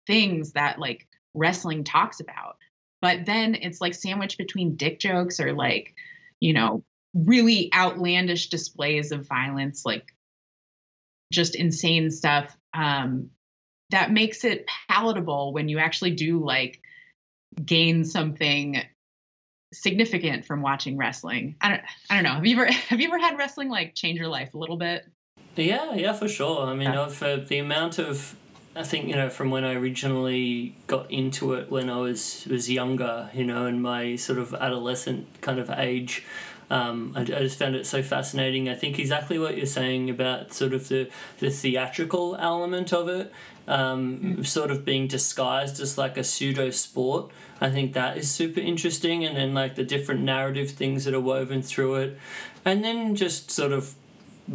things 0.07 0.53
that 0.53 0.79
like 0.79 1.07
wrestling 1.35 1.85
talks 1.85 2.21
about. 2.21 2.57
But 3.03 3.27
then 3.27 3.55
it's 3.55 3.81
like 3.81 3.95
sandwiched 3.95 4.39
between 4.39 4.77
dick 4.77 4.99
jokes 4.99 5.39
or 5.41 5.53
like 5.53 5.95
you 6.41 6.53
know 6.53 6.83
really 7.15 7.73
outlandish 7.75 8.49
displays 8.49 9.11
of 9.13 9.27
violence 9.27 9.85
like 9.85 10.15
just 11.33 11.55
insane 11.55 12.11
stuff. 12.11 12.57
Um 12.75 13.31
that 13.91 14.11
makes 14.13 14.45
it 14.45 14.67
palatable 14.89 15.53
when 15.53 15.69
you 15.69 15.79
actually 15.79 16.13
do 16.13 16.45
like 16.45 16.81
gain 17.65 18.05
something 18.05 18.83
significant 19.73 20.45
from 20.45 20.63
watching 20.63 20.97
wrestling 20.97 21.55
i 21.61 21.69
don't 21.69 21.83
i 22.11 22.15
don't 22.15 22.25
know 22.25 22.35
have 22.35 22.47
you 22.47 22.57
ever 22.57 22.71
have 22.91 23.01
you 23.01 23.09
ever 23.09 23.19
had 23.19 23.39
wrestling 23.39 23.69
like 23.69 23.95
change 23.95 24.19
your 24.19 24.29
life 24.29 24.55
a 24.55 24.59
little 24.59 24.77
bit 24.77 25.05
Yeah, 25.57 25.95
yeah, 25.95 26.13
for 26.13 26.29
sure. 26.29 26.67
I 26.67 26.75
mean, 26.75 26.93
Yeah. 26.93 27.03
I've, 27.05 27.23
uh, 27.23 27.37
the 27.37 27.59
amount 27.59 27.99
of, 27.99 28.35
I 28.75 28.83
think 28.85 29.09
you 29.09 29.17
know, 29.17 29.29
from 29.29 29.51
when 29.51 29.65
I 29.65 29.75
originally 29.75 30.77
got 30.87 31.11
into 31.11 31.53
it 31.55 31.71
when 31.71 31.91
I 31.91 31.99
was 31.99 32.47
was 32.49 32.71
younger, 32.71 33.29
you 33.35 33.45
know, 33.45 33.67
in 33.67 33.83
my 33.83 34.17
sort 34.17 34.39
of 34.39 34.55
adolescent 34.55 35.27
kind 35.41 35.59
of 35.59 35.69
age. 35.71 36.25
Um, 36.71 37.13
I, 37.17 37.23
I 37.23 37.25
just 37.25 37.59
found 37.59 37.75
it 37.75 37.85
so 37.85 38.03
fascinating. 38.03 38.69
I 38.69 38.75
think 38.75 38.99
exactly 38.99 39.39
what 39.39 39.57
you're 39.57 39.67
saying 39.67 40.09
about 40.09 40.53
sort 40.53 40.73
of 40.73 40.89
the, 40.89 41.11
the 41.41 41.51
theatrical 41.51 42.37
element 42.37 42.93
of 42.93 43.09
it, 43.09 43.33
um, 43.67 44.45
sort 44.45 44.71
of 44.71 44.85
being 44.85 45.09
disguised 45.09 45.81
as 45.81 45.99
like 45.99 46.17
a 46.17 46.25
pseudo 46.25 46.71
sport. 46.71 47.31
I 47.61 47.71
think 47.71 47.93
that 47.95 48.17
is 48.17 48.31
super 48.31 48.61
interesting. 48.61 49.25
And 49.25 49.37
then 49.37 49.53
like 49.53 49.75
the 49.75 49.85
different 49.85 50.23
narrative 50.23 50.71
things 50.71 51.05
that 51.05 51.15
are 51.15 51.21
woven 51.21 51.61
through 51.61 51.97
it. 51.97 52.19
And 52.65 52.85
then 52.85 53.17
just 53.17 53.51
sort 53.51 53.73
of 53.73 53.97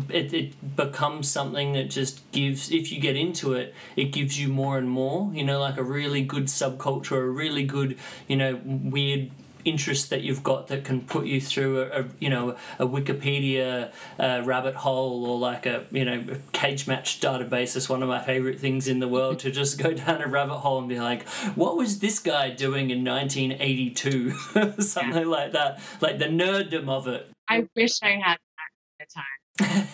it, 0.10 0.34
it 0.34 0.76
becomes 0.76 1.30
something 1.30 1.74
that 1.74 1.90
just 1.90 2.30
gives 2.32 2.72
if 2.72 2.92
you 2.92 3.00
get 3.00 3.16
into 3.16 3.54
it 3.54 3.74
it 3.96 4.06
gives 4.06 4.40
you 4.40 4.50
more 4.50 4.78
and 4.78 4.90
more 4.90 5.32
you 5.34 5.44
know 5.44 5.60
like 5.60 5.78
a 5.78 5.84
really 5.84 6.22
good 6.22 6.46
subculture 6.46 7.18
a 7.18 7.30
really 7.30 7.64
good 7.64 7.98
you 8.28 8.36
know 8.36 8.60
weird 8.66 9.32
interest 9.66 10.10
that 10.12 10.22
you've 10.22 10.44
got 10.44 10.68
that 10.68 10.84
can 10.84 11.02
put 11.02 11.26
you 11.26 11.42
through 11.42 11.82
a, 11.82 12.02
a 12.02 12.06
you 12.20 12.30
know 12.30 12.56
a 12.80 12.88
wikipedia 12.88 13.92
uh, 14.20 14.42
rabbit 14.46 14.76
hole 14.76 15.26
or 15.26 15.38
like 15.38 15.66
a 15.66 15.86
you 15.92 16.06
know 16.06 16.22
Cagematch 16.54 17.20
database 17.20 17.76
is 17.76 17.90
one 17.90 18.02
of 18.02 18.10
my 18.10 18.22
favorite 18.22 18.60
things 18.60 18.88
in 18.88 19.00
the 19.00 19.08
world 19.08 19.40
to 19.40 19.52
just 19.52 19.78
go 19.78 19.94
down 20.06 20.22
a 20.22 20.28
rabbit 20.28 20.58
hole 20.58 20.80
and 20.80 20.88
be 20.88 21.00
like 21.00 21.28
what 21.56 21.76
was 21.76 22.00
this 22.00 22.20
guy 22.20 22.50
doing 22.50 22.90
in 22.92 23.04
1982 23.04 24.32
something 24.80 25.28
like 25.28 25.52
that. 25.54 25.80
Like 26.02 26.20
the 26.20 26.26
nerddom 26.26 26.90
of 26.90 27.08
it. 27.08 27.30
I 27.48 27.68
wish 27.76 28.02
i 28.02 28.10
had 28.10 28.38
that 28.38 29.00
at 29.00 29.08
the 29.08 29.14
time 29.14 29.45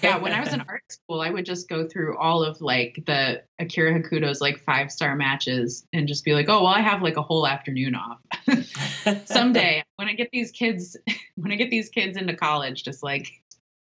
yeah 0.01 0.17
when 0.17 0.33
i 0.33 0.39
was 0.39 0.53
in 0.53 0.61
art 0.67 0.81
school 0.89 1.21
i 1.21 1.29
would 1.29 1.45
just 1.45 1.69
go 1.69 1.87
through 1.87 2.17
all 2.17 2.43
of 2.43 2.59
like 2.61 3.03
the 3.05 3.41
Akira 3.59 3.93
Hokuto's 3.93 4.41
like 4.41 4.59
five 4.59 4.91
star 4.91 5.15
matches 5.15 5.85
and 5.93 6.07
just 6.07 6.25
be 6.25 6.33
like 6.33 6.49
oh 6.49 6.63
well 6.63 6.73
i 6.73 6.81
have 6.81 7.01
like 7.01 7.17
a 7.17 7.21
whole 7.21 7.45
afternoon 7.45 7.95
off 7.95 8.19
someday 9.25 9.83
when 9.97 10.07
i 10.07 10.13
get 10.13 10.29
these 10.31 10.51
kids 10.51 10.97
when 11.35 11.51
i 11.51 11.55
get 11.55 11.69
these 11.69 11.89
kids 11.89 12.17
into 12.17 12.35
college 12.35 12.83
just 12.83 13.03
like 13.03 13.29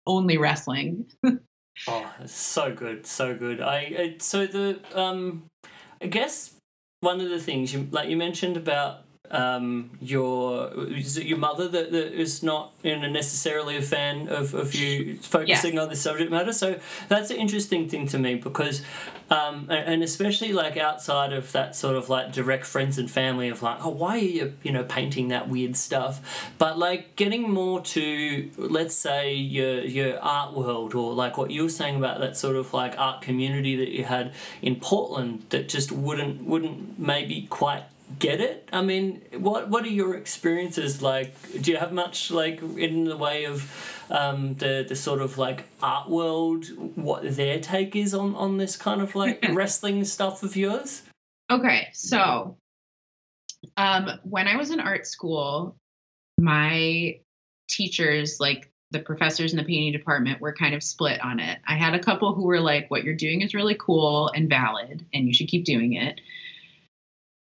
only 0.06 0.36
wrestling 0.36 1.06
Oh, 1.86 2.12
so 2.26 2.74
good, 2.74 3.06
so 3.06 3.34
good. 3.36 3.60
I 3.60 3.78
it, 3.80 4.22
so 4.22 4.46
the 4.46 4.80
um, 4.94 5.44
I 6.02 6.06
guess 6.06 6.54
one 7.00 7.20
of 7.20 7.28
the 7.28 7.38
things 7.38 7.72
you 7.72 7.88
like 7.90 8.08
you 8.08 8.16
mentioned 8.16 8.56
about 8.56 9.04
um 9.30 9.90
your 10.00 10.70
is 10.90 11.16
it 11.16 11.26
your 11.26 11.38
mother 11.38 11.68
that, 11.68 11.92
that 11.92 12.12
is 12.12 12.42
not 12.42 12.72
you 12.82 12.96
know, 12.96 13.08
necessarily 13.08 13.76
a 13.76 13.82
fan 13.82 14.28
of, 14.28 14.54
of 14.54 14.74
you 14.74 15.16
focusing 15.18 15.78
on 15.78 15.88
this 15.88 16.00
subject 16.00 16.30
matter? 16.30 16.52
So 16.52 16.78
that's 17.08 17.30
an 17.30 17.36
interesting 17.36 17.88
thing 17.88 18.06
to 18.08 18.18
me 18.18 18.36
because 18.36 18.82
um 19.30 19.66
and, 19.68 19.94
and 19.94 20.02
especially 20.02 20.52
like 20.52 20.76
outside 20.76 21.32
of 21.32 21.52
that 21.52 21.76
sort 21.76 21.96
of 21.96 22.08
like 22.08 22.32
direct 22.32 22.64
friends 22.64 22.98
and 22.98 23.10
family 23.10 23.48
of 23.48 23.62
like 23.62 23.84
oh 23.84 23.90
why 23.90 24.16
are 24.16 24.18
you 24.18 24.52
you 24.62 24.72
know 24.72 24.84
painting 24.84 25.28
that 25.28 25.48
weird 25.48 25.76
stuff? 25.76 26.50
But 26.58 26.78
like 26.78 27.16
getting 27.16 27.50
more 27.50 27.80
to 27.80 28.50
let's 28.56 28.94
say 28.94 29.34
your 29.34 29.80
your 29.82 30.18
art 30.20 30.54
world 30.54 30.94
or 30.94 31.12
like 31.12 31.36
what 31.36 31.50
you 31.50 31.62
were 31.64 31.68
saying 31.68 31.96
about 31.96 32.20
that 32.20 32.36
sort 32.36 32.56
of 32.56 32.72
like 32.72 32.98
art 32.98 33.22
community 33.22 33.76
that 33.76 33.88
you 33.88 34.04
had 34.04 34.32
in 34.62 34.76
Portland 34.76 35.44
that 35.50 35.68
just 35.68 35.92
wouldn't 35.92 36.44
wouldn't 36.44 36.98
maybe 36.98 37.46
quite 37.50 37.84
get 38.18 38.40
it 38.40 38.68
i 38.72 38.80
mean 38.80 39.22
what 39.32 39.68
what 39.68 39.84
are 39.84 39.90
your 39.90 40.14
experiences 40.14 41.02
like 41.02 41.34
do 41.62 41.70
you 41.70 41.76
have 41.76 41.92
much 41.92 42.30
like 42.30 42.62
in 42.76 43.04
the 43.04 43.16
way 43.16 43.44
of 43.44 44.04
um 44.10 44.54
the 44.54 44.84
the 44.88 44.96
sort 44.96 45.20
of 45.20 45.36
like 45.36 45.64
art 45.82 46.08
world 46.08 46.66
what 46.96 47.36
their 47.36 47.60
take 47.60 47.94
is 47.94 48.14
on 48.14 48.34
on 48.34 48.56
this 48.56 48.76
kind 48.76 49.02
of 49.02 49.14
like 49.14 49.44
wrestling 49.52 50.04
stuff 50.04 50.42
of 50.42 50.56
yours 50.56 51.02
Okay, 51.50 51.88
so 51.94 52.58
um, 53.76 54.10
when 54.22 54.46
I 54.46 54.56
was 54.56 54.70
in 54.70 54.80
art 54.80 55.06
school, 55.06 55.76
my 56.38 57.18
teachers, 57.68 58.38
like 58.38 58.70
the 58.90 59.00
professors 59.00 59.52
in 59.52 59.58
the 59.58 59.64
painting 59.64 59.92
department, 59.92 60.40
were 60.40 60.52
kind 60.52 60.74
of 60.74 60.82
split 60.82 61.22
on 61.22 61.40
it. 61.40 61.58
I 61.66 61.74
had 61.74 61.94
a 61.94 61.98
couple 61.98 62.34
who 62.34 62.44
were 62.44 62.60
like, 62.60 62.90
"What 62.90 63.02
you're 63.02 63.14
doing 63.14 63.40
is 63.40 63.54
really 63.54 63.76
cool 63.78 64.28
and 64.34 64.48
valid, 64.48 65.06
and 65.14 65.26
you 65.26 65.32
should 65.32 65.48
keep 65.48 65.64
doing 65.64 65.94
it." 65.94 66.20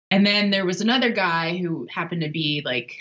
And 0.09 0.25
then 0.25 0.51
there 0.51 0.65
was 0.65 0.81
another 0.81 1.11
guy 1.11 1.57
who 1.57 1.87
happened 1.91 2.21
to 2.21 2.29
be 2.29 2.61
like 2.63 2.95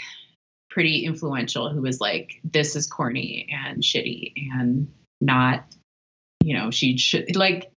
pretty 0.71 1.05
influential, 1.05 1.71
who 1.71 1.83
was 1.83 2.01
like, 2.01 2.41
"This 2.45 2.77
is 2.77 2.87
corny 2.87 3.49
and 3.53 3.83
shitty 3.83 4.33
and 4.53 4.93
not, 5.21 5.65
you 6.43 6.57
know, 6.57 6.71
she 6.71 6.97
should 6.99 7.37
like." 7.37 7.73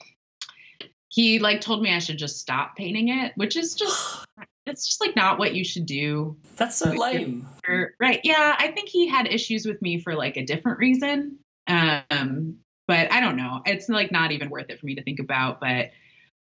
he 1.09 1.39
like 1.39 1.61
told 1.61 1.81
me 1.81 1.91
I 1.91 1.97
should 1.97 2.19
just 2.19 2.39
stop 2.39 2.75
painting 2.75 3.09
it, 3.09 3.31
which 3.35 3.55
is 3.55 3.73
just 3.73 4.23
it's 4.67 4.85
just 4.85 5.01
like 5.01 5.15
not 5.15 5.39
what 5.39 5.55
you 5.55 5.63
should 5.63 5.87
do. 5.87 6.37
that's 6.57 6.75
so 6.75 6.91
lame 6.91 7.47
right. 7.99 8.21
Yeah, 8.23 8.55
I 8.57 8.67
think 8.67 8.89
he 8.89 9.07
had 9.07 9.25
issues 9.25 9.65
with 9.65 9.81
me 9.81 9.99
for 9.99 10.13
like 10.13 10.37
a 10.37 10.45
different 10.45 10.77
reason. 10.77 11.39
Um, 11.65 12.57
but 12.87 13.11
I 13.11 13.19
don't 13.19 13.35
know. 13.35 13.61
It's 13.65 13.89
like 13.89 14.11
not 14.11 14.31
even 14.31 14.49
worth 14.49 14.69
it 14.69 14.79
for 14.79 14.85
me 14.85 14.95
to 14.95 15.03
think 15.03 15.19
about. 15.19 15.59
But 15.59 15.89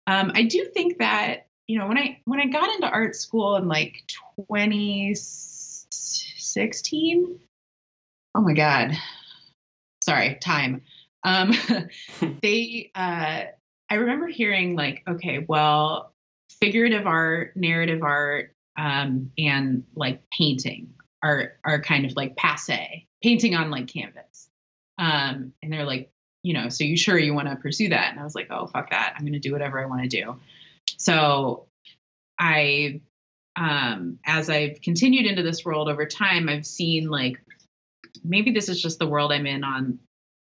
um, 0.06 0.32
I 0.34 0.44
do 0.44 0.64
think 0.72 0.98
that, 0.98 1.46
you 1.66 1.78
know, 1.78 1.86
when 1.86 1.98
I 1.98 2.20
when 2.24 2.40
I 2.40 2.46
got 2.46 2.74
into 2.74 2.88
art 2.88 3.14
school 3.16 3.56
in 3.56 3.68
like 3.68 4.02
2016, 4.50 7.38
oh 8.34 8.40
my 8.40 8.52
God. 8.52 8.92
Sorry, 10.02 10.36
time. 10.40 10.82
Um, 11.24 11.52
they 12.42 12.90
uh 12.94 13.44
I 13.90 13.94
remember 13.94 14.26
hearing 14.26 14.74
like, 14.74 15.02
okay, 15.06 15.44
well, 15.46 16.14
figurative 16.60 17.06
art, 17.06 17.56
narrative 17.56 18.02
art, 18.02 18.54
um, 18.78 19.30
and 19.36 19.84
like 19.94 20.22
painting 20.30 20.94
are 21.22 21.52
are 21.64 21.80
kind 21.80 22.06
of 22.06 22.16
like 22.16 22.36
passe. 22.36 23.06
Painting 23.22 23.54
on 23.54 23.70
like 23.70 23.86
canvas. 23.86 24.48
Um, 24.98 25.52
and 25.62 25.72
they're 25.72 25.84
like, 25.84 26.10
you 26.42 26.54
know, 26.54 26.68
so 26.68 26.84
you 26.84 26.96
sure 26.96 27.18
you 27.18 27.34
want 27.34 27.48
to 27.48 27.56
pursue 27.56 27.90
that? 27.90 28.10
And 28.10 28.18
I 28.18 28.24
was 28.24 28.34
like, 28.34 28.48
oh 28.50 28.66
fuck 28.66 28.90
that. 28.90 29.14
I'm 29.16 29.24
gonna 29.24 29.38
do 29.38 29.52
whatever 29.52 29.78
I 29.78 29.86
want 29.86 30.02
to 30.02 30.08
do. 30.08 30.40
So 30.98 31.66
I 32.38 33.00
um 33.56 34.18
as 34.24 34.48
I've 34.48 34.80
continued 34.80 35.26
into 35.26 35.42
this 35.42 35.64
world 35.64 35.88
over 35.88 36.06
time, 36.06 36.48
I've 36.48 36.66
seen 36.66 37.08
like 37.08 37.38
maybe 38.24 38.50
this 38.50 38.68
is 38.68 38.80
just 38.80 38.98
the 38.98 39.06
world 39.06 39.32
I'm 39.32 39.46
in 39.46 39.64
on 39.64 39.98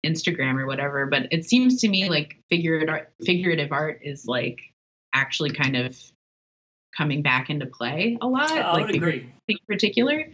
Instagram 0.06 0.60
or 0.60 0.66
whatever, 0.66 1.06
but 1.06 1.28
it 1.32 1.46
seems 1.46 1.82
to 1.82 1.90
me 1.90 2.10
like 2.10 2.38
figurative 2.50 2.90
art, 2.90 3.12
figurative 3.26 3.72
art 3.72 4.00
is 4.04 4.26
like 4.26 4.60
actually 5.14 5.52
kind 5.52 5.76
of 5.76 5.98
coming 6.96 7.22
back 7.22 7.50
into 7.50 7.66
play 7.66 8.18
a 8.22 8.28
lot. 8.28 8.52
I 8.52 8.72
like 8.74 8.88
would 8.88 8.96
agree. 8.96 9.32
in 9.48 9.58
particular. 9.68 10.26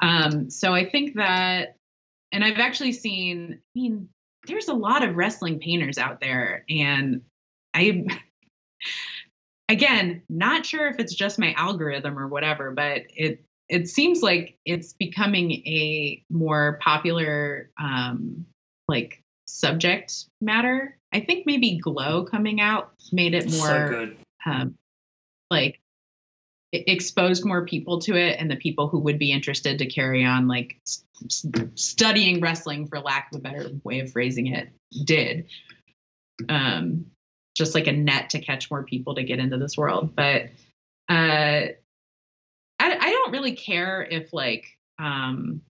Um, 0.00 0.50
so 0.50 0.74
I 0.74 0.88
think 0.88 1.16
that, 1.16 1.76
and 2.32 2.44
I've 2.44 2.58
actually 2.58 2.92
seen. 2.92 3.54
I 3.76 3.78
mean, 3.78 4.08
there's 4.46 4.68
a 4.68 4.74
lot 4.74 5.02
of 5.02 5.16
wrestling 5.16 5.58
painters 5.58 5.98
out 5.98 6.20
there, 6.20 6.64
and 6.68 7.22
I. 7.74 8.06
Again, 9.70 10.22
not 10.28 10.66
sure 10.66 10.88
if 10.88 10.98
it's 10.98 11.14
just 11.14 11.38
my 11.38 11.52
algorithm 11.52 12.18
or 12.18 12.26
whatever, 12.26 12.72
but 12.72 13.02
it 13.10 13.44
it 13.68 13.88
seems 13.88 14.20
like 14.20 14.58
it's 14.64 14.94
becoming 14.94 15.52
a 15.52 16.24
more 16.28 16.78
popular 16.82 17.70
um, 17.80 18.44
like 18.88 19.22
subject 19.46 20.24
matter. 20.40 20.98
I 21.12 21.20
think 21.20 21.46
maybe 21.46 21.78
Glow 21.78 22.24
coming 22.24 22.60
out 22.60 22.94
made 23.12 23.32
it 23.32 23.48
more 23.48 23.66
so 23.68 23.88
good. 23.88 24.16
um, 24.44 24.74
like 25.52 25.80
it 26.72 26.84
exposed 26.88 27.44
more 27.44 27.64
people 27.64 28.00
to 28.00 28.16
it, 28.16 28.40
and 28.40 28.50
the 28.50 28.56
people 28.56 28.88
who 28.88 28.98
would 28.98 29.20
be 29.20 29.30
interested 29.30 29.78
to 29.78 29.86
carry 29.86 30.24
on 30.24 30.48
like 30.48 30.80
s- 30.84 31.04
s- 31.24 31.46
studying 31.76 32.40
wrestling, 32.40 32.88
for 32.88 32.98
lack 32.98 33.28
of 33.32 33.38
a 33.38 33.42
better 33.42 33.70
way 33.84 34.00
of 34.00 34.10
phrasing 34.10 34.48
it, 34.48 34.68
did. 35.04 35.46
Um, 36.48 37.06
just 37.56 37.74
like 37.74 37.86
a 37.86 37.92
net 37.92 38.30
to 38.30 38.40
catch 38.40 38.70
more 38.70 38.84
people 38.84 39.14
to 39.14 39.24
get 39.24 39.38
into 39.38 39.58
this 39.58 39.76
world, 39.76 40.14
but 40.14 40.44
uh, 41.08 41.66
I, 41.68 41.76
I 42.78 43.10
don't 43.10 43.32
really 43.32 43.56
care 43.56 44.02
if 44.02 44.32
like 44.32 44.66
um, 44.98 45.62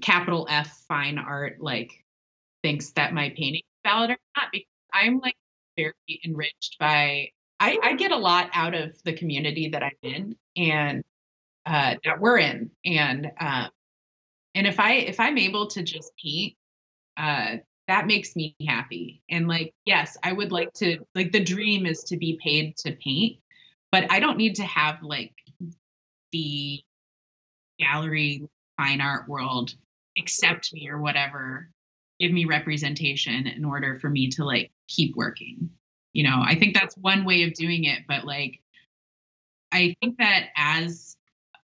capital 0.00 0.46
F 0.50 0.84
fine 0.88 1.18
art 1.18 1.60
like 1.60 2.04
thinks 2.62 2.90
that 2.92 3.14
my 3.14 3.28
painting 3.30 3.62
is 3.62 3.90
valid 3.90 4.10
or 4.10 4.16
not 4.36 4.48
because 4.52 4.66
I'm 4.92 5.18
like 5.18 5.36
very 5.76 5.94
enriched 6.24 6.76
by 6.78 7.30
I, 7.60 7.78
I 7.82 7.94
get 7.94 8.10
a 8.10 8.16
lot 8.16 8.48
out 8.54 8.74
of 8.74 9.00
the 9.04 9.12
community 9.12 9.68
that 9.68 9.82
I'm 9.82 9.90
in 10.02 10.36
and 10.56 11.04
uh, 11.66 11.96
that 12.04 12.18
we're 12.18 12.38
in. 12.38 12.70
And 12.86 13.30
uh, 13.38 13.68
and 14.54 14.66
if 14.66 14.80
I 14.80 14.94
if 14.94 15.20
I'm 15.20 15.36
able 15.36 15.66
to 15.68 15.82
just 15.82 16.12
paint 16.22 16.54
uh, 17.16 17.56
that 17.90 18.06
makes 18.06 18.36
me 18.36 18.54
happy. 18.66 19.20
And 19.28 19.48
like 19.48 19.74
yes 19.84 20.16
I 20.22 20.32
would 20.32 20.52
like 20.52 20.72
to 20.74 20.98
like 21.16 21.32
the 21.32 21.42
dream 21.42 21.86
is 21.86 22.04
to 22.04 22.16
be 22.16 22.38
paid 22.42 22.76
to 22.78 22.92
paint 22.92 23.38
but 23.90 24.10
I 24.10 24.20
don't 24.20 24.38
need 24.38 24.54
to 24.56 24.64
have 24.64 25.02
like 25.02 25.32
the 26.30 26.80
gallery 27.80 28.48
fine 28.76 29.00
art 29.00 29.28
world 29.28 29.74
accept 30.16 30.72
me 30.72 30.88
or 30.88 31.00
whatever 31.00 31.68
give 32.20 32.30
me 32.30 32.44
representation 32.44 33.48
in 33.48 33.64
order 33.64 33.98
for 33.98 34.08
me 34.08 34.28
to 34.28 34.44
like 34.44 34.70
keep 34.86 35.16
working. 35.16 35.68
You 36.12 36.24
know 36.24 36.42
i 36.44 36.54
think 36.54 36.74
that's 36.74 36.96
one 36.96 37.24
way 37.24 37.42
of 37.44 37.54
doing 37.54 37.84
it 37.84 38.00
but 38.08 38.24
like 38.24 38.60
i 39.72 39.94
think 40.00 40.18
that 40.18 40.48
as 40.56 41.16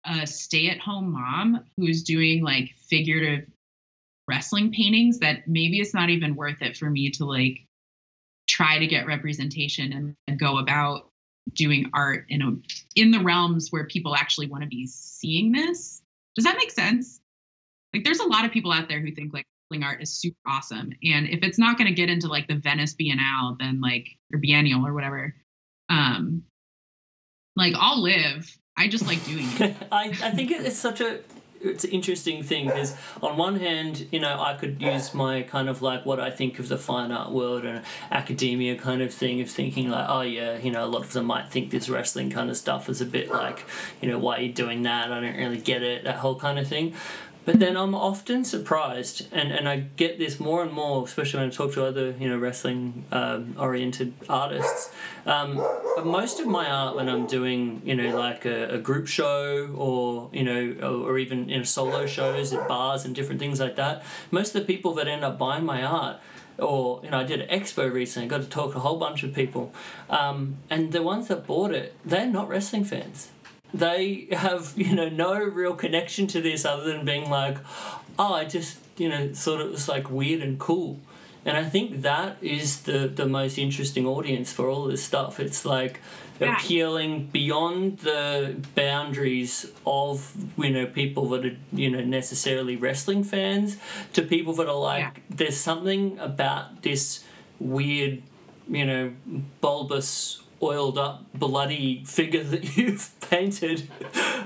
a 0.07 0.27
stay-at-home 0.27 1.13
mom 1.13 1.65
who's 1.77 2.03
doing 2.03 2.43
like 2.43 2.71
figurative 2.89 3.47
wrestling 4.31 4.73
paintings 4.73 5.19
that 5.19 5.47
maybe 5.47 5.81
it's 5.81 5.93
not 5.93 6.09
even 6.09 6.37
worth 6.37 6.63
it 6.63 6.77
for 6.77 6.89
me 6.89 7.11
to 7.11 7.25
like 7.25 7.67
try 8.49 8.79
to 8.79 8.87
get 8.87 9.07
representation 9.07 9.93
and, 9.93 10.15
and 10.27 10.39
go 10.39 10.59
about 10.59 11.09
doing 11.53 11.91
art 11.93 12.27
in 12.29 12.43
a 12.43 12.53
in 12.95 13.11
the 13.11 13.21
realms 13.21 13.71
where 13.71 13.85
people 13.87 14.15
actually 14.15 14.47
want 14.47 14.63
to 14.63 14.69
be 14.69 14.87
seeing 14.87 15.53
this. 15.53 16.01
Does 16.37 16.45
that 16.45 16.57
make 16.57 16.71
sense? 16.71 17.21
Like 17.93 18.05
there's 18.05 18.21
a 18.21 18.27
lot 18.27 18.45
of 18.45 18.53
people 18.53 18.73
out 18.73 18.89
there 18.89 19.01
who 19.01 19.11
think 19.11 19.35
like 19.35 19.45
wrestling 19.71 19.85
art 19.85 20.01
is 20.01 20.15
super 20.15 20.39
awesome 20.47 20.93
and 21.03 21.29
if 21.29 21.43
it's 21.43 21.59
not 21.59 21.77
going 21.77 21.89
to 21.89 21.95
get 21.95 22.09
into 22.09 22.29
like 22.29 22.49
the 22.49 22.57
venice 22.57 22.95
biennale 22.95 23.57
then 23.59 23.81
like 23.81 24.09
or 24.33 24.39
biennial 24.39 24.85
or 24.87 24.93
whatever 24.93 25.35
um 25.89 26.43
like 27.57 27.75
i'll 27.77 28.01
live. 28.01 28.57
I 28.77 28.89
just 28.89 29.07
like 29.07 29.23
doing 29.27 29.47
it. 29.59 29.77
I, 29.93 30.07
I 30.09 30.31
think 30.31 30.51
it's 30.51 30.79
such 30.79 31.03
a 31.03 31.21
it's 31.61 31.85
an 31.85 31.91
interesting 31.91 32.43
thing 32.43 32.67
because 32.67 32.95
on 33.23 33.37
one 33.37 33.57
hand 33.57 34.07
you 34.11 34.19
know 34.19 34.41
i 34.41 34.55
could 34.55 34.81
use 34.81 35.13
my 35.13 35.43
kind 35.43 35.69
of 35.69 35.83
like 35.83 36.07
what 36.07 36.19
i 36.19 36.31
think 36.31 36.59
of 36.59 36.69
the 36.69 36.79
fine 36.79 37.13
art 37.13 37.31
world 37.31 37.65
and 37.65 37.85
academia 38.11 38.77
kind 38.77 39.03
of 39.03 39.13
thing 39.13 39.41
of 39.41 39.51
thinking 39.51 39.91
like 39.91 40.07
oh 40.09 40.23
yeah 40.23 40.57
you 40.57 40.71
know 40.71 40.85
a 40.85 40.87
lot 40.87 41.03
of 41.03 41.13
them 41.13 41.27
might 41.27 41.51
think 41.51 41.71
this 41.71 41.89
wrestling 41.89 42.31
kind 42.31 42.49
of 42.49 42.57
stuff 42.57 42.89
is 42.89 43.01
a 43.01 43.07
bit 43.07 43.31
like 43.31 43.65
you 44.01 44.09
know 44.09 44.19
why 44.19 44.39
are 44.39 44.43
you 44.43 44.53
doing 44.53 44.83
that? 44.83 45.11
I 45.11 45.21
don't 45.21 45.37
really 45.37 45.59
get 45.59 45.83
it 45.83 46.05
that 46.05 46.17
whole 46.17 46.37
kind 46.37 46.59
of 46.59 46.67
thing 46.67 46.95
but 47.45 47.59
then 47.59 47.77
I'm 47.77 47.95
often 47.95 48.45
surprised, 48.45 49.27
and, 49.33 49.51
and 49.51 49.69
I 49.69 49.77
get 49.97 50.19
this 50.19 50.39
more 50.39 50.63
and 50.63 50.73
more, 50.73 51.05
especially 51.05 51.41
when 51.41 51.49
I 51.49 51.53
talk 51.53 51.73
to 51.75 51.85
other 51.85 52.15
you 52.19 52.29
know 52.29 52.39
wrestling 52.39 53.05
um, 53.11 53.55
oriented 53.59 54.13
artists. 54.29 54.91
Um, 55.27 55.57
most 56.05 56.41
of 56.41 56.47
my 56.47 56.69
art, 56.71 56.97
when 56.97 57.09
I'm 57.09 57.27
doing 57.27 57.83
you 57.85 57.95
know 57.95 58.17
like 58.17 58.45
a, 58.45 58.75
a 58.75 58.79
group 58.79 59.07
show 59.07 59.69
or 59.75 60.31
you 60.33 60.45
know 60.45 60.77
or, 60.83 61.13
or 61.13 61.19
even 61.19 61.49
you 61.49 61.59
know 61.59 61.65
solo 61.65 62.07
shows 62.07 62.53
at 62.53 62.69
bars 62.69 63.05
and 63.05 63.15
different 63.15 63.41
things 63.41 63.59
like 63.59 63.77
that, 63.77 64.05
most 64.31 64.55
of 64.55 64.61
the 64.61 64.73
people 64.73 64.95
that 64.95 65.09
end 65.09 65.25
up 65.25 65.39
buying 65.39 65.65
my 65.65 65.83
art 65.83 66.19
or 66.59 67.01
you 67.03 67.11
know, 67.11 67.19
I 67.21 67.25
did 67.25 67.41
an 67.41 67.49
expo 67.49 67.91
recently. 67.91 68.29
Got 68.29 68.43
to 68.43 68.49
talk 68.49 68.73
to 68.73 68.79
a 68.79 68.81
whole 68.81 68.99
bunch 68.99 69.23
of 69.23 69.35
people, 69.35 69.73
um, 70.09 70.59
and 70.69 70.93
the 70.93 71.03
ones 71.03 71.29
that 71.29 71.47
bought 71.47 71.73
it, 71.73 71.95
they're 72.05 72.27
not 72.27 72.49
wrestling 72.49 72.85
fans. 72.85 73.31
They 73.73 74.29
have 74.33 74.73
you 74.77 74.95
know 74.95 75.09
no 75.09 75.35
real 75.35 75.75
connection 75.75 76.27
to 76.29 76.41
this 76.41 76.65
other 76.65 76.85
than 76.93 77.05
being 77.05 77.31
like, 77.31 77.59
oh, 78.19 78.35
I 78.35 78.45
just 78.45 78.79
you 78.99 79.09
know 79.09 79.33
sort 79.33 79.61
of 79.61 79.73
it's 79.73 79.89
like 79.89 80.11
weird 80.11 80.43
and 80.43 80.59
cool, 80.59 80.99
and 81.45 81.57
I 81.57 81.65
think 81.65 82.03
that 82.03 82.37
is 82.43 82.83
the 82.83 83.07
the 83.09 83.27
most 83.27 83.59
interesting 83.59 84.07
audience 84.07 84.53
for 84.53 84.69
all 84.69 84.87
this 84.87 85.03
stuff. 85.05 85.39
It's 85.41 85.65
like 85.65 86.01
appealing 86.41 87.27
beyond 87.27 87.99
the 87.99 88.57
boundaries 88.75 89.71
of 89.87 90.33
you 90.57 90.71
know 90.71 90.87
people 90.87 91.29
that 91.29 91.45
are 91.45 91.57
you 91.73 91.91
know 91.91 92.03
necessarily 92.03 92.77
wrestling 92.77 93.23
fans 93.23 93.77
to 94.15 94.23
people 94.23 94.55
that 94.55 94.67
are 94.67 94.75
like 94.95 95.01
Yeah. 95.01 95.37
there's 95.37 95.59
something 95.59 96.19
about 96.19 96.81
this 96.83 97.25
weird 97.59 98.23
you 98.69 98.87
know 98.87 99.13
bulbous 99.61 100.43
oiled 100.63 100.99
up 100.99 101.27
bloody 101.35 102.05
figure 102.05 102.43
that 102.43 102.77
you've 102.77 103.13
painted 103.21 103.89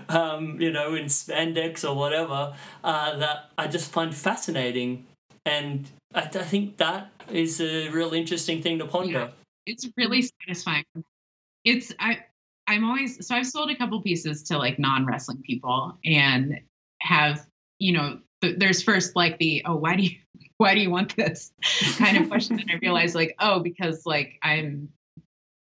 um, 0.09 0.61
you 0.61 0.71
know 0.71 0.95
in 0.95 1.07
spandex 1.07 1.89
or 1.89 1.95
whatever 1.97 2.55
uh, 2.83 3.17
that 3.17 3.51
i 3.59 3.67
just 3.67 3.91
find 3.91 4.15
fascinating. 4.15 5.07
And 5.47 5.91
I, 6.15 6.23
I 6.23 6.45
think 6.45 6.79
that 6.79 7.11
is 7.31 7.61
a 7.61 7.88
real 7.91 8.14
interesting 8.14 8.63
thing 8.63 8.79
to 8.79 8.87
ponder. 8.87 9.33
It's 9.67 9.88
really 9.97 10.22
satisfying. 10.22 10.84
It's 11.64 11.93
i 11.99 12.18
i'm 12.67 12.84
always 12.84 13.26
so 13.26 13.34
i've 13.34 13.47
sold 13.47 13.71
a 13.71 13.76
couple 13.76 14.01
pieces 14.01 14.43
to 14.43 14.57
like 14.57 14.79
non-wrestling 14.79 15.43
people 15.43 15.97
and 16.05 16.61
have 17.01 17.47
you 17.79 17.93
know 17.93 18.18
th- 18.41 18.59
there's 18.59 18.83
first 18.83 19.17
like 19.17 19.38
the 19.38 19.63
oh 19.67 19.76
why 19.76 19.97
do 19.97 20.03
you 20.03 20.17
why 20.59 20.75
do 20.75 20.80
you 20.80 20.91
want 20.91 21.14
this? 21.17 21.53
kind 21.99 22.17
of 22.17 22.29
question 22.29 22.59
and 22.59 22.71
i 22.71 22.75
realized 22.80 23.14
like 23.14 23.34
oh 23.38 23.61
because 23.61 24.07
like 24.07 24.38
i'm 24.43 24.88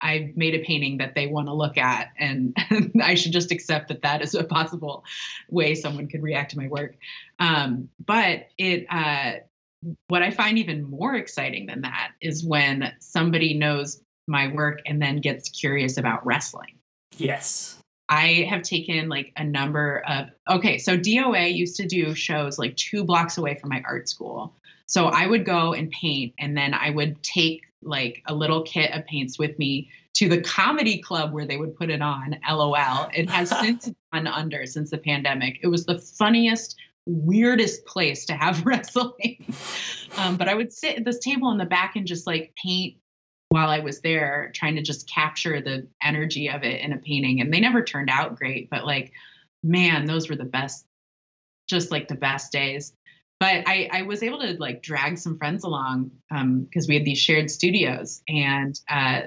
i've 0.01 0.35
made 0.35 0.55
a 0.55 0.63
painting 0.63 0.97
that 0.97 1.15
they 1.15 1.27
want 1.27 1.47
to 1.47 1.53
look 1.53 1.77
at 1.77 2.09
and 2.17 2.55
i 3.03 3.15
should 3.15 3.31
just 3.31 3.51
accept 3.51 3.87
that 3.87 4.01
that 4.01 4.21
is 4.21 4.33
a 4.35 4.43
possible 4.43 5.03
way 5.49 5.75
someone 5.75 6.07
could 6.07 6.23
react 6.23 6.51
to 6.51 6.57
my 6.57 6.67
work 6.67 6.95
um, 7.39 7.89
but 8.05 8.47
it 8.57 8.85
uh, 8.89 9.39
what 10.07 10.21
I 10.21 10.31
find 10.31 10.57
even 10.57 10.83
more 10.83 11.15
exciting 11.15 11.65
than 11.65 11.81
that 11.81 12.11
is 12.21 12.43
when 12.43 12.93
somebody 12.99 13.53
knows 13.53 14.01
my 14.27 14.51
work 14.53 14.81
and 14.85 15.01
then 15.01 15.21
gets 15.21 15.49
curious 15.49 15.97
about 15.97 16.25
wrestling. 16.25 16.77
yes 17.17 17.77
I 18.09 18.47
have 18.49 18.63
taken 18.63 19.07
like 19.07 19.31
a 19.37 19.43
number 19.43 20.03
of 20.07 20.29
okay, 20.49 20.79
so 20.79 20.97
DOA 20.97 21.53
used 21.53 21.75
to 21.77 21.85
do 21.85 22.15
shows 22.15 22.57
like 22.57 22.75
two 22.75 23.03
blocks 23.03 23.37
away 23.37 23.55
from 23.55 23.69
my 23.69 23.83
art 23.85 24.09
school. 24.09 24.55
So 24.87 25.05
I 25.05 25.27
would 25.27 25.45
go 25.45 25.73
and 25.73 25.91
paint 25.91 26.33
and 26.39 26.57
then 26.57 26.73
I 26.73 26.89
would 26.89 27.21
take 27.21 27.61
like 27.81 28.21
a 28.27 28.33
little 28.33 28.63
kit 28.63 28.91
of 28.91 29.05
paints 29.05 29.39
with 29.39 29.57
me 29.57 29.89
to 30.15 30.27
the 30.27 30.41
comedy 30.41 30.99
club 30.99 31.31
where 31.31 31.45
they 31.45 31.57
would 31.57 31.75
put 31.75 31.89
it 31.89 32.01
on. 32.01 32.37
LOL. 32.49 33.09
It 33.13 33.29
has 33.29 33.49
since 33.59 33.89
gone 34.13 34.27
under 34.27 34.65
since 34.65 34.91
the 34.91 34.97
pandemic. 34.97 35.59
It 35.61 35.67
was 35.67 35.85
the 35.85 35.99
funniest, 35.99 36.75
weirdest 37.05 37.85
place 37.85 38.25
to 38.25 38.33
have 38.33 38.65
wrestling. 38.65 39.53
um, 40.17 40.37
but 40.37 40.49
I 40.49 40.53
would 40.53 40.73
sit 40.73 40.97
at 40.97 41.05
this 41.05 41.19
table 41.19 41.51
in 41.51 41.57
the 41.57 41.65
back 41.65 41.95
and 41.95 42.05
just 42.05 42.27
like 42.27 42.53
paint 42.61 42.97
while 43.49 43.69
I 43.69 43.79
was 43.79 44.01
there, 44.01 44.51
trying 44.53 44.75
to 44.75 44.81
just 44.81 45.09
capture 45.09 45.59
the 45.59 45.87
energy 46.03 46.49
of 46.49 46.63
it 46.63 46.81
in 46.81 46.93
a 46.93 46.97
painting. 46.97 47.41
And 47.41 47.51
they 47.51 47.59
never 47.59 47.83
turned 47.83 48.09
out 48.09 48.35
great, 48.35 48.69
but 48.69 48.85
like, 48.85 49.11
man, 49.63 50.05
those 50.05 50.29
were 50.29 50.35
the 50.35 50.43
best, 50.43 50.85
just 51.67 51.91
like 51.91 52.07
the 52.07 52.15
best 52.15 52.51
days. 52.51 52.93
But 53.39 53.63
I, 53.67 53.89
I 53.91 54.01
was 54.01 54.21
able 54.21 54.39
to 54.39 54.57
like 54.59 54.81
drag 54.81 55.17
some 55.17 55.37
friends 55.37 55.63
along 55.63 56.11
because 56.29 56.87
we 56.87 56.95
had 56.95 57.05
these 57.05 57.19
shared 57.19 57.49
studios, 57.49 58.21
and 58.27 58.77
uh, 58.89 59.21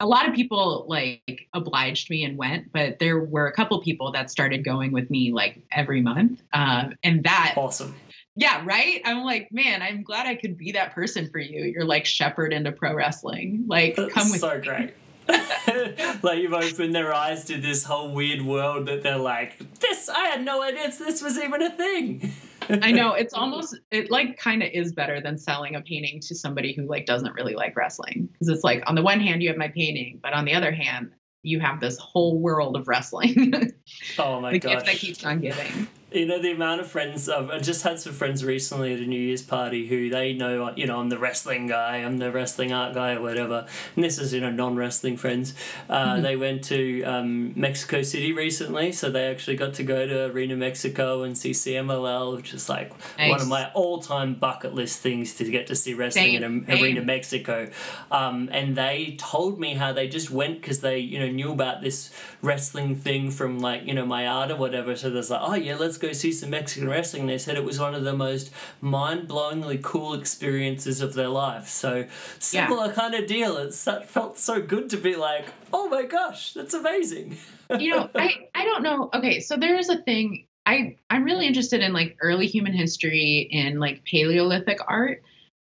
a 0.00 0.06
lot 0.06 0.28
of 0.28 0.34
people 0.34 0.86
like 0.88 1.48
obliged 1.54 2.10
me 2.10 2.24
and 2.24 2.36
went, 2.36 2.72
but 2.72 2.98
there 2.98 3.18
were 3.18 3.46
a 3.46 3.52
couple 3.52 3.80
people 3.80 4.12
that 4.12 4.30
started 4.30 4.64
going 4.64 4.92
with 4.92 5.10
me 5.10 5.32
like 5.32 5.62
every 5.72 6.00
month. 6.00 6.42
Um, 6.52 6.94
and 7.02 7.24
that 7.24 7.54
awesome. 7.56 7.94
Yeah, 8.38 8.62
right. 8.66 9.00
I'm 9.06 9.24
like, 9.24 9.48
man, 9.50 9.80
I'm 9.80 10.02
glad 10.02 10.26
I 10.26 10.34
could 10.34 10.58
be 10.58 10.72
that 10.72 10.94
person 10.94 11.30
for 11.30 11.38
you. 11.38 11.64
You're 11.64 11.86
like 11.86 12.04
shepherd 12.04 12.52
into 12.52 12.70
pro 12.70 12.94
wrestling. 12.94 13.64
Like, 13.66 13.96
That's 13.96 14.12
come 14.12 14.30
with 14.30 14.40
so 14.40 14.58
me. 14.58 14.62
great. 14.62 14.94
like 16.22 16.38
you've 16.38 16.52
opened 16.52 16.94
their 16.94 17.12
eyes 17.12 17.44
to 17.46 17.58
this 17.58 17.84
whole 17.84 18.12
weird 18.12 18.42
world 18.42 18.86
that 18.86 19.02
they're 19.02 19.16
like, 19.16 19.58
this 19.80 20.08
I 20.10 20.26
had 20.26 20.44
no 20.44 20.62
idea 20.62 20.92
this 20.98 21.22
was 21.22 21.38
even 21.38 21.62
a 21.62 21.70
thing. 21.70 22.32
I 22.68 22.92
know 22.92 23.14
it's 23.14 23.34
almost 23.34 23.78
it 23.90 24.10
like 24.10 24.38
kind 24.38 24.62
of 24.62 24.70
is 24.72 24.92
better 24.92 25.20
than 25.20 25.38
selling 25.38 25.76
a 25.76 25.80
painting 25.80 26.20
to 26.20 26.34
somebody 26.34 26.72
who 26.72 26.86
like 26.86 27.06
doesn't 27.06 27.34
really 27.34 27.54
like 27.54 27.76
wrestling 27.76 28.28
because 28.32 28.48
it's 28.48 28.64
like 28.64 28.82
on 28.86 28.94
the 28.94 29.02
one 29.02 29.20
hand 29.20 29.42
you 29.42 29.48
have 29.48 29.58
my 29.58 29.68
painting, 29.68 30.20
but 30.22 30.32
on 30.32 30.44
the 30.44 30.54
other 30.54 30.72
hand 30.72 31.10
you 31.42 31.60
have 31.60 31.80
this 31.80 31.96
whole 31.98 32.40
world 32.40 32.76
of 32.76 32.88
wrestling. 32.88 33.72
oh 34.18 34.40
my 34.40 34.52
the 34.52 34.58
gosh. 34.58 34.72
gift 34.72 34.86
that 34.86 34.96
keeps 34.96 35.24
on 35.24 35.40
giving. 35.40 35.88
You 36.16 36.26
know 36.26 36.38
the 36.40 36.50
amount 36.52 36.80
of 36.80 36.86
friends 36.86 37.28
I've, 37.28 37.50
I 37.50 37.58
just 37.58 37.82
had 37.82 38.00
some 38.00 38.12
friends 38.12 38.44
recently 38.44 38.92
at 38.94 39.00
a 39.00 39.06
New 39.06 39.20
Year's 39.20 39.42
party 39.42 39.86
who 39.86 40.10
they 40.10 40.32
know 40.32 40.72
you 40.76 40.86
know 40.86 40.98
I'm 40.98 41.08
the 41.08 41.18
wrestling 41.18 41.66
guy 41.66 41.98
I'm 41.98 42.18
the 42.18 42.32
wrestling 42.32 42.72
art 42.72 42.94
guy 42.94 43.12
or 43.14 43.20
whatever. 43.22 43.66
And 43.94 44.04
this 44.04 44.18
is 44.18 44.32
you 44.32 44.40
know 44.40 44.50
non 44.50 44.76
wrestling 44.76 45.16
friends. 45.16 45.54
Uh, 45.88 46.06
Mm-hmm. 46.06 46.22
they 46.22 46.36
went 46.36 46.64
to 46.64 47.02
um, 47.04 47.52
Mexico 47.56 48.02
City 48.02 48.32
recently 48.32 48.92
so 48.92 49.10
they 49.10 49.26
actually 49.26 49.56
got 49.56 49.74
to 49.74 49.82
go 49.82 50.06
to 50.06 50.26
Arena 50.26 50.56
Mexico 50.56 51.22
and 51.24 51.36
see 51.36 51.50
CMLL 51.50 52.36
which 52.36 52.54
is 52.54 52.68
like 52.68 52.92
one 53.18 53.40
of 53.40 53.48
my 53.48 53.70
all 53.74 54.00
time 54.00 54.34
bucket 54.34 54.74
list 54.74 55.00
things 55.00 55.34
to 55.34 55.44
get 55.50 55.66
to 55.66 55.74
see 55.74 55.94
wrestling 55.94 56.40
Same, 56.40 56.42
in 56.44 56.66
same. 56.66 56.82
Arena 56.82 57.02
Mexico. 57.02 57.68
Um, 58.10 58.48
and 58.52 58.76
they 58.76 59.16
told 59.18 59.58
me 59.58 59.74
how 59.74 59.92
they 59.92 60.08
just 60.08 60.30
went 60.30 60.60
because 60.60 60.80
they 60.80 60.98
you 60.98 61.18
know 61.18 61.28
knew 61.28 61.52
about 61.52 61.82
this 61.82 62.10
wrestling 62.42 62.94
thing 62.96 63.30
from 63.30 63.58
like 63.58 63.84
you 63.86 63.94
know 63.94 64.06
my 64.06 64.26
art 64.26 64.50
or 64.50 64.56
whatever. 64.56 64.94
So 64.96 65.10
there's 65.10 65.30
like 65.30 65.40
oh 65.42 65.54
yeah 65.54 65.76
let's 65.76 65.98
go 65.98 66.05
see 66.12 66.32
some 66.32 66.50
Mexican 66.50 66.88
wrestling 66.88 67.26
they 67.26 67.38
said 67.38 67.56
it 67.56 67.64
was 67.64 67.80
one 67.80 67.94
of 67.94 68.04
the 68.04 68.12
most 68.12 68.52
mind-blowingly 68.80 69.82
cool 69.82 70.14
experiences 70.14 71.00
of 71.00 71.14
their 71.14 71.28
life 71.28 71.68
so 71.68 72.06
similar 72.38 72.92
kind 72.92 73.14
of 73.14 73.26
deal 73.26 73.56
it's 73.56 73.84
that 73.84 74.08
felt 74.08 74.38
so 74.38 74.60
good 74.60 74.90
to 74.90 74.96
be 74.96 75.16
like 75.16 75.46
oh 75.72 75.88
my 75.88 76.04
gosh 76.04 76.52
that's 76.52 76.74
amazing 76.74 77.36
you 77.78 77.90
know, 77.90 78.08
I 78.14 78.48
I 78.54 78.64
don't 78.64 78.82
know. 78.82 79.10
Okay, 79.14 79.40
so 79.40 79.56
there 79.56 79.76
is 79.76 79.88
a 79.88 79.98
thing. 80.02 80.46
I 80.64 80.96
I'm 81.10 81.24
really 81.24 81.46
interested 81.46 81.80
in 81.80 81.92
like 81.92 82.16
early 82.20 82.46
human 82.46 82.72
history 82.72 83.48
in 83.50 83.78
like 83.78 84.04
Paleolithic 84.04 84.78
art, 84.86 85.22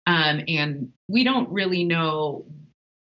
um, 0.06 0.42
and 0.48 0.92
we 1.08 1.24
don't 1.24 1.50
really 1.50 1.84
know. 1.84 2.44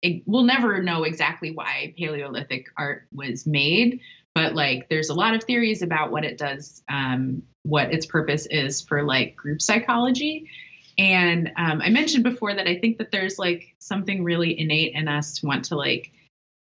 It, 0.01 0.23
we'll 0.25 0.43
never 0.43 0.81
know 0.81 1.03
exactly 1.03 1.51
why 1.51 1.93
Paleolithic 1.97 2.65
art 2.75 3.07
was 3.13 3.45
made, 3.45 4.01
but 4.33 4.55
like 4.55 4.89
there's 4.89 5.09
a 5.09 5.13
lot 5.13 5.33
of 5.33 5.43
theories 5.43 5.81
about 5.81 6.11
what 6.11 6.23
it 6.23 6.37
does, 6.37 6.83
um, 6.89 7.43
what 7.63 7.93
its 7.93 8.05
purpose 8.05 8.45
is 8.47 8.81
for 8.81 9.03
like 9.03 9.35
group 9.35 9.61
psychology. 9.61 10.49
And 10.97 11.51
um, 11.57 11.81
I 11.81 11.89
mentioned 11.89 12.23
before 12.23 12.53
that 12.53 12.67
I 12.67 12.77
think 12.79 12.97
that 12.97 13.11
there's 13.11 13.39
like 13.39 13.75
something 13.79 14.23
really 14.23 14.57
innate 14.59 14.93
in 14.93 15.07
us 15.07 15.39
to 15.39 15.47
want 15.47 15.65
to 15.65 15.75
like 15.75 16.11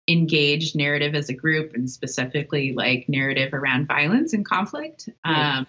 engage 0.09 0.75
narrative 0.75 1.15
as 1.15 1.29
a 1.29 1.35
group 1.35 1.75
and 1.75 1.89
specifically 1.89 2.73
like 2.73 3.09
narrative 3.09 3.55
around 3.55 3.87
violence 3.87 4.33
and 4.33 4.45
conflict. 4.45 5.09
Yeah. 5.25 5.59
Um, 5.59 5.67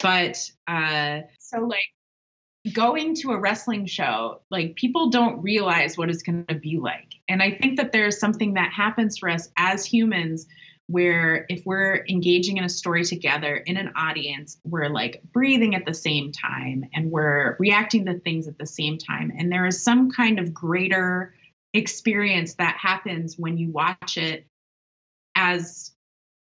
but 0.00 0.50
uh, 0.68 1.22
so 1.38 1.60
like 1.60 1.80
going 2.72 3.14
to 3.16 3.32
a 3.32 3.38
wrestling 3.38 3.86
show, 3.86 4.40
like 4.50 4.76
people 4.76 5.10
don't 5.10 5.42
realize 5.42 5.98
what 5.98 6.10
it's 6.10 6.22
going 6.22 6.44
to 6.46 6.54
be 6.54 6.78
like. 6.78 7.14
And 7.28 7.42
I 7.42 7.52
think 7.52 7.78
that 7.78 7.92
there's 7.92 8.20
something 8.20 8.54
that 8.54 8.72
happens 8.72 9.18
for 9.18 9.28
us 9.28 9.48
as 9.56 9.84
humans 9.84 10.46
where 10.88 11.44
if 11.50 11.64
we're 11.66 12.04
engaging 12.08 12.56
in 12.56 12.64
a 12.64 12.68
story 12.68 13.04
together 13.04 13.56
in 13.56 13.76
an 13.76 13.92
audience, 13.94 14.58
we're 14.64 14.88
like 14.88 15.22
breathing 15.32 15.74
at 15.74 15.84
the 15.84 15.94
same 15.94 16.32
time 16.32 16.84
and 16.94 17.10
we're 17.10 17.56
reacting 17.58 18.06
to 18.06 18.18
things 18.20 18.48
at 18.48 18.58
the 18.58 18.66
same 18.66 18.96
time. 18.96 19.30
And 19.38 19.52
there 19.52 19.66
is 19.66 19.82
some 19.82 20.10
kind 20.10 20.38
of 20.38 20.52
greater 20.52 21.34
experience 21.74 22.54
that 22.54 22.76
happens 22.78 23.38
when 23.38 23.58
you 23.58 23.70
watch 23.70 24.16
it 24.16 24.46
as 25.36 25.92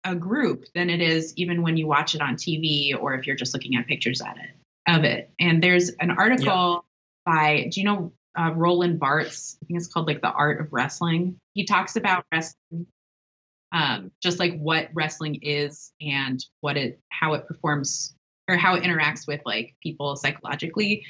a 0.03 0.15
group 0.15 0.65
than 0.76 0.91
it 0.91 1.01
is 1.01 1.34
even 1.35 1.63
when 1.63 1.76
you 1.76 1.88
watch 1.88 2.13
it 2.13 2.22
on 2.22 2.35
TV 2.35 2.95
or 2.97 3.15
if 3.15 3.26
you're 3.26 3.35
just 3.35 3.55
looking 3.55 3.76
at 3.76 3.88
pictures 3.88 4.22
at 4.22 4.38
it 4.38 4.51
of 4.88 5.03
it. 5.03 5.31
And 5.39 5.63
there's 5.63 5.89
an 5.99 6.11
article 6.11 6.85
by 7.26 7.67
do 7.72 7.80
you 7.81 7.85
know 7.85 8.13
uh, 8.38 8.51
Roland 8.53 8.99
Barthes? 8.99 9.57
I 9.61 9.65
think 9.65 9.80
it's 9.80 9.88
called 9.88 10.07
like 10.07 10.22
the 10.22 10.31
art 10.31 10.61
of 10.61 10.72
wrestling. 10.72 11.38
He 11.53 11.65
talks 11.65 11.95
about 11.95 12.26
wrestling, 12.31 12.85
um, 13.76 14.10
just 14.23 14.39
like 14.39 14.57
what 14.57 14.88
wrestling 14.93 15.35
is 15.41 15.91
and 15.99 16.43
what 16.61 16.77
it 16.77 17.02
how 17.10 17.34
it 17.34 17.45
performs 17.45 18.15
or 18.47 18.56
how 18.56 18.76
it 18.76 18.84
interacts 18.84 19.27
with 19.27 19.41
like 19.45 19.76
people 19.84 20.15
psychologically. 20.15 21.06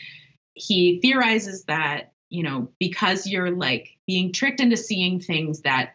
He 0.56 1.00
theorizes 1.00 1.64
that 1.66 2.14
you 2.30 2.42
know 2.42 2.72
because 2.80 3.28
you're 3.28 3.52
like 3.52 3.90
being 4.08 4.34
tricked 4.34 4.60
into 4.60 4.78
seeing 4.78 5.20
things 5.20 5.62
that 5.62 5.94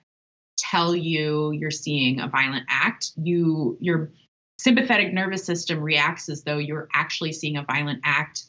tell 0.57 0.95
you 0.95 1.51
you're 1.51 1.71
seeing 1.73 2.21
a 2.21 2.29
violent 2.29 2.67
act 2.69 3.13
you 3.17 3.77
your 3.81 4.13
sympathetic 4.59 5.13
nervous 5.13 5.43
system 5.43 5.81
reacts 5.81 6.29
as 6.29 6.45
though 6.45 6.59
you're 6.59 6.87
actually 6.93 7.33
seeing 7.33 7.57
a 7.57 7.65
violent 7.65 7.99
act 8.05 8.45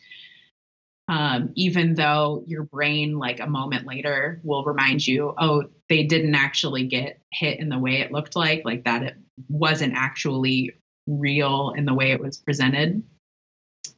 um, 1.11 1.51
even 1.55 1.93
though 1.93 2.43
your 2.47 2.63
brain 2.63 3.19
like 3.19 3.39
a 3.39 3.47
moment 3.47 3.85
later 3.85 4.39
will 4.43 4.63
remind 4.63 5.05
you 5.05 5.35
oh 5.37 5.65
they 5.89 6.03
didn't 6.03 6.35
actually 6.35 6.87
get 6.87 7.19
hit 7.33 7.59
in 7.59 7.69
the 7.69 7.77
way 7.77 7.99
it 7.99 8.11
looked 8.11 8.35
like 8.35 8.63
like 8.65 8.85
that 8.85 9.03
it 9.03 9.15
wasn't 9.49 9.93
actually 9.93 10.73
real 11.07 11.73
in 11.75 11.85
the 11.85 11.93
way 11.93 12.11
it 12.11 12.19
was 12.19 12.37
presented. 12.37 13.03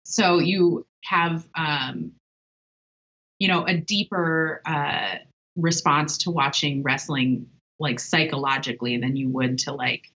So 0.03 0.40
you 0.40 0.85
have 1.03 1.48
um, 1.56 2.11
you 3.40 3.48
know 3.48 3.65
a 3.65 3.76
deeper 3.77 4.61
uh, 4.65 5.15
response 5.56 6.18
to 6.19 6.31
watching 6.31 6.84
wrestling 6.84 7.48
like 7.80 7.99
psychologically 7.99 8.98
than 8.98 9.15
you 9.15 9.30
would 9.30 9.57
to 9.60 9.73
like 9.73 10.11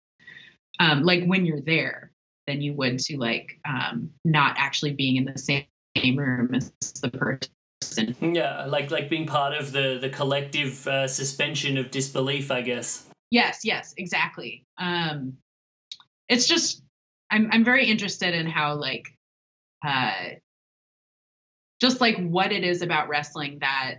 um, 0.80 1.04
like 1.04 1.26
when 1.26 1.46
you're 1.46 1.62
there 1.62 2.12
than 2.48 2.62
you 2.62 2.74
would 2.74 3.00
to 3.00 3.18
like 3.18 3.60
um, 3.68 4.12
not 4.24 4.56
actually 4.58 4.94
being 4.94 5.16
in 5.16 5.26
the 5.26 5.38
same 5.38 5.66
room 6.04 6.54
as 6.54 6.72
the 7.02 7.10
person. 7.10 8.16
yeah 8.36 8.66
like 8.66 8.92
like 8.92 9.10
being 9.10 9.26
part 9.26 9.54
of 9.54 9.72
the 9.72 9.98
the 10.02 10.10
collective 10.10 10.88
uh, 10.88 11.08
suspension 11.08 11.78
of 11.78 11.92
disbelief 11.92 12.52
I 12.52 12.62
guess 12.62 13.08
Yes, 13.32 13.62
yes, 13.64 13.94
exactly. 13.98 14.66
Um, 14.78 15.34
it's 16.30 16.48
just 16.48 16.84
I'm 17.32 17.50
I'm 17.52 17.64
very 17.64 17.86
interested 17.86 18.34
in 18.34 18.46
how 18.48 18.76
like 18.76 19.08
uh, 19.86 20.36
just 21.82 22.02
like 22.02 22.18
what 22.18 22.52
it 22.52 22.64
is 22.64 22.82
about 22.82 23.10
wrestling 23.10 23.58
that 23.60 23.96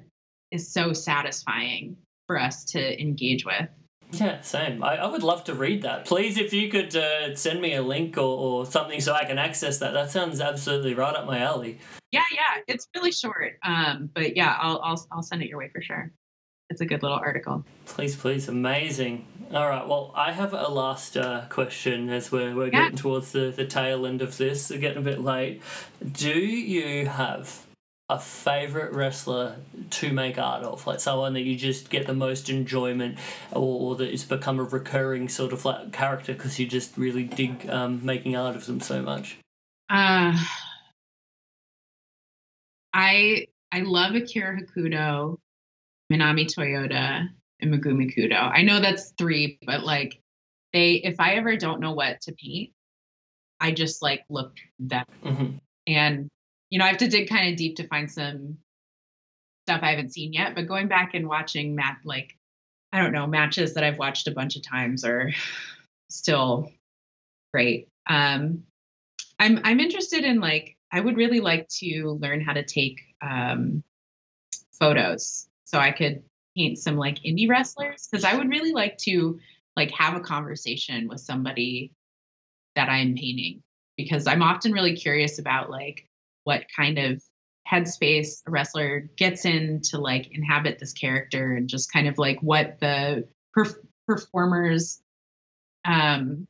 is 0.51 0.73
so 0.73 0.93
satisfying 0.93 1.97
for 2.27 2.41
us 2.41 2.65
to 2.67 3.01
engage 3.01 3.45
with. 3.45 3.69
Yeah, 4.13 4.41
same. 4.41 4.83
I, 4.85 4.97
I 4.99 5.07
would 5.07 5.23
love 5.25 5.45
to 5.45 5.55
read 5.55 5.83
that. 5.83 6.05
Please, 6.05 6.39
if 6.39 6.53
you 6.53 6.69
could 6.71 6.95
uh, 6.97 7.35
send 7.35 7.61
me 7.61 7.75
a 7.75 7.83
link 7.83 8.17
or, 8.17 8.23
or 8.23 8.65
something 8.67 9.01
so 9.01 9.13
I 9.13 9.25
can 9.25 9.37
access 9.37 9.79
that. 9.79 9.93
That 9.95 10.11
sounds 10.11 10.41
absolutely 10.41 10.95
right 10.95 11.15
up 11.15 11.27
my 11.27 11.41
alley. 11.41 11.79
Yeah, 12.13 12.23
yeah, 12.33 12.63
it's 12.69 12.89
really 12.95 13.13
short. 13.13 13.59
Um, 13.65 14.09
but 14.15 14.37
yeah, 14.37 14.57
I'll 14.61 14.81
I'll 14.83 15.07
I'll 15.11 15.23
send 15.23 15.43
it 15.43 15.49
your 15.49 15.59
way 15.59 15.69
for 15.75 15.83
sure. 15.83 16.13
It's 16.71 16.81
a 16.81 16.87
good 16.87 17.03
little 17.03 17.19
article. 17.19 17.65
Please, 17.85 18.17
please, 18.17 18.49
amazing. 18.49 19.27
All 19.53 19.69
right, 19.69 19.87
well, 19.87 20.13
I 20.17 20.33
have 20.33 20.53
a 20.53 20.69
last 20.69 21.17
uh, 21.17 21.43
question 21.49 22.09
as 22.09 22.33
we're, 22.33 22.55
we're 22.55 22.67
Yeah. 22.67 22.85
getting 22.85 22.97
towards 22.97 23.33
the, 23.33 23.53
the 23.55 23.67
tail 23.67 24.07
end 24.07 24.23
of 24.23 24.37
this. 24.37 24.71
We're 24.71 24.79
getting 24.81 24.99
a 24.99 25.03
bit 25.03 25.21
late. 25.21 25.63
Do 26.13 26.33
you 26.33 27.07
have 27.07 27.66
a 28.09 28.19
favorite 28.21 28.93
wrestler 28.93 29.57
to 29.91 30.13
make 30.13 30.39
art 30.39 30.63
of? 30.63 30.87
Like 30.87 31.01
someone 31.01 31.35
that 31.35 31.43
you 31.43 31.57
just 31.57 31.91
get 31.91 32.07
the 32.07 32.15
most 32.15 32.49
enjoyment 32.49 33.19
or, 33.53 33.81
or 33.81 33.97
that 33.97 34.13
it's 34.13 34.25
become 34.25 34.59
a 34.61 34.65
recurring 34.65 35.29
sort 35.29 35.53
of 35.53 35.65
like 35.65 35.93
character 35.93 36.33
because 36.33 36.59
you 36.59 36.67
just 36.67 36.97
really 36.97 37.25
dig 37.25 37.69
um, 37.69 38.05
making 38.05 38.37
art 38.37 38.57
of 38.57 38.67
them 38.67 38.81
so 38.81 39.03
much? 39.03 39.39
Uh, 39.91 40.37
I 42.93 43.47
I 43.73 43.81
love 43.81 44.15
Akira 44.15 44.61
Hokuto, 44.61 45.39
Minami 46.13 46.47
Toyota, 46.47 47.29
and 47.61 47.75
Megumi 47.75 48.17
Kudo. 48.17 48.41
I 48.41 48.63
know 48.63 48.81
that's 48.81 49.13
three, 49.19 49.59
but 49.67 49.85
like 49.85 50.21
they, 50.73 50.95
if 50.95 51.19
I 51.21 51.35
ever 51.35 51.57
don't 51.57 51.81
know 51.81 51.93
what 51.93 52.21
to 52.23 52.33
paint, 52.33 52.71
I 53.61 53.73
just 53.73 54.01
like 54.03 54.25
look 54.29 54.57
them, 54.79 55.05
hmm 55.23 55.47
and 55.89 56.29
you 56.71 56.79
know 56.79 56.85
I 56.85 56.89
have 56.89 56.99
to 56.99 57.09
dig 57.09 57.29
kind 57.29 57.51
of 57.51 57.57
deep 57.57 57.77
to 57.77 57.87
find 57.89 58.11
some 58.11 58.59
stuff 59.67 59.81
I 59.83 59.91
haven't 59.91 60.13
seen 60.13 60.33
yet. 60.33 60.55
But 60.55 60.69
going 60.69 60.89
back 60.89 61.15
and 61.15 61.29
watching 61.29 61.75
mat 61.75 61.99
like 62.05 62.37
I 62.93 63.01
don't 63.01 63.13
know 63.13 63.27
matches 63.27 63.75
that 63.75 63.85
I've 63.85 63.99
watched 63.99 64.29
a 64.29 64.33
bunch 64.33 64.57
of 64.57 64.63
times 64.63 65.05
are 65.05 65.33
still 66.09 66.71
great. 67.53 67.89
Um, 68.09 68.63
I'm 69.39 69.61
I'm 69.65 69.81
interested 69.81 70.25
in 70.25 70.41
like 70.41 70.77
I 70.93 71.01
would 71.01 71.17
really 71.17 71.41
like 71.41 71.69
to 71.81 72.19
learn 72.21 72.41
how 72.41 72.53
to 72.53 72.65
take 72.65 73.01
um, 73.21 73.83
photos 74.79 75.49
so 75.65 75.79
I 75.79 75.91
could 75.91 76.23
paint 76.57 76.79
some 76.79 76.97
like 76.97 77.19
indie 77.19 77.49
wrestlers 77.49 78.09
because 78.11 78.25
I 78.25 78.37
would 78.37 78.49
really 78.49 78.73
like 78.73 78.97
to 78.99 79.39
like 79.75 79.91
have 79.91 80.15
a 80.15 80.21
conversation 80.21 81.09
with 81.09 81.21
somebody 81.21 81.93
that 82.77 82.89
I'm 82.89 83.15
painting 83.15 83.63
because 83.97 84.27
I'm 84.27 84.43
often 84.43 84.73
really 84.73 84.97
curious 84.97 85.39
about 85.39 85.71
like 85.71 86.09
what 86.47 86.65
kind 86.75 86.97
of 86.99 87.21
headspace 87.71 88.43
a 88.47 88.51
wrestler 88.53 89.11
gets 89.17 89.45
in 89.45 89.81
to 89.83 89.99
like 89.99 90.29
inhabit 90.31 90.79
this 90.79 90.93
character 90.93 91.55
and 91.55 91.69
just 91.69 91.93
kind 91.93 92.07
of 92.07 92.17
like 92.17 92.39
what 92.41 92.79
the 92.79 93.27
perf- 93.57 93.75
performers 94.07 95.03
um 95.85 96.47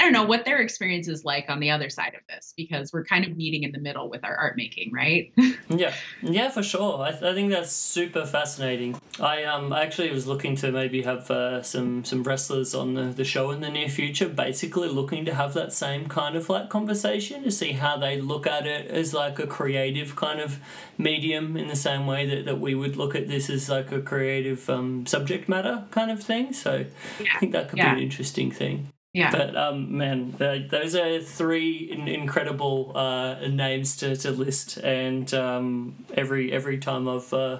I 0.00 0.04
don't 0.04 0.14
know 0.14 0.24
what 0.24 0.46
their 0.46 0.62
experience 0.62 1.08
is 1.08 1.26
like 1.26 1.50
on 1.50 1.60
the 1.60 1.68
other 1.68 1.90
side 1.90 2.14
of 2.14 2.22
this 2.26 2.54
because 2.56 2.90
we're 2.90 3.04
kind 3.04 3.22
of 3.22 3.36
meeting 3.36 3.64
in 3.64 3.72
the 3.72 3.78
middle 3.78 4.08
with 4.08 4.24
our 4.24 4.34
art 4.34 4.56
making, 4.56 4.90
right? 4.94 5.30
yeah, 5.68 5.92
yeah, 6.22 6.48
for 6.48 6.62
sure. 6.62 7.02
I, 7.02 7.10
th- 7.10 7.22
I 7.22 7.34
think 7.34 7.50
that's 7.50 7.70
super 7.70 8.24
fascinating. 8.24 8.98
I 9.20 9.44
um 9.44 9.74
actually 9.74 10.10
was 10.10 10.26
looking 10.26 10.56
to 10.56 10.72
maybe 10.72 11.02
have 11.02 11.30
uh, 11.30 11.62
some 11.62 12.02
some 12.06 12.22
wrestlers 12.22 12.74
on 12.74 12.94
the, 12.94 13.02
the 13.12 13.24
show 13.24 13.50
in 13.50 13.60
the 13.60 13.68
near 13.68 13.90
future, 13.90 14.26
basically 14.26 14.88
looking 14.88 15.26
to 15.26 15.34
have 15.34 15.52
that 15.52 15.70
same 15.70 16.08
kind 16.08 16.34
of 16.34 16.48
like 16.48 16.70
conversation 16.70 17.42
to 17.42 17.50
see 17.50 17.72
how 17.72 17.98
they 17.98 18.18
look 18.18 18.46
at 18.46 18.66
it 18.66 18.90
as 18.90 19.12
like 19.12 19.38
a 19.38 19.46
creative 19.46 20.16
kind 20.16 20.40
of 20.40 20.60
medium 20.96 21.58
in 21.58 21.68
the 21.68 21.76
same 21.76 22.06
way 22.06 22.24
that, 22.24 22.46
that 22.46 22.58
we 22.58 22.74
would 22.74 22.96
look 22.96 23.14
at 23.14 23.28
this 23.28 23.50
as 23.50 23.68
like 23.68 23.92
a 23.92 24.00
creative 24.00 24.70
um, 24.70 25.04
subject 25.04 25.46
matter 25.46 25.84
kind 25.90 26.10
of 26.10 26.22
thing. 26.22 26.54
So 26.54 26.86
yeah. 27.18 27.32
I 27.36 27.38
think 27.38 27.52
that 27.52 27.68
could 27.68 27.78
yeah. 27.78 27.94
be 27.94 28.00
an 28.00 28.02
interesting 28.02 28.50
thing. 28.50 28.88
Yeah. 29.12 29.32
But 29.32 29.56
um, 29.56 29.96
man, 29.98 30.36
those 30.38 30.94
are 30.94 31.18
three 31.18 31.90
in- 31.90 32.06
incredible 32.06 32.92
uh, 32.94 33.40
names 33.48 33.96
to, 33.96 34.14
to 34.14 34.30
list, 34.30 34.76
and 34.76 35.34
um, 35.34 36.04
every 36.14 36.52
every 36.52 36.78
time 36.78 37.08
I've 37.08 37.34
uh, 37.34 37.58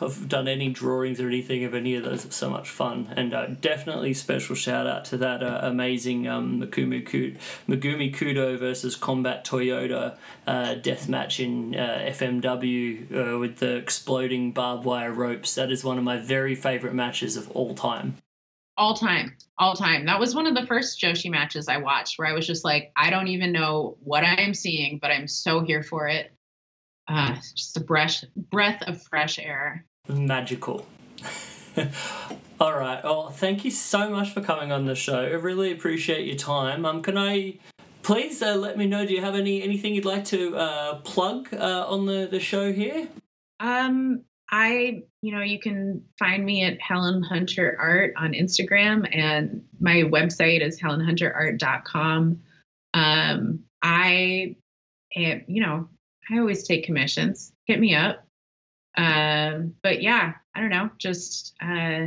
I've 0.00 0.28
done 0.28 0.48
any 0.48 0.70
drawings 0.70 1.20
or 1.20 1.28
anything 1.28 1.62
of 1.62 1.72
any 1.72 1.94
of 1.94 2.02
those, 2.02 2.24
it's 2.24 2.34
so 2.34 2.50
much 2.50 2.68
fun. 2.68 3.12
And 3.14 3.32
uh, 3.32 3.46
definitely 3.46 4.12
special 4.12 4.56
shout 4.56 4.88
out 4.88 5.04
to 5.06 5.16
that 5.18 5.40
uh, 5.40 5.60
amazing 5.62 6.26
um, 6.26 6.60
Megumi 6.60 8.12
Kudo 8.12 8.58
versus 8.58 8.96
Combat 8.96 9.44
Toyota 9.44 10.16
uh, 10.48 10.74
death 10.74 11.08
match 11.08 11.38
in 11.38 11.76
uh, 11.76 12.06
FMW 12.08 13.34
uh, 13.34 13.38
with 13.38 13.58
the 13.58 13.76
exploding 13.76 14.50
barbed 14.50 14.84
wire 14.84 15.12
ropes. 15.12 15.54
That 15.54 15.70
is 15.70 15.84
one 15.84 15.96
of 15.96 16.02
my 16.02 16.16
very 16.16 16.56
favorite 16.56 16.94
matches 16.94 17.36
of 17.36 17.48
all 17.52 17.76
time 17.76 18.16
all 18.78 18.94
time 18.94 19.36
all 19.58 19.74
time. 19.74 20.06
That 20.06 20.20
was 20.20 20.34
one 20.34 20.46
of 20.46 20.54
the 20.54 20.66
first 20.66 21.00
joshi 21.00 21.30
matches 21.30 21.68
i 21.68 21.76
watched 21.76 22.18
where 22.18 22.28
i 22.28 22.32
was 22.32 22.46
just 22.46 22.64
like 22.64 22.92
i 22.96 23.10
don't 23.10 23.28
even 23.28 23.52
know 23.52 23.98
what 24.02 24.24
i 24.24 24.40
am 24.40 24.54
seeing 24.54 24.98
but 24.98 25.10
i'm 25.10 25.26
so 25.26 25.60
here 25.60 25.82
for 25.82 26.08
it. 26.08 26.32
Uh 27.08 27.34
just 27.56 27.76
a 27.76 27.80
breath 27.80 28.24
breath 28.36 28.82
of 28.82 29.02
fresh 29.02 29.38
air. 29.38 29.84
Magical. 30.08 30.86
All 32.60 32.72
right. 32.74 33.02
Well 33.04 33.30
thank 33.30 33.64
you 33.64 33.70
so 33.70 34.08
much 34.08 34.32
for 34.32 34.40
coming 34.40 34.72
on 34.72 34.86
the 34.86 34.94
show. 34.94 35.20
I 35.20 35.32
really 35.32 35.72
appreciate 35.72 36.26
your 36.26 36.36
time. 36.36 36.86
Um 36.86 37.02
can 37.02 37.18
i 37.18 37.58
please 38.02 38.40
uh, 38.40 38.54
let 38.54 38.78
me 38.78 38.86
know 38.86 39.04
do 39.04 39.12
you 39.12 39.20
have 39.20 39.34
any 39.34 39.62
anything 39.62 39.94
you'd 39.94 40.04
like 40.04 40.24
to 40.26 40.56
uh 40.56 40.94
plug 41.00 41.52
uh 41.52 41.84
on 41.88 42.06
the 42.06 42.28
the 42.30 42.40
show 42.40 42.72
here? 42.72 43.08
Um 43.60 44.22
I, 44.50 45.02
you 45.22 45.32
know, 45.32 45.42
you 45.42 45.58
can 45.58 46.04
find 46.18 46.44
me 46.44 46.64
at 46.64 46.80
Helen 46.80 47.22
Hunter 47.22 47.76
Art 47.78 48.14
on 48.16 48.32
Instagram, 48.32 49.08
and 49.14 49.64
my 49.78 50.04
website 50.04 50.66
is 50.66 50.80
helenhunterart.com. 50.80 52.40
Um, 52.94 53.60
I, 53.82 54.56
am, 55.14 55.44
you 55.46 55.62
know, 55.62 55.88
I 56.30 56.38
always 56.38 56.66
take 56.66 56.84
commissions. 56.84 57.52
Hit 57.66 57.78
me 57.78 57.94
up. 57.94 58.24
Um, 58.96 59.74
but 59.82 60.02
yeah, 60.02 60.34
I 60.54 60.60
don't 60.60 60.70
know, 60.70 60.90
just 60.98 61.54
uh, 61.62 62.06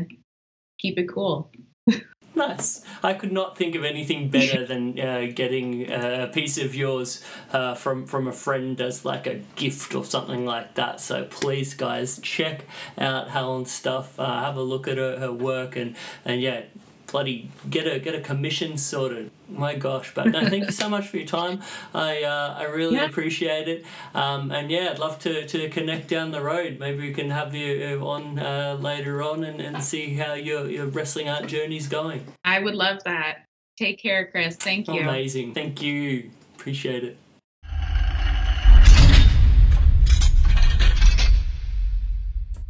keep 0.80 0.98
it 0.98 1.08
cool. 1.08 1.52
Nice. 2.48 2.82
I 3.04 3.14
could 3.14 3.32
not 3.32 3.58
think 3.58 3.76
of 3.76 3.84
anything 3.84 4.30
better 4.30 4.66
than 4.72 5.00
uh, 5.00 5.28
getting 5.34 5.92
uh, 5.92 6.28
a 6.30 6.34
piece 6.34 6.58
of 6.58 6.74
yours 6.74 7.24
uh, 7.54 7.76
from 7.76 8.08
from 8.08 8.28
a 8.28 8.32
friend 8.32 8.80
as 8.82 9.06
like 9.06 9.28
a 9.28 9.42
gift 9.56 9.94
or 9.94 10.04
something 10.04 10.46
like 10.46 10.74
that. 10.76 11.00
So 11.00 11.26
please, 11.26 11.74
guys, 11.74 12.20
check 12.20 12.66
out 12.98 13.30
Helen's 13.30 13.72
stuff. 13.72 14.20
Uh, 14.20 14.42
have 14.42 14.58
a 14.58 14.64
look 14.64 14.88
at 14.88 14.98
her, 14.98 15.20
her 15.20 15.32
work, 15.32 15.76
and 15.76 15.96
and 16.26 16.42
yeah, 16.42 16.64
bloody 17.08 17.52
get 17.70 17.86
a 17.86 18.00
get 18.00 18.16
a 18.16 18.22
commission 18.22 18.78
sorted. 18.78 19.30
My 19.52 19.76
gosh, 19.76 20.14
but 20.14 20.28
no, 20.28 20.48
thank 20.48 20.66
you 20.66 20.72
so 20.72 20.88
much 20.88 21.08
for 21.08 21.18
your 21.18 21.28
time. 21.28 21.62
I 21.94 22.24
uh, 22.24 22.56
I 22.58 22.64
really 22.64 22.96
yeah. 22.96 23.06
appreciate 23.06 23.68
it. 23.68 23.86
Um, 24.14 24.52
and 24.52 24.72
yeah, 24.72 24.90
I'd 24.92 25.00
love 25.00 25.20
to, 25.20 25.46
to 25.46 25.70
connect 25.70 26.08
down 26.08 26.32
the 26.32 26.42
road. 26.42 26.78
Maybe 26.80 27.10
we 27.10 27.14
can 27.14 27.30
have 27.30 27.54
you 27.54 28.00
uh, 28.02 28.06
on 28.06 28.40
uh, 28.40 28.78
later 28.80 29.22
on 29.22 29.44
and, 29.44 29.60
and 29.60 29.84
see 29.84 30.16
how 30.16 30.34
your 30.34 30.70
your 30.70 30.86
wrestling 30.88 31.30
art 31.30 31.48
journey's 31.48 31.88
going. 31.88 32.26
I 32.46 32.60
would 32.60 32.76
love 32.76 33.00
that. 33.06 33.46
Take 33.78 34.00
care, 34.00 34.28
Chris. 34.32 34.56
Thank 34.56 34.88
you. 34.88 35.02
Amazing. 35.02 35.54
Thank 35.54 35.82
you. 35.82 36.32
Appreciate 36.56 37.04
it. 37.04 37.18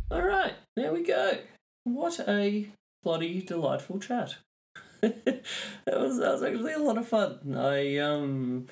All 0.09 0.21
right, 0.21 0.53
there 0.75 0.91
we 0.91 1.03
go. 1.03 1.37
What 1.83 2.19
a 2.27 2.67
bloody 3.03 3.41
delightful 3.41 3.99
chat. 3.99 4.35
that 5.85 5.99
was 5.99 6.19
that 6.19 6.33
was 6.33 6.43
actually 6.43 6.73
a 6.73 6.79
lot 6.79 6.97
of 6.97 7.07
fun. 7.07 7.55
I 7.57 7.97
um 7.97 8.67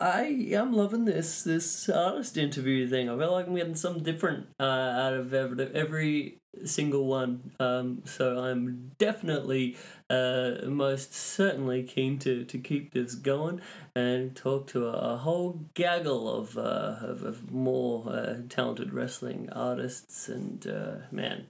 I 0.00 0.22
am 0.52 0.72
loving 0.72 1.04
this 1.04 1.42
this 1.42 1.88
artist 1.88 2.36
interview 2.36 2.88
thing. 2.88 3.08
I 3.08 3.18
feel 3.18 3.32
like 3.32 3.46
I'm 3.46 3.54
getting 3.54 3.74
something 3.74 4.02
different 4.02 4.48
uh, 4.58 4.64
out 4.64 5.14
of 5.14 5.34
every, 5.34 5.74
every 5.74 6.38
single 6.64 7.06
one. 7.06 7.52
Um, 7.60 8.02
so 8.04 8.38
I'm 8.38 8.92
definitely, 8.98 9.76
uh, 10.08 10.52
most 10.64 11.14
certainly 11.14 11.82
keen 11.82 12.18
to, 12.20 12.44
to 12.44 12.58
keep 12.58 12.92
this 12.92 13.14
going 13.14 13.60
and 13.94 14.34
talk 14.34 14.66
to 14.68 14.86
a, 14.86 15.14
a 15.14 15.16
whole 15.18 15.66
gaggle 15.74 16.28
of, 16.32 16.56
uh, 16.56 16.96
of, 17.00 17.22
of 17.22 17.52
more 17.52 18.08
uh, 18.08 18.36
talented 18.48 18.92
wrestling 18.92 19.48
artists. 19.52 20.28
And 20.28 20.66
uh, 20.66 21.06
man, 21.10 21.46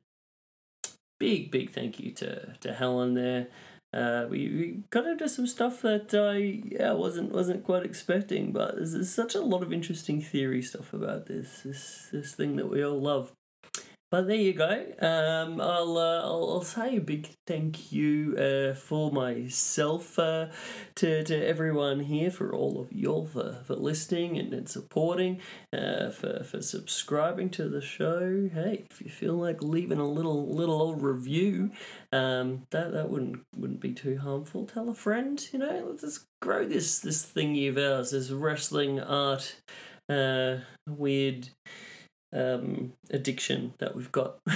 big 1.19 1.51
big 1.51 1.71
thank 1.71 1.99
you 1.99 2.13
to 2.13 2.55
to 2.61 2.75
Helen 2.75 3.15
there. 3.15 3.49
Uh, 3.93 4.27
we, 4.29 4.39
we 4.49 4.83
got 4.91 5.07
into 5.07 5.29
some 5.29 5.47
stuff 5.47 5.83
that 5.83 6.13
I 6.15 6.63
yeah 6.71 6.93
wasn't 6.93 7.33
wasn't 7.33 7.65
quite 7.65 7.85
expecting, 7.85 8.53
but 8.53 8.77
there's, 8.77 8.93
there's 8.93 9.15
such 9.15 9.35
a 9.35 9.41
lot 9.41 9.63
of 9.63 9.73
interesting 9.73 10.21
theory 10.21 10.63
stuff 10.63 10.93
about 10.93 11.27
this 11.27 11.63
this 11.63 12.09
this 12.13 12.35
thing 12.35 12.57
that 12.57 12.69
we 12.71 12.85
all 12.85 13.01
love. 13.01 13.33
But 14.17 14.29
there 14.29 14.37
you 14.37 14.55
go. 14.55 14.87
Um, 14.99 15.61
I'll, 15.61 15.99
uh, 15.99 16.23
I'll 16.23 16.51
I'll 16.55 16.63
say 16.63 16.97
a 16.97 17.01
big 17.03 17.29
thank 17.47 17.93
you 17.93 18.35
uh, 18.39 18.75
for 18.75 19.13
myself 19.13 20.19
uh, 20.19 20.47
to 20.95 21.23
to 21.23 21.47
everyone 21.47 22.01
here 22.01 22.31
for 22.31 22.51
all 22.55 22.81
of 22.81 22.91
y'all 22.91 23.27
for, 23.27 23.59
for 23.67 23.75
listening 23.75 24.39
and, 24.39 24.55
and 24.55 24.71
supporting, 24.71 25.43
uh, 25.71 26.09
for 26.09 26.43
for 26.45 26.63
subscribing 26.63 27.51
to 27.51 27.69
the 27.69 27.83
show. 27.83 28.49
Hey, 28.55 28.87
if 28.91 29.03
you 29.03 29.11
feel 29.11 29.35
like 29.35 29.63
leaving 29.63 29.99
a 29.99 30.09
little 30.09 30.49
little 30.49 30.81
old 30.81 31.03
review, 31.03 31.73
um, 32.11 32.63
that 32.71 32.93
that 32.93 33.11
wouldn't 33.11 33.45
wouldn't 33.55 33.81
be 33.81 33.93
too 33.93 34.17
harmful. 34.17 34.65
Tell 34.65 34.89
a 34.89 34.95
friend. 34.95 35.47
You 35.53 35.59
know, 35.59 35.89
let's 35.91 36.01
just 36.01 36.25
grow 36.41 36.65
this 36.65 37.01
this 37.01 37.31
thingy 37.31 37.69
of 37.69 37.77
ours, 37.77 38.13
this 38.13 38.31
wrestling 38.31 38.99
art, 38.99 39.57
uh, 40.09 40.61
weird 40.89 41.51
um, 42.37 42.93
addiction 43.11 43.75
that 43.79 43.97
we've 43.97 44.13
got, 44.13 44.39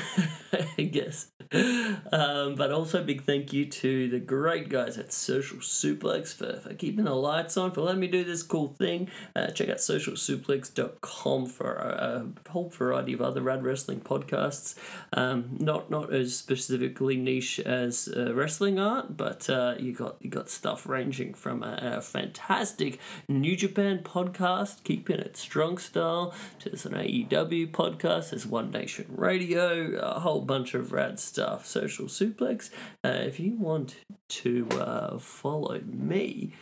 I 0.78 0.82
guess. 0.82 1.30
Um, 1.52 2.54
but 2.54 2.72
also, 2.72 3.02
big 3.04 3.22
thank 3.22 3.52
you 3.52 3.66
to 3.66 4.08
the 4.08 4.18
great 4.18 4.68
guys 4.68 4.98
at 4.98 5.12
Social 5.12 5.58
Suplex 5.58 6.34
for, 6.34 6.60
for 6.60 6.74
keeping 6.74 7.04
the 7.04 7.14
lights 7.14 7.56
on, 7.56 7.72
for 7.72 7.82
letting 7.82 8.00
me 8.00 8.08
do 8.08 8.24
this 8.24 8.42
cool 8.42 8.68
thing. 8.68 9.08
Uh, 9.34 9.48
check 9.48 9.68
out 9.68 9.76
socialsuplex.com 9.78 11.46
for 11.46 11.74
a, 11.74 12.24
a 12.46 12.50
whole 12.50 12.68
variety 12.68 13.12
of 13.12 13.20
other 13.20 13.40
rad 13.40 13.64
wrestling 13.64 14.00
podcasts. 14.00 14.74
Um, 15.12 15.56
not 15.60 15.90
not 15.90 16.12
as 16.12 16.36
specifically 16.36 17.16
niche 17.16 17.60
as 17.60 18.08
uh, 18.16 18.34
wrestling 18.34 18.78
art, 18.78 19.16
but 19.16 19.48
uh, 19.48 19.74
you 19.78 19.92
got 19.92 20.16
you 20.20 20.30
got 20.30 20.48
stuff 20.48 20.86
ranging 20.86 21.34
from 21.34 21.62
a, 21.62 21.78
a 21.98 22.00
fantastic 22.00 22.98
New 23.28 23.56
Japan 23.56 24.00
podcast, 24.02 24.82
keeping 24.84 25.18
it 25.18 25.36
strong 25.36 25.78
style, 25.78 26.34
to 26.60 26.70
an 26.70 26.92
AEW 26.94 27.70
podcast, 27.70 28.30
there's 28.30 28.46
One 28.46 28.70
Nation 28.70 29.06
Radio, 29.08 29.96
a 29.98 30.20
whole 30.20 30.40
bunch 30.40 30.74
of 30.74 30.92
rad 30.92 31.18
stuff. 31.20 31.39
Social 31.62 32.06
Suplex. 32.06 32.70
Uh, 33.04 33.08
if 33.08 33.40
you 33.40 33.56
want 33.56 33.96
to 34.28 34.68
uh, 34.72 35.18
follow 35.18 35.80
me, 35.84 36.54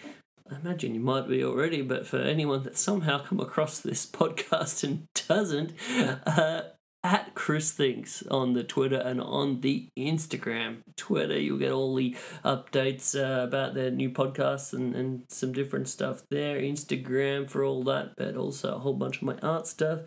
I 0.50 0.56
imagine 0.56 0.94
you 0.94 1.00
might 1.00 1.28
be 1.28 1.44
already, 1.44 1.82
but 1.82 2.06
for 2.06 2.18
anyone 2.18 2.62
that 2.62 2.76
somehow 2.76 3.22
come 3.22 3.40
across 3.40 3.80
this 3.80 4.06
podcast 4.10 4.84
and 4.84 5.06
doesn't, 5.28 5.74
uh, 6.26 6.62
at 7.04 7.34
Chris 7.34 7.70
Things 7.70 8.24
on 8.30 8.54
the 8.54 8.64
Twitter 8.64 8.96
and 8.96 9.20
on 9.20 9.60
the 9.60 9.88
Instagram. 9.96 10.78
Twitter, 10.96 11.38
you'll 11.38 11.58
get 11.58 11.70
all 11.72 11.94
the 11.94 12.16
updates 12.44 13.14
uh, 13.14 13.44
about 13.44 13.74
their 13.74 13.90
new 13.90 14.10
podcasts 14.10 14.72
and, 14.72 14.94
and 14.96 15.22
some 15.28 15.52
different 15.52 15.88
stuff 15.88 16.22
there. 16.30 16.60
Instagram 16.60 17.48
for 17.48 17.62
all 17.64 17.84
that, 17.84 18.14
but 18.16 18.36
also 18.36 18.74
a 18.74 18.78
whole 18.80 18.94
bunch 18.94 19.18
of 19.18 19.22
my 19.22 19.36
art 19.42 19.66
stuff. 19.66 20.00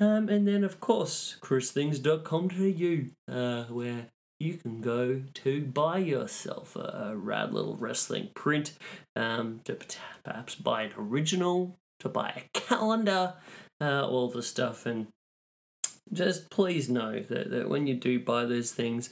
Um, 0.00 0.28
and 0.28 0.46
then, 0.48 0.64
of 0.64 0.80
course, 0.80 1.36
christhings.com.au, 1.40 3.32
uh, 3.32 3.64
where 3.66 4.08
you 4.40 4.54
can 4.54 4.80
go 4.80 5.22
to 5.34 5.60
buy 5.62 5.98
yourself 5.98 6.74
a, 6.74 7.10
a 7.12 7.16
rad 7.16 7.54
little 7.54 7.76
wrestling 7.76 8.30
print, 8.34 8.72
um, 9.14 9.60
to 9.64 9.78
perhaps 10.24 10.56
buy 10.56 10.82
an 10.82 10.92
original, 10.98 11.78
to 12.00 12.08
buy 12.08 12.30
a 12.30 12.58
calendar, 12.58 13.34
uh, 13.80 14.04
all 14.04 14.28
the 14.28 14.42
stuff. 14.42 14.84
And 14.84 15.06
just 16.12 16.50
please 16.50 16.88
know 16.88 17.20
that, 17.20 17.50
that 17.50 17.68
when 17.68 17.86
you 17.86 17.94
do 17.94 18.20
buy 18.20 18.44
those 18.44 18.72
things, 18.72 19.10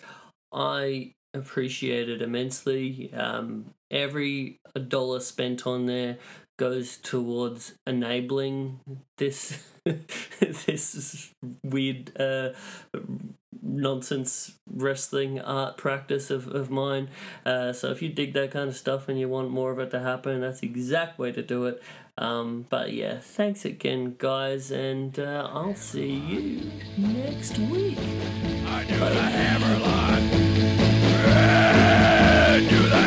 I 0.53 1.13
appreciate 1.35 2.09
it 2.09 2.23
immensely. 2.23 3.13
Um, 3.15 3.67
every 3.91 4.61
dollar 4.89 5.21
spent 5.21 5.67
on 5.67 5.87
there 5.87 6.19
goes 6.59 6.99
towards 6.99 7.75
enabling 7.87 8.81
this 9.17 9.65
this 10.41 11.33
weird 11.65 12.13
uh, 12.21 12.51
nonsense 13.63 14.59
wrestling 14.71 15.41
art 15.41 15.79
practice 15.79 16.31
of, 16.31 16.49
of 16.49 16.71
mine. 16.71 17.09
Uh, 17.47 17.73
so 17.73 17.91
if 17.91 18.03
you 18.03 18.11
dig 18.11 18.35
that 18.35 18.51
kind 18.51 18.69
of 18.69 18.77
stuff 18.77 19.09
and 19.09 19.19
you 19.19 19.29
want 19.29 19.51
more 19.51 19.71
of 19.71 19.79
it 19.79 19.91
to 19.91 20.01
happen, 20.01 20.41
that's 20.41 20.61
the 20.61 20.67
exact 20.67 21.19
way 21.19 21.33
to 21.33 21.43
do 21.43 21.65
it. 21.65 21.83
Um, 22.21 22.67
but 22.69 22.93
yeah, 22.93 23.19
thanks 23.19 23.65
again, 23.65 24.15
guys, 24.19 24.71
and 24.71 25.19
uh, 25.19 25.49
I'll 25.55 25.75
see 25.75 26.13
you 26.13 26.71
next 26.99 27.59
week. 27.59 27.99
I 28.67 28.85
do 28.87 28.99
the 28.99 29.23
hammer 29.23 29.79
lock. 29.79 30.21
Do 32.69 32.89
the 32.89 33.01